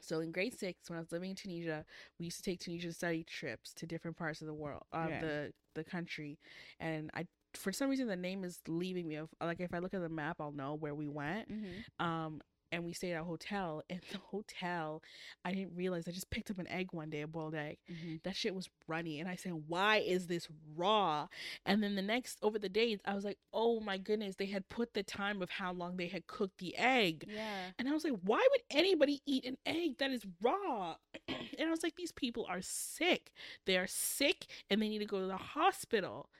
So 0.00 0.20
in 0.20 0.32
grade 0.32 0.58
six, 0.58 0.88
when 0.88 0.98
I 0.98 1.00
was 1.00 1.12
living 1.12 1.30
in 1.30 1.36
Tunisia, 1.36 1.84
we 2.18 2.26
used 2.26 2.38
to 2.38 2.42
take 2.42 2.60
Tunisian 2.60 2.92
study 2.92 3.24
trips 3.24 3.72
to 3.74 3.86
different 3.86 4.16
parts 4.16 4.40
of 4.40 4.46
the 4.46 4.54
world, 4.54 4.84
of 4.92 5.10
Yeah. 5.10 5.20
the 5.20 5.52
the 5.74 5.84
country, 5.84 6.38
and 6.80 7.10
I. 7.14 7.26
For 7.54 7.72
some 7.72 7.88
reason, 7.88 8.06
the 8.06 8.16
name 8.16 8.44
is 8.44 8.60
leaving 8.68 9.08
me. 9.08 9.16
Of 9.16 9.30
like, 9.40 9.60
if 9.60 9.72
I 9.72 9.78
look 9.78 9.94
at 9.94 10.02
the 10.02 10.10
map, 10.10 10.36
I'll 10.40 10.52
know 10.52 10.74
where 10.74 10.94
we 10.94 11.08
went. 11.08 11.50
Mm-hmm. 11.50 12.04
Um, 12.06 12.42
and 12.72 12.84
we 12.84 12.92
stayed 12.92 13.12
at 13.12 13.20
a 13.20 13.24
hotel. 13.24 13.82
And 13.88 14.00
the 14.12 14.18
hotel, 14.18 15.02
I 15.44 15.52
didn't 15.52 15.74
realize 15.76 16.06
I 16.08 16.12
just 16.12 16.30
picked 16.30 16.50
up 16.50 16.58
an 16.58 16.68
egg 16.68 16.88
one 16.92 17.10
day, 17.10 17.22
a 17.22 17.26
boiled 17.26 17.54
egg. 17.54 17.78
Mm-hmm. 17.90 18.16
That 18.24 18.36
shit 18.36 18.54
was 18.54 18.68
runny, 18.88 19.20
and 19.20 19.28
I 19.28 19.36
said, 19.36 19.52
"Why 19.68 19.98
is 19.98 20.26
this 20.26 20.48
raw?" 20.74 21.28
And 21.64 21.82
then 21.82 21.94
the 21.94 22.02
next 22.02 22.38
over 22.42 22.58
the 22.58 22.68
days, 22.68 22.98
I 23.04 23.14
was 23.14 23.24
like, 23.24 23.38
"Oh 23.52 23.80
my 23.80 23.98
goodness!" 23.98 24.36
They 24.36 24.46
had 24.46 24.68
put 24.68 24.94
the 24.94 25.02
time 25.02 25.42
of 25.42 25.50
how 25.50 25.72
long 25.72 25.96
they 25.96 26.08
had 26.08 26.26
cooked 26.26 26.58
the 26.58 26.76
egg, 26.76 27.24
Yeah. 27.28 27.70
and 27.78 27.88
I 27.88 27.92
was 27.92 28.04
like, 28.04 28.18
"Why 28.22 28.46
would 28.50 28.62
anybody 28.70 29.22
eat 29.26 29.44
an 29.44 29.56
egg 29.66 29.98
that 29.98 30.10
is 30.10 30.26
raw?" 30.42 30.96
and 31.28 31.68
I 31.68 31.70
was 31.70 31.82
like, 31.82 31.96
"These 31.96 32.12
people 32.12 32.46
are 32.48 32.62
sick. 32.62 33.32
They 33.64 33.76
are 33.76 33.86
sick, 33.86 34.46
and 34.70 34.80
they 34.80 34.88
need 34.88 34.98
to 35.00 35.06
go 35.06 35.20
to 35.20 35.26
the 35.26 35.36
hospital." 35.36 36.30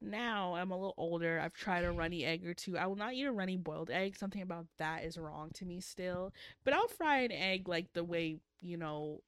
Now 0.00 0.54
I'm 0.54 0.70
a 0.70 0.76
little 0.76 0.94
older. 0.96 1.40
I've 1.40 1.52
tried 1.52 1.84
a 1.84 1.92
runny 1.92 2.24
egg 2.24 2.46
or 2.46 2.54
two. 2.54 2.78
I 2.78 2.86
will 2.86 2.96
not 2.96 3.14
eat 3.14 3.24
a 3.24 3.32
runny 3.32 3.56
boiled 3.56 3.90
egg. 3.90 4.16
Something 4.16 4.42
about 4.42 4.66
that 4.78 5.04
is 5.04 5.18
wrong 5.18 5.50
to 5.54 5.64
me 5.64 5.80
still. 5.80 6.32
But 6.64 6.74
I'll 6.74 6.88
fry 6.88 7.20
an 7.20 7.32
egg 7.32 7.68
like 7.68 7.92
the 7.92 8.04
way, 8.04 8.38
you 8.60 8.76
know, 8.76 9.20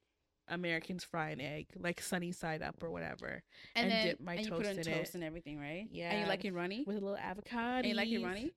Americans 0.48 1.04
fry 1.04 1.30
an 1.30 1.40
egg, 1.40 1.66
like 1.78 2.00
sunny 2.00 2.32
side 2.32 2.62
up 2.62 2.82
or 2.82 2.90
whatever, 2.90 3.42
And, 3.74 3.90
dip 3.90 3.90
my 3.90 3.92
toast 3.96 3.96
in 3.96 3.96
it. 3.96 3.96
And 3.96 3.96
then 3.96 4.04
dip 4.06 4.20
my 4.20 4.34
and 4.34 4.44
you 4.44 4.50
put 4.50 4.64
toast 4.64 4.70
on 4.70 4.78
in 4.78 4.98
toast 4.98 5.10
it. 5.10 5.14
and 5.14 5.24
everything, 5.24 5.58
right? 5.58 5.88
Yeah. 5.90 6.10
And 6.10 6.20
you 6.20 6.26
like 6.26 6.44
it 6.44 6.52
runny? 6.52 6.84
with 6.86 6.96
a 6.96 7.00
little 7.00 7.16
avocado. 7.16 7.78
And 7.78 7.86
you 7.86 7.94
like 7.94 8.08
it 8.08 8.22
runny? 8.22 8.52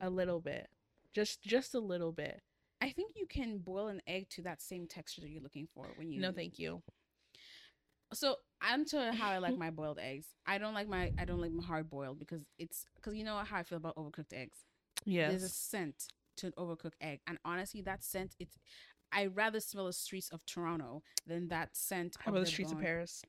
A 0.00 0.10
little 0.10 0.40
bit. 0.40 0.68
Just 1.14 1.42
just 1.42 1.74
a 1.74 1.80
little 1.80 2.12
bit. 2.12 2.40
I 2.80 2.90
think 2.90 3.12
you 3.16 3.26
can 3.26 3.58
boil 3.58 3.86
an 3.86 4.02
egg 4.08 4.28
to 4.30 4.42
that 4.42 4.60
same 4.60 4.88
texture 4.88 5.20
that 5.20 5.30
you're 5.30 5.42
looking 5.42 5.68
for 5.72 5.86
when 5.96 6.10
you. 6.10 6.20
No, 6.20 6.32
thank 6.32 6.58
you. 6.58 6.82
So 8.12 8.36
I'm 8.60 8.84
to 8.86 9.12
how 9.12 9.30
I 9.30 9.38
like 9.38 9.56
my 9.58 9.70
boiled 9.70 9.98
eggs. 9.98 10.26
I 10.46 10.58
don't 10.58 10.74
like 10.74 10.88
my 10.88 11.12
I 11.18 11.24
don't 11.24 11.40
like 11.40 11.52
my 11.52 11.64
hard 11.64 11.90
boiled 11.90 12.18
because 12.18 12.42
it's 12.58 12.84
because 12.96 13.16
you 13.16 13.24
know 13.24 13.36
how 13.36 13.58
I 13.58 13.62
feel 13.62 13.78
about 13.78 13.96
overcooked 13.96 14.32
eggs. 14.32 14.58
Yeah, 15.04 15.28
there's 15.30 15.42
a 15.42 15.48
scent 15.48 16.06
to 16.38 16.46
an 16.46 16.52
overcooked 16.58 16.94
egg, 17.00 17.20
and 17.26 17.38
honestly, 17.44 17.82
that 17.82 18.04
scent 18.04 18.34
it's. 18.38 18.58
I 19.14 19.26
rather 19.26 19.60
smell 19.60 19.86
the 19.86 19.92
streets 19.92 20.30
of 20.30 20.40
Toronto 20.46 21.02
than 21.26 21.48
that 21.48 21.76
scent. 21.76 22.16
How 22.18 22.30
about 22.30 22.44
the 22.44 22.50
streets 22.50 22.72
of. 22.72 22.80
Paris? 22.80 23.22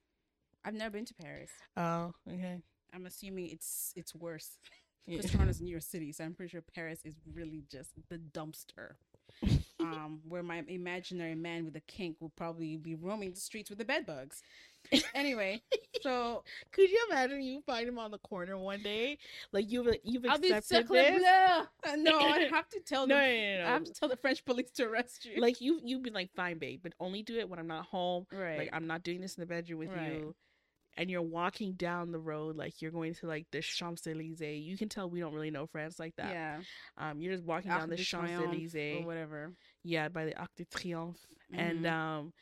I've 0.64 0.74
never 0.74 0.92
been 0.92 1.06
to 1.06 1.14
Paris. 1.14 1.52
Oh, 1.76 2.14
okay. 2.32 2.60
I'm 2.94 3.06
assuming 3.06 3.50
it's 3.50 3.92
it's 3.96 4.16
worse 4.16 4.60
because 5.08 5.26
Yeah. 5.26 5.32
Toronto's 5.32 5.62
New 5.62 5.72
York 5.72 5.84
City, 5.84 6.12
so 6.12 6.24
I'm 6.24 6.34
pretty 6.34 6.52
sure 6.52 6.62
Paris 6.62 7.00
is 7.04 7.16
really 7.34 7.64
just 7.70 7.92
the 8.10 8.18
dumpster. 8.18 8.96
um, 9.80 10.20
where 10.28 10.44
my 10.44 10.64
imaginary 10.68 11.34
man 11.34 11.66
with 11.66 11.76
a 11.76 11.82
kink 11.82 12.18
will 12.20 12.30
probably 12.30 12.78
be 12.78 12.94
roaming 12.96 13.32
the 13.32 13.40
streets 13.40 13.70
with 13.70 13.80
the 13.80 13.86
bed 13.86 14.06
bugs. 14.06 14.44
Anyway, 15.16 15.62
so 16.02 16.44
Could 16.72 16.90
you 16.90 17.08
imagine 17.10 17.42
you 17.42 17.62
find 17.66 17.88
him 17.88 17.98
on 17.98 18.12
the 18.12 18.18
corner 18.20 18.58
one 18.58 18.82
day? 18.84 19.18
Like 19.52 19.72
you've 19.72 19.88
you've 20.04 20.26
I'll 20.28 20.36
accepted 20.36 20.88
this. 20.88 21.20
blah. 21.20 21.66
Uh, 21.92 21.96
No, 21.98 22.20
I 22.20 22.40
have 22.52 22.70
to 22.70 22.80
tell 22.80 23.08
No, 23.08 23.16
them. 23.16 23.26
no, 23.26 23.58
no, 23.58 23.58
no. 23.64 23.66
I 23.70 23.74
have 23.74 23.84
to 23.86 23.94
tell 23.94 24.10
the 24.10 24.18
French 24.18 24.44
police 24.46 24.70
to 24.72 24.84
arrest 24.84 25.26
you. 25.26 25.40
like 25.42 25.62
you 25.62 25.80
you've 25.84 26.04
been 26.04 26.14
like 26.14 26.32
fine 26.36 26.58
babe 26.58 26.82
but 26.84 26.94
only 27.00 27.22
do 27.24 27.38
it 27.40 27.48
when 27.50 27.60
i'm 27.60 27.68
not 27.68 27.86
home 27.86 28.26
right. 28.32 28.58
like 28.58 28.70
i'm 28.74 28.88
not 28.88 29.04
doing 29.04 29.22
this 29.22 29.36
in 29.36 29.42
the 29.42 29.46
bedroom 29.48 29.80
with 29.80 29.90
Right. 29.90 30.14
you 30.14 30.36
and 30.98 31.10
you're 31.10 31.22
walking 31.22 31.74
down 31.74 32.12
the 32.12 32.20
road 32.20 32.56
like 32.56 32.82
you're 32.82 32.92
going 32.92 33.14
to 33.16 33.28
like 33.28 33.46
the 33.52 33.62
champs-elysees 33.62 34.66
you 34.66 34.78
can 34.78 34.90
tell 34.90 35.10
we 35.10 35.20
don't 35.20 35.34
really 35.34 35.52
know 35.52 35.66
france 35.68 36.00
like 36.00 36.16
that 36.18 36.32
yeah. 36.32 36.60
um 36.98 37.22
you're 37.22 37.34
just 37.34 37.46
walking 37.46 37.72
Arc 37.72 37.82
down 37.82 37.90
the 37.90 37.98
champs-elysees 37.98 39.02
or 39.04 39.06
whatever. 39.06 39.52
yeah 39.84 40.08
by 40.10 40.26
the 40.26 40.38
arc 40.40 40.54
de 40.56 40.66
triomphe 40.66 41.18
and 41.54 41.86
Mhm. 41.86 41.92
um 41.92 42.34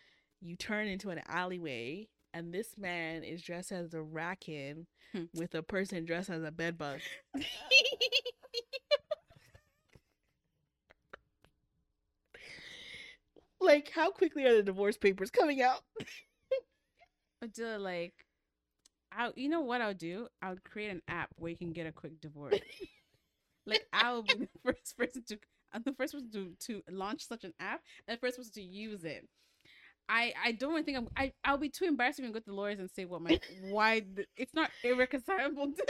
you 0.42 0.56
turn 0.56 0.88
into 0.88 1.10
an 1.10 1.22
alleyway 1.28 2.08
and 2.34 2.54
this 2.54 2.78
man 2.78 3.24
is 3.24 3.42
dressed 3.42 3.72
as 3.72 3.94
a 3.94 4.02
raccoon 4.02 4.88
Hmm. 5.14 5.26
with 5.34 5.56
a 5.56 5.62
person 5.64 6.06
dressed 6.06 6.30
as 6.30 6.44
a 6.44 6.52
bedbug 6.52 7.00
like 13.60 13.92
how 13.94 14.12
quickly 14.12 14.46
are 14.46 14.56
the 14.56 14.64
divorce 14.64 14.98
papers 14.98 15.30
coming 15.30 15.62
out 15.62 15.82
do 17.54 17.66
like, 17.78 18.14
I 19.12 19.32
you 19.36 19.50
know 19.50 19.62
what 19.62 19.82
I'll 19.82 19.94
do? 19.94 20.28
I'll 20.42 20.58
create 20.64 20.92
an 20.92 21.02
app 21.08 21.30
where 21.38 21.52
you 21.52 21.58
can 21.58 21.74
get 21.74 21.88
a 21.88 21.92
quick 21.92 22.20
divorce. 22.22 22.60
like 23.66 23.86
I'll 23.94 24.24
be 24.24 24.36
the 24.36 24.50
first 24.64 24.98
person 24.98 25.24
to 25.28 25.38
I'm 25.74 25.84
the 25.84 25.94
first 25.94 26.14
person 26.14 26.30
to 26.34 26.54
to 26.68 26.84
launch 26.92 27.28
such 27.28 27.44
an 27.44 27.54
app 27.60 27.82
and 28.08 28.18
the 28.18 28.20
first 28.20 28.38
person 28.38 28.54
to 28.54 28.62
use 28.62 29.04
it. 29.04 29.28
I 30.10 30.34
I 30.44 30.52
don't 30.54 30.72
even 30.74 30.84
think 30.84 30.98
I'm 30.98 31.08
I 31.16 31.34
I'll 31.44 31.58
be 31.58 31.70
too 31.70 31.86
embarrassed 31.86 32.18
to 32.18 32.24
even 32.24 32.34
go 32.34 32.40
to 32.40 32.46
the 32.46 32.54
lawyers 32.54 32.80
and 32.80 32.90
say 32.92 33.06
what 33.06 33.22
my 33.22 33.40
why 33.70 34.02
th- 34.02 34.28
it's 34.36 34.54
not 34.54 34.70
irreconcilable. 34.84 35.74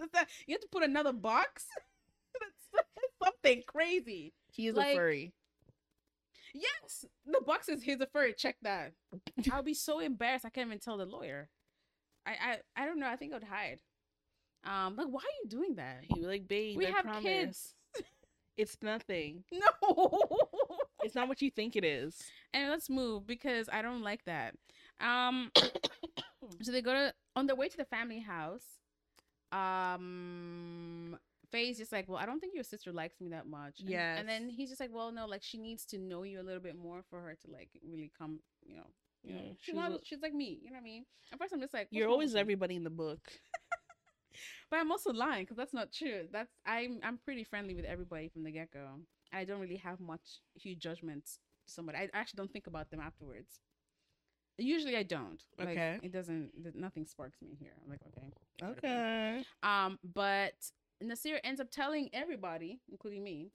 To, 0.00 0.08
That's 0.12 0.32
you 0.46 0.54
have 0.54 0.62
to 0.62 0.68
put 0.68 0.82
another 0.82 1.12
box. 1.12 1.66
That's 2.40 2.86
something 3.22 3.62
crazy. 3.66 4.32
He's 4.50 4.74
Like- 4.74 4.94
a 4.94 4.96
furry. 4.96 5.32
Yes, 6.54 7.04
the 7.26 7.40
box 7.46 7.68
is 7.68 7.82
here's 7.82 8.00
a 8.00 8.06
furry. 8.06 8.32
Check 8.32 8.56
that. 8.62 8.92
I'll 9.52 9.62
be 9.62 9.74
so 9.74 10.00
embarrassed. 10.00 10.44
I 10.44 10.50
can't 10.50 10.66
even 10.66 10.78
tell 10.80 10.96
the 10.96 11.04
lawyer. 11.06 11.48
I 12.26 12.30
I 12.76 12.82
I 12.82 12.86
don't 12.86 12.98
know. 12.98 13.06
I 13.08 13.16
think 13.16 13.32
I 13.32 13.36
would 13.36 13.44
hide. 13.44 13.80
Um, 14.64 14.96
like 14.96 15.06
why 15.08 15.20
are 15.20 15.38
you 15.42 15.48
doing 15.48 15.76
that? 15.76 16.00
Was 16.10 16.26
like, 16.26 16.48
babe, 16.48 16.76
We 16.76 16.86
I 16.86 16.90
have 16.90 17.04
promise. 17.04 17.22
kids. 17.22 17.74
It's 18.56 18.76
nothing. 18.82 19.44
No. 19.52 19.96
It's 21.02 21.14
not 21.14 21.28
what 21.28 21.40
you 21.42 21.50
think 21.50 21.76
it 21.76 21.84
is. 21.84 22.22
and 22.52 22.70
let's 22.70 22.88
move 22.90 23.26
because 23.26 23.68
I 23.72 23.82
don't 23.82 24.02
like 24.02 24.24
that. 24.24 24.54
Um, 25.00 25.50
so 26.62 26.72
they 26.72 26.82
go 26.82 26.92
to 26.92 27.14
on 27.36 27.46
their 27.46 27.56
way 27.56 27.68
to 27.68 27.76
the 27.76 27.84
family 27.84 28.20
house. 28.20 28.64
Um, 29.52 31.16
Feyi's 31.52 31.78
just 31.78 31.90
like, 31.92 32.08
well, 32.08 32.18
I 32.18 32.26
don't 32.26 32.38
think 32.40 32.54
your 32.54 32.64
sister 32.64 32.92
likes 32.92 33.20
me 33.20 33.28
that 33.30 33.46
much. 33.46 33.80
And- 33.80 33.88
Yes. 33.90 34.18
and 34.20 34.28
then 34.28 34.48
he's 34.48 34.68
just 34.68 34.80
like, 34.80 34.92
well, 34.92 35.10
no, 35.12 35.26
like 35.26 35.42
she 35.42 35.58
needs 35.58 35.84
to 35.86 35.98
know 35.98 36.22
you 36.22 36.40
a 36.40 36.44
little 36.44 36.60
bit 36.60 36.76
more 36.76 37.02
for 37.10 37.20
her 37.20 37.34
to 37.34 37.50
like 37.50 37.68
really 37.88 38.10
come, 38.16 38.40
you 38.64 38.76
know. 38.76 38.86
You 39.22 39.34
know, 39.34 39.40
she's 39.50 39.56
she's 39.66 39.74
not, 39.74 39.92
she's 40.04 40.22
like 40.22 40.32
me, 40.32 40.58
you 40.62 40.70
know 40.70 40.76
what 40.76 40.80
I 40.80 40.84
mean? 40.84 41.04
At 41.30 41.38
first, 41.38 41.52
I'm 41.52 41.60
just 41.60 41.74
like, 41.74 41.88
You're 41.90 42.08
always 42.08 42.34
everybody 42.34 42.76
in 42.76 42.84
the 42.84 42.90
book. 42.90 43.20
But 44.70 44.78
I'm 44.78 44.92
also 44.92 45.12
lying 45.12 45.42
because 45.42 45.56
that's 45.56 45.74
not 45.74 45.92
true. 45.92 46.28
That's 46.32 46.48
I'm 46.64 47.00
I'm 47.02 47.18
pretty 47.18 47.42
friendly 47.42 47.74
with 47.74 47.84
everybody 47.84 48.28
from 48.28 48.44
the 48.44 48.52
get 48.52 48.70
go. 48.70 48.86
I 49.32 49.44
don't 49.44 49.60
really 49.60 49.76
have 49.76 50.00
much 50.00 50.40
huge 50.54 50.78
judgments 50.80 51.38
to 51.66 51.72
somebody. 51.72 51.98
I 51.98 52.08
actually 52.12 52.38
don't 52.38 52.52
think 52.52 52.66
about 52.66 52.90
them 52.90 53.00
afterwards. 53.00 53.60
Usually 54.58 54.96
I 54.96 55.02
don't. 55.04 55.42
Like, 55.58 55.68
Okay. 55.68 55.98
It 56.02 56.12
doesn't. 56.12 56.50
Nothing 56.74 57.06
sparks 57.06 57.38
me 57.40 57.56
here. 57.58 57.72
I'm 57.82 57.90
like 57.90 58.00
okay. 58.08 58.72
Okay. 58.72 59.44
Um, 59.62 59.98
but 60.02 60.52
Nasir 61.00 61.40
ends 61.44 61.60
up 61.60 61.70
telling 61.70 62.10
everybody, 62.12 62.80
including 62.90 63.22
me, 63.24 63.52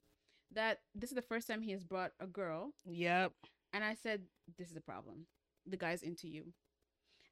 that 0.54 0.80
this 0.96 1.12
is 1.12 1.16
the 1.16 1.22
first 1.22 1.48
time 1.48 1.62
he 1.62 1.72
has 1.72 1.84
brought 1.84 2.12
a 2.20 2.26
girl 2.28 2.72
Yep. 2.86 3.34
and 3.74 3.84
I 3.84 3.94
said, 3.94 4.22
This 4.58 4.72
is 4.72 4.78
a 4.78 4.82
problem. 4.82 5.28
The 5.68 5.78
guy's 5.78 6.02
into 6.02 6.28
you. 6.28 6.54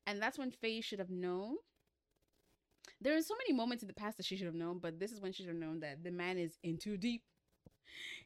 And 0.05 0.21
that's 0.21 0.37
when 0.37 0.51
Feyi 0.51 0.83
should 0.83 0.99
have 0.99 1.09
known. 1.09 1.55
There 3.01 3.15
are 3.17 3.21
so 3.21 3.35
many 3.37 3.55
moments 3.57 3.83
in 3.83 3.87
the 3.87 3.93
past 3.93 4.17
that 4.17 4.25
she 4.25 4.35
should 4.35 4.45
have 4.47 4.55
known, 4.55 4.79
but 4.79 4.99
this 4.99 5.11
is 5.11 5.21
when 5.21 5.31
she 5.31 5.43
should 5.43 5.49
have 5.53 5.59
known 5.59 5.79
that 5.79 6.03
the 6.03 6.11
man 6.11 6.37
is 6.37 6.57
in 6.63 6.77
too 6.77 6.97
deep. 6.97 7.23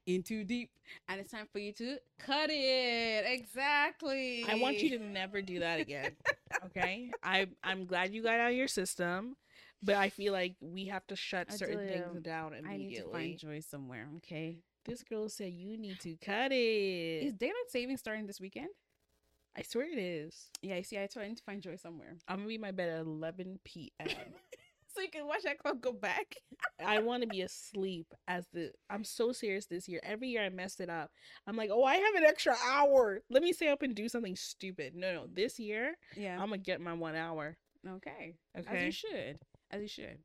In 0.05 0.23
too 0.23 0.43
deep. 0.43 0.69
And 1.09 1.19
it's 1.19 1.31
time 1.31 1.47
for 1.51 1.59
you 1.59 1.73
to 1.73 1.97
cut 2.17 2.49
it. 2.49 3.25
Exactly. 3.27 4.45
I 4.47 4.55
want 4.55 4.81
you 4.81 4.97
to 4.97 5.03
never 5.03 5.41
do 5.41 5.59
that 5.59 5.79
again. 5.79 6.11
Okay. 6.65 7.11
I 7.21 7.47
I'm 7.63 7.85
glad 7.85 8.13
you 8.13 8.23
got 8.23 8.39
out 8.39 8.49
of 8.51 8.55
your 8.57 8.67
system, 8.67 9.35
but 9.83 9.95
I 9.95 10.09
feel 10.09 10.33
like 10.33 10.55
we 10.59 10.85
have 10.85 11.05
to 11.07 11.15
shut 11.15 11.47
I 11.51 11.55
certain 11.55 11.85
do. 11.85 11.93
things 11.93 12.21
down 12.21 12.53
I 12.67 12.77
need 12.77 12.95
to 12.95 13.03
find 13.11 13.37
joy 13.37 13.59
somewhere, 13.59 14.07
okay? 14.17 14.63
This 14.85 15.03
girl 15.03 15.29
said 15.29 15.51
you 15.53 15.77
need 15.77 15.99
to 15.99 16.15
cut 16.15 16.51
it. 16.51 16.55
Is 17.25 17.33
daylight 17.33 17.69
saving 17.69 17.97
starting 17.97 18.25
this 18.25 18.39
weekend? 18.39 18.69
I 19.57 19.61
swear 19.63 19.91
it 19.91 19.99
is. 19.99 20.49
Yeah, 20.61 20.77
you 20.77 20.83
see, 20.83 20.97
I 20.97 21.07
told 21.07 21.25
I 21.25 21.29
need 21.29 21.37
to 21.37 21.43
find 21.43 21.61
joy 21.61 21.75
somewhere. 21.75 22.15
I'm 22.27 22.37
gonna 22.37 22.47
be 22.47 22.55
in 22.55 22.61
my 22.61 22.71
bed 22.71 22.89
at 22.89 23.01
11 23.01 23.59
p.m. 23.63 24.07
so 24.97 25.03
you 25.03 25.09
can 25.09 25.27
watch 25.27 25.43
that 25.43 25.59
clock 25.59 25.79
go 25.79 25.91
back. 25.93 26.35
I 26.85 26.99
want 26.99 27.21
to 27.23 27.27
be 27.29 27.41
asleep 27.41 28.07
as 28.27 28.45
the. 28.51 28.71
I'm 28.89 29.03
so 29.03 29.31
serious 29.31 29.67
this 29.67 29.87
year. 29.87 29.99
Every 30.03 30.27
year 30.29 30.43
I 30.43 30.49
messed 30.49 30.81
it 30.81 30.89
up. 30.89 31.11
I'm 31.45 31.55
like, 31.55 31.69
oh, 31.71 31.83
I 31.83 31.95
have 31.95 32.15
an 32.15 32.23
extra 32.25 32.55
hour. 32.67 33.21
Let 33.29 33.43
me 33.43 33.53
stay 33.53 33.69
up 33.69 33.83
and 33.83 33.95
do 33.95 34.09
something 34.09 34.35
stupid. 34.35 34.95
No, 34.95 35.13
no. 35.13 35.25
This 35.31 35.59
year 35.59 35.95
Yeah. 36.15 36.33
I'm 36.33 36.49
gonna 36.49 36.57
get 36.57 36.81
my 36.81 36.93
one 36.93 37.15
hour. 37.15 37.57
okay. 37.87 38.33
Okay. 38.57 38.77
As 38.77 38.83
you 38.83 38.91
should. 38.91 39.39
As 39.71 39.81
you 39.81 39.87
should. 39.87 40.17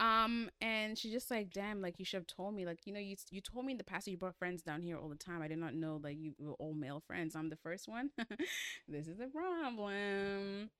Um, 0.00 0.50
and 0.62 0.96
she 0.96 1.10
just 1.10 1.30
like, 1.30 1.52
damn, 1.52 1.82
like 1.82 1.98
you 1.98 2.04
should 2.04 2.16
have 2.18 2.26
told 2.26 2.54
me, 2.54 2.64
like 2.64 2.86
you 2.86 2.92
know, 2.92 3.00
you 3.00 3.16
you 3.30 3.40
told 3.40 3.66
me 3.66 3.72
in 3.72 3.78
the 3.78 3.84
past 3.84 4.06
that 4.06 4.10
you 4.10 4.16
brought 4.16 4.36
friends 4.36 4.62
down 4.62 4.80
here 4.80 4.96
all 4.96 5.08
the 5.08 5.14
time. 5.14 5.42
I 5.42 5.48
did 5.48 5.58
not 5.58 5.74
know 5.74 6.00
like 6.02 6.16
you 6.18 6.34
were 6.38 6.54
all 6.54 6.72
male 6.74 7.02
friends. 7.06 7.36
I'm 7.36 7.50
the 7.50 7.56
first 7.56 7.86
one. 7.88 8.10
this 8.88 9.06
is 9.06 9.20
a 9.20 9.26
problem. 9.26 10.70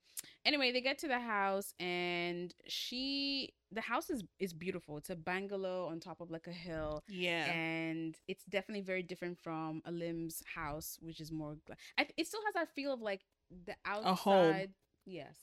Anyway, 0.44 0.72
they 0.72 0.80
get 0.80 0.98
to 0.98 1.08
the 1.08 1.18
house 1.18 1.74
and 1.78 2.54
she, 2.66 3.52
the 3.72 3.80
house 3.80 4.10
is 4.10 4.22
is 4.38 4.52
beautiful. 4.52 4.96
It's 4.96 5.10
a 5.10 5.16
bungalow 5.16 5.86
on 5.86 6.00
top 6.00 6.20
of 6.20 6.30
like 6.30 6.46
a 6.46 6.52
hill. 6.52 7.02
Yeah. 7.08 7.50
and 7.52 8.16
it's 8.26 8.44
definitely 8.44 8.82
very 8.82 9.02
different 9.02 9.38
from 9.38 9.82
Alim's 9.86 10.42
house, 10.54 10.98
which 11.00 11.20
is 11.20 11.30
more. 11.30 11.56
Gla- 11.66 11.76
I, 11.98 12.06
it 12.16 12.26
still 12.26 12.40
has 12.46 12.54
that 12.54 12.74
feel 12.74 12.92
of 12.92 13.00
like 13.00 13.20
the 13.66 13.74
outside. 13.84 14.72
Yes. 15.04 15.36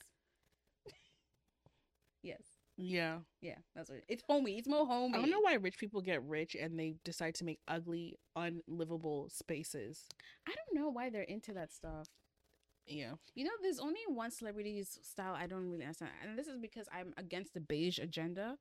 Yeah. 2.78 3.18
Yeah. 3.42 3.56
That's 3.74 3.90
what 3.90 4.02
it's 4.08 4.22
homey. 4.28 4.56
It's 4.56 4.68
more 4.68 4.86
homey. 4.86 5.14
I 5.18 5.20
don't 5.20 5.30
know 5.30 5.40
why 5.40 5.54
rich 5.54 5.78
people 5.78 6.00
get 6.00 6.22
rich 6.22 6.54
and 6.54 6.78
they 6.78 6.94
decide 7.04 7.34
to 7.36 7.44
make 7.44 7.58
ugly, 7.66 8.16
unlivable 8.36 9.28
spaces. 9.30 10.06
I 10.46 10.54
don't 10.54 10.80
know 10.80 10.88
why 10.88 11.10
they're 11.10 11.22
into 11.22 11.52
that 11.54 11.72
stuff. 11.72 12.06
Yeah. 12.86 13.12
You 13.34 13.44
know, 13.44 13.50
there's 13.60 13.80
only 13.80 14.00
one 14.06 14.30
celebrity's 14.30 14.98
style 15.02 15.34
I 15.34 15.46
don't 15.46 15.68
really 15.68 15.84
understand, 15.84 16.12
and 16.24 16.38
this 16.38 16.46
is 16.46 16.56
because 16.56 16.86
I'm 16.90 17.12
against 17.18 17.52
the 17.52 17.60
beige 17.60 17.98
agenda. 17.98 18.56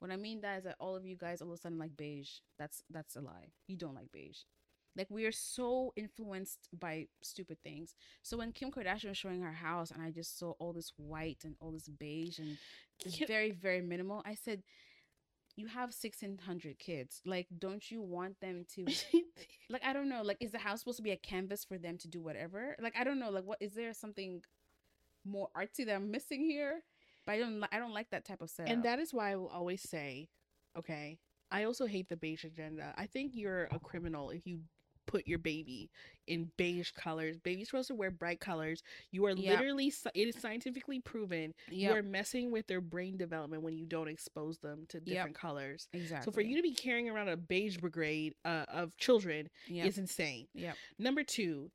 What 0.00 0.10
I 0.10 0.16
mean 0.16 0.40
that 0.42 0.58
is 0.58 0.64
that 0.64 0.76
all 0.80 0.96
of 0.96 1.06
you 1.06 1.16
guys 1.16 1.40
all 1.40 1.48
of 1.48 1.54
a 1.54 1.56
sudden 1.56 1.78
like 1.78 1.96
beige. 1.96 2.30
That's 2.58 2.82
that's 2.90 3.16
a 3.16 3.20
lie. 3.20 3.52
You 3.68 3.76
don't 3.76 3.94
like 3.94 4.12
beige. 4.12 4.40
Like 4.96 5.06
we 5.10 5.24
are 5.24 5.32
so 5.32 5.92
influenced 5.96 6.68
by 6.78 7.06
stupid 7.22 7.58
things. 7.62 7.94
So 8.22 8.36
when 8.36 8.52
Kim 8.52 8.70
Kardashian 8.70 9.08
was 9.10 9.18
showing 9.18 9.40
her 9.40 9.52
house, 9.52 9.90
and 9.90 10.02
I 10.02 10.10
just 10.10 10.38
saw 10.38 10.52
all 10.58 10.72
this 10.72 10.92
white 10.96 11.42
and 11.44 11.54
all 11.60 11.70
this 11.70 11.88
beige 11.88 12.38
and 12.38 12.58
it's 13.04 13.18
very 13.26 13.50
very 13.52 13.80
minimal, 13.80 14.22
I 14.26 14.34
said, 14.34 14.62
"You 15.56 15.68
have 15.68 15.94
sixteen 15.94 16.38
hundred 16.38 16.78
kids. 16.78 17.22
Like, 17.24 17.46
don't 17.58 17.88
you 17.90 18.02
want 18.02 18.40
them 18.40 18.64
to 18.74 18.84
like 19.70 19.84
I 19.84 19.92
don't 19.92 20.08
know. 20.08 20.22
Like, 20.22 20.38
is 20.40 20.50
the 20.50 20.58
house 20.58 20.80
supposed 20.80 20.96
to 20.98 21.02
be 21.04 21.12
a 21.12 21.16
canvas 21.16 21.64
for 21.64 21.78
them 21.78 21.96
to 21.98 22.08
do 22.08 22.20
whatever? 22.20 22.76
Like, 22.80 22.96
I 22.98 23.04
don't 23.04 23.18
know. 23.20 23.30
Like, 23.30 23.44
what 23.44 23.58
is 23.60 23.74
there 23.74 23.94
something 23.94 24.42
more 25.24 25.48
artsy 25.56 25.86
that 25.86 25.94
I'm 25.94 26.10
missing 26.10 26.42
here? 26.44 26.82
But 27.26 27.32
I 27.32 27.38
don't. 27.38 27.60
Li- 27.60 27.68
I 27.70 27.78
don't 27.78 27.94
like 27.94 28.10
that 28.10 28.24
type 28.24 28.40
of 28.42 28.50
setup. 28.50 28.72
and 28.72 28.82
that 28.82 28.98
is 28.98 29.14
why 29.14 29.30
I 29.32 29.36
will 29.36 29.48
always 29.48 29.82
say, 29.82 30.28
okay, 30.76 31.18
I 31.50 31.64
also 31.64 31.86
hate 31.86 32.08
the 32.08 32.16
beige 32.16 32.44
agenda. 32.44 32.92
I 32.96 33.06
think 33.06 33.32
you're 33.34 33.64
a 33.70 33.78
criminal 33.78 34.30
if 34.30 34.46
you 34.46 34.60
put 35.10 35.26
your 35.26 35.38
baby 35.40 35.90
in 36.28 36.48
beige 36.56 36.92
colors. 36.92 37.36
Baby's 37.38 37.68
supposed 37.68 37.88
to 37.88 37.94
wear 37.96 38.10
bright 38.12 38.38
colors. 38.38 38.82
You 39.10 39.26
are 39.26 39.32
Yep. 39.32 39.58
literally, 39.58 39.92
it 40.14 40.28
is 40.28 40.36
scientifically 40.36 41.00
proven, 41.00 41.52
you 41.68 41.90
are 41.90 42.02
messing 42.02 42.52
with 42.52 42.68
their 42.68 42.80
brain 42.80 43.16
development 43.16 43.62
when 43.64 43.76
you 43.76 43.86
don't 43.86 44.06
expose 44.08 44.58
them 44.58 44.86
to 44.90 45.00
different 45.00 45.34
colors. 45.34 45.88
exactly. 45.92 46.24
So 46.24 46.32
for 46.32 46.42
you 46.42 46.56
to 46.56 46.62
be 46.62 46.72
carrying 46.74 47.08
around 47.08 47.28
a 47.28 47.36
beige 47.36 47.78
brigade 47.78 48.34
uh, 48.44 48.66
of 48.68 48.96
children 48.98 49.48
is 49.86 49.98
insane. 49.98 50.46
yeah, 50.54 50.74
Number 50.98 51.24
two, 51.24 51.70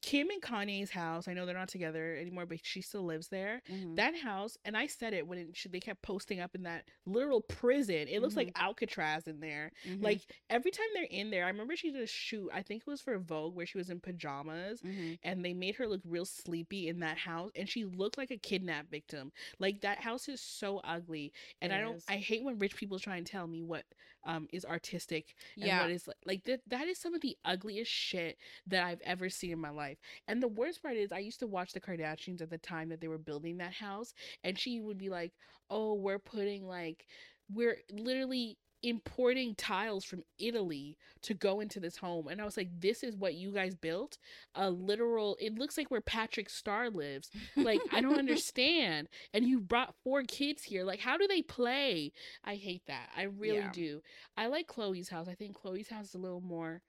Kim 0.00 0.30
and 0.30 0.40
Kanye's 0.40 0.90
house. 0.90 1.26
I 1.28 1.34
know 1.34 1.44
they're 1.44 1.54
not 1.56 1.68
together 1.68 2.16
anymore, 2.16 2.46
but 2.46 2.58
she 2.64 2.80
still 2.80 3.04
lives 3.04 3.28
there. 3.28 3.62
mhm. 3.68 3.96
That 3.96 4.16
house, 4.16 4.56
and 4.64 4.76
I 4.76 4.86
said 4.86 5.12
it 5.12 5.26
when 5.26 5.38
it, 5.38 5.48
she, 5.56 5.68
they 5.68 5.80
kept 5.80 6.02
posting 6.02 6.40
up 6.40 6.54
in 6.54 6.62
that 6.62 6.84
literal 7.04 7.40
prison. 7.40 8.06
It 8.08 8.20
looks 8.22 8.36
like 8.36 8.52
Alcatraz 8.56 9.26
in 9.26 9.40
there. 9.40 9.72
Mhm. 9.86 10.02
Like 10.02 10.20
every 10.48 10.70
time 10.70 10.86
they're 10.94 11.04
in 11.10 11.30
there, 11.30 11.44
I 11.44 11.48
remember 11.48 11.74
she 11.76 11.90
did 11.90 12.00
a 12.02 12.06
shoot. 12.06 12.48
I 12.52 12.62
think 12.62 12.82
it 12.82 12.90
was 12.90 13.00
for 13.00 13.18
Vogue 13.18 13.54
where 13.54 13.66
she 13.66 13.76
was 13.78 13.90
in 13.90 14.00
pajamas. 14.00 14.80
Mhm. 14.82 15.18
And 15.22 15.44
they 15.44 15.52
made 15.54 15.74
her 15.76 15.86
look 15.88 16.00
real 16.04 16.24
sleepy 16.24 16.88
in 16.88 17.00
that 17.00 17.18
house, 17.18 17.50
and 17.56 17.68
she 17.68 17.84
looked 17.84 18.18
like 18.18 18.30
a 18.30 18.36
kidnap 18.38 18.88
victim. 18.90 19.32
Like 19.58 19.80
that 19.80 19.98
house 19.98 20.28
is 20.28 20.40
so 20.40 20.78
ugly, 20.84 21.32
and 21.60 21.72
It 21.72 21.76
I 21.76 21.80
don't. 21.80 21.96
is. 21.96 22.04
I 22.08 22.16
hate 22.18 22.44
when 22.44 22.58
rich 22.58 22.76
people 22.76 22.98
try 22.98 23.16
and 23.16 23.26
tell 23.26 23.46
me 23.46 23.62
what 23.62 23.84
um 24.24 24.46
is 24.52 24.64
artistic 24.64 25.34
and 25.60 25.68
yeah, 25.68 25.82
what 25.82 25.90
is 25.90 26.06
like, 26.06 26.16
like 26.26 26.44
that 26.44 26.60
that 26.66 26.86
is 26.86 26.98
some 26.98 27.14
of 27.14 27.20
the 27.20 27.36
ugliest 27.44 27.90
shit 27.90 28.36
that 28.66 28.84
I've 28.84 29.00
ever 29.02 29.28
seen 29.28 29.52
in 29.52 29.58
my 29.58 29.70
life. 29.70 29.98
And 30.26 30.42
the 30.42 30.48
worst 30.48 30.82
part 30.82 30.96
is 30.96 31.12
I 31.12 31.18
used 31.18 31.40
to 31.40 31.46
watch 31.46 31.72
the 31.72 31.80
Kardashians 31.80 32.42
at 32.42 32.50
the 32.50 32.58
time 32.58 32.88
that 32.88 33.00
they 33.00 33.08
were 33.08 33.18
building 33.18 33.58
that 33.58 33.72
house 33.72 34.14
and 34.44 34.58
she 34.58 34.80
would 34.80 34.98
be 34.98 35.08
like, 35.08 35.32
"Oh, 35.70 35.94
we're 35.94 36.18
putting 36.18 36.66
like 36.66 37.06
we're 37.52 37.78
literally 37.92 38.58
importing 38.82 39.54
tiles 39.54 40.04
from 40.04 40.22
Italy 40.38 40.96
to 41.22 41.34
go 41.34 41.60
into 41.60 41.80
this 41.80 41.96
home." 41.96 42.28
And 42.28 42.40
I 42.40 42.44
was 42.44 42.56
like, 42.56 42.68
"This 42.80 43.02
is 43.02 43.16
what 43.16 43.34
you 43.34 43.52
guys 43.52 43.74
built? 43.74 44.18
A 44.54 44.70
literal 44.70 45.36
it 45.40 45.54
looks 45.58 45.76
like 45.76 45.90
where 45.90 46.00
Patrick 46.00 46.48
Star 46.50 46.90
lives. 46.90 47.30
Like, 47.56 47.80
I 47.92 48.00
don't 48.00 48.18
understand. 48.18 49.08
And 49.32 49.46
you 49.46 49.60
brought 49.60 49.94
four 50.04 50.22
kids 50.22 50.62
here. 50.62 50.84
Like, 50.84 51.00
how 51.00 51.16
do 51.16 51.26
they 51.26 51.42
play? 51.42 52.12
I 52.44 52.54
hate 52.56 52.82
that. 52.86 53.10
I 53.16 53.22
really 53.24 53.58
Yeah. 53.58 53.72
do. 53.72 54.02
I 54.36 54.46
like 54.46 54.66
Khloé's 54.68 55.08
house. 55.08 55.28
I 55.28 55.34
think 55.34 55.56
Khloé's 55.56 55.88
house 55.88 56.08
is 56.08 56.14
a 56.14 56.18
little 56.18 56.40
more 56.40 56.82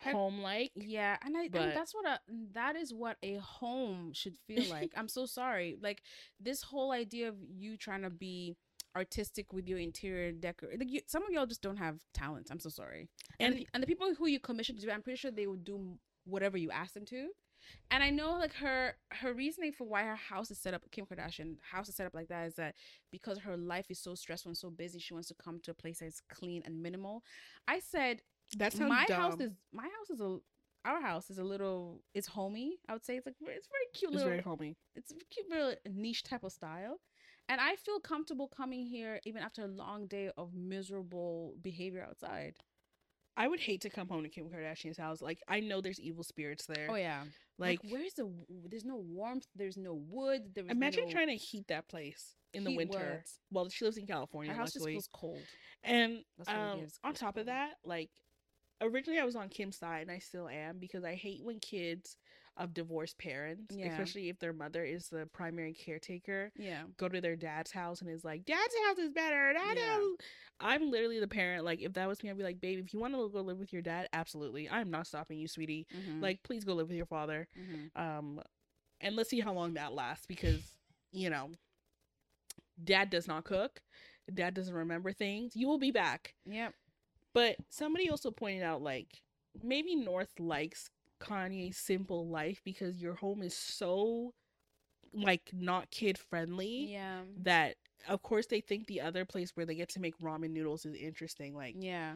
home 0.00 0.40
like. 0.40 0.70
Yeah, 0.74 1.16
and 1.22 1.36
I 1.36 1.48
But- 1.48 1.62
and 1.62 1.76
that's 1.76 1.94
what 1.94 2.04
a 2.06 2.20
that 2.52 2.76
is 2.76 2.92
what 2.92 3.16
a 3.22 3.36
home 3.36 4.12
should 4.12 4.36
feel 4.46 4.68
like. 4.68 4.92
I'm 4.96 5.08
so 5.08 5.24
sorry. 5.24 5.78
Like 5.80 6.02
this 6.38 6.62
whole 6.62 6.90
idea 6.92 7.28
of 7.28 7.36
you 7.42 7.76
trying 7.76 8.02
to 8.02 8.10
be 8.10 8.56
artistic 8.96 9.52
with 9.52 9.68
your 9.68 9.78
interior 9.78 10.32
decor. 10.32 10.70
Like 10.78 10.90
you, 10.90 11.00
some 11.06 11.24
of 11.24 11.30
y'all 11.30 11.46
just 11.46 11.62
don't 11.62 11.76
have 11.78 12.00
talent. 12.12 12.48
I'm 12.50 12.60
so 12.60 12.68
sorry. 12.70 13.08
And 13.40 13.54
And 13.54 13.58
the, 13.58 13.68
and 13.74 13.82
the 13.82 13.86
people 13.86 14.14
who 14.14 14.26
you 14.26 14.40
commissioned 14.40 14.78
to 14.80 14.86
do, 14.86 14.92
I'm 14.92 15.02
pretty 15.02 15.16
sure 15.18 15.30
they 15.30 15.46
would 15.46 15.64
do 15.64 15.98
whatever 16.24 16.56
you 16.56 16.70
ask 16.70 16.94
them 16.94 17.04
to. 17.06 17.28
And 17.90 18.02
I 18.02 18.10
know 18.10 18.32
like 18.32 18.52
her 18.54 18.94
her 19.10 19.32
reasoning 19.32 19.72
for 19.72 19.84
why 19.86 20.02
her 20.02 20.16
house 20.16 20.50
is 20.50 20.58
set 20.58 20.74
up, 20.74 20.82
Kim 20.90 21.06
Kardashian 21.06 21.56
house 21.62 21.88
is 21.88 21.94
set 21.96 22.06
up 22.06 22.14
like 22.14 22.28
that 22.28 22.46
is 22.46 22.54
that 22.56 22.74
because 23.10 23.38
her 23.38 23.56
life 23.56 23.86
is 23.88 23.98
so 23.98 24.14
stressful 24.14 24.50
and 24.50 24.56
so 24.58 24.70
busy, 24.70 24.98
she 24.98 25.14
wants 25.14 25.28
to 25.28 25.34
come 25.34 25.60
to 25.60 25.70
a 25.70 25.74
place 25.74 26.00
that's 26.00 26.20
clean 26.28 26.62
and 26.66 26.82
minimal. 26.82 27.22
I 27.66 27.78
said 27.78 28.20
that 28.58 28.74
sounds 28.74 28.90
my 28.90 29.06
dumb. 29.06 29.20
house 29.20 29.40
is 29.40 29.52
my 29.72 29.84
house 29.84 30.10
is 30.10 30.20
a 30.20 30.38
our 30.84 31.00
house 31.00 31.30
is 31.30 31.38
a 31.38 31.44
little 31.44 32.02
it's 32.14 32.26
homey. 32.26 32.76
I 32.88 32.92
would 32.92 33.04
say 33.04 33.16
it's 33.16 33.24
like 33.26 33.36
it's 33.40 33.68
very 33.68 33.86
cute 33.94 34.10
it's 34.10 34.16
little 34.16 34.28
very 34.28 34.42
homey. 34.42 34.76
it's 34.94 35.10
a 35.10 35.14
cute 35.30 35.48
little 35.48 35.74
niche 35.90 36.22
type 36.22 36.44
of 36.44 36.52
style. 36.52 37.00
And 37.48 37.60
I 37.60 37.76
feel 37.76 38.00
comfortable 38.00 38.48
coming 38.48 38.86
here 38.86 39.20
even 39.24 39.42
after 39.42 39.64
a 39.64 39.68
long 39.68 40.06
day 40.06 40.30
of 40.36 40.54
miserable 40.54 41.54
behavior 41.62 42.06
outside. 42.08 42.54
I 43.36 43.48
would 43.48 43.60
hate 43.60 43.80
to 43.82 43.90
come 43.90 44.08
home 44.08 44.22
to 44.22 44.28
Kim 44.28 44.48
Kardashian's 44.48 44.96
house. 44.96 45.20
Like 45.20 45.40
I 45.48 45.60
know 45.60 45.80
there's 45.80 46.00
evil 46.00 46.24
spirits 46.24 46.66
there. 46.66 46.86
Oh 46.88 46.94
yeah. 46.94 47.24
Like, 47.58 47.80
Like, 47.82 47.92
where's 47.92 48.14
the 48.14 48.30
there's 48.68 48.84
no 48.84 48.96
warmth, 48.96 49.46
there's 49.54 49.76
no 49.76 49.94
wood, 50.08 50.54
there 50.54 50.64
imagine 50.68 51.06
no, 51.06 51.10
trying 51.10 51.28
to 51.28 51.36
heat 51.36 51.68
that 51.68 51.88
place 51.88 52.34
in 52.52 52.64
the 52.64 52.76
winter. 52.76 52.98
what? 52.98 53.30
Well, 53.50 53.68
she 53.68 53.84
lives 53.84 53.96
in 53.96 54.06
California, 54.06 54.52
Her 54.52 54.58
house 54.58 54.72
just 54.72 54.86
feels 54.86 55.08
cold. 55.12 55.42
And 55.82 56.20
That's 56.38 56.48
what 56.48 56.58
um, 56.58 56.80
is, 56.80 56.98
on 57.04 57.14
top 57.14 57.36
of 57.36 57.46
that, 57.46 57.74
like 57.84 58.10
originally 58.80 59.20
I 59.20 59.24
was 59.24 59.36
on 59.36 59.48
Kim's 59.48 59.78
side 59.78 60.02
and 60.02 60.10
I 60.10 60.18
still 60.18 60.48
am 60.48 60.78
because 60.78 61.04
I 61.04 61.14
hate 61.14 61.44
when 61.44 61.58
kids 61.58 62.16
of 62.56 62.72
divorced 62.72 63.18
parents, 63.18 63.74
Yeah. 63.74 63.86
especially 63.86 64.28
if 64.28 64.38
their 64.38 64.52
mother 64.52 64.84
is 64.84 65.08
the 65.08 65.26
primary 65.32 65.74
caretaker, 65.74 66.52
Yeah. 66.56 66.84
go 66.96 67.08
to 67.08 67.20
their 67.20 67.34
dad's 67.36 67.72
house 67.72 68.00
and 68.00 68.08
is 68.08 68.24
like, 68.24 68.44
Dad's 68.44 68.74
house 68.86 68.98
is 68.98 69.10
better. 69.10 69.52
Dad 69.52 69.76
Yeah. 69.76 69.94
house. 69.94 70.16
I'm 70.60 70.90
literally 70.90 71.18
the 71.18 71.26
parent. 71.26 71.64
Like, 71.64 71.80
if 71.82 71.94
that 71.94 72.06
was 72.06 72.22
me, 72.22 72.30
I'd 72.30 72.36
be 72.38 72.44
like, 72.44 72.60
Babe, 72.60 72.78
if 72.84 72.94
you 72.94 73.00
want 73.00 73.14
to 73.14 73.28
go 73.28 73.40
live 73.40 73.58
with 73.58 73.72
your 73.72 73.82
dad, 73.82 74.08
absolutely. 74.12 74.68
I'm 74.70 74.90
not 74.90 75.06
stopping 75.08 75.38
you, 75.38 75.48
sweetie. 75.48 75.86
Mhm. 75.92 76.22
Like, 76.22 76.42
please 76.44 76.64
go 76.64 76.74
live 76.74 76.86
with 76.88 76.96
your 76.96 77.06
father. 77.06 77.48
Mhm. 77.58 77.90
Um, 77.96 78.42
and 79.00 79.16
let's 79.16 79.30
see 79.30 79.40
how 79.40 79.52
long 79.52 79.74
that 79.74 79.92
lasts 79.92 80.26
because, 80.26 80.76
you 81.10 81.30
know, 81.30 81.50
dad 82.82 83.10
does 83.10 83.26
not 83.26 83.44
cook, 83.44 83.82
dad 84.32 84.54
doesn't 84.54 84.74
remember 84.74 85.12
things. 85.12 85.56
You 85.56 85.66
will 85.68 85.78
be 85.78 85.90
back. 85.90 86.34
Yep. 86.46 86.74
But 87.32 87.56
somebody 87.68 88.08
also 88.08 88.30
pointed 88.30 88.62
out, 88.62 88.80
like, 88.80 89.22
maybe 89.62 89.96
North 89.96 90.38
likes 90.38 90.90
Kanye's 91.20 91.76
simple 91.76 92.28
life 92.28 92.60
because 92.64 93.00
your 93.02 93.14
home 93.14 93.42
is 93.42 93.54
so, 93.56 94.32
like, 95.12 95.50
not 95.52 95.90
kid 95.90 96.18
friendly 96.18 96.90
Yeah. 96.90 97.22
that, 97.36 97.76
of 98.08 98.22
course, 98.22 98.46
they 98.46 98.60
think 98.60 98.86
the 98.86 99.00
other 99.00 99.24
place 99.24 99.52
where 99.56 99.66
they 99.66 99.74
get 99.74 99.88
to 99.90 100.00
make 100.00 100.18
ramen 100.18 100.50
noodles 100.50 100.84
is 100.84 100.94
interesting. 100.94 101.54
Like, 101.54 101.76
Yeah. 101.78 102.14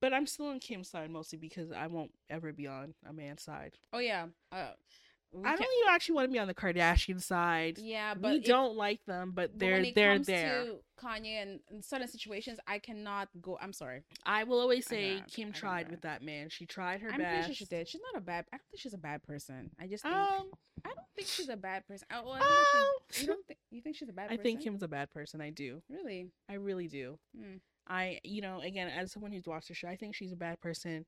but 0.00 0.12
I'm 0.12 0.26
still 0.26 0.46
on 0.48 0.60
Kim's 0.60 0.90
side 0.90 1.10
mostly 1.10 1.38
because 1.38 1.72
I 1.72 1.86
won't 1.86 2.12
ever 2.28 2.52
be 2.52 2.66
on 2.66 2.94
a 3.06 3.12
man's 3.12 3.42
side. 3.42 3.76
Oh 3.92 3.98
yeah. 3.98 4.26
Uh, 4.52 4.72
I 5.44 5.50
don't 5.50 5.60
even 5.60 5.88
actually 5.90 6.14
want 6.14 6.28
to 6.28 6.32
be 6.32 6.38
on 6.38 6.48
the 6.48 6.54
Kardashian 6.54 7.20
side. 7.20 7.78
Yeah, 7.78 8.14
but 8.14 8.32
we 8.32 8.40
don't 8.40 8.76
like 8.76 9.04
them, 9.06 9.32
but 9.34 9.52
but 9.52 9.58
they're 9.58 9.80
it 9.80 9.94
they're 9.94 10.18
there. 10.18 10.66
Kanye 10.98 11.42
and 11.42 11.60
in 11.70 11.82
certain 11.82 12.08
situations, 12.08 12.58
I 12.66 12.78
cannot 12.78 13.28
go. 13.40 13.58
I'm 13.60 13.72
sorry. 13.72 14.02
I 14.24 14.44
will 14.44 14.58
always 14.60 14.86
say 14.86 15.22
Kim 15.30 15.52
tried 15.52 15.90
with 15.90 16.02
that 16.02 16.22
man. 16.22 16.48
She 16.48 16.64
tried 16.64 17.00
her 17.02 17.10
I'm 17.10 17.18
best. 17.18 17.30
pretty 17.30 17.46
sure 17.46 17.54
she 17.54 17.64
did. 17.66 17.88
She's 17.88 18.00
not 18.12 18.20
a 18.20 18.24
bad. 18.24 18.46
I 18.52 18.56
don't 18.56 18.66
think 18.70 18.80
she's 18.80 18.94
a 18.94 18.98
bad 18.98 19.22
person. 19.22 19.70
I 19.78 19.86
just 19.88 20.04
think 20.04 20.14
Um, 20.14 20.50
I 20.84 20.88
don't 20.88 21.06
think 21.14 21.28
she's 21.28 21.48
a 21.48 21.56
bad 21.56 21.86
person. 21.86 22.06
I, 22.10 22.20
well, 22.22 22.32
I 22.32 22.38
um, 22.40 23.20
you 23.20 23.26
don't 23.26 23.46
think 23.46 23.58
you 23.70 23.82
think 23.82 23.96
she's 23.96 24.08
a 24.08 24.12
bad 24.12 24.28
I 24.30 24.36
think 24.38 24.62
Kim's 24.62 24.82
a 24.82 24.88
bad 24.88 25.10
person. 25.12 25.40
I 25.40 25.50
do. 25.50 25.82
really. 25.90 26.30
I 26.48 26.54
really 26.54 26.88
do. 26.88 27.18
Hmm. 27.38 27.56
I, 27.88 28.18
you 28.24 28.40
know, 28.40 28.60
again, 28.62 28.88
as 28.88 29.12
someone 29.12 29.30
who's 29.32 29.46
watched 29.46 29.68
the 29.68 29.74
show, 29.74 29.86
I 29.88 29.96
think 29.96 30.14
she's 30.14 30.32
a 30.32 30.36
bad 30.36 30.60
person. 30.60 31.04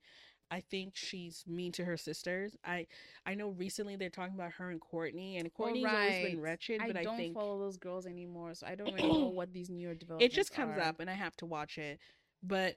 I 0.51 0.61
think 0.61 0.97
she's 0.97 1.45
mean 1.47 1.73
to 1.73 1.85
her 1.85 1.97
sisters. 1.97 2.57
I, 2.65 2.87
I 3.27 3.35
know 3.35 3.51
recently 3.51 3.97
they're 3.97 4.09
talking 4.09 4.35
about 4.35 4.53
her 4.53 4.71
and 4.71 4.81
Kourtney, 4.81 5.39
and 5.39 5.53
Kourtney's 5.53 5.85
always 5.85 6.25
been 6.31 6.41
wretched, 6.41 6.81
I 6.81 6.87
but 6.87 6.97
I, 6.97 7.03
don't 7.03 7.17
think 7.19 7.35
follow 7.35 7.59
those 7.59 7.77
girls 7.77 8.07
anymore, 8.07 8.55
so 8.55 8.67
I 8.67 8.75
don't 8.75 8.95
really 8.95 9.09
know 9.09 9.29
what 9.29 9.53
these 9.53 9.69
newer 9.69 9.95
developments. 9.95 10.33
it 10.33 10.37
just 10.37 10.53
comes 10.53 10.79
are. 10.79 10.81
up, 10.83 11.01
and 11.01 11.11
I 11.11 11.15
have 11.15 11.37
to 11.37 11.47
watch 11.47 11.77
it. 11.77 11.99
But 12.43 12.77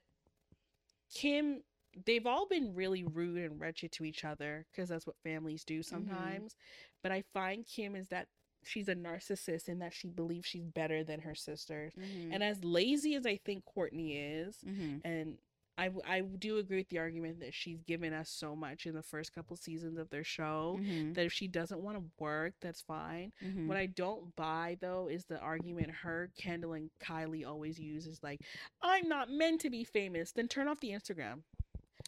Kim, 1.14 1.61
they've 2.06 2.26
all 2.26 2.48
been 2.48 2.73
really 2.73 3.03
rude 3.03 3.43
and 3.43 3.60
wretched 3.60 3.91
to 3.93 4.06
each 4.06 4.23
other 4.23 4.65
because 4.72 4.89
that's 4.89 5.06
what 5.07 5.15
families 5.23 5.64
do 5.64 5.84
sometimes. 5.84 6.56
But 7.03 7.11
I 7.11 7.23
find 7.34 7.65
Kim 7.65 7.95
is 7.95 8.07
that 8.10 8.27
she's 8.64 8.88
a 8.88 8.95
narcissist 8.95 9.68
in 9.68 9.80
that 9.80 9.93
she 9.93 10.07
believes 10.07 10.45
she's 10.45 10.65
better 10.68 11.03
than 11.03 11.19
her 11.22 11.35
sisters. 11.35 11.93
Mhm. 11.98 12.30
And 12.31 12.43
as 12.43 12.64
lazy 12.64 13.15
as 13.15 13.26
I 13.26 13.38
think 13.38 13.64
Kourtney 13.65 14.14
is, 14.45 14.57
Mhm. 14.65 15.02
and 15.03 15.38
I, 15.77 15.89
I 16.07 16.22
do 16.22 16.57
agree 16.57 16.77
with 16.77 16.89
the 16.89 16.99
argument 16.99 17.39
that 17.39 17.53
she's 17.53 17.81
given 17.81 18.14
us 18.14 18.30
so 18.30 18.56
much 18.56 18.85
in 18.85 18.93
the 18.93 19.02
first 19.02 19.34
couple 19.34 19.56
seasons 19.56 19.98
of 19.98 20.10
their 20.10 20.23
show 20.23 20.77
Mhm. 20.80 21.15
that 21.15 21.26
if 21.26 21.34
she 21.34 21.48
doesn't 21.48 21.80
want 21.81 21.98
to 21.98 22.03
work, 22.19 22.53
that's 22.61 22.81
fine. 22.81 23.31
Mhm. 23.43 23.68
What 23.68 23.77
I 23.77 23.85
don't 23.88 24.35
buy 24.35 24.77
though 24.81 25.07
is 25.07 25.26
the 25.26 25.39
argument 25.39 25.89
her, 25.91 26.30
Kendall, 26.38 26.73
and 26.73 26.89
Kylie 26.99 27.48
always 27.48 27.80
use 27.80 28.06
is 28.06 28.22
like, 28.22 28.41
I'm 28.81 29.07
not 29.07 29.30
meant 29.31 29.61
to 29.61 29.69
be 29.69 29.84
famous. 29.84 30.31
Then 30.31 30.48
turn 30.48 30.68
off 30.68 30.80
the 30.81 30.89
Instagram. 30.91 31.41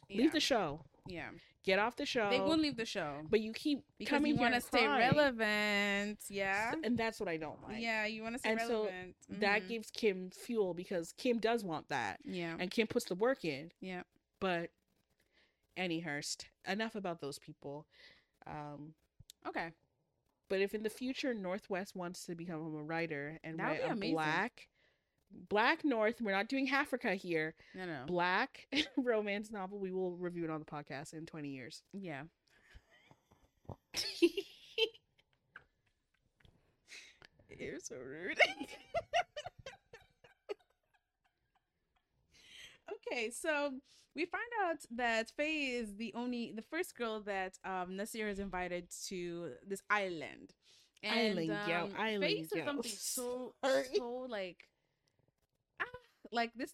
yeah. 0.09 0.17
Leave 0.23 0.33
the 0.33 0.39
show. 0.39 0.81
Yeah. 1.07 1.29
Get 1.65 1.79
off 1.79 1.95
the 1.95 2.05
show. 2.05 2.29
They 2.29 2.39
will 2.39 2.57
leave 2.57 2.75
the 2.75 2.85
show 2.85 3.21
but 3.29 3.39
you 3.39 3.53
keep 3.53 3.83
because 3.97 4.09
coming 4.09 4.35
you 4.35 4.39
want 4.41 4.53
to 4.53 4.61
stay 4.61 4.83
crying. 4.85 5.15
relevant. 5.15 6.19
Yeah. 6.29 6.73
and 6.83 6.97
that's 6.97 7.19
what 7.19 7.29
I 7.29 7.37
don't 7.37 7.61
like. 7.63 7.81
yeah, 7.81 8.05
you 8.05 8.21
want 8.23 8.35
to 8.35 8.39
stay 8.39 8.51
And 8.51 8.59
so 8.61 8.67
relevant. 8.85 9.15
That 9.39 9.67
gives 9.67 9.89
Kim 9.91 10.29
fuel 10.31 10.73
because 10.73 11.13
Kim 11.17 11.39
does 11.39 11.63
want 11.63 11.87
that, 11.89 12.19
yeah. 12.25 12.55
and 12.59 12.69
Kim 12.71 12.87
puts 12.87 13.05
the 13.05 13.15
work 13.15 13.45
in. 13.45 13.71
Yeah. 13.81 14.03
But 14.41 14.71
Annie 15.77 16.01
Hurst, 16.01 16.47
enough 16.67 16.95
about 16.95 17.19
those 17.21 17.39
people. 17.39 17.85
Um, 18.45 18.93
Okay. 19.47 19.69
but 20.49 20.59
if 20.61 20.73
in 20.73 20.83
the 20.83 20.89
future 20.89 21.33
North 21.33 21.69
West 21.69 21.95
wants 21.95 22.25
to 22.25 22.35
become 22.35 22.57
a 22.75 22.83
writer 22.83 23.39
and 23.43 23.57
That 23.59 23.69
would 23.71 23.79
write 23.81 23.89
a 23.89 23.93
amazing. 23.93 24.13
black, 24.15 24.67
black 25.49 25.83
North, 25.83 26.21
we're 26.21 26.31
not 26.31 26.47
doing 26.47 26.69
Africa 26.69 27.15
here. 27.15 27.55
No, 27.75 27.85
no. 27.85 28.03
Black 28.07 28.67
romance 28.97 29.51
novel, 29.51 29.79
we 29.79 29.91
will 29.91 30.15
review 30.15 30.45
it 30.45 30.49
on 30.49 30.59
the 30.59 30.65
podcast 30.65 31.13
in 31.13 31.25
twenty 31.25 31.49
years. 31.49 31.83
Yeah. 31.93 32.23
You're 37.59 37.79
so 37.79 37.95
rude. 37.95 38.39
okay, 43.11 43.29
so 43.29 43.71
we 44.15 44.25
find 44.25 44.43
out 44.65 44.77
that 44.95 45.31
Feyi 45.39 45.81
is 45.81 45.95
the 45.95 46.13
only, 46.15 46.51
the 46.55 46.61
first 46.61 46.97
girl 46.97 47.21
that 47.21 47.57
um, 47.63 47.95
Nasir 47.95 48.27
has 48.27 48.39
invited 48.39 48.87
to 49.07 49.51
this 49.67 49.81
island. 49.89 50.53
Island 51.03 51.49
girl, 51.67 51.83
um, 51.83 51.93
island 51.97 52.23
Feyi 52.23 52.47
said 52.47 52.59
girl. 52.59 52.65
something 52.65 52.91
so, 52.95 53.53
so 53.95 54.25
like, 54.29 54.57
like 56.33 56.51
this. 56.55 56.73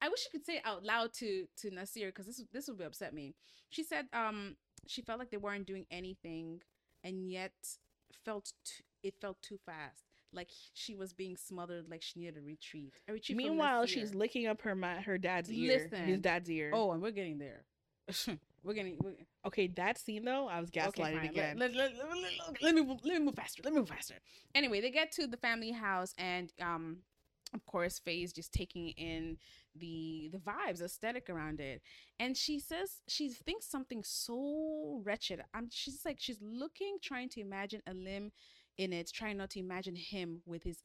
I 0.00 0.08
wish 0.08 0.24
you 0.24 0.38
could 0.38 0.44
say 0.46 0.56
it 0.56 0.62
out 0.66 0.84
loud 0.84 1.12
to 1.14 1.46
to 1.58 1.70
Nasir 1.70 2.08
because 2.08 2.26
this 2.26 2.42
this 2.52 2.68
would 2.68 2.78
be 2.78 2.84
upset 2.84 3.14
me. 3.14 3.34
She 3.70 3.82
said 3.82 4.06
um 4.12 4.56
she 4.86 5.02
felt 5.02 5.18
like 5.18 5.30
they 5.30 5.36
weren't 5.38 5.66
doing 5.66 5.86
anything 5.90 6.60
and 7.02 7.30
yet 7.30 7.52
felt 8.24 8.52
t- 8.64 8.84
it 9.02 9.14
felt 9.20 9.40
too 9.42 9.58
fast 9.64 10.02
like 10.32 10.48
she 10.72 10.94
was 10.94 11.12
being 11.12 11.36
smothered 11.36 11.88
like 11.88 12.02
she 12.02 12.18
needed 12.20 12.36
a 12.38 12.40
retreat 12.42 12.94
a 13.08 13.12
retreat 13.12 13.36
Meanwhile, 13.36 13.86
she's 13.86 14.14
licking 14.14 14.46
up 14.46 14.60
her 14.62 14.74
ma- 14.74 15.00
her 15.00 15.18
dad's 15.18 15.50
ear, 15.52 15.88
his 15.92 16.18
dad's 16.20 16.50
ear. 16.50 16.70
oh 16.74 16.92
and 16.92 17.02
we're 17.02 17.10
getting 17.12 17.38
there 17.38 17.64
we're 18.62 18.74
getting 18.74 18.98
we're, 19.02 19.14
okay, 19.46 19.66
that 19.68 19.98
scene 19.98 20.24
though, 20.24 20.46
I 20.48 20.60
was 20.60 20.70
gaslighting 20.70 21.18
okay, 21.18 21.28
again. 21.28 21.56
Let, 21.58 21.74
let, 21.74 21.92
let- 21.96 22.62
let 22.62 22.74
me 22.74 22.98
let 23.04 23.18
me 23.18 23.18
move 23.20 23.34
faster 23.34 23.62
let 23.64 23.72
me 23.72 23.80
move 23.80 23.88
faster 23.88 24.14
anyway 24.54 24.80
they 24.80 24.90
get 24.90 25.12
to 25.12 25.26
the 25.26 25.36
family 25.38 25.70
house 25.72 26.14
and 26.18 26.52
um 26.60 26.98
of 27.54 27.64
course 27.66 28.00
Feyi's 28.04 28.32
just 28.32 28.52
taking 28.52 28.88
in 28.90 29.38
the 29.76 30.28
the 30.32 30.38
vibes 30.38 30.82
aesthetic 30.82 31.30
around 31.30 31.60
it. 31.60 31.82
And 32.18 32.36
she 32.36 32.58
says 32.58 33.00
she 33.08 33.28
thinks 33.30 33.66
something 33.66 34.02
so 34.04 35.00
wretched. 35.04 35.42
I'm 35.54 35.68
she's 35.70 36.00
like 36.04 36.18
she's 36.20 36.38
looking 36.42 36.98
trying 37.02 37.28
to 37.30 37.40
imagine 37.40 37.82
Alim 37.86 38.32
in 38.78 38.92
it 38.92 39.10
trying 39.12 39.36
not 39.36 39.50
to 39.50 39.60
imagine 39.60 39.96
him 39.96 40.42
with 40.46 40.64
his 40.64 40.78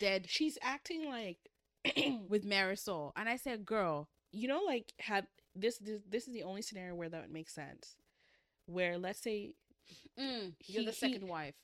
dead 0.00 0.26
She's 0.28 0.58
acting 0.62 1.08
like 1.08 1.38
with 2.28 2.44
marisol. 2.44 3.12
And 3.16 3.28
i 3.28 3.36
said 3.36 3.64
girl 3.66 4.08
you 4.36 4.48
know, 4.48 4.62
like 4.66 4.92
had 4.98 5.28
this, 5.54 5.78
this 5.78 6.00
this 6.08 6.26
is 6.26 6.34
the 6.34 6.42
only 6.42 6.60
scenario 6.62 6.94
where 6.96 7.08
that 7.08 7.22
would 7.22 7.32
make 7.32 7.48
sense. 7.48 7.94
Where 8.66 8.98
let's 8.98 9.20
say 9.22 9.52
mm, 10.18 10.52
you're 10.66 10.82
He- 10.82 10.86
the 10.86 10.90
he- 10.92 10.96
second 10.98 11.28
wife. 11.28 11.54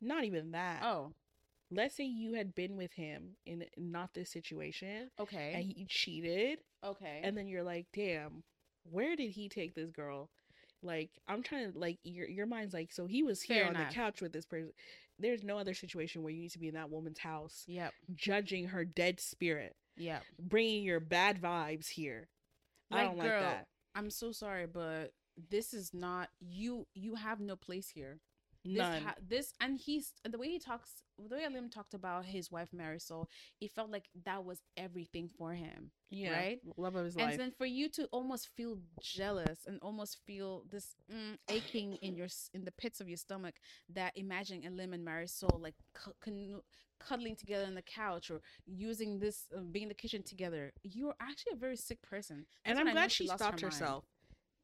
Not 0.00 0.24
even 0.24 0.52
that. 0.52 0.82
oh 0.82 1.12
Let's 1.70 1.94
say 1.96 2.04
you 2.04 2.34
had 2.34 2.54
been 2.54 2.76
with 2.76 2.92
him 2.94 3.36
in 3.46 3.64
not 3.76 4.14
this 4.14 4.30
situation 4.30 5.10
Okay. 5.20 5.52
and 5.54 5.64
he 5.64 5.84
cheated 5.88 6.60
okay 6.84 7.20
and 7.22 7.36
then 7.36 7.46
you're 7.48 7.62
like, 7.62 7.86
"Damn, 7.92 8.42
where 8.90 9.16
did 9.16 9.30
he 9.30 9.48
take 9.48 9.74
this 9.74 9.90
girl?" 9.90 10.30
Like, 10.82 11.10
I'm 11.26 11.42
trying 11.42 11.72
to 11.72 11.78
like 11.78 11.98
your 12.04 12.28
your 12.28 12.46
mind's 12.46 12.72
like, 12.72 12.92
so 12.92 13.06
he 13.06 13.22
was 13.22 13.42
here 13.42 13.58
Fair 13.62 13.66
on 13.66 13.76
enough. 13.76 13.88
the 13.90 13.94
couch 13.94 14.20
with 14.22 14.32
this 14.32 14.46
person. 14.46 14.72
There's 15.18 15.42
no 15.42 15.58
other 15.58 15.74
situation 15.74 16.22
where 16.22 16.32
you 16.32 16.40
need 16.42 16.52
to 16.52 16.60
be 16.60 16.68
in 16.68 16.74
that 16.74 16.90
woman's 16.90 17.18
house 17.18 17.64
yep 17.66 17.92
judging 18.14 18.68
her 18.68 18.84
dead 18.84 19.18
spirit, 19.20 19.74
yep 19.96 20.22
bringing 20.38 20.84
your 20.84 21.00
bad 21.00 21.42
vibes 21.42 21.88
here. 21.88 22.28
I 22.92 23.02
don't 23.02 23.16
girl, 23.18 23.24
like 23.24 23.40
that. 23.40 23.66
i'm 23.94 24.08
so 24.10 24.32
sorry 24.32 24.66
but 24.66 25.12
this 25.50 25.74
is 25.74 25.92
not 25.92 26.30
you 26.40 26.86
you 26.94 27.16
have 27.16 27.40
no 27.40 27.54
place 27.56 27.88
here 27.90 28.18
this, 28.64 28.76
None. 28.78 29.02
ha- 29.02 29.14
this 29.26 29.52
and 29.60 29.78
he's 29.78 30.12
the 30.28 30.38
way 30.38 30.48
he 30.48 30.58
talks 30.58 31.02
the 31.28 31.34
way 31.36 31.44
Alim 31.44 31.68
talked 31.70 31.94
about 31.94 32.24
his 32.26 32.50
wife 32.50 32.68
Marisol 32.74 33.26
it 33.60 33.70
felt 33.72 33.90
like 33.90 34.08
that 34.24 34.44
was 34.44 34.60
everything 34.76 35.28
for 35.36 35.52
him 35.52 35.90
yeah, 36.10 36.32
right? 36.32 36.60
Love 36.76 36.94
of 36.96 37.04
his 37.04 37.16
and 37.16 37.26
life. 37.26 37.36
then 37.38 37.50
for 37.50 37.66
you 37.66 37.88
to 37.90 38.06
almost 38.12 38.48
feel 38.56 38.78
jealous 39.00 39.60
and 39.66 39.78
almost 39.82 40.18
feel 40.26 40.64
this 40.70 40.94
mm, 41.12 41.36
aching 41.48 41.94
in 42.02 42.16
your 42.16 42.28
in 42.54 42.64
the 42.64 42.72
pits 42.72 43.00
of 43.00 43.08
your 43.08 43.16
stomach 43.18 43.54
that 43.92 44.12
imagining 44.16 44.66
Alim 44.66 44.92
and 44.92 45.06
Marisol 45.06 45.60
like 45.60 45.74
cu- 45.94 46.12
con- 46.20 46.60
cuddling 46.98 47.36
together 47.36 47.64
on 47.66 47.74
the 47.74 47.82
couch 47.82 48.30
or 48.30 48.40
using 48.66 49.18
this 49.20 49.46
uh, 49.56 49.60
being 49.60 49.84
in 49.84 49.88
the 49.88 49.94
kitchen 49.94 50.22
together 50.22 50.72
you're 50.82 51.14
actually 51.20 51.52
a 51.52 51.56
very 51.56 51.76
sick 51.76 52.00
person 52.02 52.44
and 52.64 52.78
I'm 52.78 52.86
when 52.86 52.88
I 52.88 52.92
know 52.92 53.00
glad 53.00 53.12
she 53.12 53.26
her 53.28 53.36
stopped 53.36 53.60
herself. 53.60 54.04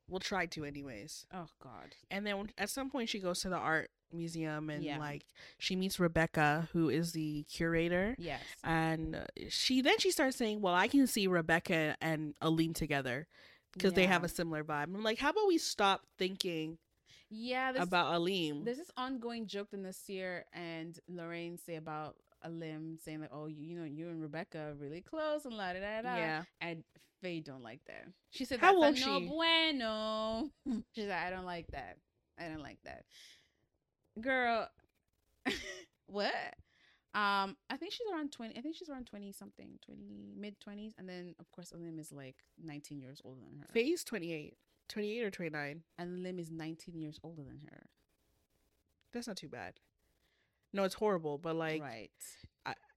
Well, 0.08 0.20
try 0.20 0.46
to 0.46 0.64
anyways. 0.64 1.26
oh 1.32 1.48
god 1.62 1.94
And 2.10 2.26
then 2.26 2.50
at 2.58 2.70
some 2.70 2.90
point 2.90 3.08
she 3.08 3.18
goes 3.18 3.40
to 3.40 3.48
the 3.48 3.56
art 3.56 3.90
museum 4.12 4.70
and 4.70 4.84
Yeah. 4.84 4.98
like 4.98 5.24
she 5.58 5.74
meets 5.76 5.98
Rebecca, 5.98 6.68
who 6.72 6.88
is 6.88 7.12
the 7.12 7.44
curator. 7.50 8.14
yes 8.18 8.42
And 8.62 9.16
uh, 9.16 9.24
she 9.48 9.80
then 9.80 9.98
she 9.98 10.10
starts 10.10 10.36
saying, 10.36 10.60
"Well, 10.60 10.74
I 10.74 10.88
can 10.88 11.06
see 11.06 11.26
Rebecca 11.26 11.96
and 12.00 12.34
Alim 12.40 12.74
together 12.74 13.26
because 13.72 13.92
they 13.94 14.06
have 14.06 14.22
a 14.22 14.28
similar 14.28 14.62
vibe." 14.62 14.84
I'm 14.94 15.02
like, 15.02 15.18
"How 15.18 15.30
about 15.30 15.48
we 15.48 15.58
stop 15.58 16.02
thinking 16.18 16.78
yeah 17.30 17.72
this, 17.72 17.82
about 17.82 18.14
Alim?" 18.14 18.64
There's 18.64 18.76
this 18.78 18.90
ongoing 18.96 19.46
joke 19.48 19.70
that 19.72 19.80
Nasir 19.80 20.44
and 20.52 20.96
Lorraine 21.08 21.58
say 21.58 21.74
about 21.76 22.14
Alim 22.44 22.98
saying 23.02 23.20
like, 23.20 23.30
"Oh, 23.32 23.46
you, 23.46 23.62
you 23.64 23.78
know, 23.78 23.84
you 23.84 24.08
and 24.08 24.20
Rebecca 24.22 24.58
are 24.58 24.74
really 24.74 25.00
close 25.00 25.44
and 25.44 25.54
la 25.56 25.72
da 25.72 25.80
da 25.80 26.02
da." 26.02 26.16
Yeah. 26.16 26.42
And 26.60 26.84
Feyi 27.24 27.42
don't 27.44 27.62
like 27.62 27.80
that. 27.86 28.06
She 28.30 28.44
said, 28.44 28.60
How 28.60 28.78
"That's 28.80 29.00
will 29.04 29.12
a 29.12 29.18
no 29.18 29.20
she? 29.26 29.26
bueno." 29.28 30.50
She's 30.94 31.06
like, 31.06 31.18
"I 31.18 31.30
don't 31.30 31.46
like 31.46 31.66
that. 31.72 31.96
I 32.38 32.48
don't 32.48 32.62
like 32.62 32.78
that." 32.84 33.04
Girl, 34.20 34.68
what? 36.06 36.32
Um, 37.14 37.56
I 37.70 37.76
think 37.78 37.92
she's 37.92 38.06
around 38.12 38.32
twenty. 38.32 38.56
I 38.58 38.60
think 38.60 38.76
she's 38.76 38.88
around 38.88 39.06
twenty 39.06 39.32
something, 39.32 39.78
twenty 39.84 40.32
mid 40.36 40.58
twenties, 40.60 40.92
and 40.98 41.08
then 41.08 41.34
of 41.38 41.50
course 41.52 41.72
Alim 41.72 41.98
is 41.98 42.12
like 42.12 42.36
nineteen 42.62 43.00
years 43.00 43.20
older 43.24 43.40
than 43.48 43.60
her. 43.60 43.66
Feyi's 43.74 44.04
28. 44.04 44.56
28 44.86 45.22
or 45.24 45.30
29. 45.30 45.82
and 45.96 46.22
Lim 46.22 46.38
is 46.38 46.50
nineteen 46.50 46.98
years 47.00 47.18
older 47.24 47.42
than 47.42 47.60
her. 47.70 47.86
That's 49.12 49.26
not 49.26 49.36
too 49.38 49.48
bad. 49.48 49.80
No, 50.74 50.82
it's 50.82 50.94
horrible, 50.94 51.38
but 51.38 51.54
like 51.56 51.80
right. 51.80 52.10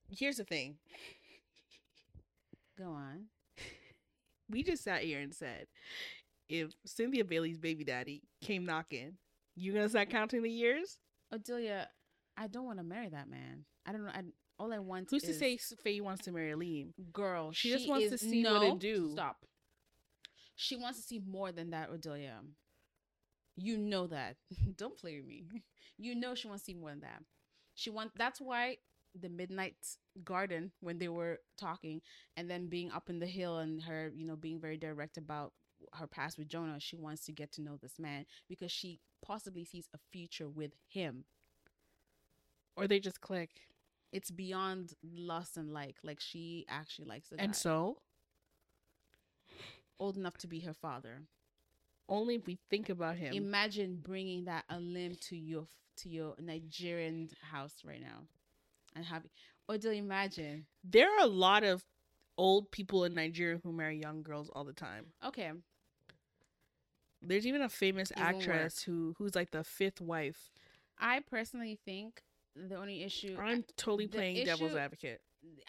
here's 0.10 0.38
the 0.38 0.44
thing. 0.44 0.78
Go 2.78 2.90
on. 2.90 3.26
We 4.50 4.64
just 4.64 4.84
sat 4.84 5.04
here 5.04 5.20
and 5.20 5.34
said 5.34 5.68
if 6.50 6.72
Cynthia 6.86 7.24
Bailey's 7.24 7.58
baby 7.60 7.84
daddy 7.84 8.24
came 8.42 8.66
knocking, 8.66 9.14
You 9.56 9.74
gonna 9.74 9.90
start 9.90 10.10
counting 10.10 10.42
the 10.42 10.50
years? 10.50 10.98
Odelia, 11.34 11.86
I 12.36 12.48
don't 12.48 12.66
want 12.66 12.80
to 12.80 12.84
marry 12.84 13.10
that 13.10 13.30
man. 13.30 13.66
I 13.86 13.92
don't 13.92 14.06
know. 14.06 14.12
I, 14.14 14.24
all 14.58 14.74
I 14.74 14.80
want 14.80 15.10
Who's 15.12 15.24
to 15.24 15.34
say 15.34 15.58
Feyi 15.86 16.02
wants 16.02 16.24
to 16.26 16.32
marry 16.32 16.54
Liam? 16.54 16.94
girl. 17.14 17.52
She 17.52 17.70
just 17.70 17.88
wants 17.88 18.08
to 18.08 18.14
is- 18.16 18.22
see 18.22 18.44
what 18.44 18.64
it 18.64 18.80
do. 18.80 19.12
Stop. 19.12 19.38
She 20.56 20.76
wants 20.76 21.00
to 21.00 21.06
see 21.06 21.22
more 21.28 21.52
than 21.52 21.70
that, 21.72 21.92
Odelia. 21.92 22.40
You 23.56 23.78
know 23.78 24.08
that. 24.08 24.38
Don't 24.78 24.98
play 24.98 25.18
with 25.18 25.28
me. 25.28 25.46
You 26.00 26.14
know 26.14 26.36
she 26.36 26.48
wants 26.48 26.64
to 26.64 26.72
see 26.72 26.78
more 26.78 26.92
than 26.92 27.00
that. 27.00 27.24
She 27.78 27.92
want. 27.92 28.12
That's 28.18 28.42
why 28.42 28.78
the 29.20 29.30
Midnight 29.30 29.76
Garden 30.24 30.72
when 30.82 30.98
they 30.98 31.08
were 31.08 31.40
talking, 31.58 32.02
and 32.36 32.50
then 32.50 32.68
being 32.68 32.92
up 32.92 33.10
in 33.10 33.20
the 33.20 33.28
hill 33.28 33.60
and 33.60 33.84
her, 33.84 34.12
you 34.16 34.26
know, 34.26 34.36
being 34.36 34.60
very 34.60 34.78
direct 34.78 35.18
about 35.18 35.54
her 35.94 36.08
past 36.08 36.40
with 36.40 36.48
Jonah. 36.48 36.80
She 36.80 36.96
wants 36.96 37.24
to 37.26 37.32
get 37.32 37.52
to 37.54 37.62
know 37.62 37.78
this 37.80 38.00
man 38.00 38.26
because 38.50 38.72
she 38.72 39.00
possibly 39.22 39.64
sees 39.64 39.88
a 39.94 40.00
future 40.12 40.50
with 40.50 40.72
him. 40.88 41.26
Or 42.76 42.88
they 42.88 43.00
just 43.00 43.22
click. 43.22 43.52
It's 44.12 44.32
beyond 44.32 44.94
lust 45.04 45.56
and 45.56 45.72
like. 45.72 45.98
Like 46.04 46.20
she 46.20 46.66
actually 46.68 47.08
likes 47.08 47.30
the 47.30 47.38
guy. 47.38 47.44
And 47.44 47.56
so, 47.56 47.98
old 50.00 50.18
enough 50.18 50.38
to 50.40 50.48
be 50.48 50.62
her 50.62 50.74
father. 50.74 51.22
Only 52.10 52.36
if 52.36 52.46
we 52.46 52.58
think 52.70 52.90
about 52.90 53.18
him. 53.18 53.34
Imagine 53.34 54.00
bringing 54.02 54.46
that 54.46 54.64
Alim 54.70 55.16
to 55.30 55.36
your 55.36 55.68
to 55.98 56.10
your 56.10 56.36
Nigerian 56.40 57.30
house 57.42 57.82
right 57.86 58.02
now, 58.02 58.24
and 58.96 59.04
have 59.06 59.24
or 59.68 59.78
do 59.78 59.90
you 59.90 59.96
imagine? 59.96 60.66
there 60.84 61.10
are 61.10 61.26
a 61.26 61.28
lot 61.28 61.64
of 61.64 61.84
old 62.38 62.72
people 62.72 63.04
in 63.04 63.14
Nigeria 63.14 63.60
who 63.64 63.74
marry 63.74 64.00
young 64.00 64.22
girls 64.22 64.50
all 64.54 64.64
the 64.64 64.74
time. 64.74 65.08
Okay, 65.26 65.52
There's 67.22 67.48
even 67.48 67.62
a 67.62 67.70
famous 67.70 68.12
won't 68.16 68.28
actress 68.28 68.84
who 68.84 69.16
who's 69.18 69.36
like 69.36 69.52
the 69.52 69.64
fifth 69.64 70.00
wife. 70.00 70.52
I 71.00 71.22
personally 71.30 71.80
think 71.84 72.22
the 72.56 72.76
only 72.76 73.04
issue 73.04 73.36
uh, 73.38 73.42
I'm 73.42 73.66
totally 73.76 74.08
playing 74.08 74.46
devil's 74.46 74.76
advocate. 74.76 75.22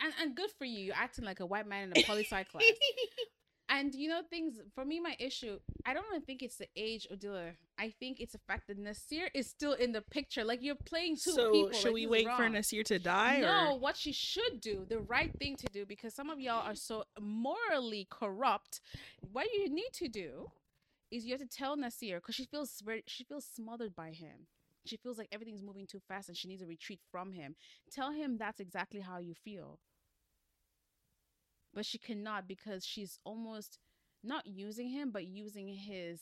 and, 0.03 0.13
and 0.23 0.35
good 0.35 0.51
for 0.59 0.65
you, 0.65 0.81
you're 0.81 0.95
acting 0.95 1.25
like 1.25 1.41
a 1.41 1.47
white 1.47 1.67
man 1.67 1.93
in 1.93 1.99
a 1.99 2.03
class. 2.03 2.63
And 3.71 3.95
you 3.95 4.09
know 4.09 4.23
things 4.29 4.61
for 4.75 4.85
me, 4.85 4.99
my 4.99 5.15
issue. 5.19 5.59
I 5.85 5.93
don't 5.93 6.07
even 6.11 6.23
think 6.23 6.43
it's 6.43 6.57
the 6.57 6.69
age, 6.75 7.07
Odelia. 7.13 7.53
I 7.79 7.91
think 8.01 8.19
it's 8.19 8.33
the 8.33 8.39
fact 8.39 8.67
that 8.69 8.79
Nasir 8.79 9.29
is 9.35 9.47
still 9.47 9.75
in 9.75 9.93
the 9.93 10.01
picture. 10.01 10.43
Like 10.43 10.63
you're 10.63 10.75
playing 10.75 11.17
two 11.17 11.33
so 11.33 11.53
people. 11.53 11.73
should 11.73 11.85
like, 11.87 11.95
we 11.95 12.07
wait 12.07 12.29
for. 12.35 12.49
Nasir 12.49 12.83
to 12.85 12.99
die? 12.99 13.41
No, 13.41 13.73
Or? 13.73 13.79
what 13.79 13.97
she 13.97 14.13
should 14.13 14.61
do, 14.61 14.87
the 14.89 15.01
right 15.01 15.31
thing 15.39 15.57
to 15.57 15.67
do, 15.71 15.85
because 15.85 16.15
some 16.15 16.31
of 16.31 16.41
y'all 16.41 16.67
are 16.67 16.75
so 16.75 17.05
morally 17.21 18.07
corrupt. 18.11 18.81
What 19.33 19.47
you 19.53 19.69
need 19.69 19.93
to 19.95 20.09
do 20.09 20.51
is 21.11 21.25
you 21.25 21.33
have 21.33 21.41
to 21.41 21.47
tell 21.47 21.77
Nasir 21.77 22.17
because 22.21 22.35
she 22.35 22.47
feels 22.47 22.81
very, 22.85 23.05
she 23.07 23.25
feels 23.25 23.45
smothered 23.45 23.95
by 23.95 24.13
him. 24.13 24.47
She 24.87 24.97
feels 24.97 25.19
like 25.19 25.29
everything's 25.31 25.63
moving 25.63 25.87
too 25.87 26.01
fast 26.09 26.29
and 26.29 26.37
she 26.37 26.49
needs 26.49 26.63
a 26.63 26.67
retreat 26.67 27.01
from 27.11 27.33
him. 27.33 27.55
Tell 27.93 28.13
him 28.13 28.39
that's 28.39 28.61
exactly 28.61 29.01
how 29.01 29.19
you 29.19 29.35
feel. 29.35 29.79
But 31.75 31.87
she 31.87 31.99
cannot 31.99 32.49
because 32.49 32.85
she's 32.85 33.19
almost 33.25 33.79
not 34.23 34.47
using 34.47 34.89
him, 34.89 35.11
but 35.11 35.27
using 35.27 35.69
his 35.69 36.21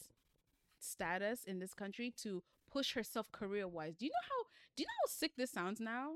status 0.79 1.45
in 1.45 1.59
this 1.59 1.75
country 1.75 2.13
to 2.23 2.43
push 2.71 2.95
herself 2.95 3.31
career 3.33 3.67
wise. 3.67 3.97
Do 3.97 4.05
you 4.05 4.11
know 4.11 4.29
how 4.29 4.45
do 4.77 4.83
you 4.83 4.87
know 4.87 5.07
how 5.07 5.11
sick 5.11 5.33
this 5.37 5.51
sounds 5.51 5.81
now? 5.81 6.13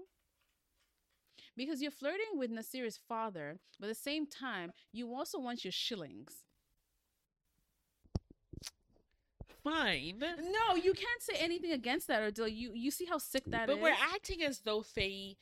Because 1.56 1.80
you're 1.82 1.90
flirting 1.90 2.36
with 2.38 2.50
Nasir's 2.50 2.98
father, 3.08 3.58
but 3.78 3.86
at 3.86 3.96
the 3.96 4.02
same 4.02 4.26
time, 4.26 4.72
you 4.92 5.12
also 5.14 5.38
want 5.38 5.64
your 5.64 5.72
shillings. 5.72 6.44
Fine. 9.62 10.18
No, 10.20 10.74
you 10.76 10.92
can't 10.92 11.22
say 11.22 11.34
anything 11.38 11.72
against 11.72 12.06
that, 12.08 12.22
or 12.22 12.30
do 12.30 12.46
you 12.46 12.72
you 12.74 12.90
see 12.90 13.04
how 13.04 13.18
sick 13.18 13.44
that 13.46 13.68
is. 13.68 13.74
but 13.74 13.82
we're 13.82 13.96
acting 14.14 14.42
as 14.42 14.60
though 14.60 14.80
Feyi 14.80 15.36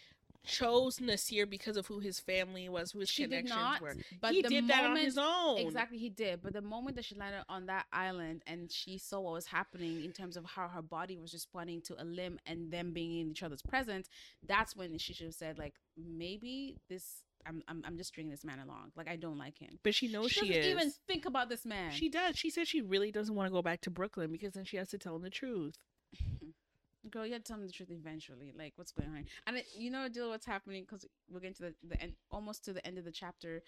chose 0.45 1.01
Nasir 1.01 1.47
because 1.47 1.77
of 1.77 1.87
who 1.87 1.99
his 1.99 2.21
family 2.21 2.69
was, 2.69 2.93
who 2.93 3.01
his 3.01 3.09
she 3.11 3.25
connections 3.25 3.51
not. 3.51 3.81
were. 3.81 3.97
But 4.21 4.33
he 4.33 4.43
the 4.43 4.49
did 4.49 4.65
moment, 4.65 4.69
that 4.69 4.91
on 4.91 4.97
his 4.97 5.19
own. 5.19 5.59
Exactly, 5.59 5.99
he 5.99 6.09
did. 6.09 6.43
But 6.43 6.53
the 6.55 6.63
moment 6.63 6.97
that 6.97 7.05
she 7.05 7.15
landed 7.15 7.45
on 7.49 7.67
that 7.67 7.87
island 7.93 8.43
and 8.47 8.71
she 8.71 8.99
saw 8.99 9.21
what 9.21 9.35
was 9.35 9.47
happening 9.47 10.05
in 10.05 10.13
terms 10.13 10.37
of 10.37 10.45
how 10.45 10.69
her 10.69 10.83
body 10.83 11.17
was 11.17 11.33
responding 11.33 11.83
to 11.83 12.01
Alim 12.01 12.39
and 12.47 12.71
them 12.71 12.93
being 12.93 13.21
in 13.21 13.31
each 13.31 13.43
other's 13.43 13.63
presence, 13.63 14.09
that's 14.47 14.75
when 14.75 14.97
she 14.99 15.13
should 15.13 15.27
have 15.27 15.35
said, 15.35 15.59
like, 15.59 15.75
maybe 15.97 16.77
this. 16.89 17.23
I'm, 17.47 17.63
I'm, 17.67 17.83
I'm 17.87 17.97
just 17.97 18.09
stringing 18.09 18.33
this 18.33 18.45
man 18.45 18.59
along. 18.59 18.93
Like 18.95 19.09
I 19.09 19.17
don't 19.17 19.39
like 19.39 19.57
him. 19.57 19.79
But 19.83 19.95
she 19.95 20.09
knows 20.09 20.31
she 20.31 20.41
she, 20.41 20.49
doesn't 20.49 20.63
is. 20.63 20.69
even 20.69 20.93
think 21.07 21.25
about 21.25 21.49
this 21.49 21.65
man. 21.65 21.93
She 21.93 22.11
does. 22.11 22.37
She 22.37 22.51
said 22.51 22.67
she 22.67 22.83
really 22.83 23.11
doesn't 23.11 23.35
want 23.35 23.47
to 23.47 23.53
go 23.53 23.63
back 23.63 23.81
to 23.83 23.91
Brooklyn 23.91 24.31
because 24.31 24.53
then 24.53 24.65
she 24.65 24.77
has 24.77 24.89
to 24.89 24.99
tell 24.99 25.17
him 25.17 25.23
the 25.23 25.31
truth. 25.31 25.79
Girl, 27.11 27.27
you 27.27 27.33
had 27.33 27.45
to 27.45 27.53
tell 27.53 27.61
me 27.61 27.67
the 27.67 27.73
truth 27.73 27.91
eventually. 27.91 28.53
Like, 28.57 28.73
what's 28.77 28.93
going 28.93 29.09
on? 29.09 29.25
And 29.47 29.57
it, 29.57 29.67
you 29.77 29.91
know, 29.91 30.09
deal 30.09 30.29
what's 30.31 30.47
happening 30.47 30.83
because 30.85 31.07
we're 31.33 31.41
getting 31.41 31.55
to 31.55 31.63
the, 31.63 31.75
the 31.89 32.01
end, 32.03 32.13
almost 32.31 32.65
to 32.67 32.73
the 32.73 32.87
end 32.87 32.99
of 32.99 33.05
the 33.05 33.13
chapter, 33.13 33.63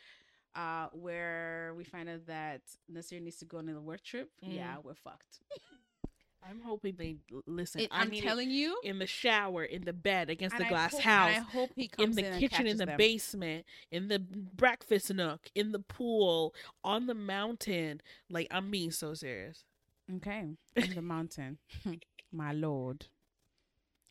uh, 0.54 0.86
where 0.92 1.72
we 1.76 1.84
find 1.84 2.08
out 2.08 2.26
that 2.26 2.62
Nasir 2.88 3.20
needs 3.20 3.36
to 3.38 3.44
go 3.44 3.58
on 3.58 3.68
a 3.68 3.80
work 3.80 4.02
trip. 4.02 4.30
Mm. 4.44 4.56
Yeah, 4.56 4.76
we're 4.82 4.94
fucked. 4.94 5.40
I'm 6.48 6.62
hoping 6.64 6.94
they 6.96 7.18
listen. 7.46 7.82
It, 7.82 7.88
I 7.92 8.00
I'm 8.00 8.08
need 8.08 8.24
it 8.24 8.26
telling 8.26 8.50
you, 8.50 8.80
in 8.82 8.98
the 8.98 9.06
shower, 9.06 9.62
in 9.62 9.84
the 9.84 9.92
bed, 9.92 10.30
against 10.30 10.56
the 10.56 10.64
I 10.64 10.68
glass 10.70 10.92
hope- 10.92 11.02
house, 11.02 11.36
I 11.36 11.40
hope 11.40 11.70
he 11.76 11.86
comes 11.86 12.16
in 12.16 12.24
the 12.24 12.30
and 12.30 12.40
kitchen, 12.40 12.66
in 12.66 12.78
the 12.78 12.86
them. 12.86 12.96
basement, 12.96 13.66
in 13.92 14.08
the 14.08 14.18
breakfast 14.18 15.12
nook, 15.12 15.50
in 15.54 15.72
the 15.72 15.80
pool, 15.80 16.54
on 16.82 17.06
the 17.06 17.14
mountain. 17.14 18.00
Like 18.30 18.46
I'm 18.50 18.70
being 18.70 18.90
so 18.90 19.12
serious. 19.12 19.64
Okay, 20.16 20.46
in 20.76 20.94
the 20.94 21.02
mountain, 21.02 21.58
my 22.32 22.52
lord. 22.52 23.06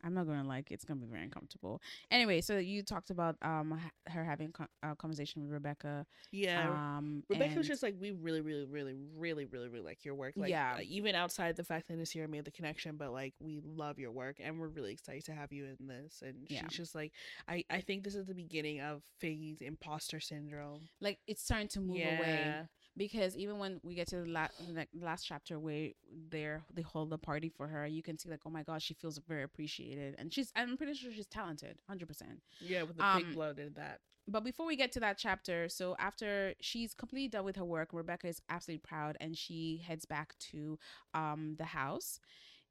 I'm 0.03 0.13
not 0.13 0.27
gonna 0.27 0.47
like 0.47 0.71
it. 0.71 0.75
It's 0.75 0.85
gonna 0.85 0.99
be 0.99 1.07
very 1.07 1.23
uncomfortable. 1.23 1.81
Anyway, 2.11 2.41
so 2.41 2.57
you 2.57 2.83
talked 2.83 3.09
about 3.09 3.35
um 3.41 3.79
her 4.07 4.23
having 4.23 4.53
a 4.83 4.95
conversation 4.95 5.41
with 5.43 5.51
Rebecca. 5.51 6.05
Yeah. 6.31 6.69
Um, 6.97 7.23
Rebecca 7.29 7.57
was 7.57 7.67
just 7.67 7.83
like, 7.83 7.95
we 7.99 8.11
really, 8.11 8.41
really, 8.41 8.65
really, 8.65 8.95
really, 9.15 9.45
really, 9.45 9.67
really 9.67 9.85
like 9.85 10.05
your 10.05 10.15
work. 10.15 10.33
Like, 10.37 10.49
Yeah. 10.49 10.75
uh, 10.77 10.81
even 10.83 11.15
outside 11.15 11.55
the 11.55 11.63
fact 11.63 11.87
that 11.87 11.97
Nasir 11.97 12.27
made 12.27 12.45
the 12.45 12.51
connection, 12.51 12.97
but 12.97 13.11
like, 13.11 13.33
we 13.39 13.61
love 13.63 13.99
your 13.99 14.11
work 14.11 14.37
and 14.43 14.59
we're 14.59 14.67
really 14.67 14.91
excited 14.93 15.25
to 15.25 15.33
have 15.33 15.51
you 15.51 15.65
in 15.79 15.87
this. 15.87 16.21
And 16.25 16.47
Yeah. 16.49 16.61
she's 16.61 16.77
just 16.77 16.95
like, 16.95 17.11
I, 17.47 17.63
I 17.69 17.81
think 17.81 18.03
this 18.03 18.15
is 18.15 18.25
the 18.25 18.33
beginning 18.35 18.81
of 18.81 19.01
Feyi's 19.21 19.61
imposter 19.61 20.19
syndrome. 20.19 20.87
like 21.01 21.19
it's 21.27 21.43
starting 21.43 21.67
to 21.69 21.81
move 21.81 21.97
away. 22.05 22.53
Because 22.99 23.37
even 23.37 23.59
when 23.59 23.81
we 23.83 23.95
get 23.95 24.07
to 24.09 24.17
the 24.17 24.29
last 24.29 24.53
the 24.59 24.87
last 25.05 25.25
chapter 25.25 25.59
where 25.59 25.89
they're 26.29 26.63
they 26.75 26.83
hold 26.83 27.09
the 27.11 27.17
party 27.19 27.49
for 27.49 27.67
her 27.67 27.87
you 27.87 28.03
can 28.03 28.19
see 28.19 28.29
like 28.29 28.41
oh 28.45 28.51
my 28.51 28.63
god 28.63 28.83
she 28.83 28.93
feels 28.95 29.19
very 29.27 29.43
appreciated. 29.43 30.15
And 30.19 30.33
she's 30.33 30.51
i'm 30.55 30.77
pretty 30.77 30.93
sure 30.95 31.11
she's 31.11 31.27
talented 31.27 31.79
100% 31.87 32.41
Yeah, 32.59 32.83
with 32.83 32.97
the 32.97 33.03
Um, 33.03 33.23
pig 33.23 33.33
blood 33.33 33.59
and 33.59 33.75
that. 33.75 34.01
but 34.27 34.43
before 34.43 34.67
we 34.67 34.75
get 34.77 34.91
to 34.93 34.99
that 35.01 35.17
chapter 35.17 35.69
so 35.69 35.95
after 35.99 36.53
she's 36.61 36.93
completely 36.93 37.29
done 37.29 37.45
with 37.45 37.57
her 37.57 37.65
work 37.65 37.89
rebecca 37.93 38.27
is 38.27 38.41
absolutely 38.49 38.79
proud 38.87 39.17
and 39.21 39.37
she 39.37 39.81
heads 39.87 40.05
back 40.05 40.37
to 40.51 40.77
um 41.13 41.55
the 41.57 41.65
house. 41.65 42.19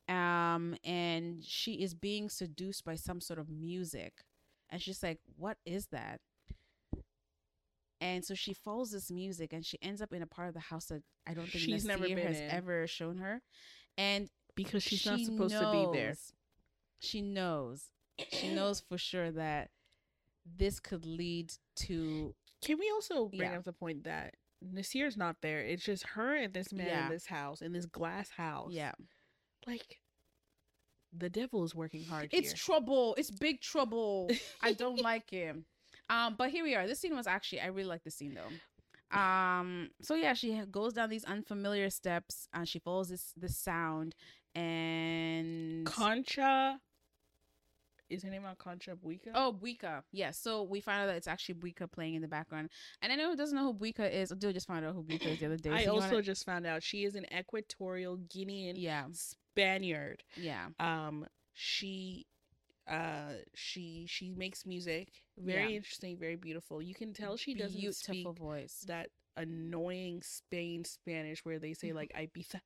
Um 0.09 0.77
and 0.85 1.45
she 1.45 1.75
is 1.83 1.95
being 1.95 2.29
seduced 2.31 2.85
by 2.85 2.97
some 2.97 3.21
sort 3.21 3.39
of 3.39 3.49
music. 3.51 4.25
And 4.71 4.81
she's 4.83 5.03
like 5.03 5.21
what 5.37 5.59
is 5.67 5.87
that 5.89 6.21
and 8.01 8.25
so 8.25 8.35
she 8.35 8.53
follows 8.55 8.91
this 8.93 9.11
music 9.11 9.53
and 9.53 9.65
she 9.65 9.79
ends 9.83 10.01
up 10.01 10.13
in 10.13 10.23
a 10.23 10.27
part 10.27 10.49
of 10.49 10.55
the 10.55 10.61
house 10.61 10.87
that 10.87 11.03
I 11.27 11.35
don't 11.35 11.47
think 11.49 11.65
She's 11.65 11.85
never 11.85 12.03
Nasir 12.03 12.17
been 12.17 12.27
has 12.27 12.39
in. 12.41 12.51
ever 12.51 12.87
shown 12.87 13.19
her. 13.19 13.43
And 13.97 14.29
Because 14.55 14.83
she's 14.83 15.05
not 15.07 15.19
she 15.19 15.25
supposed 15.25 15.55
to 15.55 15.71
be 15.73 15.89
there. 15.99 16.15
She 17.01 17.21
knows. 17.23 17.87
She 18.33 18.53
knows 18.55 18.81
for 18.81 18.99
sure 18.99 19.31
that 19.33 19.71
this 20.57 20.81
could 20.81 21.05
lead 21.05 21.53
to 21.77 22.35
Can 22.63 22.79
we 22.79 22.91
also 22.91 23.29
bring 23.29 23.51
Yeah. 23.53 23.59
up 23.59 23.65
the 23.65 23.73
point 23.73 24.05
that 24.05 24.35
Nasir's 24.61 25.17
not 25.17 25.37
there? 25.43 25.61
It's 25.61 25.85
just 25.85 26.05
her 26.09 26.35
and 26.37 26.53
this 26.55 26.73
man 26.73 26.87
Yeah. 26.87 27.05
in 27.07 27.11
this 27.13 27.27
house, 27.27 27.63
in 27.63 27.73
this 27.73 27.87
glass 27.87 28.31
house. 28.31 28.73
yeah. 28.73 28.93
Like, 29.67 30.01
the 31.13 31.31
devil 31.31 31.65
is 31.65 31.75
working 31.75 32.05
hard 32.05 32.29
It's 32.33 32.49
here. 32.49 32.57
trouble. 32.57 33.15
It's 33.17 33.31
big 33.31 33.61
trouble. 33.61 34.31
I 34.61 34.73
don't 34.73 35.01
like 35.03 35.31
him. 35.31 35.65
Um, 36.11 36.35
but 36.39 36.51
here 36.51 36.65
we 36.65 36.75
are. 36.75 36.87
This 36.87 36.99
scene 37.01 37.15
was 37.17 37.27
actually 37.27 37.61
I 37.61 37.67
really 37.67 37.89
like 37.89 38.03
this 38.05 38.15
scene 38.17 38.35
though. 38.35 39.17
Um, 39.19 39.91
so 40.03 40.15
yeah, 40.15 40.35
she 40.35 40.61
goes 40.71 40.93
down 40.93 41.09
these 41.09 41.25
unfamiliar 41.25 41.89
steps 41.91 42.49
and 42.53 42.69
she 42.69 42.79
follows 42.79 43.09
this 43.09 43.33
this 43.37 43.57
sound 43.57 44.15
and 44.55 45.87
Concha. 45.87 46.79
Is 48.11 48.23
her 48.23 48.31
name 48.31 48.47
out 48.47 48.57
Concha 48.57 48.97
Buika? 48.97 49.33
Oh, 49.35 49.53
Buika. 49.63 50.03
Yeah. 50.13 50.31
So 50.31 50.63
we 50.63 50.81
find 50.81 51.03
out 51.03 51.07
that 51.09 51.17
it's 51.17 51.29
actually 51.29 51.57
Buika 51.57 51.91
playing 51.93 52.15
in 52.15 52.23
the 52.23 52.29
background. 52.29 52.71
And 53.03 53.13
I 53.13 53.17
know 53.17 53.29
who 53.31 53.37
doesn't 53.37 53.55
know 53.55 53.65
who 53.71 53.75
Buika 53.75 54.11
is. 54.11 54.31
Dill 54.31 54.51
just 54.53 54.67
found 54.67 54.87
out 54.87 54.95
who 54.95 55.03
Buika 55.03 55.27
is 55.27 55.41
the 55.41 55.47
other 55.47 55.59
day. 55.59 55.71
I 55.71 55.85
So 55.85 55.93
also 55.93 56.07
wanna- 56.13 56.23
just 56.23 56.47
found 56.47 56.67
out 56.67 56.83
she 56.83 57.05
is 57.05 57.15
an 57.17 57.27
Equatorial 57.39 58.17
Guinean 58.17 58.75
Yeah. 58.77 59.05
Spaniard. 59.13 60.23
Yeah. 60.39 60.69
Um, 60.81 61.27
she, 61.53 62.27
uh, 62.89 63.33
she 63.55 64.07
she 64.09 64.31
makes 64.31 64.65
music. 64.67 65.09
Very 65.37 65.71
Yeah. 65.71 65.77
interesting, 65.77 66.19
very 66.19 66.37
beautiful. 66.37 66.81
You 66.83 66.95
can 66.95 67.13
tell 67.13 67.37
she 67.37 67.55
doesn't 67.55 67.79
Beautiful 67.81 68.33
speak 68.33 68.39
voice. 68.39 68.85
that 68.89 69.11
annoying 69.37 70.23
Spain 70.23 70.85
Spanish 70.85 71.45
where 71.45 71.59
they 71.59 71.75
say 71.75 71.93
like 71.93 72.11
Ibiza. 72.17 72.61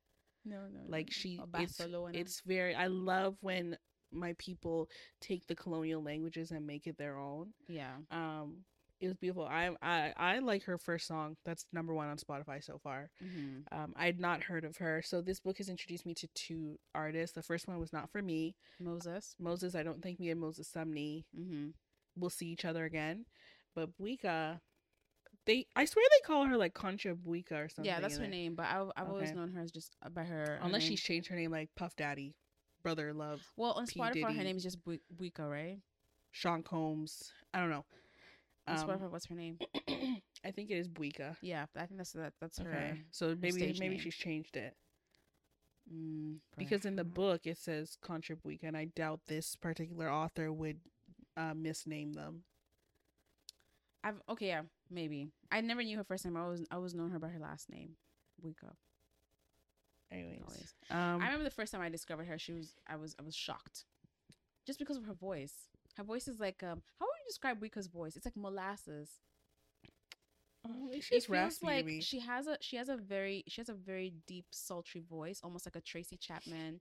No, 0.45 0.67
no. 0.71 0.79
Like 0.87 1.09
she, 1.11 1.39
it's 1.59 1.79
it's 2.13 2.41
very. 2.41 2.75
I 2.75 2.87
love 2.87 3.37
when 3.41 3.77
my 4.11 4.35
people 4.37 4.89
take 5.21 5.47
the 5.47 5.55
colonial 5.55 6.03
languages 6.03 6.51
and 6.51 6.67
make 6.67 6.85
it 6.87 6.97
their 6.97 7.17
own. 7.17 7.53
yeah. 7.67 7.95
Um, 8.11 8.65
it 9.03 9.07
was 9.07 9.17
beautiful. 9.17 9.45
I 9.45 9.69
I 9.81 10.13
I 10.17 10.39
like 10.39 10.63
her 10.63 10.77
first 10.77 11.07
song. 11.07 11.35
That's 11.45 11.65
number 11.73 11.93
one 11.93 12.07
on 12.07 12.17
Spotify 12.17 12.63
so 12.63 12.77
far. 12.81 13.09
Mm-hmm. 13.23 13.77
Um, 13.77 13.93
I 13.97 14.05
had 14.05 14.19
not 14.19 14.41
heard 14.43 14.63
of 14.63 14.77
her, 14.77 15.01
so 15.03 15.21
this 15.21 15.39
book 15.39 15.57
has 15.57 15.69
introduced 15.69 16.05
me 16.05 16.13
to 16.15 16.27
two 16.33 16.79
artists. 16.95 17.35
The 17.35 17.43
first 17.43 17.67
one 17.67 17.79
was 17.79 17.91
not 17.93 18.09
for 18.11 18.21
me. 18.21 18.55
Moses. 18.79 19.35
Moses, 19.39 19.75
I 19.75 19.83
don't 19.83 20.01
think 20.01 20.19
me 20.19 20.29
and 20.29 20.39
Moses 20.39 20.71
Sumney 20.73 21.25
Mm-hmm. 21.37 21.69
will 22.17 22.29
see 22.29 22.47
each 22.47 22.65
other 22.65 22.85
again. 22.85 23.25
But 23.75 23.89
Buika, 23.99 24.59
they 25.45 25.65
I 25.75 25.85
swear 25.85 26.05
they 26.09 26.25
call 26.27 26.45
her 26.45 26.57
like 26.57 26.73
Concha 26.73 27.15
Buika 27.15 27.65
or 27.65 27.69
something. 27.69 27.85
Yeah, 27.85 27.99
that's 27.99 28.17
her 28.17 28.23
it. 28.25 28.29
name, 28.29 28.55
but 28.55 28.65
I've, 28.67 28.91
I've 28.95 29.09
always 29.09 29.31
known 29.33 29.51
her 29.51 29.61
as 29.61 29.71
just 29.71 29.95
uh, 30.05 30.09
by 30.09 30.23
her. 30.23 30.45
her 30.45 30.59
Unless 30.63 30.81
name. 30.83 30.89
she's 30.91 31.01
changed 31.01 31.27
her 31.29 31.35
name 31.35 31.51
like 31.51 31.69
Puff 31.75 31.95
Daddy, 31.95 32.35
Brother 32.83 33.13
Love, 33.13 33.41
well 33.57 33.71
on 33.73 33.85
P. 33.87 33.99
Spotify, 33.99 34.13
Diddy. 34.13 34.33
her 34.37 34.43
name 34.43 34.57
is 34.57 34.63
just 34.63 34.83
Bu- 34.85 34.99
Buika, 35.15 35.49
right? 35.49 35.79
Sean 36.31 36.63
Combs. 36.63 37.31
I 37.53 37.59
don't 37.59 37.69
know. 37.69 37.85
Um, 38.67 38.77
Spotify, 38.77 39.11
what's 39.11 39.25
her 39.25 39.35
name? 39.35 39.59
I 40.45 40.51
think 40.51 40.69
it 40.71 40.77
is 40.77 40.87
Buika. 40.87 41.35
Yeah, 41.41 41.65
I 41.75 41.85
think 41.85 41.97
that's 41.97 42.11
that. 42.13 42.33
That's 42.39 42.59
her. 42.59 42.65
Okay, 42.67 43.01
so 43.11 43.35
maybe 43.41 43.59
maybe 43.79 43.89
name. 43.89 43.99
she's 43.99 44.15
changed 44.15 44.55
it 44.55 44.75
Mm, 45.93 46.37
because 46.57 46.85
in 46.85 46.95
the 46.95 47.03
book 47.03 47.41
it 47.45 47.57
says 47.57 47.97
Concha 48.01 48.35
Buika, 48.35 48.63
and 48.63 48.77
I 48.77 48.85
doubt 48.85 49.21
this 49.27 49.55
particular 49.55 50.09
author 50.09 50.51
would 50.51 50.77
uh, 51.35 51.53
misname 51.53 52.13
them. 52.13 52.43
I've 54.03 54.21
okay, 54.29 54.47
yeah, 54.47 54.61
maybe. 54.89 55.29
I 55.51 55.61
never 55.61 55.83
knew 55.83 55.97
her 55.97 56.03
first 56.03 56.25
name. 56.25 56.37
I 56.37 56.41
always 56.41 56.63
I 56.71 56.75
always 56.75 56.93
known 56.95 57.11
her 57.11 57.19
by 57.19 57.27
her 57.29 57.39
last 57.39 57.69
name, 57.69 57.91
Buika. 58.43 58.73
Anyways, 60.11 60.41
Always. 60.45 60.73
um, 60.91 61.21
I 61.21 61.25
remember 61.25 61.43
the 61.43 61.49
first 61.49 61.71
time 61.73 61.81
I 61.81 61.89
discovered 61.89 62.27
her. 62.27 62.37
She 62.37 62.53
was 62.53 62.75
I 62.87 62.95
was 62.95 63.15
I 63.19 63.23
was 63.23 63.35
shocked, 63.35 63.85
just 64.65 64.79
because 64.79 64.97
of 64.97 65.05
her 65.05 65.13
voice. 65.13 65.53
Her 65.95 66.03
voice 66.03 66.27
is 66.27 66.39
like 66.39 66.63
um. 66.63 66.81
How 66.99 67.07
you 67.25 67.29
describe 67.29 67.59
Buika's 67.59 67.87
voice? 67.87 68.15
It's 68.15 68.25
like 68.25 68.35
molasses. 68.37 69.09
oh, 70.65 70.89
it's 70.91 71.07
It 71.07 71.23
feels 71.23 71.29
raspy 71.29 71.65
like 71.65 71.85
she 72.01 72.19
has 72.19 72.47
a 72.47 72.57
she 72.61 72.77
has 72.77 72.89
a 72.89 72.97
very 72.97 73.43
she 73.47 73.61
has 73.61 73.69
a 73.69 73.73
very 73.73 74.13
deep 74.27 74.45
sultry 74.51 75.01
voice, 75.09 75.41
almost 75.43 75.65
like 75.65 75.75
a 75.75 75.81
Tracy 75.81 76.17
Chapman. 76.17 76.79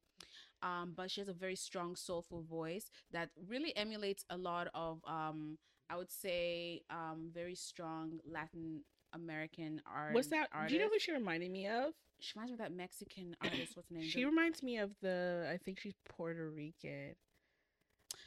Um, 0.63 0.93
but 0.97 1.11
she 1.11 1.21
has 1.21 1.29
a 1.29 1.33
very 1.33 1.57
strong 1.57 1.97
soulful 1.97 2.43
voice 2.43 2.91
that 3.11 3.31
really 3.49 3.77
emulates 3.77 4.25
a 4.31 4.37
lot 4.37 4.69
of 4.75 5.01
um 5.07 5.59
I 5.91 5.97
would 5.97 6.11
say 6.11 6.83
um 6.91 7.31
very 7.33 7.55
strong 7.55 8.21
Latin 8.25 8.83
American 9.13 9.83
art. 9.93 10.15
What's 10.15 10.29
that? 10.29 10.49
Do 10.69 10.75
you 10.75 10.81
know 10.81 10.89
who 10.89 10.99
she 10.99 11.13
reminded 11.13 11.51
me 11.51 11.67
of? 11.67 11.93
She 12.21 12.35
reminds 12.37 12.51
me 12.51 12.55
of 12.55 12.59
that 12.61 12.73
Mexican 12.73 13.37
artist. 13.43 13.77
What's 13.77 13.89
her 13.89 13.97
name? 13.97 14.09
She 14.09 14.25
reminds 14.25 14.63
me 14.63 14.79
of 14.79 14.93
the. 15.03 15.51
I 15.53 15.57
think 15.59 15.81
she's 15.81 15.95
Puerto 16.09 16.49
Rican. 16.51 17.15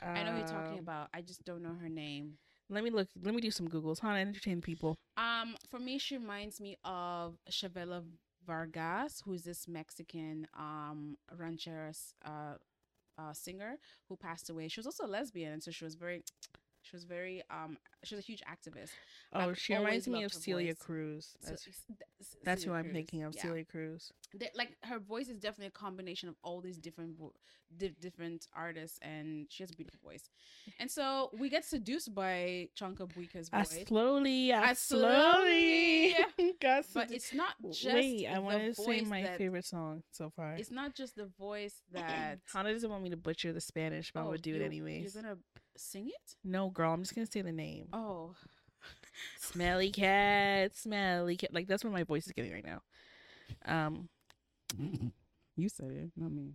I 0.01 0.23
know 0.23 0.31
who 0.31 0.38
you're 0.38 0.45
talking 0.47 0.77
Um, 0.77 0.84
about. 0.84 1.09
I 1.13 1.22
just 1.22 1.43
don't 1.45 1.61
know 1.61 1.76
her 1.81 1.89
name. 1.89 2.38
Let 2.69 2.84
me 2.84 2.89
look. 2.89 3.07
Let 3.22 3.34
me 3.35 3.41
do 3.41 3.51
some 3.51 3.67
googles. 3.67 3.99
Huh? 3.99 4.09
Entertain 4.09 4.61
people. 4.61 4.95
Um, 5.17 5.55
for 5.69 5.80
me, 5.80 5.97
she 5.99 6.17
reminds 6.17 6.59
me 6.59 6.77
of 6.84 7.38
Chavela 7.49 8.03
Vargas, 8.45 9.22
who's 9.26 9.43
this 9.43 9.67
Mexican 9.67 10.47
um 10.57 11.17
ranchera 11.35 11.89
s- 11.89 12.13
uh, 12.26 12.55
uh 13.17 13.34
singer 13.34 13.77
who 14.09 14.15
passed 14.17 14.49
away. 14.49 14.67
She 14.67 14.80
was 14.80 14.85
also 14.88 15.05
a 15.05 15.07
lesbian, 15.07 15.53
and 15.53 15.63
so 15.63 15.72
she 15.72 15.84
was 15.85 15.95
very, 15.95 16.23
she 16.86 16.95
was 16.95 17.03
very 17.03 17.41
um, 17.49 17.78
she 18.03 18.16
was 18.16 18.24
a 18.24 18.28
huge 18.28 18.41
activist. 18.49 18.90
Oh, 19.34 19.40
I've 19.40 19.57
she 19.60 19.76
reminds 19.76 20.07
me 20.07 20.24
of 20.24 20.32
Celia 20.34 20.74
voice. 20.74 20.78
Cruz. 20.80 21.38
So- 21.41 21.49
That's, 21.52 21.68
s- 21.68 22.64
who 22.64 22.72
Celia 22.72 22.80
I'm 22.80 22.91
thinking 22.94 23.24
of. 23.24 23.34
yeah. 23.36 23.41
Celia 23.41 23.66
Cruz. 23.66 24.12
Like 24.56 24.78
her 24.84 24.99
voice 24.99 25.28
is 25.30 25.38
definitely 25.40 25.68
a 25.68 25.72
combination 25.72 26.30
of 26.30 26.36
all 26.44 26.62
these 26.62 26.78
different 26.78 27.16
di- 27.78 27.95
different 27.99 28.48
artists, 28.56 28.99
and 29.02 29.48
she 29.49 29.64
has 29.64 29.72
a 29.72 29.76
beautiful 29.76 29.99
voice. 30.03 30.30
And 30.80 30.90
so 30.91 31.30
we 31.40 31.49
get 31.49 31.66
seduced 31.66 32.14
by 32.14 32.70
Concha 32.78 33.06
Buika's 33.07 33.49
I 33.52 33.64
voice. 33.64 33.84
slowly, 33.88 34.53
I 34.53 34.70
I 34.70 34.74
slowly 34.74 36.16
got 36.62 36.86
but 36.94 37.12
it's 37.12 37.34
not 37.34 37.53
just 37.72 37.86
Wait, 37.95 38.28
I 38.28 38.40
want 38.40 38.60
to 38.64 38.74
say 38.74 39.02
my 39.02 39.24
that- 39.24 39.38
favorite 39.38 39.66
song 39.66 40.03
so 40.12 40.30
far. 40.36 40.53
It's 40.56 40.72
not 40.72 40.95
just 40.95 41.16
the 41.16 41.26
voice 41.40 41.82
that 41.94 42.40
Hannah 42.53 42.74
doesn't 42.74 42.90
want 42.90 43.03
me 43.03 43.10
to 43.10 43.18
butcher 43.18 43.53
the 43.53 43.62
Spanish, 43.62 44.12
but 44.12 44.20
I'm 44.22 44.26
Oh, 44.28 44.30
gonna 44.30 44.38
do 44.40 44.56
it 44.56 44.62
anyways. 44.62 45.14
You're 45.16 45.24
gonna 45.24 45.38
sing 45.77 46.07
it? 46.10 46.35
No, 46.43 46.69
girl, 46.69 46.93
I'm 46.93 47.02
just 47.02 47.15
gonna 47.15 47.27
say 47.27 47.41
the 47.41 47.52
name. 47.52 47.88
Oh, 47.93 48.35
Smelly 49.39 49.89
cat, 49.91 50.76
smelly 50.76 51.38
cat. 51.38 51.53
Like 51.53 51.68
that's 51.68 51.84
what 51.84 51.93
my 51.93 52.03
voice 52.03 52.26
is 52.27 52.34
getting 52.34 52.52
right 52.53 52.65
now. 52.65 52.81
Um, 53.65 54.10
you 55.56 55.69
said 55.69 55.91
it, 55.91 56.11
not 56.18 56.31
me. 56.31 56.53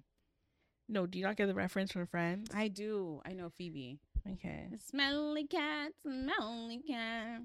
no, 0.89 1.07
do 1.07 1.19
you 1.19 1.25
not 1.25 1.37
get 1.37 1.47
the 1.47 1.55
reference 1.55 1.93
from 1.93 2.07
Friends? 2.07 2.51
I 2.55 2.69
do. 2.69 3.21
I 3.25 3.33
know 3.33 3.49
Phoebe. 3.51 3.99
okay. 4.35 4.69
Smelly 4.79 5.47
cat, 5.47 5.93
smelly 6.03 6.81
cat. 6.87 7.43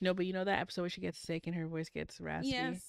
No, 0.00 0.12
but 0.12 0.26
you 0.26 0.32
know 0.32 0.44
that 0.44 0.60
episode 0.60 0.82
where 0.82 0.90
she 0.90 1.00
gets 1.00 1.18
sick 1.18 1.46
and 1.46 1.54
her 1.54 1.66
voice 1.66 1.88
gets 1.88 2.20
raspy. 2.20 2.48
Yes, 2.50 2.82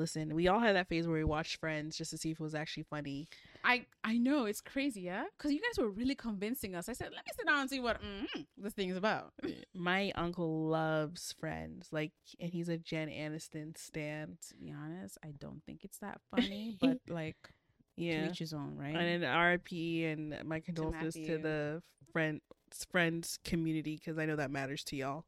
Listen, 0.00 0.34
we 0.34 0.48
all 0.48 0.58
had 0.60 0.74
that 0.76 0.88
phase 0.88 1.06
where 1.06 1.18
we 1.18 1.24
watched 1.24 1.56
Friends 1.60 1.96
just 1.96 2.10
to 2.10 2.18
see 2.18 2.30
if 2.30 2.40
it 2.40 2.42
was 2.42 2.54
actually 2.54 2.84
funny. 2.84 3.28
I 3.64 3.86
I 4.02 4.16
know 4.18 4.46
it's 4.46 4.60
crazy, 4.60 5.02
yeah. 5.02 5.24
Because 5.36 5.52
you 5.52 5.60
guys 5.60 5.78
were 5.78 5.90
really 5.90 6.14
convincing 6.14 6.74
us. 6.74 6.88
I 6.88 6.94
said, 6.94 7.08
let 7.14 7.24
me 7.24 7.32
sit 7.36 7.46
down 7.46 7.60
and 7.60 7.70
see 7.70 7.80
what 7.80 8.00
mm, 8.02 8.46
this 8.56 8.72
thing 8.72 8.88
is 8.90 8.96
about. 8.96 9.32
My 9.74 10.10
uncle 10.16 10.66
loves 10.68 11.32
Friends, 11.38 11.88
like, 11.92 12.12
and 12.40 12.50
he's 12.52 12.68
a 12.68 12.78
Jen 12.78 13.08
Aniston 13.08 13.76
stan. 13.76 14.38
to 14.48 14.54
be 14.56 14.72
honest, 14.72 15.18
I 15.24 15.32
don't 15.38 15.62
think 15.66 15.84
it's 15.84 15.98
that 15.98 16.20
funny, 16.30 16.74
but 16.80 16.98
like, 17.08 17.36
to 17.44 18.02
Yeah, 18.04 18.26
each 18.26 18.38
his 18.38 18.52
own, 18.54 18.76
right? 18.78 18.94
and 18.96 19.22
an 19.24 19.30
RP 19.30 20.10
and 20.12 20.42
my 20.44 20.60
condolences 20.60 21.14
to, 21.14 21.20
Matthew. 21.20 21.38
the 21.42 21.82
friend 22.12 22.40
Friends 22.90 23.38
community 23.44 23.96
because 23.96 24.18
I 24.18 24.26
know 24.26 24.36
that 24.36 24.50
matters 24.50 24.84
to 24.84 24.96
y'all. 24.96 25.24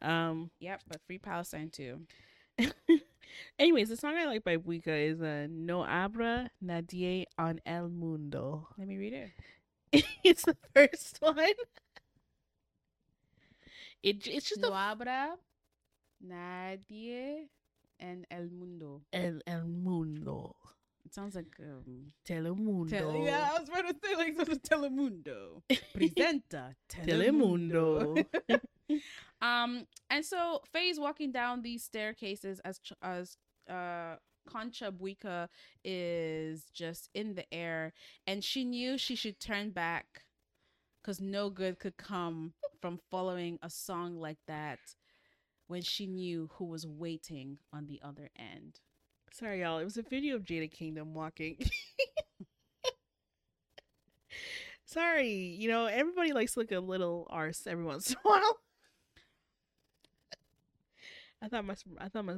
Um. 0.00 0.50
yep, 0.60 0.80
but 0.88 1.00
free 1.06 1.18
Palestine 1.18 1.70
too. 1.70 2.00
Anyways, 3.58 3.88
the 3.88 3.96
song 3.96 4.16
I 4.16 4.26
like 4.26 4.44
by 4.44 4.56
Buika 4.56 4.88
is 4.88 5.20
uh, 5.20 5.46
No 5.50 5.84
Abra 5.84 6.50
Nadie 6.64 7.24
on 7.38 7.60
El 7.66 7.88
Mundo. 7.88 8.68
Let 8.78 8.88
me 8.88 8.96
read 8.96 9.12
it. 9.12 9.30
it's 10.24 10.44
the 10.44 10.56
first 10.74 11.18
one. 11.20 11.38
It 14.02 14.26
it's 14.26 14.48
just 14.48 14.60
No 14.60 14.72
a 14.72 14.92
abra 14.92 15.36
nadie 16.24 17.48
en 17.98 18.26
el 18.30 18.48
mundo. 18.50 19.02
El 19.12 19.40
El 19.46 19.66
Mundo. 19.66 20.54
It 21.04 21.14
sounds 21.14 21.34
like 21.34 21.56
um. 21.60 22.06
Telemundo. 22.24 22.90
Tele- 22.90 23.24
yeah, 23.24 23.50
I 23.50 23.58
was 23.58 23.68
about 23.68 23.88
to 23.88 23.96
say 24.04 24.14
like 24.14 24.36
Telemundo. 24.62 25.62
Presenta 25.94 26.74
Telemundo. 26.88 28.24
um, 29.42 29.86
and 30.10 30.24
so 30.24 30.60
Feyi's 30.74 31.00
walking 31.00 31.32
down 31.32 31.62
these 31.62 31.84
staircases 31.84 32.60
as 32.60 32.80
as 33.02 33.36
uh 33.70 34.16
Concha 34.48 34.90
Buika 34.90 35.48
is 35.84 36.64
just 36.72 37.10
in 37.14 37.34
the 37.34 37.52
air, 37.52 37.92
and 38.26 38.42
she 38.42 38.64
knew 38.64 38.96
she 38.96 39.14
should 39.14 39.38
turn 39.40 39.70
back 39.70 40.22
because 41.02 41.20
no 41.20 41.50
good 41.50 41.78
could 41.78 41.96
come 41.96 42.52
from 42.80 42.98
following 43.10 43.58
a 43.62 43.70
song 43.70 44.18
like 44.18 44.38
that 44.46 44.78
when 45.66 45.82
she 45.82 46.06
knew 46.06 46.48
who 46.54 46.64
was 46.64 46.86
waiting 46.86 47.58
on 47.72 47.86
the 47.86 48.00
other 48.02 48.30
end. 48.38 48.80
Sorry, 49.32 49.60
y'all. 49.60 49.78
It 49.78 49.84
was 49.84 49.98
a 49.98 50.02
video 50.02 50.36
of 50.36 50.44
Jada 50.44 50.70
Kingdom 50.70 51.14
walking. 51.14 51.56
Sorry, 54.84 55.30
you 55.32 55.68
know 55.68 55.86
everybody 55.86 56.32
likes 56.32 56.54
to 56.54 56.60
look 56.60 56.72
a 56.72 56.80
little 56.80 57.26
arse 57.30 57.66
every 57.66 57.84
once 57.84 58.10
in 58.10 58.16
a 58.16 58.20
while. 58.28 58.58
I 61.42 61.48
thought 61.48 61.64
my 61.64 61.74
I 61.98 62.08
thought 62.08 62.24
my 62.24 62.36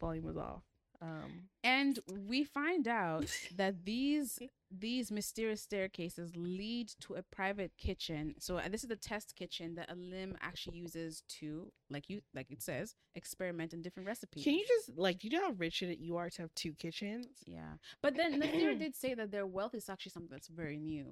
volume 0.00 0.24
was 0.24 0.36
off. 0.36 0.62
Um, 1.02 1.48
And 1.64 1.98
we 2.28 2.44
find 2.44 2.86
out 2.86 3.24
that 3.56 3.84
these 3.84 4.38
these 4.70 5.10
mysterious 5.10 5.62
staircases 5.62 6.36
lead 6.36 6.92
to 7.00 7.14
a 7.14 7.22
private 7.22 7.72
kitchen. 7.76 8.34
So 8.38 8.58
uh, 8.58 8.68
this 8.68 8.82
is 8.84 8.88
the 8.88 8.96
test 8.96 9.34
kitchen 9.34 9.74
that 9.74 9.90
Alim 9.90 10.36
actually 10.40 10.78
uses 10.78 11.22
to, 11.40 11.72
like 11.90 12.08
you 12.08 12.20
like 12.34 12.50
it 12.50 12.62
says, 12.62 12.94
experiment 13.14 13.72
in 13.72 13.82
different 13.82 14.06
recipes. 14.06 14.44
can 14.44 14.54
you 14.54 14.64
just 14.66 14.96
like 14.98 15.24
you 15.24 15.30
know 15.30 15.42
how 15.46 15.52
rich 15.52 15.82
it 15.82 15.98
you 15.98 16.16
are 16.16 16.28
to 16.30 16.42
have 16.42 16.54
two 16.54 16.72
kitchens? 16.74 17.26
Yeah, 17.46 17.74
but 18.02 18.14
then 18.16 18.38
Nasir 18.38 18.74
did 18.74 18.94
say 18.94 19.14
that 19.14 19.30
their 19.30 19.46
wealth 19.46 19.74
is 19.74 19.88
actually 19.88 20.12
something 20.12 20.30
that's 20.30 20.48
very 20.48 20.78
new. 20.78 21.06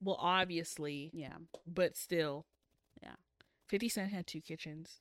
Well, 0.00 0.18
obviously, 0.20 1.10
Yeah, 1.14 1.36
but 1.66 1.96
still, 1.96 2.44
Yeah. 3.02 3.14
Fifty 3.66 3.88
Cent 3.88 4.12
had 4.12 4.26
two 4.26 4.42
kitchens 4.42 5.00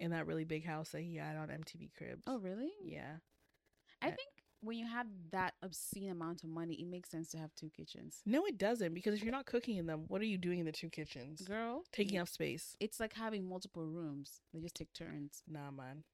in 0.00 0.10
that 0.10 0.26
really 0.26 0.44
big 0.44 0.64
house 0.66 0.90
that 0.90 1.02
he 1.02 1.16
had 1.16 1.36
on 1.36 1.48
MTV 1.48 1.90
Cribs. 1.96 2.24
Oh, 2.26 2.38
really? 2.38 2.70
yeah. 2.84 3.16
I 4.02 4.06
think 4.10 4.28
when 4.60 4.76
you 4.76 4.86
have 4.86 5.06
that 5.32 5.54
obscene 5.62 6.10
amount 6.10 6.42
of 6.44 6.50
money, 6.50 6.74
it 6.74 6.86
makes 6.86 7.10
sense 7.10 7.30
to 7.30 7.38
have 7.38 7.54
two 7.54 7.70
kitchens. 7.70 8.20
No, 8.26 8.44
it 8.46 8.58
doesn't 8.58 8.94
because 8.94 9.14
if 9.14 9.22
you're 9.22 9.32
not 9.32 9.46
cooking 9.46 9.76
in 9.76 9.86
them, 9.86 10.04
what 10.08 10.20
are 10.20 10.26
you 10.26 10.38
doing 10.38 10.58
in 10.58 10.66
the 10.66 10.72
two 10.72 10.90
kitchens? 10.90 11.42
Girl, 11.42 11.82
Taking 11.92 12.18
up 12.18 12.28
space. 12.28 12.76
It's 12.80 13.00
like 13.00 13.14
having 13.14 13.48
multiple 13.48 13.86
rooms. 13.86 14.40
They 14.52 14.60
just 14.60 14.74
take 14.74 14.92
turns. 14.92 15.42
Nah, 15.48 15.70
man. 15.70 16.04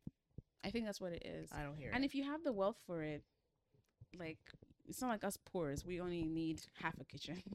I 0.65 0.71
think 0.71 0.85
that's 0.87 1.01
what 1.01 1.13
it 1.13 1.25
is. 1.27 1.51
I 1.53 1.63
don't 1.65 1.77
hear 1.77 1.91
And 1.93 2.05
it. 2.05 2.07
if 2.07 2.15
you 2.15 2.23
have 2.25 2.45
the 2.45 2.53
wealth 2.53 2.79
for 2.87 3.03
it, 3.03 3.25
like 4.17 4.39
it's 4.89 5.01
not 5.01 5.09
like 5.09 5.25
us 5.25 5.37
poors. 5.37 5.85
We 5.85 6.01
only 6.01 6.25
need 6.25 6.63
half 6.81 6.95
a 7.01 7.05
kitchen. 7.05 7.43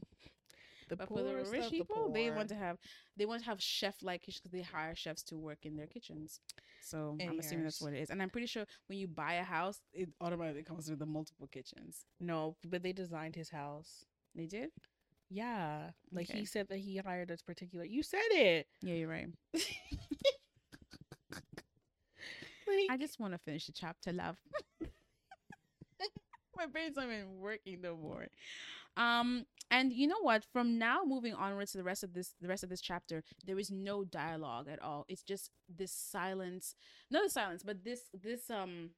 The 0.88 0.96
But 0.96 1.08
for 1.08 1.22
the 1.22 1.34
rich 1.34 1.68
the 1.68 1.70
people, 1.70 2.08
they 2.10 2.30
want 2.30 2.48
to 2.50 2.54
have 2.54 2.78
they 3.16 3.26
want 3.26 3.42
to 3.42 3.46
have 3.46 3.60
chef 3.62 3.96
like 4.02 4.22
kitchens 4.22 4.40
because 4.42 4.52
they 4.52 4.62
hire 4.62 4.94
chefs 4.94 5.22
to 5.24 5.36
work 5.36 5.58
in 5.64 5.76
their 5.76 5.86
kitchens. 5.86 6.40
So 6.80 7.22
I'm 7.28 7.38
assuming 7.38 7.64
that's 7.64 7.80
what 7.80 7.92
it 7.92 8.00
is. 8.00 8.10
And 8.10 8.22
I'm 8.22 8.30
pretty 8.30 8.46
sure 8.46 8.64
when 8.86 8.98
you 8.98 9.06
buy 9.08 9.34
a 9.34 9.42
house, 9.44 9.80
it 9.92 10.08
automatically 10.20 10.62
comes 10.64 10.88
with 10.90 10.98
the 10.98 11.06
multiple 11.06 11.48
kitchens. 11.48 12.06
No, 12.20 12.56
but 12.64 12.82
they 12.82 12.92
designed 12.92 13.36
his 13.36 13.50
house. 13.50 14.04
They 14.34 14.46
did? 14.46 14.70
Yeah, 15.30 15.90
like 16.12 16.26
Okay. 16.28 16.38
he 16.38 16.44
said 16.44 16.68
that 16.68 16.78
he 16.78 16.96
hired 16.98 17.28
this 17.28 17.42
particular. 17.42 17.84
You 17.84 18.02
said 18.02 18.20
it. 18.30 18.66
Yeah, 18.82 18.94
you're 18.94 19.08
right. 19.08 19.28
Like, 22.66 22.88
I 22.88 22.96
just 22.96 23.18
want 23.18 23.32
to 23.34 23.38
finish 23.38 23.66
the 23.66 23.72
chapter, 23.72 24.12
love. 24.12 24.36
My 26.56 26.66
brain's 26.66 26.96
not 26.96 27.04
even 27.06 27.38
working 27.38 27.80
no 27.80 27.96
more. 27.96 28.26
Um, 28.96 29.44
and 29.70 29.92
you 29.92 30.06
know 30.06 30.20
what? 30.22 30.44
From 30.52 30.78
now 30.78 31.02
moving 31.04 31.34
onwards 31.34 31.72
to 31.72 31.78
the 31.78 31.84
rest 31.84 32.02
of 32.02 32.14
this, 32.14 32.34
the 32.40 32.48
rest 32.48 32.62
of 32.64 32.70
this 32.70 32.80
chapter, 32.80 33.22
there 33.44 33.58
is 33.58 33.70
no 33.70 34.04
dialogue 34.04 34.68
at 34.68 34.82
all. 34.82 35.04
It's 35.08 35.22
just 35.22 35.50
this 35.68 35.92
silence, 35.92 36.74
not 37.10 37.24
the 37.24 37.30
silence, 37.30 37.62
but 37.62 37.84
this, 37.84 38.02
this, 38.14 38.50
um, 38.50 38.90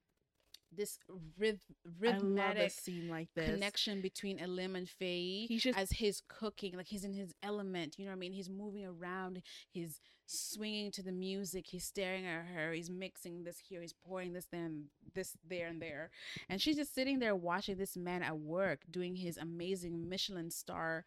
this 0.72 0.98
ryth- 1.38 1.60
I 2.06 2.18
love 2.18 2.56
a 2.56 2.68
rhythmic 2.68 2.70
scene 2.70 3.09
like 3.09 3.28
this. 3.34 3.48
connection 3.51 4.01
between 4.01 4.40
Alim 4.40 4.76
and 4.76 4.86
Feyi 4.88 5.47
He's 5.48 5.62
just 5.62 5.78
as 5.78 5.90
his 5.92 6.22
cooking, 6.28 6.76
like 6.76 6.88
he's 6.88 7.05
in 7.05 7.12
his 7.12 7.34
element. 7.42 7.97
You 7.98 8.05
know 8.05 8.12
what 8.12 8.16
I 8.16 8.20
mean? 8.20 8.32
He's 8.32 8.48
moving 8.51 8.84
around. 8.86 9.42
He's 9.70 10.01
swinging 10.26 10.92
to 10.92 11.02
the 11.02 11.12
music. 11.12 11.66
He's 11.66 11.84
staring 11.84 12.24
at 12.26 12.47
her. 12.47 12.72
He's 12.72 12.88
mixing 12.90 13.42
this 13.44 13.59
here. 13.59 13.80
He's 13.80 13.92
pouring 13.92 14.32
this 14.32 14.47
then 14.51 14.86
this 15.14 15.36
there 15.48 15.66
and 15.66 15.80
there, 15.82 16.10
and 16.48 16.60
she's 16.60 16.76
just 16.76 16.94
sitting 16.94 17.18
there 17.18 17.34
watching 17.34 17.76
this 17.76 17.97
man 17.97 18.22
at 18.22 18.38
work 18.38 18.82
doing 18.90 19.16
his 19.16 19.36
amazing 19.36 20.09
Michelin 20.09 20.51
star 20.51 21.05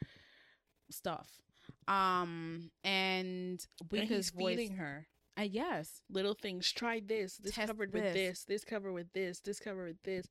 stuff. 0.89 1.29
Um, 1.87 2.71
and 2.83 3.65
and 3.91 4.09
Buika's 4.09 4.09
he's 4.09 4.29
voice. 4.29 4.57
feeding 4.57 4.75
her 4.77 5.07
Uh, 5.35 5.41
yes, 5.41 6.03
little 6.11 6.35
things. 6.35 6.71
Try 6.71 6.99
this. 7.03 7.37
This 7.37 7.55
Test 7.55 7.67
covered 7.67 7.91
this. 7.91 8.03
with 8.03 8.13
this. 8.13 8.43
This 8.43 8.63
covered 8.63 8.91
with 8.93 9.11
this. 9.13 9.39
This 9.39 9.59
covered 9.59 9.87
with 9.87 10.03
this. 10.03 10.27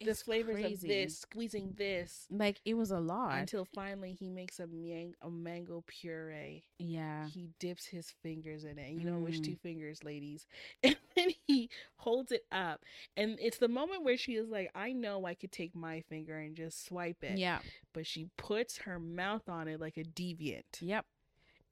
the 0.00 0.08
it's 0.10 0.22
flavors 0.22 0.64
of 0.64 0.80
this. 0.80 1.18
Squeezing 1.18 1.74
this. 1.76 2.26
Like 2.30 2.60
it 2.64 2.72
was 2.74 2.90
a 2.90 2.98
lot. 2.98 3.38
Until 3.38 3.66
finally 3.74 4.12
he 4.18 4.30
makes 4.30 4.58
a, 4.58 4.66
mang- 4.66 5.14
a 5.20 5.28
mango 5.30 5.84
puree. 5.86 6.64
yeah. 6.78 7.26
He 7.26 7.50
dips 7.58 7.84
his 7.84 8.10
fingers 8.22 8.64
in 8.64 8.78
it. 8.78 8.92
You 8.92 9.04
know 9.10 9.18
which 9.18 9.40
Mm. 9.40 9.44
two 9.44 9.56
fingers, 9.56 10.02
ladies. 10.02 10.46
And 10.82 10.96
then 11.14 11.30
he 11.46 11.68
holds 11.96 12.30
it 12.32 12.44
up. 12.52 12.82
And 13.16 13.38
it's 13.40 13.58
the 13.58 13.68
moment 13.68 14.04
where 14.04 14.16
she 14.18 14.36
is 14.36 14.48
like, 14.48 14.70
I 14.74 14.92
know 14.92 15.24
I 15.26 15.34
could 15.34 15.52
take 15.52 15.74
my 15.74 16.00
finger 16.08 16.38
and 16.38 16.54
just 16.56 16.84
swipe 16.86 17.22
it. 17.24 17.38
Yeah. 17.38 17.58
But 17.92 18.06
she 18.06 18.28
puts 18.38 18.78
her 18.78 18.98
mouth 18.98 19.48
on 19.48 19.66
it 19.68 19.80
like 19.80 19.96
a 19.96 20.02
deviant. 20.04 20.64
Yep. 20.80 21.04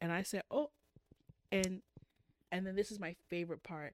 And 0.00 0.12
I 0.12 0.22
said, 0.22 0.42
Oh 0.50 0.70
and 1.52 1.80
and 2.54 2.66
then 2.66 2.76
this 2.76 2.90
is 2.92 3.00
my 3.00 3.14
favorite 3.28 3.62
part. 3.62 3.92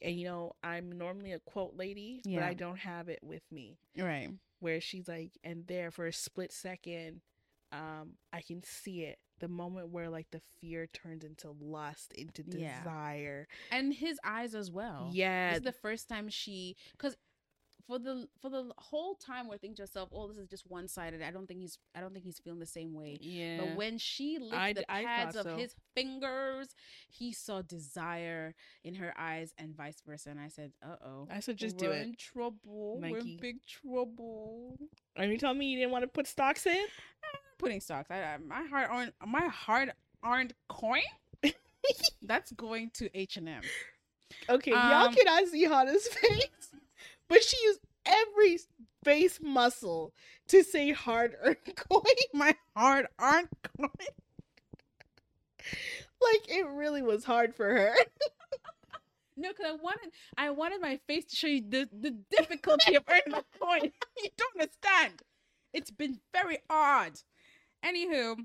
And 0.00 0.18
you 0.18 0.26
know, 0.26 0.52
I'm 0.62 0.92
normally 0.92 1.32
a 1.32 1.40
quote 1.40 1.74
lady, 1.76 2.20
but 2.24 2.42
I 2.42 2.54
don't 2.54 2.78
have 2.78 3.08
it 3.08 3.20
with 3.22 3.42
me. 3.50 3.78
Right. 3.96 4.30
Where 4.60 4.80
she's 4.80 5.08
like, 5.08 5.32
and 5.44 5.66
there 5.66 5.90
for 5.90 6.06
a 6.06 6.12
split 6.12 6.52
second, 6.52 7.20
um, 7.72 8.12
I 8.32 8.40
can 8.40 8.62
see 8.62 9.02
it. 9.02 9.18
The 9.40 9.48
moment 9.48 9.90
where 9.90 10.08
like 10.10 10.26
the 10.32 10.40
fear 10.60 10.88
turns 10.88 11.22
into 11.24 11.54
lust, 11.60 12.12
into 12.14 12.42
Yeah. 12.46 12.78
desire. 12.78 13.46
And 13.70 13.92
his 13.94 14.18
eyes 14.24 14.54
as 14.54 14.70
well. 14.70 15.10
Yeah. 15.12 15.50
This 15.50 15.58
is 15.58 15.64
the 15.64 15.72
first 15.72 16.08
time 16.08 16.28
she, 16.28 16.74
because 16.92 17.16
for 17.88 17.98
the 17.98 18.28
for 18.40 18.50
the 18.50 18.70
whole 18.76 19.14
time 19.14 19.48
we're 19.48 19.56
thinking 19.56 19.76
to 19.76 19.82
ourselves, 19.82 20.12
oh, 20.14 20.28
this 20.28 20.36
is 20.36 20.46
just 20.46 20.64
one 20.68 20.86
sided. 20.86 21.22
I 21.22 21.30
don't 21.30 21.46
think 21.48 21.58
he's 21.60 21.78
I 21.96 22.00
don't 22.00 22.12
think 22.12 22.24
he's 22.24 22.38
feeling 22.38 22.60
the 22.60 22.66
same 22.66 22.92
way. 22.94 23.18
yeah. 23.20 23.56
But 23.60 23.76
when 23.76 23.96
she 23.98 24.38
licked 24.38 24.54
I 24.54 24.72
the 24.74 24.84
pads 24.86 25.34
of 25.36 25.44
so. 25.44 25.56
his 25.56 25.74
fingers, 25.96 26.68
he 27.08 27.32
saw 27.32 27.62
desire 27.62 28.54
in 28.84 28.94
her 28.96 29.12
eyes 29.18 29.52
and 29.58 29.74
vice 29.74 30.00
versa. 30.06 30.28
And 30.30 30.38
I 30.38 30.48
said, 30.48 30.72
uh 30.84 30.96
oh. 31.04 31.26
I 31.30 31.40
said 31.40 31.56
just 31.56 31.78
do 31.78 31.86
We're 31.86 31.94
it. 31.94 32.02
in 32.02 32.14
trouble. 32.16 33.00
We're 33.00 33.18
in 33.18 33.38
big 33.40 33.56
trouble. 33.66 34.76
Are 35.16 35.24
you 35.24 35.38
telling 35.38 35.58
me 35.58 35.66
you 35.70 35.78
didn't 35.78 35.92
want 35.92 36.02
to 36.04 36.08
put 36.08 36.26
stocks 36.26 36.66
in? 36.66 36.72
I'm 36.76 37.40
Putting 37.58 37.80
stocks. 37.80 38.10
I, 38.10 38.20
I, 38.20 38.36
my 38.38 38.62
heart 38.66 38.88
aren't 38.90 39.14
my 39.26 39.46
heart 39.48 39.88
aren't 40.22 40.52
coin. 40.68 41.00
That's 42.22 42.52
going 42.52 42.90
to 42.94 43.08
H 43.18 43.36
and 43.36 43.48
M. 43.48 43.62
Okay, 44.48 44.70
y'all 44.72 45.08
Um, 45.08 45.14
cannot 45.14 45.48
see 45.48 45.62
Hannah's 45.62 46.06
face, 46.20 46.48
but 47.28 47.42
she 47.42 47.56
used 47.64 47.80
every 48.06 48.58
face 49.04 49.38
muscle 49.42 50.12
to 50.48 50.62
say 50.62 50.92
hard 50.92 51.36
earned 51.42 51.56
coin. 51.76 52.02
My 52.34 52.54
heart 52.76 53.06
aren't 53.18 53.50
coin. 53.76 53.90
Like 56.20 56.48
it 56.48 56.66
really 56.66 57.02
was 57.02 57.24
hard 57.24 57.54
for 57.54 57.68
her. 57.68 57.94
No, 59.36 59.50
because 59.50 59.66
I 59.68 59.72
wanted 59.80 60.10
I 60.36 60.50
wanted 60.50 60.80
my 60.80 60.98
face 61.06 61.24
to 61.26 61.36
show 61.36 61.46
you 61.46 61.62
the, 61.68 61.88
the 61.92 62.10
difficulty 62.36 62.96
of 62.96 63.04
earning 63.08 63.38
a 63.38 63.44
coin. 63.64 63.92
you 64.20 64.30
don't 64.36 64.60
understand. 64.60 65.22
It's 65.72 65.92
been 65.92 66.18
very 66.32 66.58
odd. 66.68 67.12
Anywho, 67.84 68.36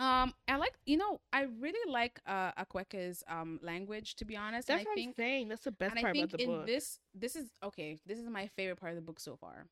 um, 0.00 0.34
I 0.48 0.56
like 0.56 0.74
you 0.86 0.96
know 0.96 1.20
I 1.32 1.42
really 1.60 1.92
like 1.92 2.20
uh 2.26 2.52
Akwaeke's 2.52 3.22
um 3.28 3.60
language 3.62 4.16
to 4.16 4.24
be 4.26 4.36
honest. 4.36 4.68
That's 4.68 4.80
and 4.80 4.88
I 4.88 4.90
what 4.90 4.94
think 4.96 5.10
I'm 5.10 5.14
saying. 5.14 5.48
That's 5.48 5.64
the 5.64 5.72
best 5.72 5.90
and 5.90 6.00
I 6.00 6.02
part 6.02 6.14
think 6.14 6.24
about 6.26 6.38
the 6.38 6.44
in 6.44 6.50
book. 6.50 6.66
this 6.66 6.98
this 7.14 7.36
is 7.36 7.50
okay. 7.62 7.98
This 8.06 8.18
is 8.18 8.28
my 8.28 8.48
favorite 8.48 8.76
part 8.80 8.92
of 8.92 8.96
the 8.96 9.02
book 9.02 9.20
so 9.20 9.36
far. 9.36 9.66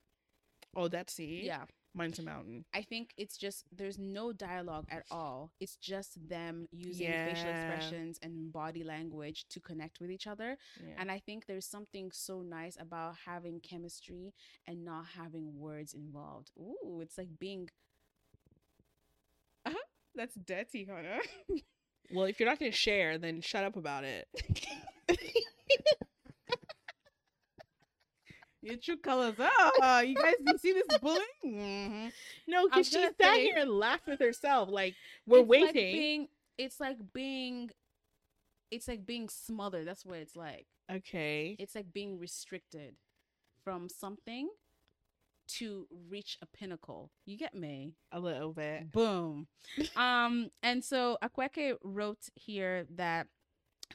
oh, 0.76 0.88
that's 0.88 1.14
see. 1.14 1.42
Yeah, 1.44 1.64
Mine's 1.94 2.18
a 2.18 2.22
mountain. 2.22 2.64
I 2.74 2.82
think 2.82 3.12
it's 3.16 3.36
just 3.36 3.64
there's 3.74 3.98
no 3.98 4.32
dialogue 4.32 4.86
at 4.90 5.04
all. 5.10 5.52
It's 5.60 5.76
just 5.76 6.28
them 6.28 6.68
using 6.72 7.08
facial 7.08 7.50
expressions 7.50 8.18
and 8.22 8.52
body 8.52 8.84
language 8.84 9.46
to 9.50 9.60
connect 9.60 10.00
with 10.00 10.10
each 10.10 10.26
other. 10.26 10.56
Yeah. 10.80 10.94
And 10.98 11.10
I 11.10 11.18
think 11.18 11.46
there's 11.46 11.66
something 11.66 12.10
so 12.12 12.42
nice 12.42 12.76
about 12.78 13.16
having 13.26 13.60
chemistry 13.60 14.34
and 14.66 14.84
not 14.84 15.06
having 15.16 15.58
words 15.58 15.94
involved. 15.94 16.50
Ooh, 16.58 17.00
it's 17.02 17.18
like 17.18 17.38
being. 17.38 17.68
Huh. 20.18 20.22
That's 20.26 20.34
dirty, 20.34 20.84
Hannah. 20.84 21.20
well, 22.12 22.24
if 22.26 22.40
you're 22.40 22.48
not 22.48 22.58
gonna 22.58 22.72
share, 22.72 23.18
then 23.18 23.40
shut 23.40 23.64
up 23.64 23.76
about 23.76 24.04
it. 24.04 24.26
Your 28.60 28.76
true 28.76 28.96
colors. 28.96 29.34
Oh, 29.38 30.00
you 30.00 30.16
guys, 30.16 30.34
you 30.44 30.58
see 30.58 30.72
this 30.72 30.98
bullying? 31.00 31.22
Mm-hmm. 31.46 32.08
no, 32.48 32.66
because 32.66 32.88
she 32.88 32.96
gonna 32.96 33.12
sat 33.20 33.34
say- 33.36 33.44
here 33.44 33.56
and 33.58 33.70
laughed 33.70 34.08
with 34.08 34.18
herself. 34.18 34.68
Like 34.70 34.94
we're 35.26 35.38
It's 35.40 35.48
like 35.48 35.62
waiting. 35.74 35.92
being, 35.92 36.28
it's 36.58 36.80
like 36.80 36.96
being. 37.14 37.70
It's 38.70 38.88
like 38.88 39.06
being 39.06 39.28
smothered. 39.28 39.86
That's 39.86 40.04
what 40.04 40.18
it's 40.18 40.36
like. 40.36 40.66
okay. 40.92 41.56
It's 41.58 41.74
like 41.76 41.92
being 41.92 42.18
restricted 42.18 42.96
from 43.64 43.88
something 43.88 44.48
to 45.56 45.86
reach 46.08 46.38
a 46.42 46.46
pinnacle. 46.46 47.10
You 47.26 47.36
get 47.36 47.54
me? 47.54 47.94
A 48.12 48.20
little 48.20 48.52
bit. 48.52 48.90
Boom. 48.92 49.46
um, 49.96 50.50
and 50.62 50.84
so 50.84 51.18
Akwaeke 51.22 51.76
wrote 51.82 52.28
here 52.34 52.86
that 52.96 53.26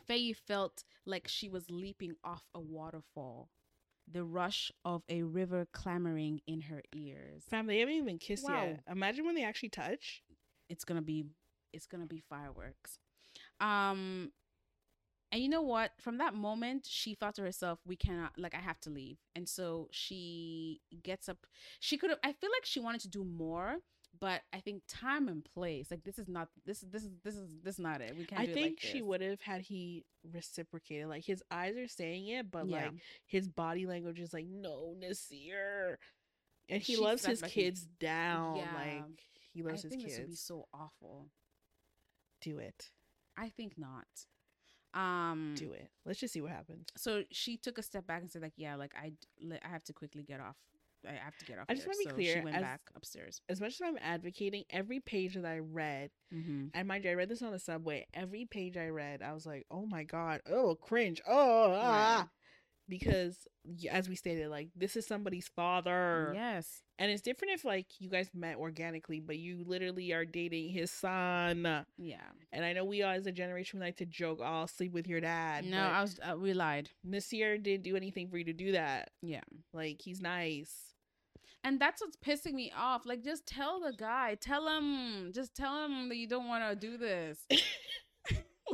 Feyi 0.09 0.35
felt 0.35 0.84
like 1.05 1.27
she 1.27 1.49
was 1.49 1.69
leaping 1.69 2.15
off 2.23 2.43
a 2.55 2.59
waterfall, 2.59 3.49
the 4.11 4.23
rush 4.23 4.71
of 4.84 5.03
a 5.09 5.23
river 5.23 5.67
clamoring 5.71 6.41
in 6.47 6.61
her 6.61 6.81
ears. 6.95 7.43
Fam, 7.49 7.67
they 7.67 7.80
haven't 7.80 7.95
even 7.95 8.17
kissed 8.17 8.43
Wow. 8.43 8.65
yet. 8.65 8.80
Imagine 8.89 9.25
when 9.25 9.35
they 9.35 9.43
actually 9.43 9.69
touch. 9.69 10.23
It's 10.69 10.84
gonna 10.84 11.01
be, 11.01 11.25
it's 11.71 11.85
gonna 11.85 12.05
be 12.07 12.23
fireworks. 12.30 12.97
Um, 13.59 14.31
and 15.34 15.41
you 15.41 15.49
know 15.49 15.64
what? 15.64 15.91
From 15.99 16.19
that 16.19 16.35
moment, 16.35 16.85
she 16.88 17.15
thought 17.15 17.34
to 17.35 17.41
herself, 17.41 17.80
"We 17.85 17.95
cannot. 17.95 18.34
Like, 18.38 18.53
I 18.53 18.60
have 18.60 18.80
to 18.81 18.91
leave." 18.91 19.18
And 19.35 19.49
so 19.49 19.88
she 19.91 20.80
gets 21.01 21.27
up. 21.27 21.47
She 21.80 21.97
could 21.97 22.11
have. 22.11 22.19
I 22.23 22.34
feel 22.34 22.51
like 22.51 22.65
she 22.65 22.80
wanted 22.80 23.01
to 23.01 23.10
do 23.10 23.26
more, 23.26 23.77
but 24.19 24.43
I 24.53 24.60
think 24.60 24.84
time 24.88 25.27
and 25.27 25.43
place. 25.43 25.89
Like, 25.89 26.03
this 26.03 26.19
is 26.19 26.27
not. 26.27 26.49
This 26.68 26.84
is. 26.84 26.89
This 26.91 27.03
is. 27.03 27.10
This 27.23 27.34
is. 27.35 27.49
This 27.64 27.76
is 27.76 27.80
not 27.80 27.99
it. 27.99 28.15
We 28.15 28.26
can't. 28.26 28.41
I 28.41 28.45
do 28.45 28.51
it 28.51 28.53
think 28.53 28.80
like 28.84 28.91
she 28.91 29.01
would 29.01 29.22
have 29.22 29.41
had 29.41 29.61
he 29.61 30.05
reciprocated. 30.31 31.07
Like 31.07 31.26
his 31.26 31.41
eyes 31.49 31.76
are 31.77 31.88
saying 31.88 32.27
it, 32.27 32.51
but 32.51 32.68
Yeah. 32.68 32.84
like 32.84 32.91
his 33.26 33.49
body 33.49 33.88
language 33.88 34.19
is 34.19 34.34
like, 34.34 34.45
no, 34.45 34.95
Nasir. 34.99 35.97
And 36.69 36.81
he 36.81 36.93
She 36.95 37.01
loves 37.01 37.26
his 37.26 37.41
kids 37.41 37.88
down. 37.99 38.57
Yeah. 38.57 38.73
Like 38.76 39.23
he 39.51 39.61
I 39.61 39.65
loves 39.65 39.81
his 39.81 39.89
think 39.89 40.03
this 40.03 40.19
would 40.19 40.27
be 40.27 40.35
so 40.35 40.68
awful. 40.73 41.31
Do 42.39 42.60
it. 42.60 42.91
I 43.35 43.49
think 43.49 43.80
not. 43.80 44.05
Um. 44.94 45.56
Do 45.57 45.72
it. 45.72 45.90
Let's 46.06 46.20
just 46.20 46.34
see 46.34 46.41
what 46.41 46.52
happens. 46.52 46.88
So 46.98 47.24
she 47.32 47.57
took 47.57 47.78
a 47.78 47.84
step 47.84 48.06
back 48.07 48.22
and 48.22 48.30
said, 48.32 48.41
like, 48.41 48.53
yeah, 48.57 48.76
like 48.76 48.94
I, 48.95 49.14
I 49.64 49.68
have 49.70 49.84
to 49.86 49.94
quickly 49.94 50.24
get 50.24 50.40
off. 50.40 50.56
I 51.06 51.11
have 51.14 51.36
to 51.38 51.45
get 51.45 51.60
off. 51.60 51.65
I 51.68 51.74
just 51.74 51.86
here." 51.86 51.90
wanna 51.91 51.98
be 52.03 52.10
So 52.10 52.15
clear, 52.15 52.34
She 52.38 52.44
went 52.45 52.56
as- 52.57 52.61
back 52.61 52.82
upstairs. 52.95 53.41
As 53.49 53.60
much 53.60 53.74
as 53.74 53.82
I'm 53.84 53.98
advocating, 54.02 54.64
every 54.70 54.99
page 54.99 55.34
that 55.36 55.45
I 55.45 55.60
read, 55.60 56.11
Mm-hmm. 56.34 56.68
and 56.74 56.88
mind 56.88 57.03
you, 57.03 57.11
I 57.11 57.14
read 57.15 57.28
this 57.30 57.41
on 57.41 57.52
the 57.52 57.60
subway. 57.60 58.06
Every 58.14 58.45
page 58.45 58.78
I 58.78 58.88
read, 58.88 59.22
I 59.22 59.34
was 59.34 59.45
like, 59.45 59.65
oh 59.70 59.86
my 59.86 60.03
god, 60.03 60.41
oh 60.49 60.76
cringe, 60.76 61.22
oh 61.28 61.74
ah. 61.76 62.30
Because 62.99 63.48
as 63.91 64.07
we 64.10 64.15
stated 64.15 64.49
like 64.49 64.70
this 64.76 64.95
is 64.95 65.06
somebody's 65.07 65.48
father 65.48 66.32
Yes. 66.36 66.82
and 66.99 67.10
it's 67.11 67.22
different 67.22 67.53
if 67.53 67.64
like 67.65 67.88
you 67.99 68.10
guys 68.10 68.30
met 68.34 68.57
organically 68.57 69.20
but 69.20 69.38
you 69.38 69.64
literally 69.65 70.11
are 70.11 70.26
dating 70.26 70.70
his 70.70 70.91
son 70.91 71.86
Yeah. 71.98 72.18
and 72.52 72.65
i 72.65 72.74
know 72.74 72.86
we 72.86 73.03
all 73.03 73.14
as 73.14 73.26
a 73.26 73.32
generation 73.32 73.80
we 73.80 73.86
like 73.86 73.98
to 73.98 74.06
joke 74.06 74.40
oh, 74.41 74.45
i'll 74.45 74.68
sleep 74.68 74.94
with 74.94 75.07
your 75.07 75.22
dad 75.22 75.65
No, 75.65 75.80
I 75.82 76.02
was 76.02 76.20
uh, 76.22 76.36
we 76.38 76.53
lied. 76.53 76.90
nasir 77.03 77.57
didn't 77.57 77.84
do 77.84 77.95
anything 77.95 78.28
for 78.30 78.38
you 78.38 78.45
to 78.45 78.53
do 78.53 78.74
that 78.74 79.11
Yeah. 79.22 79.41
like 79.74 80.02
he's 80.02 80.22
nice 80.22 80.74
And 81.65 81.80
that's 81.80 82.02
what's 82.02 82.18
pissing 82.18 82.56
me 82.56 82.74
off. 82.76 83.06
Like, 83.06 83.24
just 83.24 83.45
tell 83.48 83.80
the 83.80 83.94
guy, 83.95 84.36
tell 84.36 84.68
him, 84.68 85.32
just 85.34 85.56
tell 85.56 85.86
him 85.86 86.10
that 86.10 86.18
you 86.18 86.28
don't 86.28 86.49
want 86.49 86.61
to 86.68 86.76
do 86.76 86.98
this. 86.98 87.38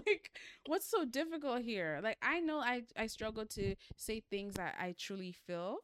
like, 0.07 0.31
what's 0.65 0.89
so 0.89 1.05
difficult 1.05 1.61
here? 1.61 1.99
Like, 2.03 2.17
I 2.21 2.39
know 2.39 2.59
I 2.59 2.83
I 2.97 3.07
struggle 3.07 3.45
to 3.57 3.75
say 3.97 4.21
things 4.29 4.55
that 4.55 4.75
I 4.79 4.95
truly 4.97 5.31
feel, 5.31 5.77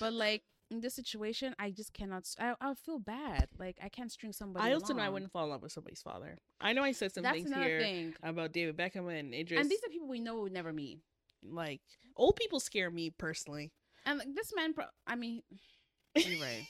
but 0.00 0.12
like 0.12 0.42
in 0.70 0.80
this 0.80 0.94
situation, 0.94 1.54
I 1.58 1.70
just 1.70 1.92
cannot. 1.94 2.24
I 2.38 2.54
I 2.60 2.74
feel 2.74 2.98
bad. 2.98 3.48
Like, 3.58 3.76
I 3.82 3.88
can't 3.88 4.12
string 4.12 4.32
somebody. 4.32 4.66
i 4.68 4.72
also 4.74 4.92
know 4.94 5.02
i 5.02 5.08
wouldn't 5.08 5.32
fall 5.32 5.44
in 5.44 5.50
love 5.50 5.62
with 5.62 5.72
somebody's 5.72 6.02
father 6.02 6.36
i 6.60 6.72
know 6.74 6.82
i 6.82 6.92
said 6.92 7.10
some 7.12 7.22
That's 7.22 7.36
things 7.36 7.52
here 7.54 7.80
thing. 7.80 8.14
about 8.22 8.52
david 8.52 8.76
beckham 8.76 9.08
and 9.08 9.32
just 9.46 9.58
And 9.60 9.70
these 9.70 9.80
are 9.84 9.88
people 9.90 10.08
we 10.08 10.20
know 10.20 10.34
we 10.36 10.42
would 10.42 10.52
never 10.52 10.72
meet. 10.72 10.98
like 11.42 11.80
old 12.16 12.36
people 12.36 12.60
scare 12.60 12.90
me 12.90 13.10
personally 13.10 13.72
And 14.06 14.18
like, 14.18 14.34
this 14.34 14.52
man, 14.54 14.74
pro- 14.74 14.92
I 15.06 15.14
mean, 15.16 15.42
you're 16.16 16.40
right. 16.40 16.64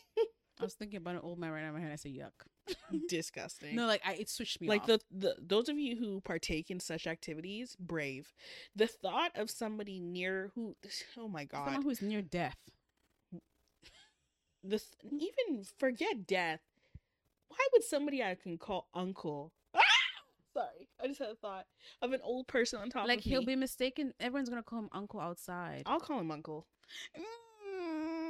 I 0.60 0.64
was 0.64 0.74
thinking 0.74 0.96
about 0.98 1.14
an 1.14 1.20
old 1.22 1.38
man 1.38 1.50
right 1.52 1.62
now 1.62 1.68
in 1.68 1.74
my 1.74 1.80
head. 1.80 1.92
I 1.92 1.96
say 1.96 2.10
yuck. 2.10 2.32
disgusting 3.08 3.74
No, 3.76 3.86
like 3.86 4.02
I, 4.04 4.14
it 4.14 4.28
switched 4.28 4.60
me 4.60 4.68
like 4.68 4.82
off. 4.82 4.86
the, 4.88 5.00
the 5.10 5.36
those 5.40 5.68
of 5.70 5.78
you 5.78 5.96
who 5.96 6.20
partake 6.20 6.70
in 6.70 6.80
such 6.80 7.06
activities 7.06 7.74
brave 7.80 8.34
the 8.76 8.86
thought 8.86 9.30
of 9.36 9.48
somebody 9.50 9.98
near 10.00 10.50
who 10.54 10.76
oh 11.18 11.28
my 11.28 11.44
god 11.44 11.64
someone 11.66 11.82
who's 11.82 12.02
near 12.02 12.20
death. 12.20 12.56
the 14.62 14.78
th- 14.78 14.82
even 15.12 15.64
forget 15.78 16.26
death 16.26 16.60
why 17.48 17.66
would 17.72 17.84
somebody 17.84 18.22
i 18.22 18.34
can 18.34 18.58
call 18.58 18.88
uncle 18.94 19.52
Ah! 19.74 19.80
sorry 20.54 20.88
i 21.02 21.06
just 21.06 21.20
had 21.20 21.30
a 21.30 21.34
thought 21.36 21.64
of 22.02 22.12
an 22.12 22.20
old 22.22 22.46
person 22.48 22.80
on 22.80 22.90
top 22.90 23.06
Like 23.08 23.20
he'll 23.20 23.40
me. 23.40 23.46
be 23.46 23.56
mistaken. 23.56 24.12
Everyone's 24.20 24.50
gonna 24.50 24.62
call 24.62 24.80
him 24.80 24.88
uncle 24.92 25.20
outside. 25.20 25.84
i'll 25.86 26.00
call 26.00 26.20
him 26.20 26.30
uncle 26.30 26.66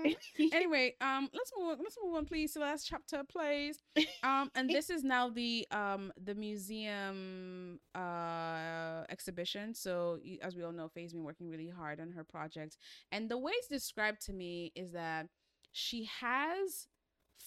Mm. 0.04 0.16
anyway, 0.52 0.94
um, 1.00 1.28
let's 1.32 1.52
move. 1.56 1.70
On, 1.70 1.78
let's 1.82 1.96
move 2.02 2.14
on, 2.14 2.24
please, 2.26 2.52
to 2.52 2.58
the 2.58 2.64
last 2.64 2.86
chapter, 2.86 3.22
please. 3.24 3.78
Um, 4.22 4.50
and 4.54 4.70
this 4.72 4.90
is 4.90 5.02
now 5.04 5.28
the 5.28 5.66
um 5.70 6.12
the 6.22 6.34
museum 6.34 7.78
uh 7.94 9.04
exhibition. 9.08 9.74
So 9.74 10.18
as 10.42 10.56
we 10.56 10.62
all 10.64 10.72
know, 10.72 10.88
Feyi's 10.94 11.12
been 11.12 11.24
working 11.24 11.48
really 11.48 11.68
hard 11.68 12.00
on 12.00 12.10
her 12.12 12.24
project, 12.24 12.76
and 13.12 13.28
the 13.28 13.38
way 13.38 13.52
it's 13.54 13.68
described 13.68 14.20
to 14.26 14.32
me 14.32 14.72
is 14.74 14.92
that 14.92 15.26
she 15.72 16.08
has 16.20 16.86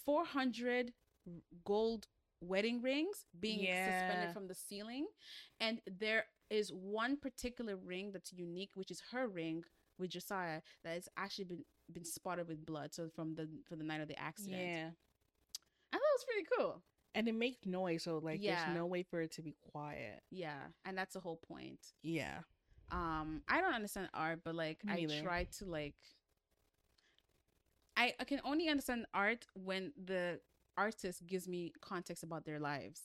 four 0.05 0.25
hundred 0.25 0.93
gold 1.65 2.07
wedding 2.41 2.81
rings 2.81 3.25
being 3.39 3.61
Yeah. 3.61 3.83
suspended 3.83 4.31
from 4.31 4.47
the 4.47 4.55
ceiling, 4.55 5.07
and 5.59 5.81
there 5.99 6.25
is 6.49 6.71
one 6.73 7.17
particular 7.17 7.75
ring 7.77 8.11
that's 8.11 8.33
unique, 8.33 8.71
which 8.75 8.91
is 8.91 9.01
her 9.11 9.27
ring 9.27 9.63
with 10.01 10.09
Josiah 10.11 10.61
that 10.83 10.97
it's 10.97 11.07
actually 11.15 11.45
been 11.45 11.63
been 11.93 12.05
spotted 12.05 12.47
with 12.47 12.65
blood. 12.65 12.93
So 12.93 13.09
from 13.15 13.35
the 13.35 13.47
from 13.67 13.77
the 13.79 13.85
night 13.85 14.01
of 14.01 14.07
the 14.09 14.19
accident. 14.19 14.55
yeah 14.61 14.89
I 15.93 15.97
thought 15.97 16.03
it 16.03 16.19
was 16.19 16.25
pretty 16.25 16.47
cool. 16.57 16.81
and 17.15 17.27
it 17.27 17.35
makes 17.35 17.65
noise 17.65 18.03
so 18.03 18.17
like 18.23 18.41
Yeah. 18.41 18.55
there's 18.65 18.75
no 18.75 18.85
way 18.85 19.03
for 19.03 19.21
it 19.21 19.31
to 19.33 19.41
be 19.41 19.55
quiet 19.71 20.21
Yeah, 20.31 20.59
and 20.85 20.97
that's 20.97 21.13
the 21.13 21.19
whole 21.19 21.37
point. 21.47 21.79
yeah 22.01 22.39
Um, 22.91 23.41
I 23.47 23.61
don't 23.61 23.73
understand 23.73 24.09
art, 24.13 24.39
but 24.43 24.55
like 24.55 24.79
Me 24.83 24.91
I 24.93 24.95
neither. 24.97 25.21
try 25.21 25.43
to 25.59 25.65
like. 25.65 25.95
I, 27.97 28.13
I 28.19 28.23
can 28.23 28.39
only 28.43 28.67
understand 28.69 29.05
art 29.13 29.45
when 29.53 29.91
the 30.01 30.39
artist 30.77 31.25
gives 31.27 31.47
me 31.47 31.71
context 31.81 32.23
about 32.23 32.45
their 32.45 32.59
lives. 32.59 33.01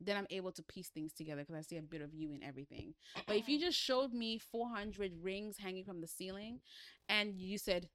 Then 0.00 0.16
I'm 0.16 0.26
able 0.30 0.52
to 0.52 0.62
piece 0.62 0.88
things 0.88 1.12
together 1.12 1.42
because 1.42 1.56
I 1.56 1.62
see 1.62 1.76
a 1.76 1.82
bit 1.82 2.02
of 2.02 2.14
you 2.14 2.32
in 2.32 2.42
everything. 2.42 2.94
But 3.26 3.36
if 3.36 3.48
you 3.48 3.58
just 3.58 3.76
showed 3.78 4.12
me 4.12 4.38
400 4.38 5.12
rings 5.22 5.56
hanging 5.58 5.84
from 5.84 6.00
the 6.00 6.06
ceiling 6.06 6.60
and 7.08 7.34
you 7.34 7.58
said, 7.58 7.88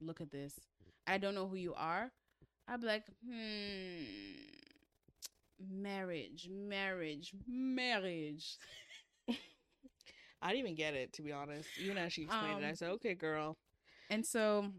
look 0.00 0.20
at 0.20 0.30
this, 0.30 0.60
I 1.06 1.16
don't 1.18 1.34
know 1.34 1.48
who 1.48 1.56
you 1.56 1.72
are, 1.74 2.12
I'd 2.68 2.80
be 2.82 2.86
like, 2.86 3.04
hmm, 3.26 4.04
marriage, 5.58 6.48
marriage, 6.50 7.32
marriage. 7.48 8.58
i 10.40 10.48
didn't 10.52 10.60
even 10.60 10.74
get 10.76 10.94
it 10.94 11.12
to 11.14 11.22
be 11.22 11.32
honest. 11.32 11.68
Even 11.82 11.96
as 11.98 12.12
she 12.12 12.22
explained 12.24 12.62
it. 12.62 12.66
I 12.66 12.70
Um, 12.70 12.76
said 12.76 12.90
okay 12.90 13.14
girl. 13.14 13.56
And 14.10 14.24
so, 14.24 14.72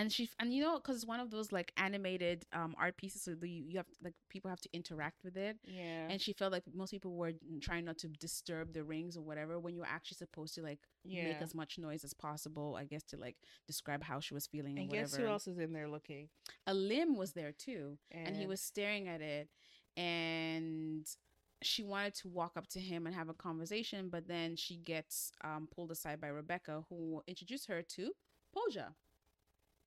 and 0.00 0.12
she, 0.12 0.28
and 0.38 0.52
you 0.54 0.62
know, 0.62 0.76
because 0.78 0.96
it's 0.96 1.06
one 1.06 1.20
of 1.20 1.30
those 1.30 1.52
like 1.52 1.72
animated 1.76 2.44
um 2.52 2.74
art 2.78 2.96
pieces, 2.96 3.22
so 3.22 3.34
the, 3.34 3.48
you 3.48 3.76
have 3.76 3.86
like 4.02 4.14
people 4.28 4.48
have 4.50 4.60
to 4.60 4.68
interact 4.72 5.22
with 5.24 5.36
it. 5.36 5.56
yeah 5.64 6.08
And 6.10 6.20
she 6.20 6.32
felt 6.32 6.52
like 6.52 6.64
most 6.74 6.90
people 6.90 7.12
were 7.14 7.32
trying 7.60 7.84
not 7.84 7.98
to 7.98 8.08
disturb 8.08 8.72
the 8.72 8.84
rings 8.84 9.16
or 9.16 9.22
whatever 9.22 9.58
when 9.58 9.74
you're 9.76 9.86
actually 9.86 10.16
supposed 10.16 10.54
to 10.56 10.62
like 10.62 10.80
yeah 11.04 11.24
make 11.24 11.42
as 11.42 11.54
much 11.54 11.78
noise 11.78 12.04
as 12.04 12.14
possible, 12.14 12.76
I 12.78 12.84
guess, 12.84 13.02
to 13.10 13.16
like 13.16 13.36
describe 13.66 14.02
how 14.02 14.20
she 14.20 14.34
was 14.34 14.46
feeling 14.46 14.78
and 14.78 14.88
whatever. 14.88 15.06
guess 15.08 15.16
who 15.16 15.26
else 15.26 15.46
is 15.46 15.58
in 15.58 15.72
there 15.72 15.88
looking 15.88 16.28
Alim 16.66 17.16
was 17.16 17.32
there 17.32 17.52
too, 17.52 17.98
and 18.10 18.36
he 18.36 18.46
was 18.46 18.60
staring 18.60 19.08
at 19.08 19.20
it, 19.20 19.48
and 19.96 21.06
she 21.62 21.82
wanted 21.82 22.14
to 22.14 22.28
walk 22.28 22.52
up 22.56 22.66
to 22.68 22.80
him 22.80 23.06
and 23.06 23.14
have 23.14 23.28
a 23.28 23.34
conversation, 23.34 24.08
but 24.08 24.26
then 24.26 24.56
she 24.56 24.76
gets 24.76 25.30
um, 25.44 25.68
pulled 25.74 25.90
aside 25.90 26.20
by 26.20 26.28
Rebecca, 26.28 26.84
who 26.88 27.22
introduced 27.26 27.66
her 27.68 27.82
to 27.82 28.12
Pooja. 28.54 28.94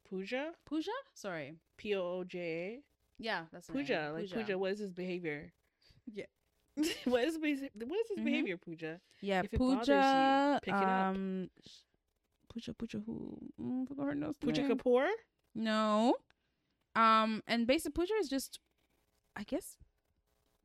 Pooja, 0.10 0.52
Pooja? 0.66 0.92
Sorry. 1.14 1.56
P 1.78 1.96
O 1.96 2.02
O 2.20 2.24
J 2.24 2.40
A. 2.40 2.80
Yeah, 3.20 3.46
that's. 3.52 3.68
Pooja, 3.68 4.12
like 4.14 4.30
Pooja. 4.32 4.58
What 4.58 4.72
is 4.72 4.80
his 4.80 4.92
behavior? 4.92 5.52
Yeah. 6.12 6.26
what 7.06 7.24
is 7.24 7.36
his, 7.42 7.62
what 7.86 8.00
is 8.00 8.10
his 8.10 8.20
Mhm. 8.20 8.26
behavior, 8.26 8.58
Pooja? 8.58 9.00
Yeah, 9.22 9.42
If 9.44 9.54
it 9.54 9.60
you, 9.60 9.76
pick 10.64 10.74
it 10.74 10.74
up. 10.74 11.16
um, 11.16 11.50
Pooja, 12.50 12.74
Pooja, 12.74 13.00
who? 13.06 13.38
Mm, 13.60 13.88
forgot 13.88 14.06
her 14.08 14.16
nose 14.16 14.38
Pooja 14.38 14.64
name. 14.64 14.72
Kapoor. 14.78 15.08
No. 15.56 16.16
Um, 16.96 17.42
and 17.48 17.66
basically, 17.68 17.92
Pooja 17.94 18.14
is 18.20 18.28
just, 18.30 18.60
I 19.36 19.44
guess, 19.44 19.78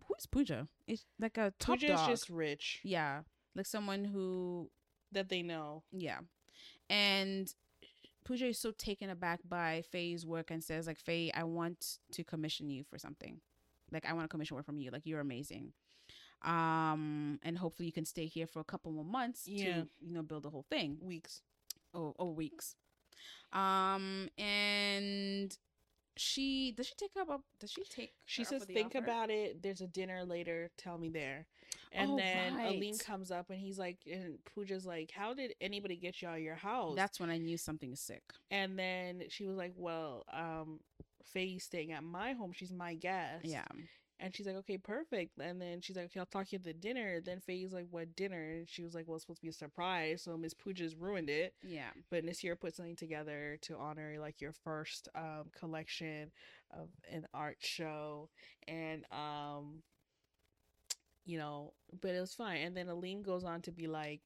who's 0.04 0.26
Pooja? 0.26 0.68
It's 0.86 1.04
like 1.18 1.36
a 1.38 1.52
top 1.58 1.78
Pooja 1.78 1.92
is 1.92 2.00
dog. 2.00 2.08
just 2.10 2.28
rich 2.30 2.80
yeah, 2.84 3.22
like 3.54 3.66
someone 3.66 4.04
who, 4.06 4.70
that 5.12 5.28
they 5.28 5.42
know. 5.42 5.82
yeah, 5.92 6.20
and 6.90 7.52
Pooja 8.28 8.46
is 8.48 8.58
so 8.58 8.72
taken 8.72 9.08
aback 9.08 9.40
by 9.48 9.82
Feyi's 9.90 10.26
work 10.26 10.50
and 10.50 10.62
says, 10.62 10.86
like, 10.86 11.02
Feyi, 11.02 11.30
I 11.34 11.44
want 11.44 11.96
to 12.12 12.22
commission 12.22 12.68
you 12.68 12.84
for 12.84 12.98
something. 12.98 13.40
Like, 13.90 14.04
I 14.04 14.12
want 14.12 14.24
to 14.24 14.28
commission 14.28 14.54
work 14.54 14.66
from 14.66 14.76
you. 14.76 14.90
Like, 14.90 15.06
you're 15.06 15.20
amazing. 15.20 15.72
Um, 16.42 17.40
and 17.42 17.56
hopefully 17.56 17.86
you 17.86 17.92
can 17.92 18.04
stay 18.04 18.26
here 18.26 18.46
for 18.46 18.60
a 18.60 18.64
couple 18.64 18.92
more 18.92 19.04
months 19.04 19.48
Yeah. 19.48 19.64
to, 19.64 19.88
you 20.02 20.12
know, 20.12 20.22
build 20.22 20.42
the 20.42 20.50
whole 20.50 20.66
thing. 20.68 20.98
Weeks. 21.00 21.40
Oh, 21.94 22.14
or 22.18 22.34
weeks. 22.34 22.76
Um, 23.50 24.28
and 24.36 25.56
she 26.14 26.72
does 26.72 26.86
she 26.86 26.94
take 26.96 27.16
up? 27.16 27.42
does 27.58 27.72
she 27.72 27.82
take? 27.84 28.12
She 28.26 28.44
says, 28.44 28.64
"Think 28.64 28.88
offer?" 28.88 28.98
about 28.98 29.30
it. 29.30 29.62
There's 29.62 29.80
a 29.80 29.86
dinner 29.86 30.22
later. 30.24 30.70
Tell 30.76 30.98
me 30.98 31.08
there." 31.08 31.46
And 31.92 32.12
Oh, 32.12 32.16
then 32.16 32.60
Alim 32.60 32.98
comes 32.98 33.30
up 33.30 33.50
and 33.50 33.58
he's 33.58 33.78
like, 33.78 33.98
and 34.10 34.38
Pooja's 34.44 34.84
like, 34.86 35.10
"How 35.10 35.34
did 35.34 35.54
anybody 35.60 35.96
get 35.96 36.20
you 36.22 36.28
out 36.28 36.36
of 36.36 36.42
your 36.42 36.54
house?" 36.56 36.94
That's 36.96 37.18
when 37.20 37.30
I 37.30 37.38
knew 37.38 37.56
something 37.56 37.92
is 37.92 38.00
sick. 38.00 38.22
and 38.50 38.78
then 38.78 39.24
she 39.28 39.46
was 39.46 39.56
like, 39.56 39.72
"Well, 39.76 40.24
um, 40.32 40.80
Feyi's 41.34 41.64
staying 41.64 41.92
at 41.92 42.02
my 42.02 42.32
home. 42.32 42.52
She's 42.52 42.72
my 42.72 42.94
guest." 42.94 43.44
Yeah, 43.46 43.64
And 44.20 44.34
she's 44.34 44.46
like, 44.46 44.56
okay, 44.56 44.78
perfect. 44.78 45.38
And 45.38 45.60
then 45.62 45.80
she's 45.80 45.94
like, 45.94 46.06
okay, 46.06 46.18
I'll 46.18 46.26
talk 46.26 46.46
to 46.48 46.52
you 46.52 46.58
at 46.58 46.64
the 46.64 46.72
dinner. 46.72 47.20
Then 47.20 47.40
Feyi's 47.40 47.72
like, 47.72 47.86
what 47.90 48.16
dinner? 48.16 48.42
And 48.56 48.68
she 48.68 48.82
was 48.82 48.92
like, 48.92 49.06
well, 49.06 49.14
it's 49.14 49.22
supposed 49.24 49.40
to 49.40 49.44
be 49.46 49.50
a 49.50 49.52
surprise. 49.52 50.22
So 50.22 50.36
Miss 50.36 50.54
Pooja's 50.54 50.96
ruined 50.96 51.30
it. 51.30 51.54
yeah, 51.62 51.90
But 52.10 52.24
Nasir 52.24 52.56
put 52.56 52.74
something 52.74 52.96
together 52.96 53.58
to 53.62 53.76
honor 53.76 54.16
like 54.18 54.40
your 54.40 54.52
first 54.64 55.08
um, 55.14 55.50
collection 55.56 56.32
of 56.72 56.88
an 57.12 57.28
art 57.32 57.58
show. 57.60 58.28
And, 58.66 59.04
um, 59.12 59.82
you 61.28 61.38
know, 61.38 61.74
but 62.02 62.16
it 62.16 62.20
was 62.20 62.34
fine. 62.34 62.62
And 62.62 62.76
then 62.76 62.88
Alim 62.88 63.22
goes 63.22 63.44
on 63.44 63.62
to 63.62 63.72
be 63.72 63.88
like, 63.88 64.22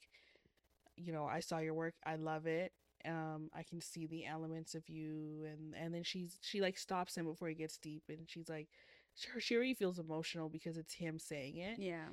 you 0.97 1.13
know, 1.13 1.25
I 1.27 1.41
saw 1.41 1.59
your 1.59 1.75
work. 1.75 1.95
I 2.05 2.17
love 2.17 2.47
it. 2.47 2.73
Um, 3.07 3.51
I 3.55 3.63
can 3.65 3.81
see 3.81 4.07
the 4.07 4.27
elements 4.27 4.75
of 4.75 4.89
you. 4.89 5.45
And, 5.51 5.75
and 5.75 5.95
then 5.95 6.05
she's, 6.05 6.37
she 6.41 6.61
like 6.61 6.79
stops 6.79 7.17
him 7.17 7.27
before 7.27 7.49
he 7.49 7.55
gets 7.55 7.79
deep. 7.79 8.05
And 8.09 8.21
she's 8.27 8.49
like, 8.49 8.69
sure, 9.17 9.41
she 9.41 9.57
already 9.57 9.75
feels 9.75 9.99
emotional 9.99 10.49
because 10.49 10.79
it's 10.79 10.95
him 10.95 11.19
saying 11.19 11.57
it 11.59 11.79
yeah, 11.79 12.07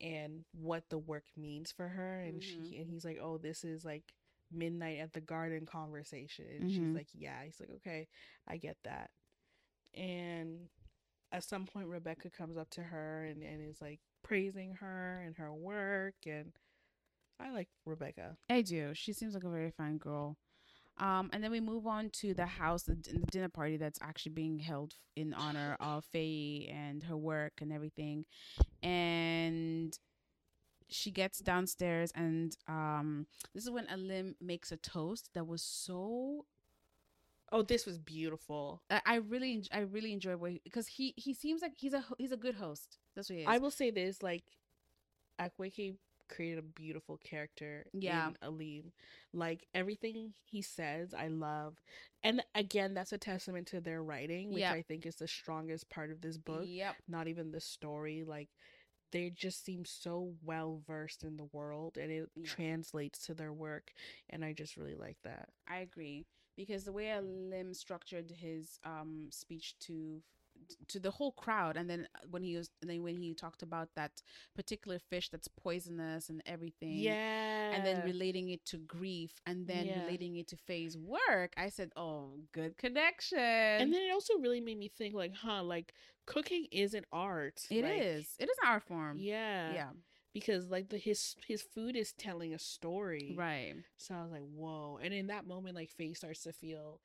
and 0.00 0.44
what 0.52 0.84
the 0.90 0.98
work 0.98 1.24
means 1.36 1.72
for 1.72 1.88
her 1.88 2.20
and 2.22 2.42
Mhm. 2.42 2.70
she 2.70 2.78
and 2.78 2.90
he's 2.90 3.04
like 3.04 3.18
oh 3.22 3.38
this 3.38 3.64
is 3.64 3.84
like 3.84 4.04
midnight 4.52 4.98
at 4.98 5.12
the 5.12 5.20
garden 5.20 5.66
conversation 5.66 6.46
and 6.50 6.70
she's 6.70 6.80
Mhm. 6.80 6.94
like 6.94 7.08
yeah 7.14 7.44
he's 7.44 7.60
like 7.60 7.70
okay 7.76 8.08
i 8.48 8.56
get 8.56 8.76
that 8.84 9.10
and 9.94 10.68
at 11.32 11.44
some 11.44 11.66
point 11.66 11.88
rebecca 11.88 12.30
comes 12.30 12.56
up 12.56 12.70
to 12.70 12.82
her 12.82 13.24
and, 13.24 13.42
and 13.42 13.68
is 13.68 13.80
like 13.80 14.00
praising 14.26 14.74
her 14.80 15.22
and 15.24 15.36
her 15.36 15.52
work 15.52 16.14
and 16.26 16.52
I 17.38 17.50
like 17.50 17.68
Rebecca. 17.84 18.36
I 18.48 18.62
do. 18.62 18.92
She 18.94 19.12
seems 19.12 19.34
like 19.34 19.44
a 19.44 19.50
very 19.50 19.70
fine 19.70 19.98
girl. 19.98 20.36
Um, 20.98 21.28
and 21.32 21.44
then 21.44 21.50
we 21.50 21.60
move 21.60 21.86
on 21.86 22.08
to 22.20 22.32
the 22.32 22.46
house, 22.46 22.84
the, 22.84 22.94
the 22.94 23.26
dinner 23.30 23.50
party 23.50 23.76
that's 23.76 23.98
actually 24.00 24.32
being 24.32 24.58
held 24.58 24.94
in 25.14 25.34
honor 25.34 25.76
of 25.78 26.06
Feyi 26.14 26.72
and 26.72 27.02
her 27.04 27.16
work 27.16 27.52
and 27.60 27.70
everything. 27.70 28.24
And 28.82 29.96
she 30.88 31.10
gets 31.10 31.40
downstairs, 31.40 32.12
and 32.14 32.56
um, 32.68 33.26
this 33.54 33.64
is 33.64 33.70
when 33.70 33.86
Alim 33.88 34.36
makes 34.40 34.72
a 34.72 34.76
toast 34.76 35.30
that 35.34 35.46
was 35.46 35.62
so. 35.62 36.46
Oh, 37.52 37.62
this 37.62 37.86
was 37.86 37.98
beautiful. 37.98 38.82
I, 38.90 39.00
I 39.06 39.14
really, 39.16 39.62
I 39.72 39.80
really 39.80 40.12
enjoy 40.12 40.36
what 40.36 40.52
because 40.64 40.86
he 40.88 41.14
he 41.16 41.32
seems 41.32 41.62
like 41.62 41.72
he's 41.76 41.94
a 41.94 42.04
he's 42.18 42.32
a 42.32 42.36
good 42.36 42.56
host. 42.56 42.98
That's 43.14 43.30
what 43.30 43.36
he 43.36 43.42
is. 43.42 43.48
I 43.48 43.58
will 43.58 43.70
say 43.70 43.90
this: 43.90 44.22
like, 44.22 44.44
Akwaeke 45.40 45.96
created 46.28 46.58
a 46.58 46.62
beautiful 46.62 47.18
character. 47.22 47.86
Yeah. 47.92 48.28
in 48.28 48.36
Alim, 48.42 48.92
like 49.32 49.66
everything 49.74 50.32
he 50.44 50.60
says, 50.62 51.14
I 51.14 51.28
love. 51.28 51.76
And 52.24 52.42
again, 52.54 52.94
that's 52.94 53.12
a 53.12 53.18
testament 53.18 53.68
to 53.68 53.80
their 53.80 54.02
writing, 54.02 54.50
which 54.52 54.62
Yeah. 54.62 54.72
I 54.72 54.82
think 54.82 55.06
is 55.06 55.16
the 55.16 55.28
strongest 55.28 55.88
part 55.88 56.10
of 56.10 56.20
this 56.20 56.36
book. 56.36 56.64
Yep. 56.66 56.96
Not 57.08 57.28
even 57.28 57.52
the 57.52 57.60
story, 57.60 58.24
like. 58.24 58.48
They 59.12 59.30
just 59.30 59.64
seem 59.64 59.84
so 59.84 60.34
well 60.42 60.82
versed 60.84 61.22
in 61.22 61.36
the 61.36 61.48
world 61.52 61.96
and 61.96 62.10
it 62.10 62.28
Yeah. 62.34 62.44
translates 62.44 63.24
to 63.26 63.34
their 63.34 63.52
work. 63.52 63.92
And 64.28 64.44
I 64.44 64.52
just 64.52 64.76
really 64.76 64.96
like 64.96 65.16
that. 65.22 65.48
I 65.68 65.78
agree 65.78 66.26
because 66.56 66.84
the 66.84 66.92
way 66.92 67.18
Lim 67.20 67.74
structured 67.74 68.30
his 68.30 68.78
um 68.84 69.28
speech 69.30 69.78
to 69.80 70.22
to 70.88 70.98
the 70.98 71.10
whole 71.10 71.32
crowd, 71.32 71.76
and 71.76 71.88
then 71.88 72.08
when 72.30 72.42
he 72.42 72.56
was, 72.56 72.70
and 72.80 72.90
then 72.90 73.02
when 73.02 73.16
he 73.16 73.34
talked 73.34 73.62
about 73.62 73.90
that 73.94 74.22
particular 74.54 74.98
fish 74.98 75.28
that's 75.28 75.48
poisonous 75.48 76.30
and 76.30 76.42
everything, 76.46 76.98
Yeah. 77.00 77.74
and 77.74 77.84
then 77.84 78.02
relating 78.02 78.48
it 78.50 78.64
to 78.66 78.78
grief, 78.78 79.32
and 79.46 79.66
then 79.66 79.86
Yeah. 79.86 80.04
relating 80.04 80.36
it 80.36 80.48
to 80.48 80.56
Feyi's 80.56 80.96
work, 80.96 81.52
I 81.56 81.68
said, 81.68 81.92
"Oh, 81.96 82.38
good 82.52 82.76
connection." 82.78 83.38
and 83.38 83.92
then 83.92 84.02
it 84.08 84.12
also 84.12 84.38
really 84.38 84.60
made 84.60 84.78
me 84.78 84.88
think 84.88 85.14
like, 85.14 85.34
huh, 85.34 85.62
like 85.62 85.92
cooking 86.26 86.66
is 86.72 86.94
an 86.94 87.04
art. 87.12 87.66
it 87.70 87.82
like, 87.84 88.00
is, 88.02 88.34
it 88.38 88.48
is 88.48 88.56
an 88.62 88.68
art 88.68 88.82
form. 88.84 89.18
Yeah. 89.18 89.72
yeah, 89.74 89.90
because 90.40 90.68
like 90.70 90.88
the 90.90 90.98
his 90.98 91.34
his 91.46 91.62
food 91.62 91.96
is 91.96 92.12
telling 92.12 92.52
a 92.54 92.58
story. 92.58 93.34
Right. 93.36 93.74
so 93.96 94.14
i 94.14 94.22
was 94.22 94.32
like 94.32 94.42
whoa. 94.54 94.98
And 95.02 95.12
in 95.14 95.28
that 95.28 95.46
moment 95.46 95.74
like 95.74 95.90
faye 95.90 96.12
starts 96.14 96.42
to 96.44 96.52
feel 96.52 97.00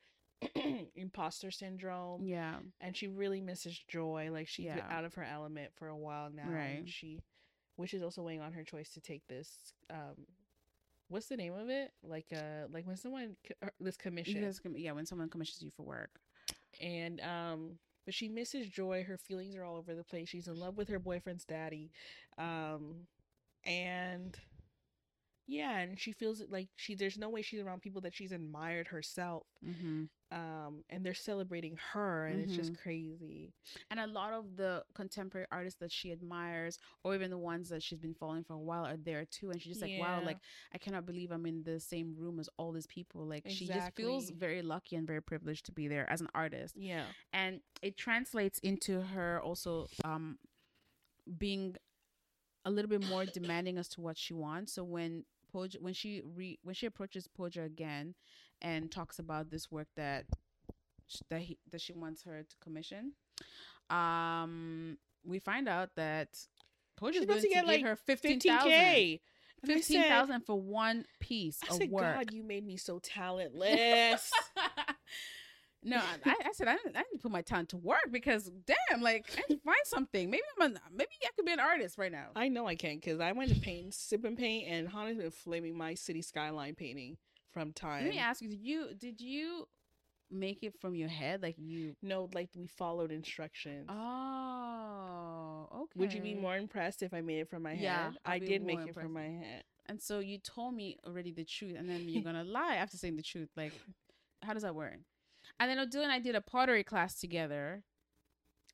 imposter 0.96 1.52
syndrome 1.52 2.24
Yeah, 2.26 2.58
and 2.82 2.96
she 2.96 3.08
really 3.08 3.42
misses 3.42 3.80
joy. 3.88 4.30
Like 4.32 4.48
she's 4.48 4.66
been 4.66 4.78
Yeah. 4.78 4.98
out 4.98 5.06
of 5.06 5.14
her 5.16 5.24
element 5.24 5.72
for 5.76 5.88
a 5.88 5.98
while 5.98 6.30
now 6.30 6.50
Right. 6.50 6.80
and 6.80 6.90
she 6.90 7.20
which 7.78 7.94
is 7.94 8.04
also 8.04 8.22
weighing 8.24 8.42
on 8.42 8.54
her 8.54 8.64
choice 8.64 8.90
to 8.94 9.02
take 9.02 9.28
this 9.28 9.74
um 9.90 10.26
what's 11.10 11.28
the 11.28 11.38
name 11.38 11.54
of 11.54 11.70
it? 11.70 11.92
Like 12.04 12.28
uh 12.34 12.68
like 12.72 12.86
when 12.88 12.98
someone 12.98 13.36
c- 13.48 13.56
uh, 13.64 13.70
this 13.80 13.98
commission. 13.98 14.42
Because, 14.42 14.60
yeah, 14.76 14.92
when 14.94 15.06
someone 15.06 15.30
commissions 15.30 15.62
you 15.62 15.72
for 15.76 15.84
work, 15.84 16.20
and 16.82 17.20
um 17.22 17.80
but 18.06 18.14
she 18.16 18.28
misses 18.30 18.68
joy. 18.68 19.04
Her 19.04 19.18
feelings 19.18 19.56
are 19.56 19.64
all 19.64 19.78
over 19.78 19.94
the 19.94 20.04
place. 20.04 20.28
She's 20.30 20.48
in 20.48 20.60
love 20.60 20.78
with 20.78 20.90
her 20.90 21.00
boyfriend's 21.00 21.46
daddy. 21.46 21.92
Um 22.38 23.08
and 23.66 24.38
yeah 25.48 25.80
and 25.80 26.00
she 26.00 26.12
feels 26.14 26.42
like 26.50 26.70
she 26.76 26.96
there's 26.96 27.18
no 27.18 27.30
way 27.30 27.42
she's 27.42 27.60
around 27.62 27.82
people 27.82 28.02
that 28.02 28.14
she's 28.14 28.32
admired 28.32 28.88
herself 28.88 29.44
mm-hmm. 29.66 30.04
um 30.32 30.84
and 30.90 31.06
they're 31.06 31.14
celebrating 31.14 31.78
her 31.94 32.26
and 32.28 32.40
it's 32.40 32.56
just 32.56 32.72
crazy 32.82 33.52
And 33.90 34.00
a 34.00 34.08
lot 34.08 34.34
of 34.34 34.56
the 34.56 34.84
contemporary 34.96 35.48
artists 35.52 35.80
that 35.80 35.92
she 35.92 36.12
admires, 36.12 36.80
or 37.04 37.16
even 37.16 37.30
the 37.32 37.38
ones 37.38 37.70
that 37.70 37.84
she's 37.84 38.00
been 38.00 38.14
following 38.14 38.44
for 38.44 38.54
a 38.54 38.60
while, 38.60 38.86
are 38.86 38.98
there 38.98 39.26
too. 39.26 39.52
And 39.52 39.62
she's 39.62 39.74
just 39.74 39.82
like, 39.82 40.00
wow, 40.00 40.22
like 40.24 40.38
I 40.74 40.78
cannot 40.78 41.06
believe 41.06 41.32
I'm 41.32 41.46
in 41.46 41.64
the 41.64 41.80
same 41.80 42.16
room 42.18 42.40
as 42.40 42.50
all 42.58 42.72
these 42.72 42.88
people. 42.88 43.26
Like 43.28 43.44
she 43.48 43.68
just 43.68 43.94
feels 43.96 44.30
very 44.30 44.62
lucky 44.62 44.96
and 44.96 45.06
very 45.08 45.22
privileged 45.22 45.66
to 45.66 45.72
be 45.72 45.88
there 45.88 46.10
as 46.10 46.22
an 46.22 46.30
artist. 46.34 46.76
yeah 46.78 47.06
And 47.34 47.62
it 47.82 47.98
translates 47.98 48.60
into 48.60 49.02
her 49.02 49.42
also 49.42 49.88
um 50.06 50.38
being 51.38 51.76
a 52.66 52.72
little 52.72 52.90
bit 52.90 53.08
more 53.08 53.26
demanding 53.26 53.78
as 53.78 53.88
to 53.90 54.02
what 54.02 54.18
she 54.18 54.34
wants. 54.34 54.74
So 54.74 54.84
when 54.84 55.24
Poja, 55.54 55.82
when 55.82 55.94
she 55.94 56.22
re, 56.36 56.60
when 56.64 56.76
she 56.76 56.86
approaches 56.86 57.28
Poja 57.28 57.66
again 57.66 58.16
and 58.62 58.92
talks 58.92 59.20
about 59.20 59.50
this 59.50 59.72
work 59.72 59.88
that 59.96 60.26
that 61.30 61.42
he, 61.42 61.58
that 61.72 61.82
she 61.82 61.94
wants 61.94 62.24
her 62.24 62.44
to 62.44 62.56
commission, 62.62 63.14
um, 63.90 64.98
we 65.26 65.40
find 65.40 65.68
out 65.68 65.90
that 65.96 66.30
Poja's 67.00 67.26
going 67.26 67.42
to 67.42 67.50
get, 67.50 67.68
like, 67.68 67.84
her 67.84 67.96
fifteen 67.96 68.40
thousand. 68.40 68.72
15k 68.72 69.20
And 69.64 69.72
Fifteen 69.72 70.02
said- 70.04 70.44
for 70.46 70.60
one 70.60 71.06
piece 71.20 71.60
I 71.64 71.68
of 71.74 71.78
said, 71.78 71.90
work. 71.92 72.16
God, 72.16 72.34
you 72.34 72.44
made 72.44 72.66
me 72.66 72.78
so 72.78 73.00
talentless. 73.00 74.32
no, 75.84 75.98
I, 75.98 76.36
I 76.46 76.52
said 76.54 76.68
I 76.68 76.76
didn't, 76.76 76.96
I 76.96 77.04
didn't 77.04 77.22
put 77.22 77.32
my 77.32 77.42
time 77.42 77.66
to 77.68 77.78
work 77.78 78.10
because 78.12 78.52
damn, 78.66 79.02
like 79.02 79.26
I 79.38 79.42
need 79.50 79.58
to 79.58 79.62
find 79.64 79.78
something. 79.86 80.30
Maybe 80.30 80.44
I'm 80.60 80.72
a, 80.72 80.80
maybe 80.92 81.10
I 81.24 81.30
could 81.36 81.46
be 81.46 81.52
an 81.54 81.60
artist 81.60 81.98
right 81.98 82.12
now. 82.12 82.28
I 82.36 82.48
know 82.50 82.68
I 82.68 82.76
can 82.76 82.96
because 82.96 83.20
I 83.20 83.32
went 83.32 83.54
to 83.54 83.60
paint, 83.60 83.94
sipping 83.94 84.36
paint, 84.36 84.68
and 84.68 84.88
Hannah's 84.90 85.18
been 85.18 85.32
flaming 85.32 85.78
my 85.78 85.94
city 85.94 86.22
skyline 86.22 86.76
painting 86.76 87.18
from 87.52 87.74
time. 87.74 88.04
Let 88.06 88.14
me 88.14 88.20
ask 88.20 88.42
you: 88.42 88.50
Did 88.50 88.62
you 88.62 88.94
did 88.98 89.22
you 89.22 89.68
make 90.30 90.64
it 90.64 90.80
from 90.80 90.96
your 90.96 91.10
head? 91.10 91.42
Like 91.42 91.56
you? 91.58 91.96
No, 92.02 92.30
like 92.34 92.50
we 92.56 92.68
followed 92.68 93.12
instructions. 93.12 93.88
Oh, 93.90 95.68
okay. 95.74 96.00
Would 96.00 96.14
you 96.14 96.22
be 96.22 96.34
more 96.34 96.56
impressed 96.56 97.04
if 97.04 97.14
I 97.14 97.22
made 97.22 97.40
it 97.40 97.50
from 97.50 97.64
my 97.64 97.72
head? 97.72 97.82
Yeah, 97.82 98.12
I'd 98.26 98.44
I 98.44 98.46
did 98.46 98.64
make 98.64 98.80
more 98.80 98.88
it 98.90 98.94
from 98.94 99.14
my 99.14 99.24
head. 99.24 99.64
And 99.88 100.02
so 100.02 100.20
you 100.20 100.38
told 100.38 100.74
me 100.76 100.98
already 101.06 101.32
the 101.32 101.44
truth, 101.44 101.76
and 101.78 101.90
then 101.90 102.08
you're 102.08 102.24
gonna 102.32 102.44
lie 102.44 102.76
after 102.76 102.98
saying 102.98 103.16
the 103.16 103.24
truth. 103.24 103.50
Like, 103.58 103.74
how 104.42 104.54
does 104.54 104.64
that 104.64 104.76
work? 104.76 105.00
And 105.62 105.70
then 105.70 105.78
Odile 105.78 106.02
and 106.02 106.12
I 106.12 106.18
did 106.18 106.34
a 106.34 106.42
pottery 106.42 106.84
class 106.84 107.20
together. 107.20 107.84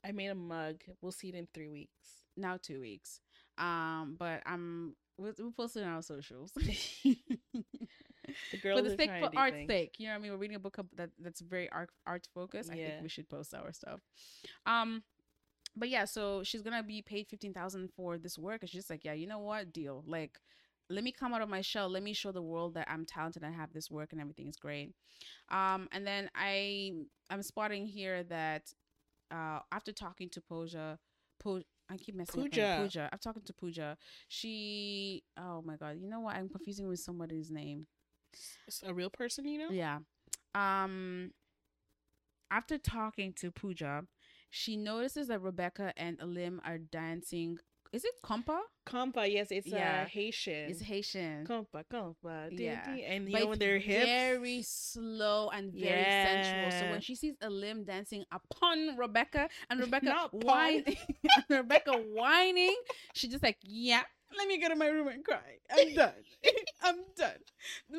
I 0.05 0.13
made 0.13 0.27
a 0.27 0.35
mug. 0.35 0.77
We'll 1.01 1.11
see 1.11 1.27
it 1.27 1.35
in 1.35 1.45
three 1.53 1.67
weeks. 1.67 2.23
Now 2.37 2.57
two 2.61 2.79
weeks. 2.79 3.19
Um, 3.57 4.15
but 4.17 4.41
I'm 4.45 4.95
we'll, 5.17 5.33
we'll 5.37 5.51
post 5.51 5.75
it 5.75 5.83
on 5.83 5.89
our 5.89 6.01
socials. 6.01 6.53
The 8.51 8.57
girls 8.57 8.79
for 8.79 8.89
the 8.89 8.95
sake 8.95 9.09
for 9.19 9.31
art's 9.37 9.67
sake 9.67 9.95
you 9.99 10.07
know 10.07 10.11
what 10.11 10.19
i 10.19 10.21
mean 10.21 10.31
we're 10.33 10.37
reading 10.37 10.57
a 10.57 10.59
book 10.59 10.77
that 10.97 11.11
that's 11.17 11.39
very 11.39 11.69
art 11.69 11.89
art 12.05 12.27
focused 12.33 12.69
i 12.69 12.75
think 12.75 12.95
we 13.01 13.07
should 13.07 13.29
post 13.29 13.53
our 13.53 13.71
stuff 13.71 14.01
um 14.65 15.01
but 15.77 15.87
yeah 15.87 16.03
so 16.03 16.43
she's 16.43 16.61
gonna 16.61 16.83
be 16.83 17.01
paid 17.01 17.29
15000 17.29 17.89
for 17.95 18.17
this 18.17 18.37
work 18.37 18.61
and 18.61 18.69
she's 18.69 18.79
just 18.79 18.89
like 18.89 19.05
yeah 19.05 19.13
you 19.13 19.27
know 19.27 19.39
what 19.39 19.71
deal 19.71 20.03
like 20.05 20.39
let 20.89 21.03
me 21.03 21.11
come 21.11 21.33
out 21.33 21.41
of 21.41 21.49
my 21.49 21.61
shell 21.61 21.89
let 21.89 22.03
me 22.03 22.13
show 22.13 22.31
the 22.31 22.41
world 22.41 22.73
that 22.73 22.87
i'm 22.89 23.05
talented 23.05 23.43
and 23.43 23.53
have 23.53 23.73
this 23.73 23.91
work 23.91 24.11
and 24.11 24.21
everything 24.21 24.47
is 24.47 24.55
great 24.55 24.91
um 25.49 25.87
and 25.91 26.05
then 26.05 26.29
i 26.35 26.91
i'm 27.29 27.41
spotting 27.43 27.85
here 27.85 28.23
that 28.23 28.73
uh 29.31 29.59
after 29.71 29.91
talking 29.91 30.29
to 30.29 30.41
poja 30.41 30.97
po 31.39 31.61
I 31.89 31.97
keep 31.97 32.15
messing 32.15 32.41
up. 32.41 32.51
Pooja. 32.51 32.79
Pooja. 32.81 33.09
I'm 33.11 33.19
talking 33.19 33.43
to 33.43 33.53
Pooja. 33.53 33.97
She. 34.27 35.23
Oh 35.39 35.61
my 35.65 35.77
god. 35.77 35.97
You 36.01 36.09
know 36.09 36.19
what? 36.19 36.35
I'm 36.35 36.49
confusing 36.49 36.87
with 36.87 36.99
somebody's 36.99 37.49
name. 37.49 37.87
It's 38.67 38.83
a 38.85 38.93
real 38.93 39.09
person, 39.09 39.47
you 39.47 39.57
know? 39.57 39.69
Yeah. 39.71 39.99
Um 40.53 41.31
after 42.51 42.77
talking 42.77 43.33
to 43.33 43.51
Pooja, 43.51 44.03
she 44.49 44.77
notices 44.77 45.27
that 45.27 45.41
Rebecca 45.41 45.93
and 45.97 46.19
Alim 46.21 46.61
are 46.65 46.77
dancing. 46.77 47.57
Is 47.93 48.03
it 48.03 48.13
compa? 48.23 48.59
Compa, 48.85 49.31
yes, 49.31 49.47
it's 49.51 49.67
Yeah. 49.67 50.03
uh, 50.03 50.09
Haitian. 50.09 50.69
It's 50.71 50.81
Haitian. 50.81 51.45
compa, 51.45 51.83
compa. 51.91 52.49
Yeah. 52.51 52.87
And 52.89 53.25
you 53.27 53.31
But 53.31 53.41
know 53.41 53.47
when 53.47 53.59
their 53.59 53.79
hips. 53.79 54.05
very 54.05 54.61
slow 54.63 55.49
and 55.49 55.73
very 55.73 56.03
sensual. 56.03 56.71
So 56.79 56.91
when 56.91 57.01
she 57.01 57.15
sees 57.15 57.35
Alim 57.41 57.83
dancing 57.85 58.25
upon 58.31 58.97
Rebecca 58.97 59.49
and 59.69 59.79
Rebecca 59.79 60.29
whining, 60.31 60.97
Rebecca 61.49 61.93
whining, 61.93 62.75
she 63.13 63.27
just 63.27 63.43
like, 63.43 63.57
yeah, 63.63 64.03
let 64.37 64.47
me 64.47 64.57
go 64.59 64.67
to 64.69 64.75
my 64.75 64.87
room 64.87 65.07
and 65.07 65.23
cry. 65.23 65.57
I'm 65.71 65.93
done. 65.95 66.13
I'm 66.83 66.95
done. 67.17 67.39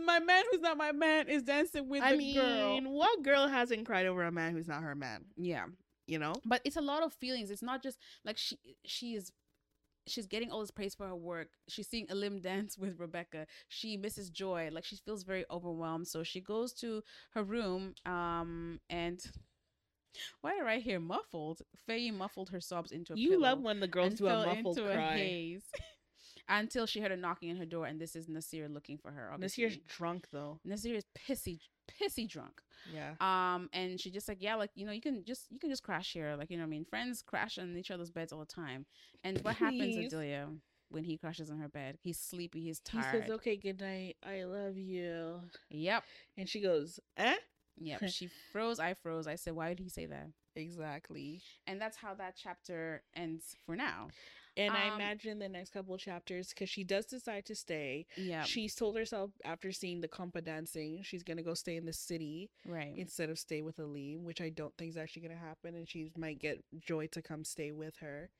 My 0.06 0.18
man 0.20 0.44
who's 0.50 0.60
not 0.60 0.76
my 0.76 0.92
man 0.92 1.28
is 1.28 1.42
dancing 1.42 1.88
with 1.88 2.02
I 2.02 2.12
the 2.12 2.18
mean, 2.18 2.34
girl. 2.36 2.80
what 2.92 3.22
girl 3.22 3.48
hasn't 3.48 3.86
cried 3.86 4.06
over 4.06 4.22
a 4.22 4.32
man 4.32 4.52
who's 4.52 4.68
not 4.68 4.82
her 4.82 4.94
man? 4.94 5.24
Yeah. 5.36 5.64
You 6.06 6.18
know? 6.18 6.32
but 6.46 6.62
it's 6.64 6.76
a 6.76 6.80
lot 6.80 7.02
of 7.02 7.12
feelings 7.12 7.50
it's 7.50 7.60
not 7.62 7.82
just 7.82 7.98
like 8.24 8.38
she 8.38 8.56
she 8.86 9.14
is 9.14 9.30
she's 10.08 10.26
getting 10.26 10.50
all 10.50 10.60
this 10.60 10.70
praise 10.70 10.94
for 10.94 11.06
her 11.06 11.16
work 11.16 11.48
she's 11.68 11.88
seeing 11.88 12.06
a 12.08 12.12
Alim 12.12 12.40
dance 12.42 12.76
with 12.78 12.98
rebecca 12.98 13.46
she 13.68 13.96
misses 13.96 14.30
joy 14.30 14.68
like 14.72 14.84
she 14.84 14.96
feels 14.96 15.22
very 15.22 15.44
overwhelmed 15.50 16.06
so 16.08 16.22
she 16.22 16.40
goes 16.40 16.72
to 16.74 17.02
her 17.34 17.42
room 17.42 17.94
um 18.06 18.80
and 18.90 19.20
why 20.40 20.56
did 20.56 20.66
I 20.66 20.78
hear 20.78 20.98
muffled? 21.00 21.62
Feyi 21.88 22.12
muffled 22.12 22.50
her 22.50 22.60
sobs 22.60 22.90
into 22.92 23.12
a 23.12 23.16
You 23.16 23.40
love 23.40 23.60
when 23.60 23.80
the 23.80 23.86
girls 23.86 24.14
do 24.14 24.26
a 24.26 24.46
muffled 24.46 24.78
into 24.78 24.90
cry. 24.90 25.14
a 25.14 25.18
haze 25.18 25.64
until 26.48 26.86
she 26.86 27.00
heard 27.00 27.12
a 27.12 27.16
knocking 27.16 27.50
on 27.50 27.56
her 27.56 27.66
door, 27.66 27.86
and 27.86 28.00
this 28.00 28.16
is 28.16 28.28
Nasir 28.28 28.68
looking 28.68 28.98
for 28.98 29.10
her. 29.10 29.30
Obviously. 29.32 29.64
Nasir's 29.64 29.80
drunk 29.86 30.28
though. 30.32 30.60
Nasir 30.64 30.94
is 30.94 31.04
pissy, 31.16 31.60
pissy 31.88 32.28
drunk. 32.28 32.60
Yeah. 32.92 33.14
Um, 33.20 33.68
and 33.72 34.00
she 34.00 34.10
just 34.10 34.28
like, 34.28 34.38
yeah, 34.40 34.54
like 34.54 34.70
you 34.74 34.86
know, 34.86 34.92
you 34.92 35.00
can 35.00 35.24
just 35.24 35.50
you 35.50 35.58
can 35.58 35.70
just 35.70 35.82
crash 35.82 36.12
here, 36.12 36.36
like 36.38 36.50
you 36.50 36.56
know, 36.56 36.62
what 36.62 36.68
I 36.68 36.70
mean, 36.70 36.84
friends 36.84 37.22
crash 37.22 37.58
on 37.58 37.76
each 37.76 37.90
other's 37.90 38.10
beds 38.10 38.32
all 38.32 38.40
the 38.40 38.46
time. 38.46 38.86
And 39.24 39.38
what 39.40 39.56
happens, 39.56 39.94
Please. 39.94 40.12
Odelia? 40.12 40.48
when 40.90 41.04
he 41.04 41.16
crashes 41.16 41.50
on 41.50 41.58
her 41.58 41.68
bed. 41.68 41.98
He's 42.02 42.18
sleepy. 42.18 42.62
He's 42.62 42.80
tired. 42.80 43.14
He 43.14 43.20
says, 43.20 43.30
"Okay, 43.30 43.56
good 43.56 43.80
night. 43.80 44.16
I 44.24 44.44
love 44.44 44.76
you." 44.76 45.40
Yep. 45.70 46.04
And 46.36 46.48
she 46.48 46.60
goes, 46.60 46.98
"Eh?" 47.16 47.36
Yep. 47.78 48.02
she 48.08 48.28
froze. 48.52 48.80
I 48.80 48.94
froze. 48.94 49.26
I 49.26 49.34
said, 49.34 49.54
"Why 49.54 49.68
did 49.68 49.80
he 49.80 49.88
say 49.88 50.06
that?" 50.06 50.28
Exactly. 50.56 51.40
And 51.66 51.80
that's 51.80 51.96
how 51.96 52.14
that 52.14 52.34
chapter 52.36 53.02
ends 53.14 53.56
for 53.64 53.76
now. 53.76 54.08
And 54.58 54.74
I 54.74 54.88
Um, 54.88 54.94
imagine 55.00 55.38
the 55.38 55.48
next 55.48 55.70
couple 55.70 55.94
of 55.94 56.00
chapters, 56.00 56.48
because 56.50 56.68
she 56.68 56.84
does 56.84 57.06
decide 57.06 57.46
to 57.46 57.54
stay. 57.54 58.06
Yeah. 58.16 58.42
She's 58.42 58.74
told 58.74 58.96
herself 58.96 59.30
after 59.44 59.72
seeing 59.72 60.00
the 60.00 60.08
compa 60.08 60.42
dancing, 60.44 61.02
she's 61.02 61.22
gonna 61.22 61.42
go 61.42 61.54
stay 61.54 61.76
in 61.76 61.86
the 61.86 61.92
city 61.92 62.50
right. 62.66 62.92
instead 62.96 63.30
of 63.30 63.38
stay 63.38 63.62
with 63.62 63.78
Alim, 63.78 64.24
which 64.24 64.40
I 64.40 64.50
don't 64.50 64.76
think 64.76 64.90
is 64.90 64.96
actually 64.96 65.22
gonna 65.22 65.36
happen. 65.36 65.74
And 65.74 65.88
she 65.88 66.10
might 66.16 66.38
get 66.40 66.62
Joy 66.80 67.06
to 67.08 67.22
come 67.22 67.44
stay 67.44 67.72
with 67.72 67.96
her, 67.98 68.30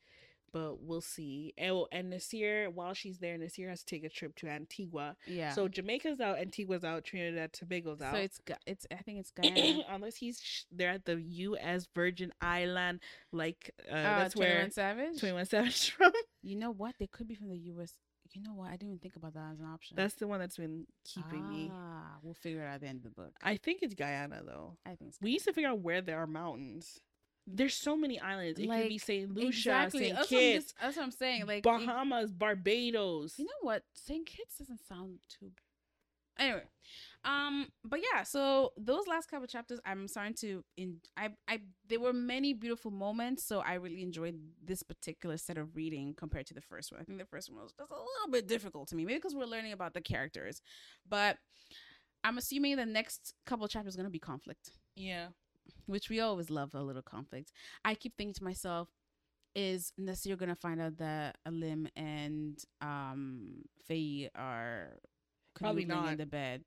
but 0.53 0.81
we'll 0.83 1.01
see. 1.01 1.53
And, 1.59 1.71
oh, 1.73 1.89
and 1.93 2.11
Nasir, 2.11 2.71
while 2.71 2.95
she's 2.95 3.19
there, 3.19 3.37
Nasir 3.39 3.69
has 3.69 3.81
to 3.81 3.87
take 3.87 4.05
a 4.05 4.09
trip 4.09 4.35
to 4.37 4.49
Antigua. 4.49 5.17
yeah. 5.27 5.53
So 5.53 5.69
Jamaica's 5.69 6.21
out, 6.21 6.39
Antigua's 6.39 6.85
out, 6.85 7.05
Trinidad 7.05 7.53
Tobago's 7.53 8.01
out. 8.01 8.15
So 8.15 8.21
it's 8.21 8.41
it's 8.67 8.87
I 8.91 8.97
think 8.97 9.19
it's 9.21 9.31
Guyana. 9.43 9.85
Unless 9.91 10.17
he's 10.17 10.41
sh- 10.43 10.65
they're 10.73 10.91
at 10.91 11.05
the 11.05 11.21
U.S. 11.21 11.87
Virgin 11.95 12.33
Island, 12.41 13.01
like 13.33 13.71
uh, 13.91 13.95
uh, 13.95 14.19
that's 14.19 14.37
where 14.37 14.49
21 14.67 14.71
Savage. 14.73 15.19
Twenty 15.21 15.35
One 15.35 15.47
Savage 15.47 15.91
from. 15.91 16.13
You 16.41 16.55
know 16.55 16.71
what? 16.71 16.95
They 17.01 17.09
could 17.09 17.27
be 17.27 17.35
from 17.35 17.49
the 17.49 17.59
U.S. 17.59 17.93
You 18.33 18.43
know 18.43 18.55
what? 18.55 18.69
I 18.69 18.73
didn't 18.73 18.89
even 18.89 18.99
think 19.01 19.17
about 19.17 19.35
that 19.35 19.51
as 19.55 19.59
an 19.59 19.67
option. 19.67 19.97
That's 19.97 20.15
the 20.15 20.29
one 20.29 20.39
that's 20.39 20.57
been 20.57 20.87
keeping 21.05 21.49
me. 21.51 21.71
Ah, 21.75 22.17
we'll 22.23 22.35
figure 22.35 22.63
it 22.63 22.67
out 22.67 22.75
at 22.77 22.81
the 22.83 22.87
end 22.87 22.99
of 22.99 23.03
the 23.05 23.11
book. 23.11 23.33
I 23.43 23.57
think 23.57 23.81
it's 23.83 23.95
Guyana 23.95 24.43
though. 24.47 24.77
I 24.87 24.95
think 24.95 25.15
so. 25.15 25.19
We 25.23 25.33
used 25.33 25.47
to 25.47 25.53
figure 25.53 25.69
out 25.71 25.81
where 25.81 26.01
there 26.01 26.19
are 26.19 26.27
mountains. 26.29 27.01
There's 27.51 27.75
so 27.75 27.97
many 27.97 28.21
islands. 28.21 28.59
It 28.59 28.69
could 28.69 28.89
be 28.89 28.93
Like, 28.95 29.01
Saint 29.01 29.35
Lucia, 29.35 29.49
exactly. 29.49 30.01
Saint 30.05 30.17
That's 30.17 30.31
what, 30.31 30.37
I'm 30.39 30.43
Kitts, 30.43 30.65
just- 30.67 30.75
that's 30.81 30.97
what 30.97 31.03
I'm 31.05 31.11
saying. 31.11 31.47
Like, 31.47 31.59
it- 31.59 31.65
Bahamas, 31.65 32.33
Barbados. 32.33 33.39
you 33.39 33.45
know 33.47 33.51
what? 33.63 33.83
Saint 33.95 34.27
Kitts 34.27 34.59
doesn't 34.59 34.81
sound 34.87 35.19
too. 35.29 35.51
Anyway, 36.39 36.63
um, 37.25 37.67
but 37.83 37.99
yeah. 38.01 38.23
So 38.23 38.73
those 38.77 39.09
last 39.09 39.29
couple 39.29 39.49
chapters, 39.49 39.81
I'm 39.85 40.07
starting 40.07 40.35
to. 40.35 40.63
In 40.77 41.01
I, 41.17 41.31
I, 41.49 41.63
there 41.89 41.99
were 41.99 42.13
many 42.13 42.55
beautiful 42.55 42.93
moments. 42.93 43.45
So 43.45 43.59
I 43.59 43.75
really 43.75 44.03
enjoyed 44.03 44.39
this 44.65 44.85
particular 44.85 45.37
set 45.37 45.59
of 45.59 45.75
reading 45.75 46.15
compared 46.17 46.47
to 46.47 46.55
the 46.55 46.61
first 46.61 46.93
one. 46.93 47.01
I 47.01 47.05
think 47.05 47.19
the 47.19 47.25
first 47.25 47.51
one 47.51 47.61
was 47.61 47.73
just 47.73 47.91
a 47.91 47.93
little 47.95 48.31
bit 48.31 48.47
difficult 48.47 48.87
to 48.91 48.95
me, 48.95 49.05
maybe 49.05 49.19
because 49.19 49.35
we're 49.35 49.47
learning 49.47 49.73
about 49.73 49.95
the 49.95 50.01
characters. 50.01 50.63
But 51.09 51.39
I'm 52.23 52.39
assuming 52.39 52.77
the 52.77 52.87
next 52.87 53.35
couple 53.45 53.67
chapters 53.67 53.95
is 53.95 53.97
gonna 53.97 54.09
be 54.11 54.21
conflict. 54.21 54.71
yeah. 54.95 55.29
Which 55.87 56.09
we 56.09 56.21
always 56.21 56.51
love 56.51 56.75
a 56.75 56.83
little 56.83 57.03
conflict. 57.03 57.53
I 57.85 57.95
keep 57.95 58.17
thinking 58.17 58.35
to 58.35 58.45
myself, 58.45 58.89
is 59.55 59.93
Nasir 59.99 60.37
gonna 60.37 60.55
find 60.55 60.81
out 60.81 60.99
that 60.99 61.37
Alim 61.47 61.89
and 61.97 62.63
um 62.81 63.63
Feyi 63.89 64.29
are 64.35 64.99
Probably 65.55 65.85
not. 65.85 66.13
in 66.13 66.19
the 66.19 66.27
bed? 66.27 66.65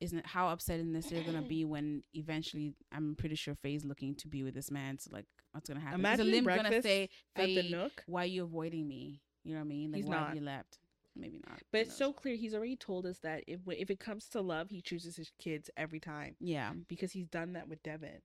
Isn't 0.00 0.18
it 0.18 0.26
how 0.26 0.48
upset 0.48 0.80
is 0.80 0.86
Nasir 0.86 1.22
gonna 1.22 1.42
be 1.42 1.64
when 1.64 2.02
eventually 2.14 2.74
I'm 2.90 3.14
pretty 3.14 3.36
sure 3.36 3.54
Feyi's 3.54 3.84
looking 3.84 4.14
to 4.16 4.28
be 4.28 4.42
with 4.42 4.54
this 4.54 4.70
man? 4.70 4.98
So 4.98 5.10
like, 5.12 5.26
what's 5.52 5.68
gonna 5.68 5.80
happen? 5.80 6.00
Imagine 6.00 6.28
is 6.28 6.32
Alim 6.32 6.44
gonna 6.44 6.82
say, 6.82 7.08
Feyi, 7.38 7.70
Nook. 7.70 8.02
why 8.06 8.24
are 8.24 8.26
you 8.26 8.42
avoiding 8.42 8.88
me? 8.88 9.20
You 9.44 9.52
know 9.52 9.60
what 9.60 9.66
I 9.66 9.68
mean? 9.68 9.92
Like, 9.92 9.98
He's 9.98 10.06
why 10.06 10.16
not. 10.16 10.26
have 10.28 10.36
you 10.36 10.42
left? 10.42 10.78
Maybe 11.14 11.40
not. 11.46 11.60
But 11.70 11.82
it's 11.82 11.96
so 11.96 12.12
clear. 12.12 12.36
He's 12.36 12.54
already 12.54 12.76
told 12.76 13.06
us 13.06 13.18
that 13.18 13.44
if 13.46 13.60
if 13.68 13.90
it 13.90 14.00
comes 14.00 14.28
to 14.30 14.40
love, 14.40 14.70
he 14.70 14.80
chooses 14.80 15.14
his 15.16 15.30
kids 15.38 15.68
every 15.76 16.00
time 16.00 16.36
yeah. 16.40 16.72
because 16.88 17.12
he's 17.12 17.26
done 17.26 17.52
that 17.52 17.68
with 17.68 17.82
Devin. 17.82 18.22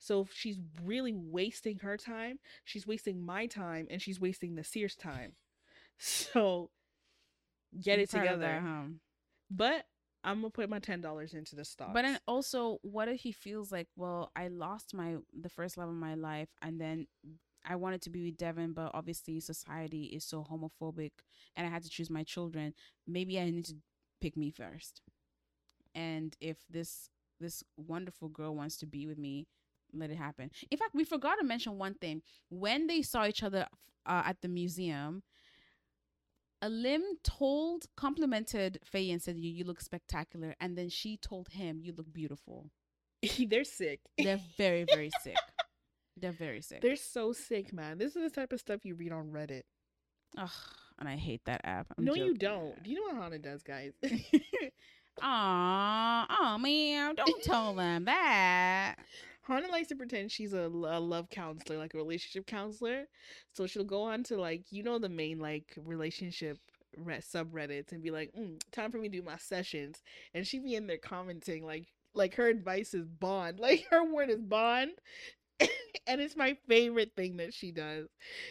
So 0.00 0.22
if 0.22 0.32
she's 0.34 0.58
really 0.82 1.14
wasting 1.14 1.78
her 1.78 1.96
time, 1.96 2.40
she's 2.64 2.86
wasting 2.86 3.24
my 3.24 3.46
time, 3.46 3.86
and 3.90 4.02
she's 4.02 4.20
wasting 4.20 4.56
the 4.56 4.64
Sears 4.64 4.96
time. 4.96 5.34
So 6.02 6.70
get 7.80 7.98
it 7.98 8.10
together. 8.10 8.38
that, 8.38 8.62
huh? 8.62 8.82
But 9.50 9.84
I'm 10.24 10.40
gonna 10.40 10.50
put 10.50 10.70
my 10.70 10.78
ten 10.78 11.00
dollars 11.02 11.34
into 11.34 11.56
the 11.56 11.64
stock. 11.64 11.92
But 11.94 12.02
then 12.02 12.18
also, 12.26 12.78
what 12.82 13.08
if 13.08 13.20
he 13.20 13.32
feels 13.32 13.70
like, 13.70 13.88
well, 13.96 14.30
I 14.36 14.48
lost 14.48 14.94
my 14.94 15.16
the 15.38 15.50
first 15.50 15.76
love 15.76 15.88
of 15.90 15.94
my 15.94 16.14
life, 16.14 16.48
and 16.62 16.80
then 16.80 17.06
I 17.64 17.76
wanted 17.76 18.02
to 18.02 18.10
be 18.10 18.24
with 18.24 18.38
Devin, 18.38 18.72
but 18.72 18.92
obviously 18.94 19.40
society 19.40 20.04
is 20.04 20.24
so 20.24 20.44
homophobic, 20.50 21.12
and 21.56 21.66
I 21.66 21.70
had 21.70 21.82
to 21.84 21.90
choose 21.90 22.10
my 22.10 22.22
children. 22.22 22.74
Maybe 23.06 23.38
I 23.38 23.50
need 23.50 23.66
to 23.66 23.76
pick 24.20 24.36
me 24.36 24.50
first. 24.50 25.02
And 25.94 26.36
if 26.40 26.58
this 26.70 27.10
this 27.40 27.64
wonderful 27.76 28.28
girl 28.28 28.54
wants 28.54 28.76
to 28.78 28.86
be 28.86 29.06
with 29.06 29.18
me, 29.18 29.46
let 29.94 30.10
it 30.10 30.16
happen. 30.16 30.50
In 30.70 30.78
fact, 30.78 30.94
we 30.94 31.04
forgot 31.04 31.36
to 31.36 31.44
mention 31.44 31.78
one 31.78 31.94
thing. 31.94 32.22
When 32.48 32.86
they 32.86 33.02
saw 33.02 33.26
each 33.26 33.42
other 33.42 33.66
uh, 34.06 34.22
at 34.26 34.40
the 34.42 34.48
museum, 34.48 35.22
Alim 36.62 37.02
told, 37.24 37.86
complimented 37.96 38.78
Feyi 38.92 39.12
and 39.12 39.22
said, 39.22 39.36
you, 39.36 39.50
you 39.50 39.64
look 39.64 39.80
spectacular. 39.80 40.54
And 40.60 40.76
then 40.76 40.88
she 40.88 41.16
told 41.16 41.48
him, 41.48 41.80
you 41.82 41.92
look 41.96 42.12
beautiful. 42.12 42.70
they're 43.48 43.64
sick. 43.64 44.00
They're 44.18 44.40
very, 44.56 44.84
very 44.84 45.10
sick. 45.22 45.36
They're 46.16 46.32
very 46.32 46.60
sick. 46.60 46.82
They're 46.82 46.96
so 46.96 47.32
sick, 47.32 47.72
man. 47.72 47.98
This 47.98 48.16
is 48.16 48.22
the 48.22 48.30
type 48.30 48.52
of 48.52 48.60
stuff 48.60 48.84
you 48.84 48.94
read 48.94 49.12
on 49.12 49.30
Reddit. 49.30 49.62
Ugh, 50.36 50.50
and 50.98 51.08
I 51.08 51.16
hate 51.16 51.42
that 51.46 51.62
app. 51.64 51.86
I'm 51.96 52.04
no, 52.04 52.14
you 52.14 52.34
don't. 52.34 52.80
Do 52.82 52.90
you 52.90 52.96
know 52.96 53.14
what 53.14 53.22
Hannah 53.22 53.38
does, 53.38 53.62
guys? 53.62 53.92
Aw, 55.22 56.26
oh 56.40 56.58
man, 56.58 57.14
don't 57.14 57.42
tell 57.42 57.74
them 57.74 58.04
that. 58.04 58.96
Hannah 59.42 59.68
likes 59.70 59.88
to 59.88 59.96
pretend 59.96 60.30
she's 60.30 60.52
a 60.52 60.68
love 60.68 61.28
counselor, 61.30 61.78
like 61.78 61.94
a 61.94 61.98
relationship 61.98 62.46
counselor. 62.46 63.04
So 63.52 63.66
she'll 63.66 63.84
go 63.84 64.02
on 64.02 64.22
to 64.24 64.36
like 64.36 64.64
you 64.70 64.82
know 64.82 64.98
the 64.98 65.08
main 65.08 65.38
like 65.38 65.74
relationship 65.76 66.58
re- 66.96 67.18
subreddits 67.18 67.92
and 67.92 68.02
be 68.02 68.10
like, 68.10 68.32
mm, 68.38 68.60
"Time 68.72 68.90
for 68.92 68.98
me 68.98 69.08
to 69.08 69.18
do 69.18 69.22
my 69.22 69.36
sessions," 69.36 70.02
and 70.34 70.46
she 70.46 70.58
be 70.58 70.74
in 70.74 70.86
there 70.86 70.98
commenting 70.98 71.64
like 71.64 71.88
like 72.14 72.34
her 72.34 72.48
advice 72.48 72.94
is 72.94 73.06
bond, 73.08 73.58
like 73.60 73.86
her 73.90 74.04
word 74.04 74.30
is 74.30 74.42
bond. 74.42 74.92
and 76.06 76.20
it's 76.20 76.36
my 76.36 76.56
favorite 76.68 77.12
thing 77.16 77.36
that 77.36 77.52
she 77.52 77.70
does 77.70 78.08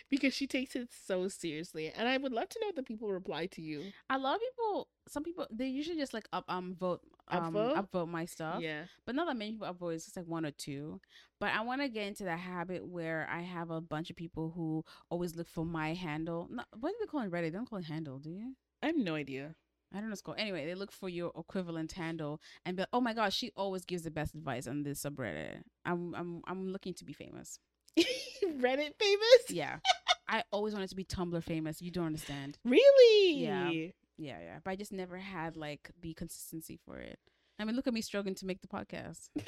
because 0.09 0.33
she 0.33 0.47
takes 0.47 0.75
it 0.75 0.89
so 1.07 1.27
seriously. 1.27 1.91
And 1.95 2.07
I 2.07 2.17
would 2.17 2.31
love 2.33 2.49
to 2.49 2.59
know 2.61 2.69
if 2.69 2.75
the 2.75 2.83
people 2.83 3.11
reply 3.11 3.47
to 3.47 3.61
you. 3.61 3.83
A 4.09 4.17
lot 4.17 4.35
of 4.35 4.41
people, 4.41 4.87
some 5.07 5.23
people, 5.23 5.47
they 5.51 5.67
usually 5.67 5.97
just 5.97 6.13
like 6.13 6.27
up 6.33 6.45
um 6.47 6.75
vote 6.79 7.01
um 7.29 7.53
Upvote? 7.53 7.75
upvote 7.75 8.07
my 8.09 8.25
stuff. 8.25 8.61
Yeah. 8.61 8.83
but 9.05 9.15
not 9.15 9.27
that 9.27 9.37
many 9.37 9.51
people 9.51 9.67
upvote. 9.73 9.95
It's 9.95 10.05
just 10.05 10.17
like 10.17 10.25
one 10.27 10.45
or 10.45 10.51
two. 10.51 10.99
But 11.39 11.51
I 11.51 11.61
want 11.61 11.81
to 11.81 11.87
get 11.89 12.07
into 12.07 12.23
that 12.25 12.39
habit 12.39 12.85
where 12.85 13.27
I 13.31 13.41
have 13.41 13.69
a 13.69 13.79
bunch 13.81 14.09
of 14.09 14.15
people 14.15 14.51
who 14.55 14.83
always 15.09 15.35
look 15.35 15.47
for 15.47 15.65
my 15.65 15.93
handle. 15.93 16.47
No, 16.51 16.63
what 16.79 16.89
do 16.89 16.95
they 16.99 17.05
call 17.05 17.21
it 17.21 17.31
Reddit? 17.31 17.51
They 17.51 17.57
don't 17.57 17.69
call 17.69 17.79
it 17.79 17.85
handle, 17.85 18.19
do 18.19 18.29
you? 18.31 18.55
I 18.83 18.87
have 18.87 18.97
no 18.97 19.15
idea. 19.15 19.55
I 19.93 19.99
don't 19.99 20.09
know. 20.09 20.15
Called 20.23 20.37
anyway. 20.37 20.65
They 20.65 20.75
look 20.75 20.91
for 20.91 21.09
your 21.09 21.31
equivalent 21.35 21.93
handle 21.93 22.39
and 22.65 22.77
be 22.77 22.81
like, 22.83 22.89
"Oh 22.93 23.01
my 23.01 23.13
gosh, 23.13 23.35
she 23.35 23.51
always 23.55 23.85
gives 23.85 24.03
the 24.03 24.11
best 24.11 24.35
advice 24.35 24.67
on 24.67 24.83
this 24.83 25.01
subreddit." 25.03 25.61
I'm 25.83 26.13
I'm 26.13 26.41
I'm 26.45 26.67
looking 26.71 26.93
to 26.95 27.05
be 27.05 27.13
famous. 27.13 27.59
Reddit 27.97 28.93
famous? 28.99 29.49
Yeah, 29.49 29.77
I 30.27 30.43
always 30.51 30.73
wanted 30.73 30.89
to 30.89 30.95
be 30.95 31.03
Tumblr 31.05 31.43
famous. 31.43 31.81
You 31.81 31.89
don't 31.91 32.05
understand. 32.05 32.57
Really? 32.63 33.33
Yeah. 33.35 33.71
Yeah, 34.19 34.37
yeah. 34.43 34.59
But 34.63 34.71
I 34.71 34.75
just 34.75 34.91
never 34.91 35.17
had 35.17 35.55
like 35.55 35.91
the 36.01 36.13
consistency 36.13 36.77
for 36.85 36.97
it. 36.97 37.17
I 37.57 37.63
mean, 37.65 37.75
look 37.75 37.87
at 37.87 37.93
me 37.93 38.01
struggling 38.01 38.35
to 38.35 38.45
make 38.45 38.61
the 38.61 38.67
podcast. 38.67 39.29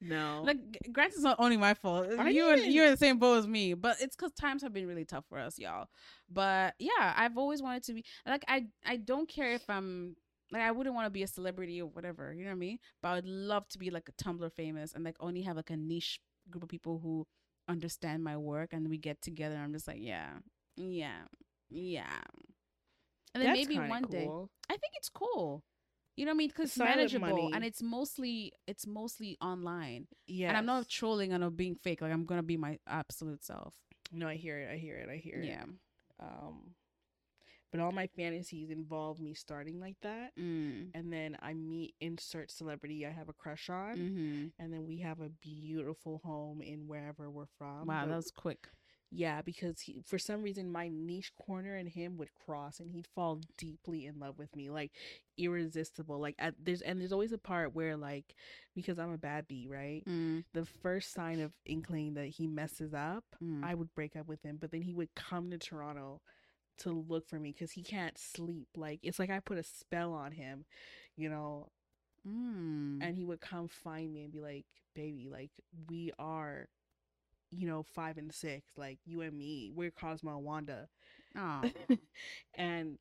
no. 0.00 0.42
Like, 0.44 0.58
g- 0.70 0.90
granted, 0.92 1.14
it's 1.14 1.22
not 1.24 1.36
only 1.40 1.56
my 1.56 1.74
fault. 1.74 2.06
Are 2.16 2.30
you 2.30 2.46
you 2.46 2.52
and 2.52 2.72
you're 2.72 2.84
in 2.86 2.92
the 2.92 2.96
same 2.96 3.18
boat 3.18 3.38
as 3.38 3.46
me, 3.46 3.74
but 3.74 3.96
it's 4.00 4.14
because 4.14 4.32
times 4.32 4.62
have 4.62 4.72
been 4.72 4.86
really 4.86 5.04
tough 5.04 5.24
for 5.28 5.38
us, 5.38 5.58
y'all. 5.58 5.88
But 6.30 6.74
yeah, 6.78 7.12
I've 7.16 7.36
always 7.36 7.60
wanted 7.60 7.82
to 7.84 7.94
be 7.94 8.04
like 8.24 8.44
I. 8.46 8.66
I 8.86 8.96
don't 8.96 9.28
care 9.28 9.52
if 9.52 9.68
I'm 9.68 10.14
like 10.52 10.62
I 10.62 10.70
wouldn't 10.70 10.94
want 10.94 11.06
to 11.06 11.10
be 11.10 11.24
a 11.24 11.28
celebrity 11.28 11.82
or 11.82 11.86
whatever. 11.86 12.32
You 12.32 12.44
know 12.44 12.50
what 12.50 12.56
I 12.56 12.58
mean? 12.58 12.78
But 13.02 13.08
I 13.08 13.14
would 13.16 13.26
love 13.26 13.68
to 13.70 13.78
be 13.78 13.90
like 13.90 14.08
a 14.08 14.12
Tumblr 14.24 14.52
famous 14.52 14.92
and 14.92 15.04
like 15.04 15.16
only 15.20 15.42
have 15.42 15.56
like 15.56 15.70
a 15.70 15.76
niche 15.76 16.20
group 16.48 16.62
of 16.62 16.68
people 16.68 17.00
who 17.02 17.26
understand 17.68 18.22
my 18.24 18.36
work 18.36 18.72
and 18.72 18.88
we 18.88 18.98
get 18.98 19.22
together. 19.22 19.54
And 19.54 19.64
I'm 19.64 19.72
just 19.72 19.88
like, 19.88 19.98
yeah, 20.00 20.30
yeah, 20.80 21.22
yeah. 21.70 22.20
And 23.34 23.42
then 23.42 23.52
That's 23.54 23.68
maybe 23.68 23.78
one 23.78 24.02
day. 24.04 24.26
I 24.68 24.72
think 24.72 24.92
it's 24.96 25.08
cool. 25.08 25.62
You 26.16 26.26
know 26.26 26.30
what 26.30 26.34
I 26.34 26.38
mean? 26.38 26.48
Because 26.48 26.70
it's 26.70 26.78
manageable 26.78 27.28
money. 27.28 27.50
and 27.54 27.64
it's 27.64 27.82
mostly 27.82 28.52
it's 28.66 28.86
mostly 28.86 29.36
online. 29.40 30.06
Yeah. 30.26 30.48
And 30.48 30.56
I'm 30.56 30.66
not 30.66 30.88
trolling 30.88 31.32
and 31.32 31.42
I'm 31.44 31.54
being 31.54 31.76
fake. 31.76 32.02
Like 32.02 32.12
I'm 32.12 32.24
gonna 32.26 32.42
be 32.42 32.56
my 32.56 32.78
absolute 32.86 33.44
self. 33.44 33.74
No, 34.12 34.26
I 34.28 34.34
hear 34.34 34.58
it. 34.58 34.70
I 34.72 34.76
hear 34.76 34.96
it. 34.96 35.08
I 35.08 35.16
hear 35.16 35.38
it. 35.40 35.46
Yeah. 35.46 35.64
Um, 36.20 36.74
but 37.70 37.80
all 37.80 37.92
my 37.92 38.08
fantasies 38.08 38.70
involve 38.70 39.20
me 39.20 39.32
starting 39.32 39.78
like 39.80 39.96
that, 40.02 40.32
Mm. 40.36 40.90
and 40.92 41.12
then 41.12 41.36
I 41.40 41.54
meet 41.54 41.94
insert 42.00 42.50
celebrity 42.50 43.06
I 43.06 43.10
have 43.10 43.28
a 43.28 43.32
crush 43.32 43.70
on, 43.70 43.96
hmm 43.96 44.46
and 44.62 44.72
then 44.72 44.86
we 44.86 44.98
have 44.98 45.20
a 45.20 45.28
beautiful 45.28 46.20
home 46.24 46.60
in 46.62 46.88
wherever 46.88 47.30
we're 47.30 47.46
from. 47.58 47.86
Wow, 47.86 48.02
but 48.02 48.08
that 48.10 48.16
was 48.16 48.32
quick. 48.32 48.68
Yeah, 49.12 49.42
because 49.42 49.80
he, 49.80 50.00
for 50.06 50.18
some 50.18 50.40
reason 50.42 50.70
my 50.70 50.88
niche 50.88 51.32
corner 51.34 51.74
and 51.74 51.88
him 51.88 52.16
would 52.18 52.30
cross, 52.46 52.78
and 52.78 52.90
he'd 52.90 53.08
fall 53.08 53.40
deeply 53.58 54.06
in 54.06 54.20
love 54.20 54.38
with 54.38 54.54
me, 54.54 54.70
like 54.70 54.92
irresistible. 55.36 56.20
Like 56.20 56.36
at, 56.38 56.54
there's 56.62 56.80
and 56.80 57.00
there's 57.00 57.12
always 57.12 57.32
a 57.32 57.38
part 57.38 57.74
where 57.74 57.96
like 57.96 58.34
because 58.74 58.98
I'm 59.00 59.12
a 59.12 59.18
bad 59.18 59.48
bee, 59.48 59.66
right? 59.68 60.04
Mm, 60.08 60.44
The 60.54 60.64
first 60.64 61.12
sign 61.12 61.40
of 61.40 61.52
inkling 61.66 62.14
that 62.14 62.26
he 62.26 62.46
messes 62.46 62.94
up, 62.94 63.24
mm. 63.42 63.64
I 63.64 63.74
would 63.74 63.92
break 63.94 64.14
up 64.14 64.28
with 64.28 64.42
him. 64.42 64.58
But 64.60 64.70
then 64.70 64.82
he 64.82 64.94
would 64.94 65.12
come 65.16 65.50
to 65.50 65.58
Toronto 65.58 66.20
to 66.78 67.04
look 67.08 67.26
for 67.28 67.38
me 67.38 67.52
because 67.52 67.72
he 67.72 67.82
can't 67.82 68.16
sleep. 68.18 68.68
Like 68.76 69.00
it's 69.02 69.18
like 69.18 69.30
I 69.30 69.40
put 69.40 69.58
a 69.58 69.64
spell 69.64 70.12
on 70.12 70.32
him, 70.32 70.64
you 71.16 71.28
know. 71.28 71.68
Mm. 72.26 72.98
And 73.02 73.16
he 73.16 73.24
would 73.24 73.40
come 73.40 73.68
find 73.68 74.12
me 74.12 74.24
and 74.24 74.32
be 74.32 74.40
like, 74.40 74.66
"Baby, 74.94 75.28
like 75.30 75.50
we 75.88 76.12
are." 76.18 76.68
You 77.50 77.66
know, 77.66 77.82
five 77.82 78.16
and 78.18 78.32
six, 78.32 78.72
like 78.76 78.98
you 79.04 79.22
and 79.22 79.36
me, 79.36 79.70
we're 79.74 79.90
Cosmo 79.90 80.36
and 80.36 80.44
Wanda. 80.44 80.88
And 82.54 83.00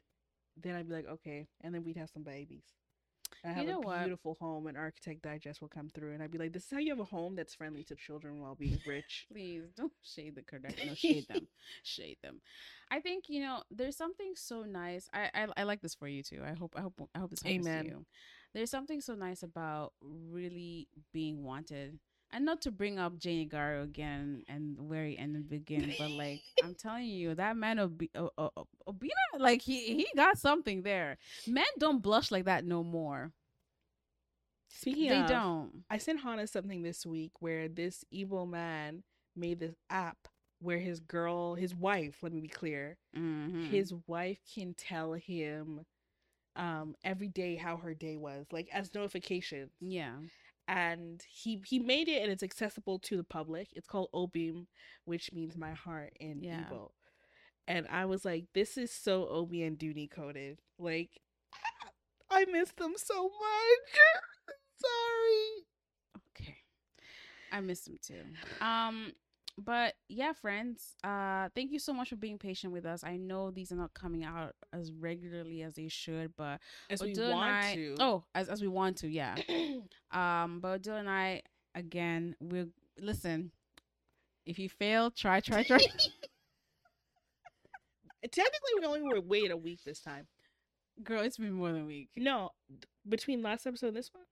then 0.61 0.76
I'd 0.76 0.88
be 0.88 0.93
like, 0.95 1.07
okay. 1.07 1.47
And 1.61 1.73
then 1.73 1.84
we'd 1.84 1.97
have 1.97 2.09
some 2.09 2.23
babies. 2.23 2.65
I 3.43 3.49
You 3.49 3.53
have 3.53 3.67
a 3.67 3.80
what? 3.80 3.99
beautiful 4.01 4.35
home, 4.39 4.67
and 4.67 4.77
Architect 4.77 5.21
Digest 5.21 5.61
will 5.61 5.69
come 5.69 5.89
through, 5.89 6.13
and 6.13 6.21
I'd 6.21 6.31
be 6.31 6.38
like, 6.38 6.51
this 6.51 6.65
is 6.65 6.71
how 6.71 6.80
you 6.80 6.89
have 6.89 6.99
a 6.99 7.05
home 7.05 7.35
that's 7.35 7.53
friendly 7.55 7.84
to 7.85 7.95
children 7.95 8.41
while 8.41 8.55
being 8.55 8.80
rich. 8.88 9.27
Please 9.31 9.63
don't 9.76 9.93
shade 10.03 10.35
the 10.35 10.41
Kardashians. 10.41 10.85
No, 10.88 10.93
shade 10.95 11.27
them. 11.27 11.47
shade 11.84 12.17
them. 12.21 12.41
I 12.91 12.99
think 12.99 13.26
you 13.30 13.41
know 13.41 13.63
there's 13.71 13.95
something 13.95 14.34
so 14.35 14.63
nice. 14.63 15.07
I, 15.13 15.30
I 15.34 15.47
I 15.57 15.63
like 15.63 15.81
this 15.81 15.95
for 15.95 16.07
you 16.07 16.23
too. 16.23 16.41
I 16.45 16.53
hope 16.53 16.73
I 16.76 16.81
hope 16.81 16.99
I 17.15 17.19
hope 17.19 17.30
this 17.31 17.43
happens 17.43 17.67
Amen. 17.67 17.84
to 17.85 17.89
you. 17.91 18.05
There's 18.53 18.71
something 18.71 18.99
so 19.01 19.13
nice 19.15 19.43
about 19.43 19.93
really 20.01 20.88
being 21.13 21.43
wanted. 21.43 21.99
And 22.31 22.45
not 22.45 22.61
to 22.61 22.72
bring 22.72 22.99
up 22.99 23.18
Jane 23.18 23.49
Igharo 23.49 23.84
again 23.84 24.43
and 24.47 24.77
where 24.89 25.06
he 25.06 25.18
ended 25.18 25.49
begin, 25.49 25.93
but 25.97 26.11
like 26.11 26.41
I'm 26.61 26.76
telling 26.76 27.06
you, 27.07 27.34
that 27.35 27.56
man 27.57 27.80
Ob- 27.80 28.01
O- 28.15 28.31
O- 28.38 28.51
O- 28.56 28.68
Obina, 28.88 29.39
like 29.39 29.61
he 29.61 29.95
he 29.95 30.07
got 30.15 30.38
something 30.38 30.84
there. 30.84 31.18
Men 31.47 31.65
don't 31.80 32.01
blush 32.01 32.31
like 32.31 32.45
that 32.45 32.65
no 32.65 32.84
more. 32.84 33.31
Speaking 34.69 35.10
they 35.10 35.22
of, 35.22 35.27
don't. 35.27 35.84
I 35.89 35.97
sent 35.97 36.22
Hannah 36.22 36.47
something 36.47 36.81
this 36.84 37.06
week 37.06 37.31
where 37.39 37.68
this 37.68 38.03
evil 38.11 38.45
man 38.45 39.03
made 39.35 39.60
this 39.60 39.76
app 39.89 40.27
where 40.60 40.80
his 40.80 40.99
girl, 40.99 41.56
his 41.56 41.73
wife, 41.76 42.18
let 42.22 42.31
me 42.34 42.41
be 42.41 42.47
clear, 42.47 42.97
Mhm. 43.15 43.69
his 43.72 43.93
wife 44.07 44.39
can 44.53 44.73
tell 44.73 45.14
him 45.14 45.85
um 46.56 46.95
every 47.03 47.27
day 47.27 47.56
how 47.56 47.77
her 47.77 47.93
day 47.93 48.18
was, 48.18 48.45
like 48.51 48.69
as 48.73 48.93
notifications. 48.93 49.72
yeah. 49.80 50.15
And 50.69 51.21
he 51.29 51.61
he 51.65 51.79
made 51.79 52.07
it 52.07 52.21
and 52.23 52.31
it's 52.31 52.43
accessible 52.43 52.99
to 52.99 53.17
the 53.17 53.23
public. 53.23 53.69
It's 53.75 53.87
called 53.87 54.09
Obim, 54.13 54.67
which 55.05 55.31
means 55.33 55.57
my 55.57 55.73
heart 55.73 56.13
in 56.19 56.41
Yeah. 56.43 56.63
Igbo. 56.71 56.91
And 57.67 57.87
I 57.89 58.05
was 58.05 58.25
like, 58.25 58.45
this 58.53 58.77
is 58.77 58.91
so 58.91 59.27
Obi 59.27 59.63
and 59.63 59.77
Dooney 59.77 60.09
coded. 60.09 60.59
Like, 60.79 61.11
I 62.31 62.45
miss 62.45 62.71
them 62.71 62.93
so 62.97 63.23
much. 63.23 63.99
Sorry. 64.81 65.65
Okay. 66.31 66.57
I 67.51 67.59
miss 67.61 67.81
them 67.81 67.97
too. 68.01 68.23
Um 68.65 69.13
but 69.60 69.94
yeah, 70.07 70.34
friends, 70.34 70.95
uh 71.03 71.49
thank 71.56 71.72
you 71.72 71.80
so 71.80 71.94
much 71.94 72.10
for 72.10 72.15
being 72.15 72.38
patient 72.38 72.73
with 72.73 72.86
us. 72.86 73.03
I 73.03 73.18
know 73.18 73.52
these 73.52 73.72
are 73.72 73.76
not 73.76 73.94
coming 73.94 74.23
out 74.23 74.56
as 74.73 74.91
regularly 74.91 75.61
as 75.64 75.76
they 75.76 75.88
should, 75.88 76.36
but 76.36 76.60
As 76.90 77.02
we 77.02 77.11
Odile 77.11 77.26
and 77.26 77.34
want 77.34 77.52
I- 77.65 77.76
to. 77.76 77.95
Oh, 77.99 78.23
as 78.36 78.49
as 78.49 78.61
we 78.61 78.68
want 78.68 78.98
to, 78.98 79.07
yeah. 79.10 79.36
Um 80.11 80.60
but 80.61 80.69
Odile 80.80 80.98
and 80.98 81.10
I 81.10 81.41
again, 81.76 82.36
we'll 82.40 82.68
listen. 82.99 83.52
If 84.45 84.57
you 84.57 84.68
fail, 84.69 85.11
try, 85.11 85.40
try, 85.41 85.64
try. 85.64 85.77
Technically, 88.22 88.72
we 88.80 88.86
only 88.86 89.02
were 89.02 89.22
wait 89.22 89.52
a 89.52 89.57
week 89.57 89.84
this 89.86 89.99
time. 90.02 90.27
Girl, 91.03 91.22
it's 91.22 91.38
been 91.38 91.53
more 91.53 91.72
than 91.72 91.84
a 91.84 91.86
week. 91.86 92.10
No, 92.18 92.49
between 93.07 93.41
last 93.41 93.65
episode 93.65 93.88
and 93.90 93.95
this 93.98 94.11
one, 94.14 94.23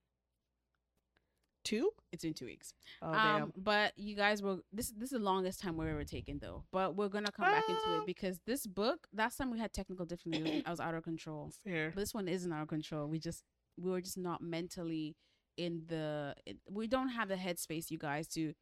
two. 1.68 1.90
It's 2.12 2.24
been 2.24 2.34
two 2.34 2.46
weeks. 2.46 2.72
Oh 3.02 3.12
um, 3.12 3.52
but 3.56 3.92
you 3.96 4.14
guys 4.16 4.42
will 4.42 4.60
this 4.72 4.90
this 5.00 5.12
is 5.12 5.18
the 5.18 5.24
longest 5.32 5.60
time 5.60 5.76
we've 5.76 5.88
ever 5.88 6.04
taken 6.04 6.38
though. 6.38 6.64
But 6.72 6.96
we're 6.96 7.08
gonna 7.08 7.32
come 7.32 7.46
back 7.46 7.64
into 7.68 7.88
Um, 7.88 8.00
it 8.00 8.06
because 8.06 8.40
this 8.46 8.66
book 8.66 9.06
last 9.12 9.36
time 9.36 9.50
we 9.50 9.58
had 9.58 9.72
technical 9.72 10.06
difficulties. 10.06 10.62
I 10.66 10.70
was 10.70 10.80
out 10.80 10.94
of 10.94 11.02
control. 11.02 11.50
fair. 11.64 11.92
This 11.94 12.14
one 12.14 12.28
isn't 12.28 12.52
out 12.52 12.62
of 12.62 12.68
control. 12.68 13.06
We 13.08 13.18
just 13.18 13.42
we 13.80 13.90
were 13.90 14.00
just 14.00 14.18
not 14.18 14.40
mentally 14.42 15.16
in 15.56 15.82
the. 15.88 16.34
It, 16.46 16.56
we 16.70 16.86
don't 16.86 17.10
have 17.10 17.28
the 17.28 17.34
headspace, 17.36 17.90
you 17.90 17.98
guys, 17.98 18.26
to 18.28 18.54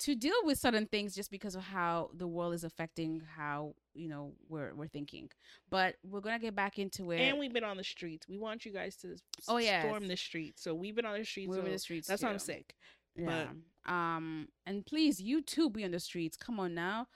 to 0.00 0.14
deal 0.14 0.34
with 0.44 0.58
certain 0.58 0.86
things 0.86 1.14
just 1.14 1.30
because 1.30 1.54
of 1.54 1.62
how 1.62 2.10
the 2.14 2.26
world 2.26 2.52
is 2.54 2.64
affecting 2.64 3.22
how 3.36 3.74
you 3.94 4.08
know 4.08 4.32
we're 4.48 4.74
we're 4.74 4.88
thinking. 4.88 5.30
But 5.70 5.96
we're 6.04 6.20
gonna 6.20 6.38
get 6.38 6.54
back 6.56 6.78
into 6.78 7.10
it. 7.12 7.18
And 7.20 7.38
we've 7.38 7.52
been 7.52 7.64
on 7.64 7.76
the 7.76 7.84
streets. 7.84 8.26
We 8.28 8.38
want 8.38 8.64
you 8.64 8.72
guys 8.72 8.96
to 8.96 9.16
Oh, 9.48 9.58
yeah 9.58 9.82
storm 9.82 10.08
the 10.08 10.16
streets. 10.16 10.62
So 10.62 10.74
we've 10.74 10.96
been 10.96 11.06
on 11.06 11.18
the 11.18 11.24
streets. 11.24 11.48
we're 11.48 11.60
in 11.60 11.66
so 11.66 11.70
the 11.72 11.78
streets. 11.78 12.08
that's 12.08 12.22
why 12.22 12.30
I'm 12.30 12.38
sick. 12.38 12.74
Yeah. 13.16 13.46
um, 13.86 14.48
and 14.66 14.84
please, 14.84 15.20
you 15.20 15.40
too, 15.40 15.70
be 15.70 15.84
on 15.84 15.92
the 15.92 16.00
streets. 16.00 16.36
Come 16.36 16.58
on 16.58 16.74
now. 16.74 17.06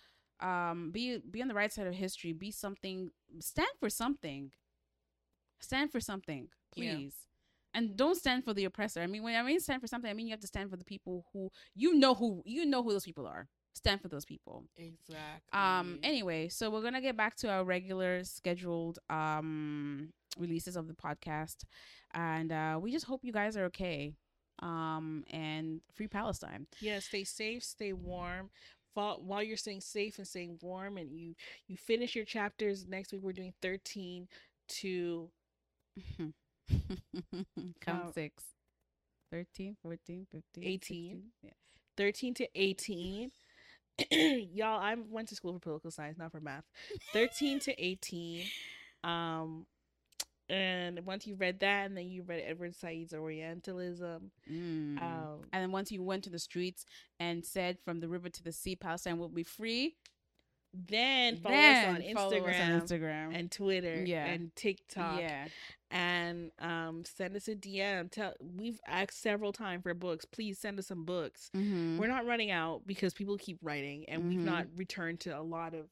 Um, 0.41 0.91
be 0.93 1.19
be 1.19 1.43
on 1.43 1.49
the 1.49 1.55
right 1.55 1.73
side 1.73 1.89
of 1.89 1.95
history. 1.95 2.33
Be 2.33 2.53
something. 2.53 3.11
Stand 3.41 3.69
for 3.81 3.91
something. 3.91 4.53
Stand 5.61 5.91
for 5.91 5.99
something, 5.99 6.49
Yeah. 6.77 6.99
And 7.79 7.97
don't 7.97 8.17
stand 8.17 8.45
for 8.45 8.53
the 8.53 8.65
oppressor. 8.65 9.01
I 9.01 9.07
mean, 9.07 9.23
when 9.23 9.37
I 9.37 9.43
mean 9.43 9.61
stand 9.61 9.81
for 9.81 9.87
something, 9.87 10.11
I 10.11 10.15
mean 10.15 10.27
you 10.27 10.33
have 10.33 10.41
to 10.41 10.49
stand 10.49 10.69
for 10.69 10.77
the 10.77 10.85
people 10.85 11.25
who 11.33 11.51
you 11.77 11.95
know 11.95 12.13
who 12.15 12.43
you 12.45 12.67
know 12.67 12.83
who 12.83 12.91
those 12.91 13.05
people 13.05 13.25
are. 13.27 13.47
Stand 13.75 14.01
for 14.01 14.09
those 14.09 14.25
people. 14.25 14.65
Exactly. 14.77 15.53
Um. 15.53 16.01
Anyway, 16.03 16.49
so 16.49 16.71
we're 16.71 16.83
gonna 16.83 17.01
get 17.01 17.17
back 17.17 17.37
to 17.37 17.49
our 17.49 17.65
regular 17.65 18.25
scheduled 18.25 18.99
um 19.09 20.13
releases 20.37 20.75
of 20.77 20.89
the 20.89 20.95
podcast, 20.95 21.59
and 22.13 22.51
uh, 22.51 22.79
we 22.83 22.91
just 22.91 23.07
hope 23.07 23.21
you 23.25 23.33
guys 23.33 23.57
are 23.57 23.67
okay. 23.67 24.15
Um. 24.61 25.23
And 25.31 25.81
free 25.95 26.09
Palestine. 26.09 26.67
yeah, 26.81 26.99
stay 26.99 27.23
safe, 27.25 27.63
stay 27.63 27.93
warm. 27.93 28.51
While 28.95 29.45
you're 29.45 29.57
staying 29.57 29.83
safe 29.83 30.19
and 30.19 30.27
staying 30.27 30.59
warm, 30.61 30.97
and 30.99 31.13
you 31.13 31.37
you 31.69 31.77
finish 31.77 32.17
your 32.17 32.25
chapters 32.25 32.89
next 32.89 33.13
week. 33.13 33.23
We're 33.23 33.33
doing 33.33 33.55
13 33.63 34.27
to 34.81 35.31
Count 37.81 38.05
Uh, 38.07 38.13
six. 38.13 38.45
13, 39.31 39.77
14, 39.83 40.27
15, 40.31 40.65
18. 40.65 40.79
16. 40.79 41.23
Yeah. 41.43 41.51
13 41.97 42.35
to 42.35 42.49
18. 42.55 43.31
Y'all, 44.11 44.81
I 44.81 44.95
went 45.09 45.29
to 45.29 45.35
school 45.35 45.53
for 45.55 45.59
political 45.59 45.91
science, 45.91 46.19
not 46.19 46.31
for 46.33 46.41
math. 46.41 46.65
13 47.13 47.61
to 47.61 47.85
18. 47.85 48.45
Um, 49.05 49.65
and 50.49 51.07
once 51.07 51.25
you 51.25 51.37
read 51.37 51.61
that, 51.61 51.87
and 51.87 51.97
then 51.97 52.09
you 52.09 52.25
read 52.25 52.43
Edward 52.45 52.75
Said's 52.75 53.15
Orientalism. 53.15 54.33
Mm. 54.51 55.01
Um, 55.01 55.41
and 55.53 55.63
then 55.63 55.71
once 55.71 55.93
you 55.93 56.03
went 56.03 56.25
to 56.25 56.31
the 56.31 56.39
streets 56.41 56.85
and 57.21 57.45
said, 57.47 57.79
"From 57.85 58.01
the 58.01 58.09
river 58.09 58.29
to 58.29 58.43
the 58.43 58.51
sea, 58.51 58.75
Palestine 58.75 59.19
will 59.19 59.29
be 59.29 59.45
free," 59.45 59.95
then 60.75 61.37
follow 61.39 61.55
then 61.55 61.97
us 61.97 62.07
on 62.09 62.15
follow 62.15 62.37
us 62.47 62.55
Instagram, 62.55 62.75
on 62.75 62.81
Instagram. 62.81 63.35
and 63.39 63.51
Twitter 63.51 64.05
Yeah. 64.05 64.27
and 64.27 64.55
TikTok. 64.55 65.21
yeah, 65.21 65.49
and 65.91 66.51
um 66.59 67.05
send 67.05 67.35
us 67.37 67.49
a 67.49 67.55
DM. 67.57 68.11
Tell 68.11 68.35
we've 68.41 68.81
asked 68.87 69.21
several 69.21 69.53
times 69.53 69.83
for 69.83 69.95
books. 69.95 70.25
Please 70.25 70.59
send 70.59 70.79
us 70.79 70.87
some 70.89 71.05
books. 71.05 71.51
Mhm. 71.55 71.99
We're 71.99 72.09
not 72.09 72.27
running 72.27 72.51
out 72.51 72.87
because 72.87 73.15
people 73.15 73.37
keep 73.39 73.59
writing, 73.63 74.05
and 74.09 74.29
we've 74.29 74.41
Mhm. 74.41 74.45
not 74.45 74.67
returned 74.77 75.21
to 75.21 75.31
a 75.31 75.43
lot 75.43 75.75
of 75.75 75.89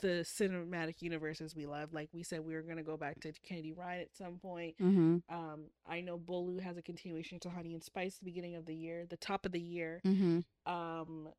the 0.00 0.22
cinematic 0.24 1.00
universes 1.02 1.54
we 1.54 1.66
love. 1.66 1.92
Like 1.94 2.08
we 2.12 2.24
said, 2.24 2.40
we 2.40 2.54
were 2.54 2.62
gonna 2.62 2.82
go 2.82 2.96
back 2.96 3.20
to 3.20 3.32
Kennedy 3.44 3.72
Ryan 3.72 4.02
at 4.02 4.14
some 4.16 4.38
point. 4.38 4.76
Mhm. 4.78 5.22
Um, 5.28 5.70
I 5.86 6.00
know 6.00 6.18
Bolu 6.18 6.60
has 6.60 6.76
a 6.76 6.82
continuation 6.82 7.38
to 7.40 7.48
Honey 7.50 7.74
and 7.74 7.82
Spice 7.82 8.18
the 8.18 8.24
beginning 8.24 8.56
of 8.56 8.66
the 8.66 8.74
year, 8.74 9.06
the 9.06 9.16
top 9.16 9.46
of 9.46 9.52
the 9.52 9.60
year. 9.60 10.00
Mhm. 10.04 10.44
Um, 10.66 11.32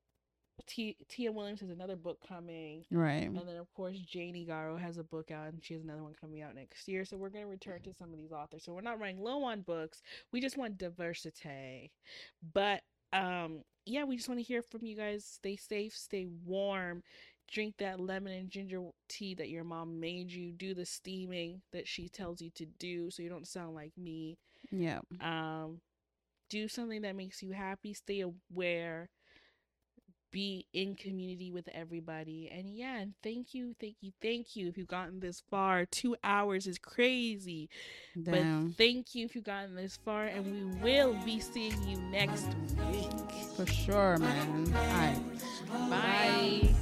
T- 0.68 0.98
Tia 1.10 1.32
Williams 1.32 1.62
has 1.62 1.70
another 1.70 1.96
book 1.96 2.20
coming. 2.28 2.86
Right. 2.92 3.24
And 3.24 3.48
then, 3.48 3.58
of 3.58 3.74
course, 3.74 3.98
Jane 4.00 4.36
Igharo 4.36 4.80
has 4.80 4.98
a 4.98 5.04
book 5.04 5.32
out, 5.32 5.48
and 5.48 5.64
she 5.64 5.74
has 5.74 5.84
another 5.84 6.04
one 6.04 6.16
coming 6.20 6.42
out 6.42 6.56
next 6.56 6.88
year. 6.88 7.06
So 7.06 7.18
we're 7.18 7.30
going 7.30 7.46
to 7.46 7.50
return 7.50 7.82
to 7.84 7.94
some 7.94 8.12
of 8.12 8.18
these 8.18 8.32
authors. 8.32 8.64
So 8.64 8.74
we're 8.74 8.82
not 8.82 9.00
running 9.00 9.22
low 9.22 9.44
on 9.44 9.62
books. 9.62 10.02
We 10.32 10.42
just 10.42 10.58
want 10.58 10.78
diversity. 10.78 11.92
But 12.54 12.82
um, 13.14 13.64
yeah, 13.86 14.04
we 14.04 14.16
just 14.16 14.30
want 14.30 14.40
to 14.40 14.46
hear 14.46 14.62
from 14.62 14.86
you 14.86 14.96
guys. 14.96 15.26
Stay 15.26 15.56
safe, 15.56 15.94
stay 15.96 16.28
warm. 16.46 17.04
Drink 17.52 17.76
that 17.78 18.00
lemon 18.00 18.34
and 18.34 18.50
ginger 18.50 18.82
tea 19.08 19.36
that 19.36 19.50
your 19.50 19.64
mom 19.64 20.00
made 20.00 20.32
you. 20.32 20.52
Do 20.52 20.74
the 20.74 20.86
steaming 20.86 21.62
that 21.74 21.88
she 21.88 22.10
tells 22.10 22.42
you 22.42 22.50
to 22.56 22.66
do, 22.66 23.12
so 23.12 23.22
you 23.22 23.30
don't 23.30 23.48
sound 23.48 23.76
like 23.76 23.92
me. 23.98 24.38
Yeah. 24.72 25.02
Um, 25.22 25.80
do 26.50 26.68
something 26.68 27.04
that 27.04 27.16
makes 27.16 27.44
you 27.44 27.52
happy. 27.52 27.94
Stay 27.94 28.22
aware. 28.22 29.10
Be 30.36 30.66
in 30.74 30.96
community 30.96 31.50
with 31.50 31.70
everybody. 31.74 32.52
And 32.54 32.76
yeah, 32.76 32.98
and 32.98 33.14
thank 33.24 33.54
you, 33.54 33.74
thank 33.80 33.96
you, 34.02 34.12
thank 34.22 34.58
you 34.58 34.68
if 34.68 34.78
you've 34.78 34.86
gotten 34.86 35.22
this 35.22 35.42
far. 35.50 35.86
Two 35.86 36.18
hours 36.26 36.68
is 36.68 36.78
crazy. 36.78 37.70
Damn. 38.22 38.68
But 38.68 38.76
thank 38.76 39.16
you 39.16 39.24
if 39.24 39.34
you've 39.34 39.46
gotten 39.46 39.76
this 39.76 39.98
far. 40.04 40.26
And 40.26 40.46
we 40.46 40.84
will 40.84 41.14
be 41.24 41.40
seeing 41.40 41.82
you 41.88 41.96
next 42.12 42.48
week. 42.92 43.32
For 43.56 43.66
sure, 43.66 44.18
man. 44.18 44.74
All 44.76 44.88
right. 44.88 45.22
Bye. 45.90 46.76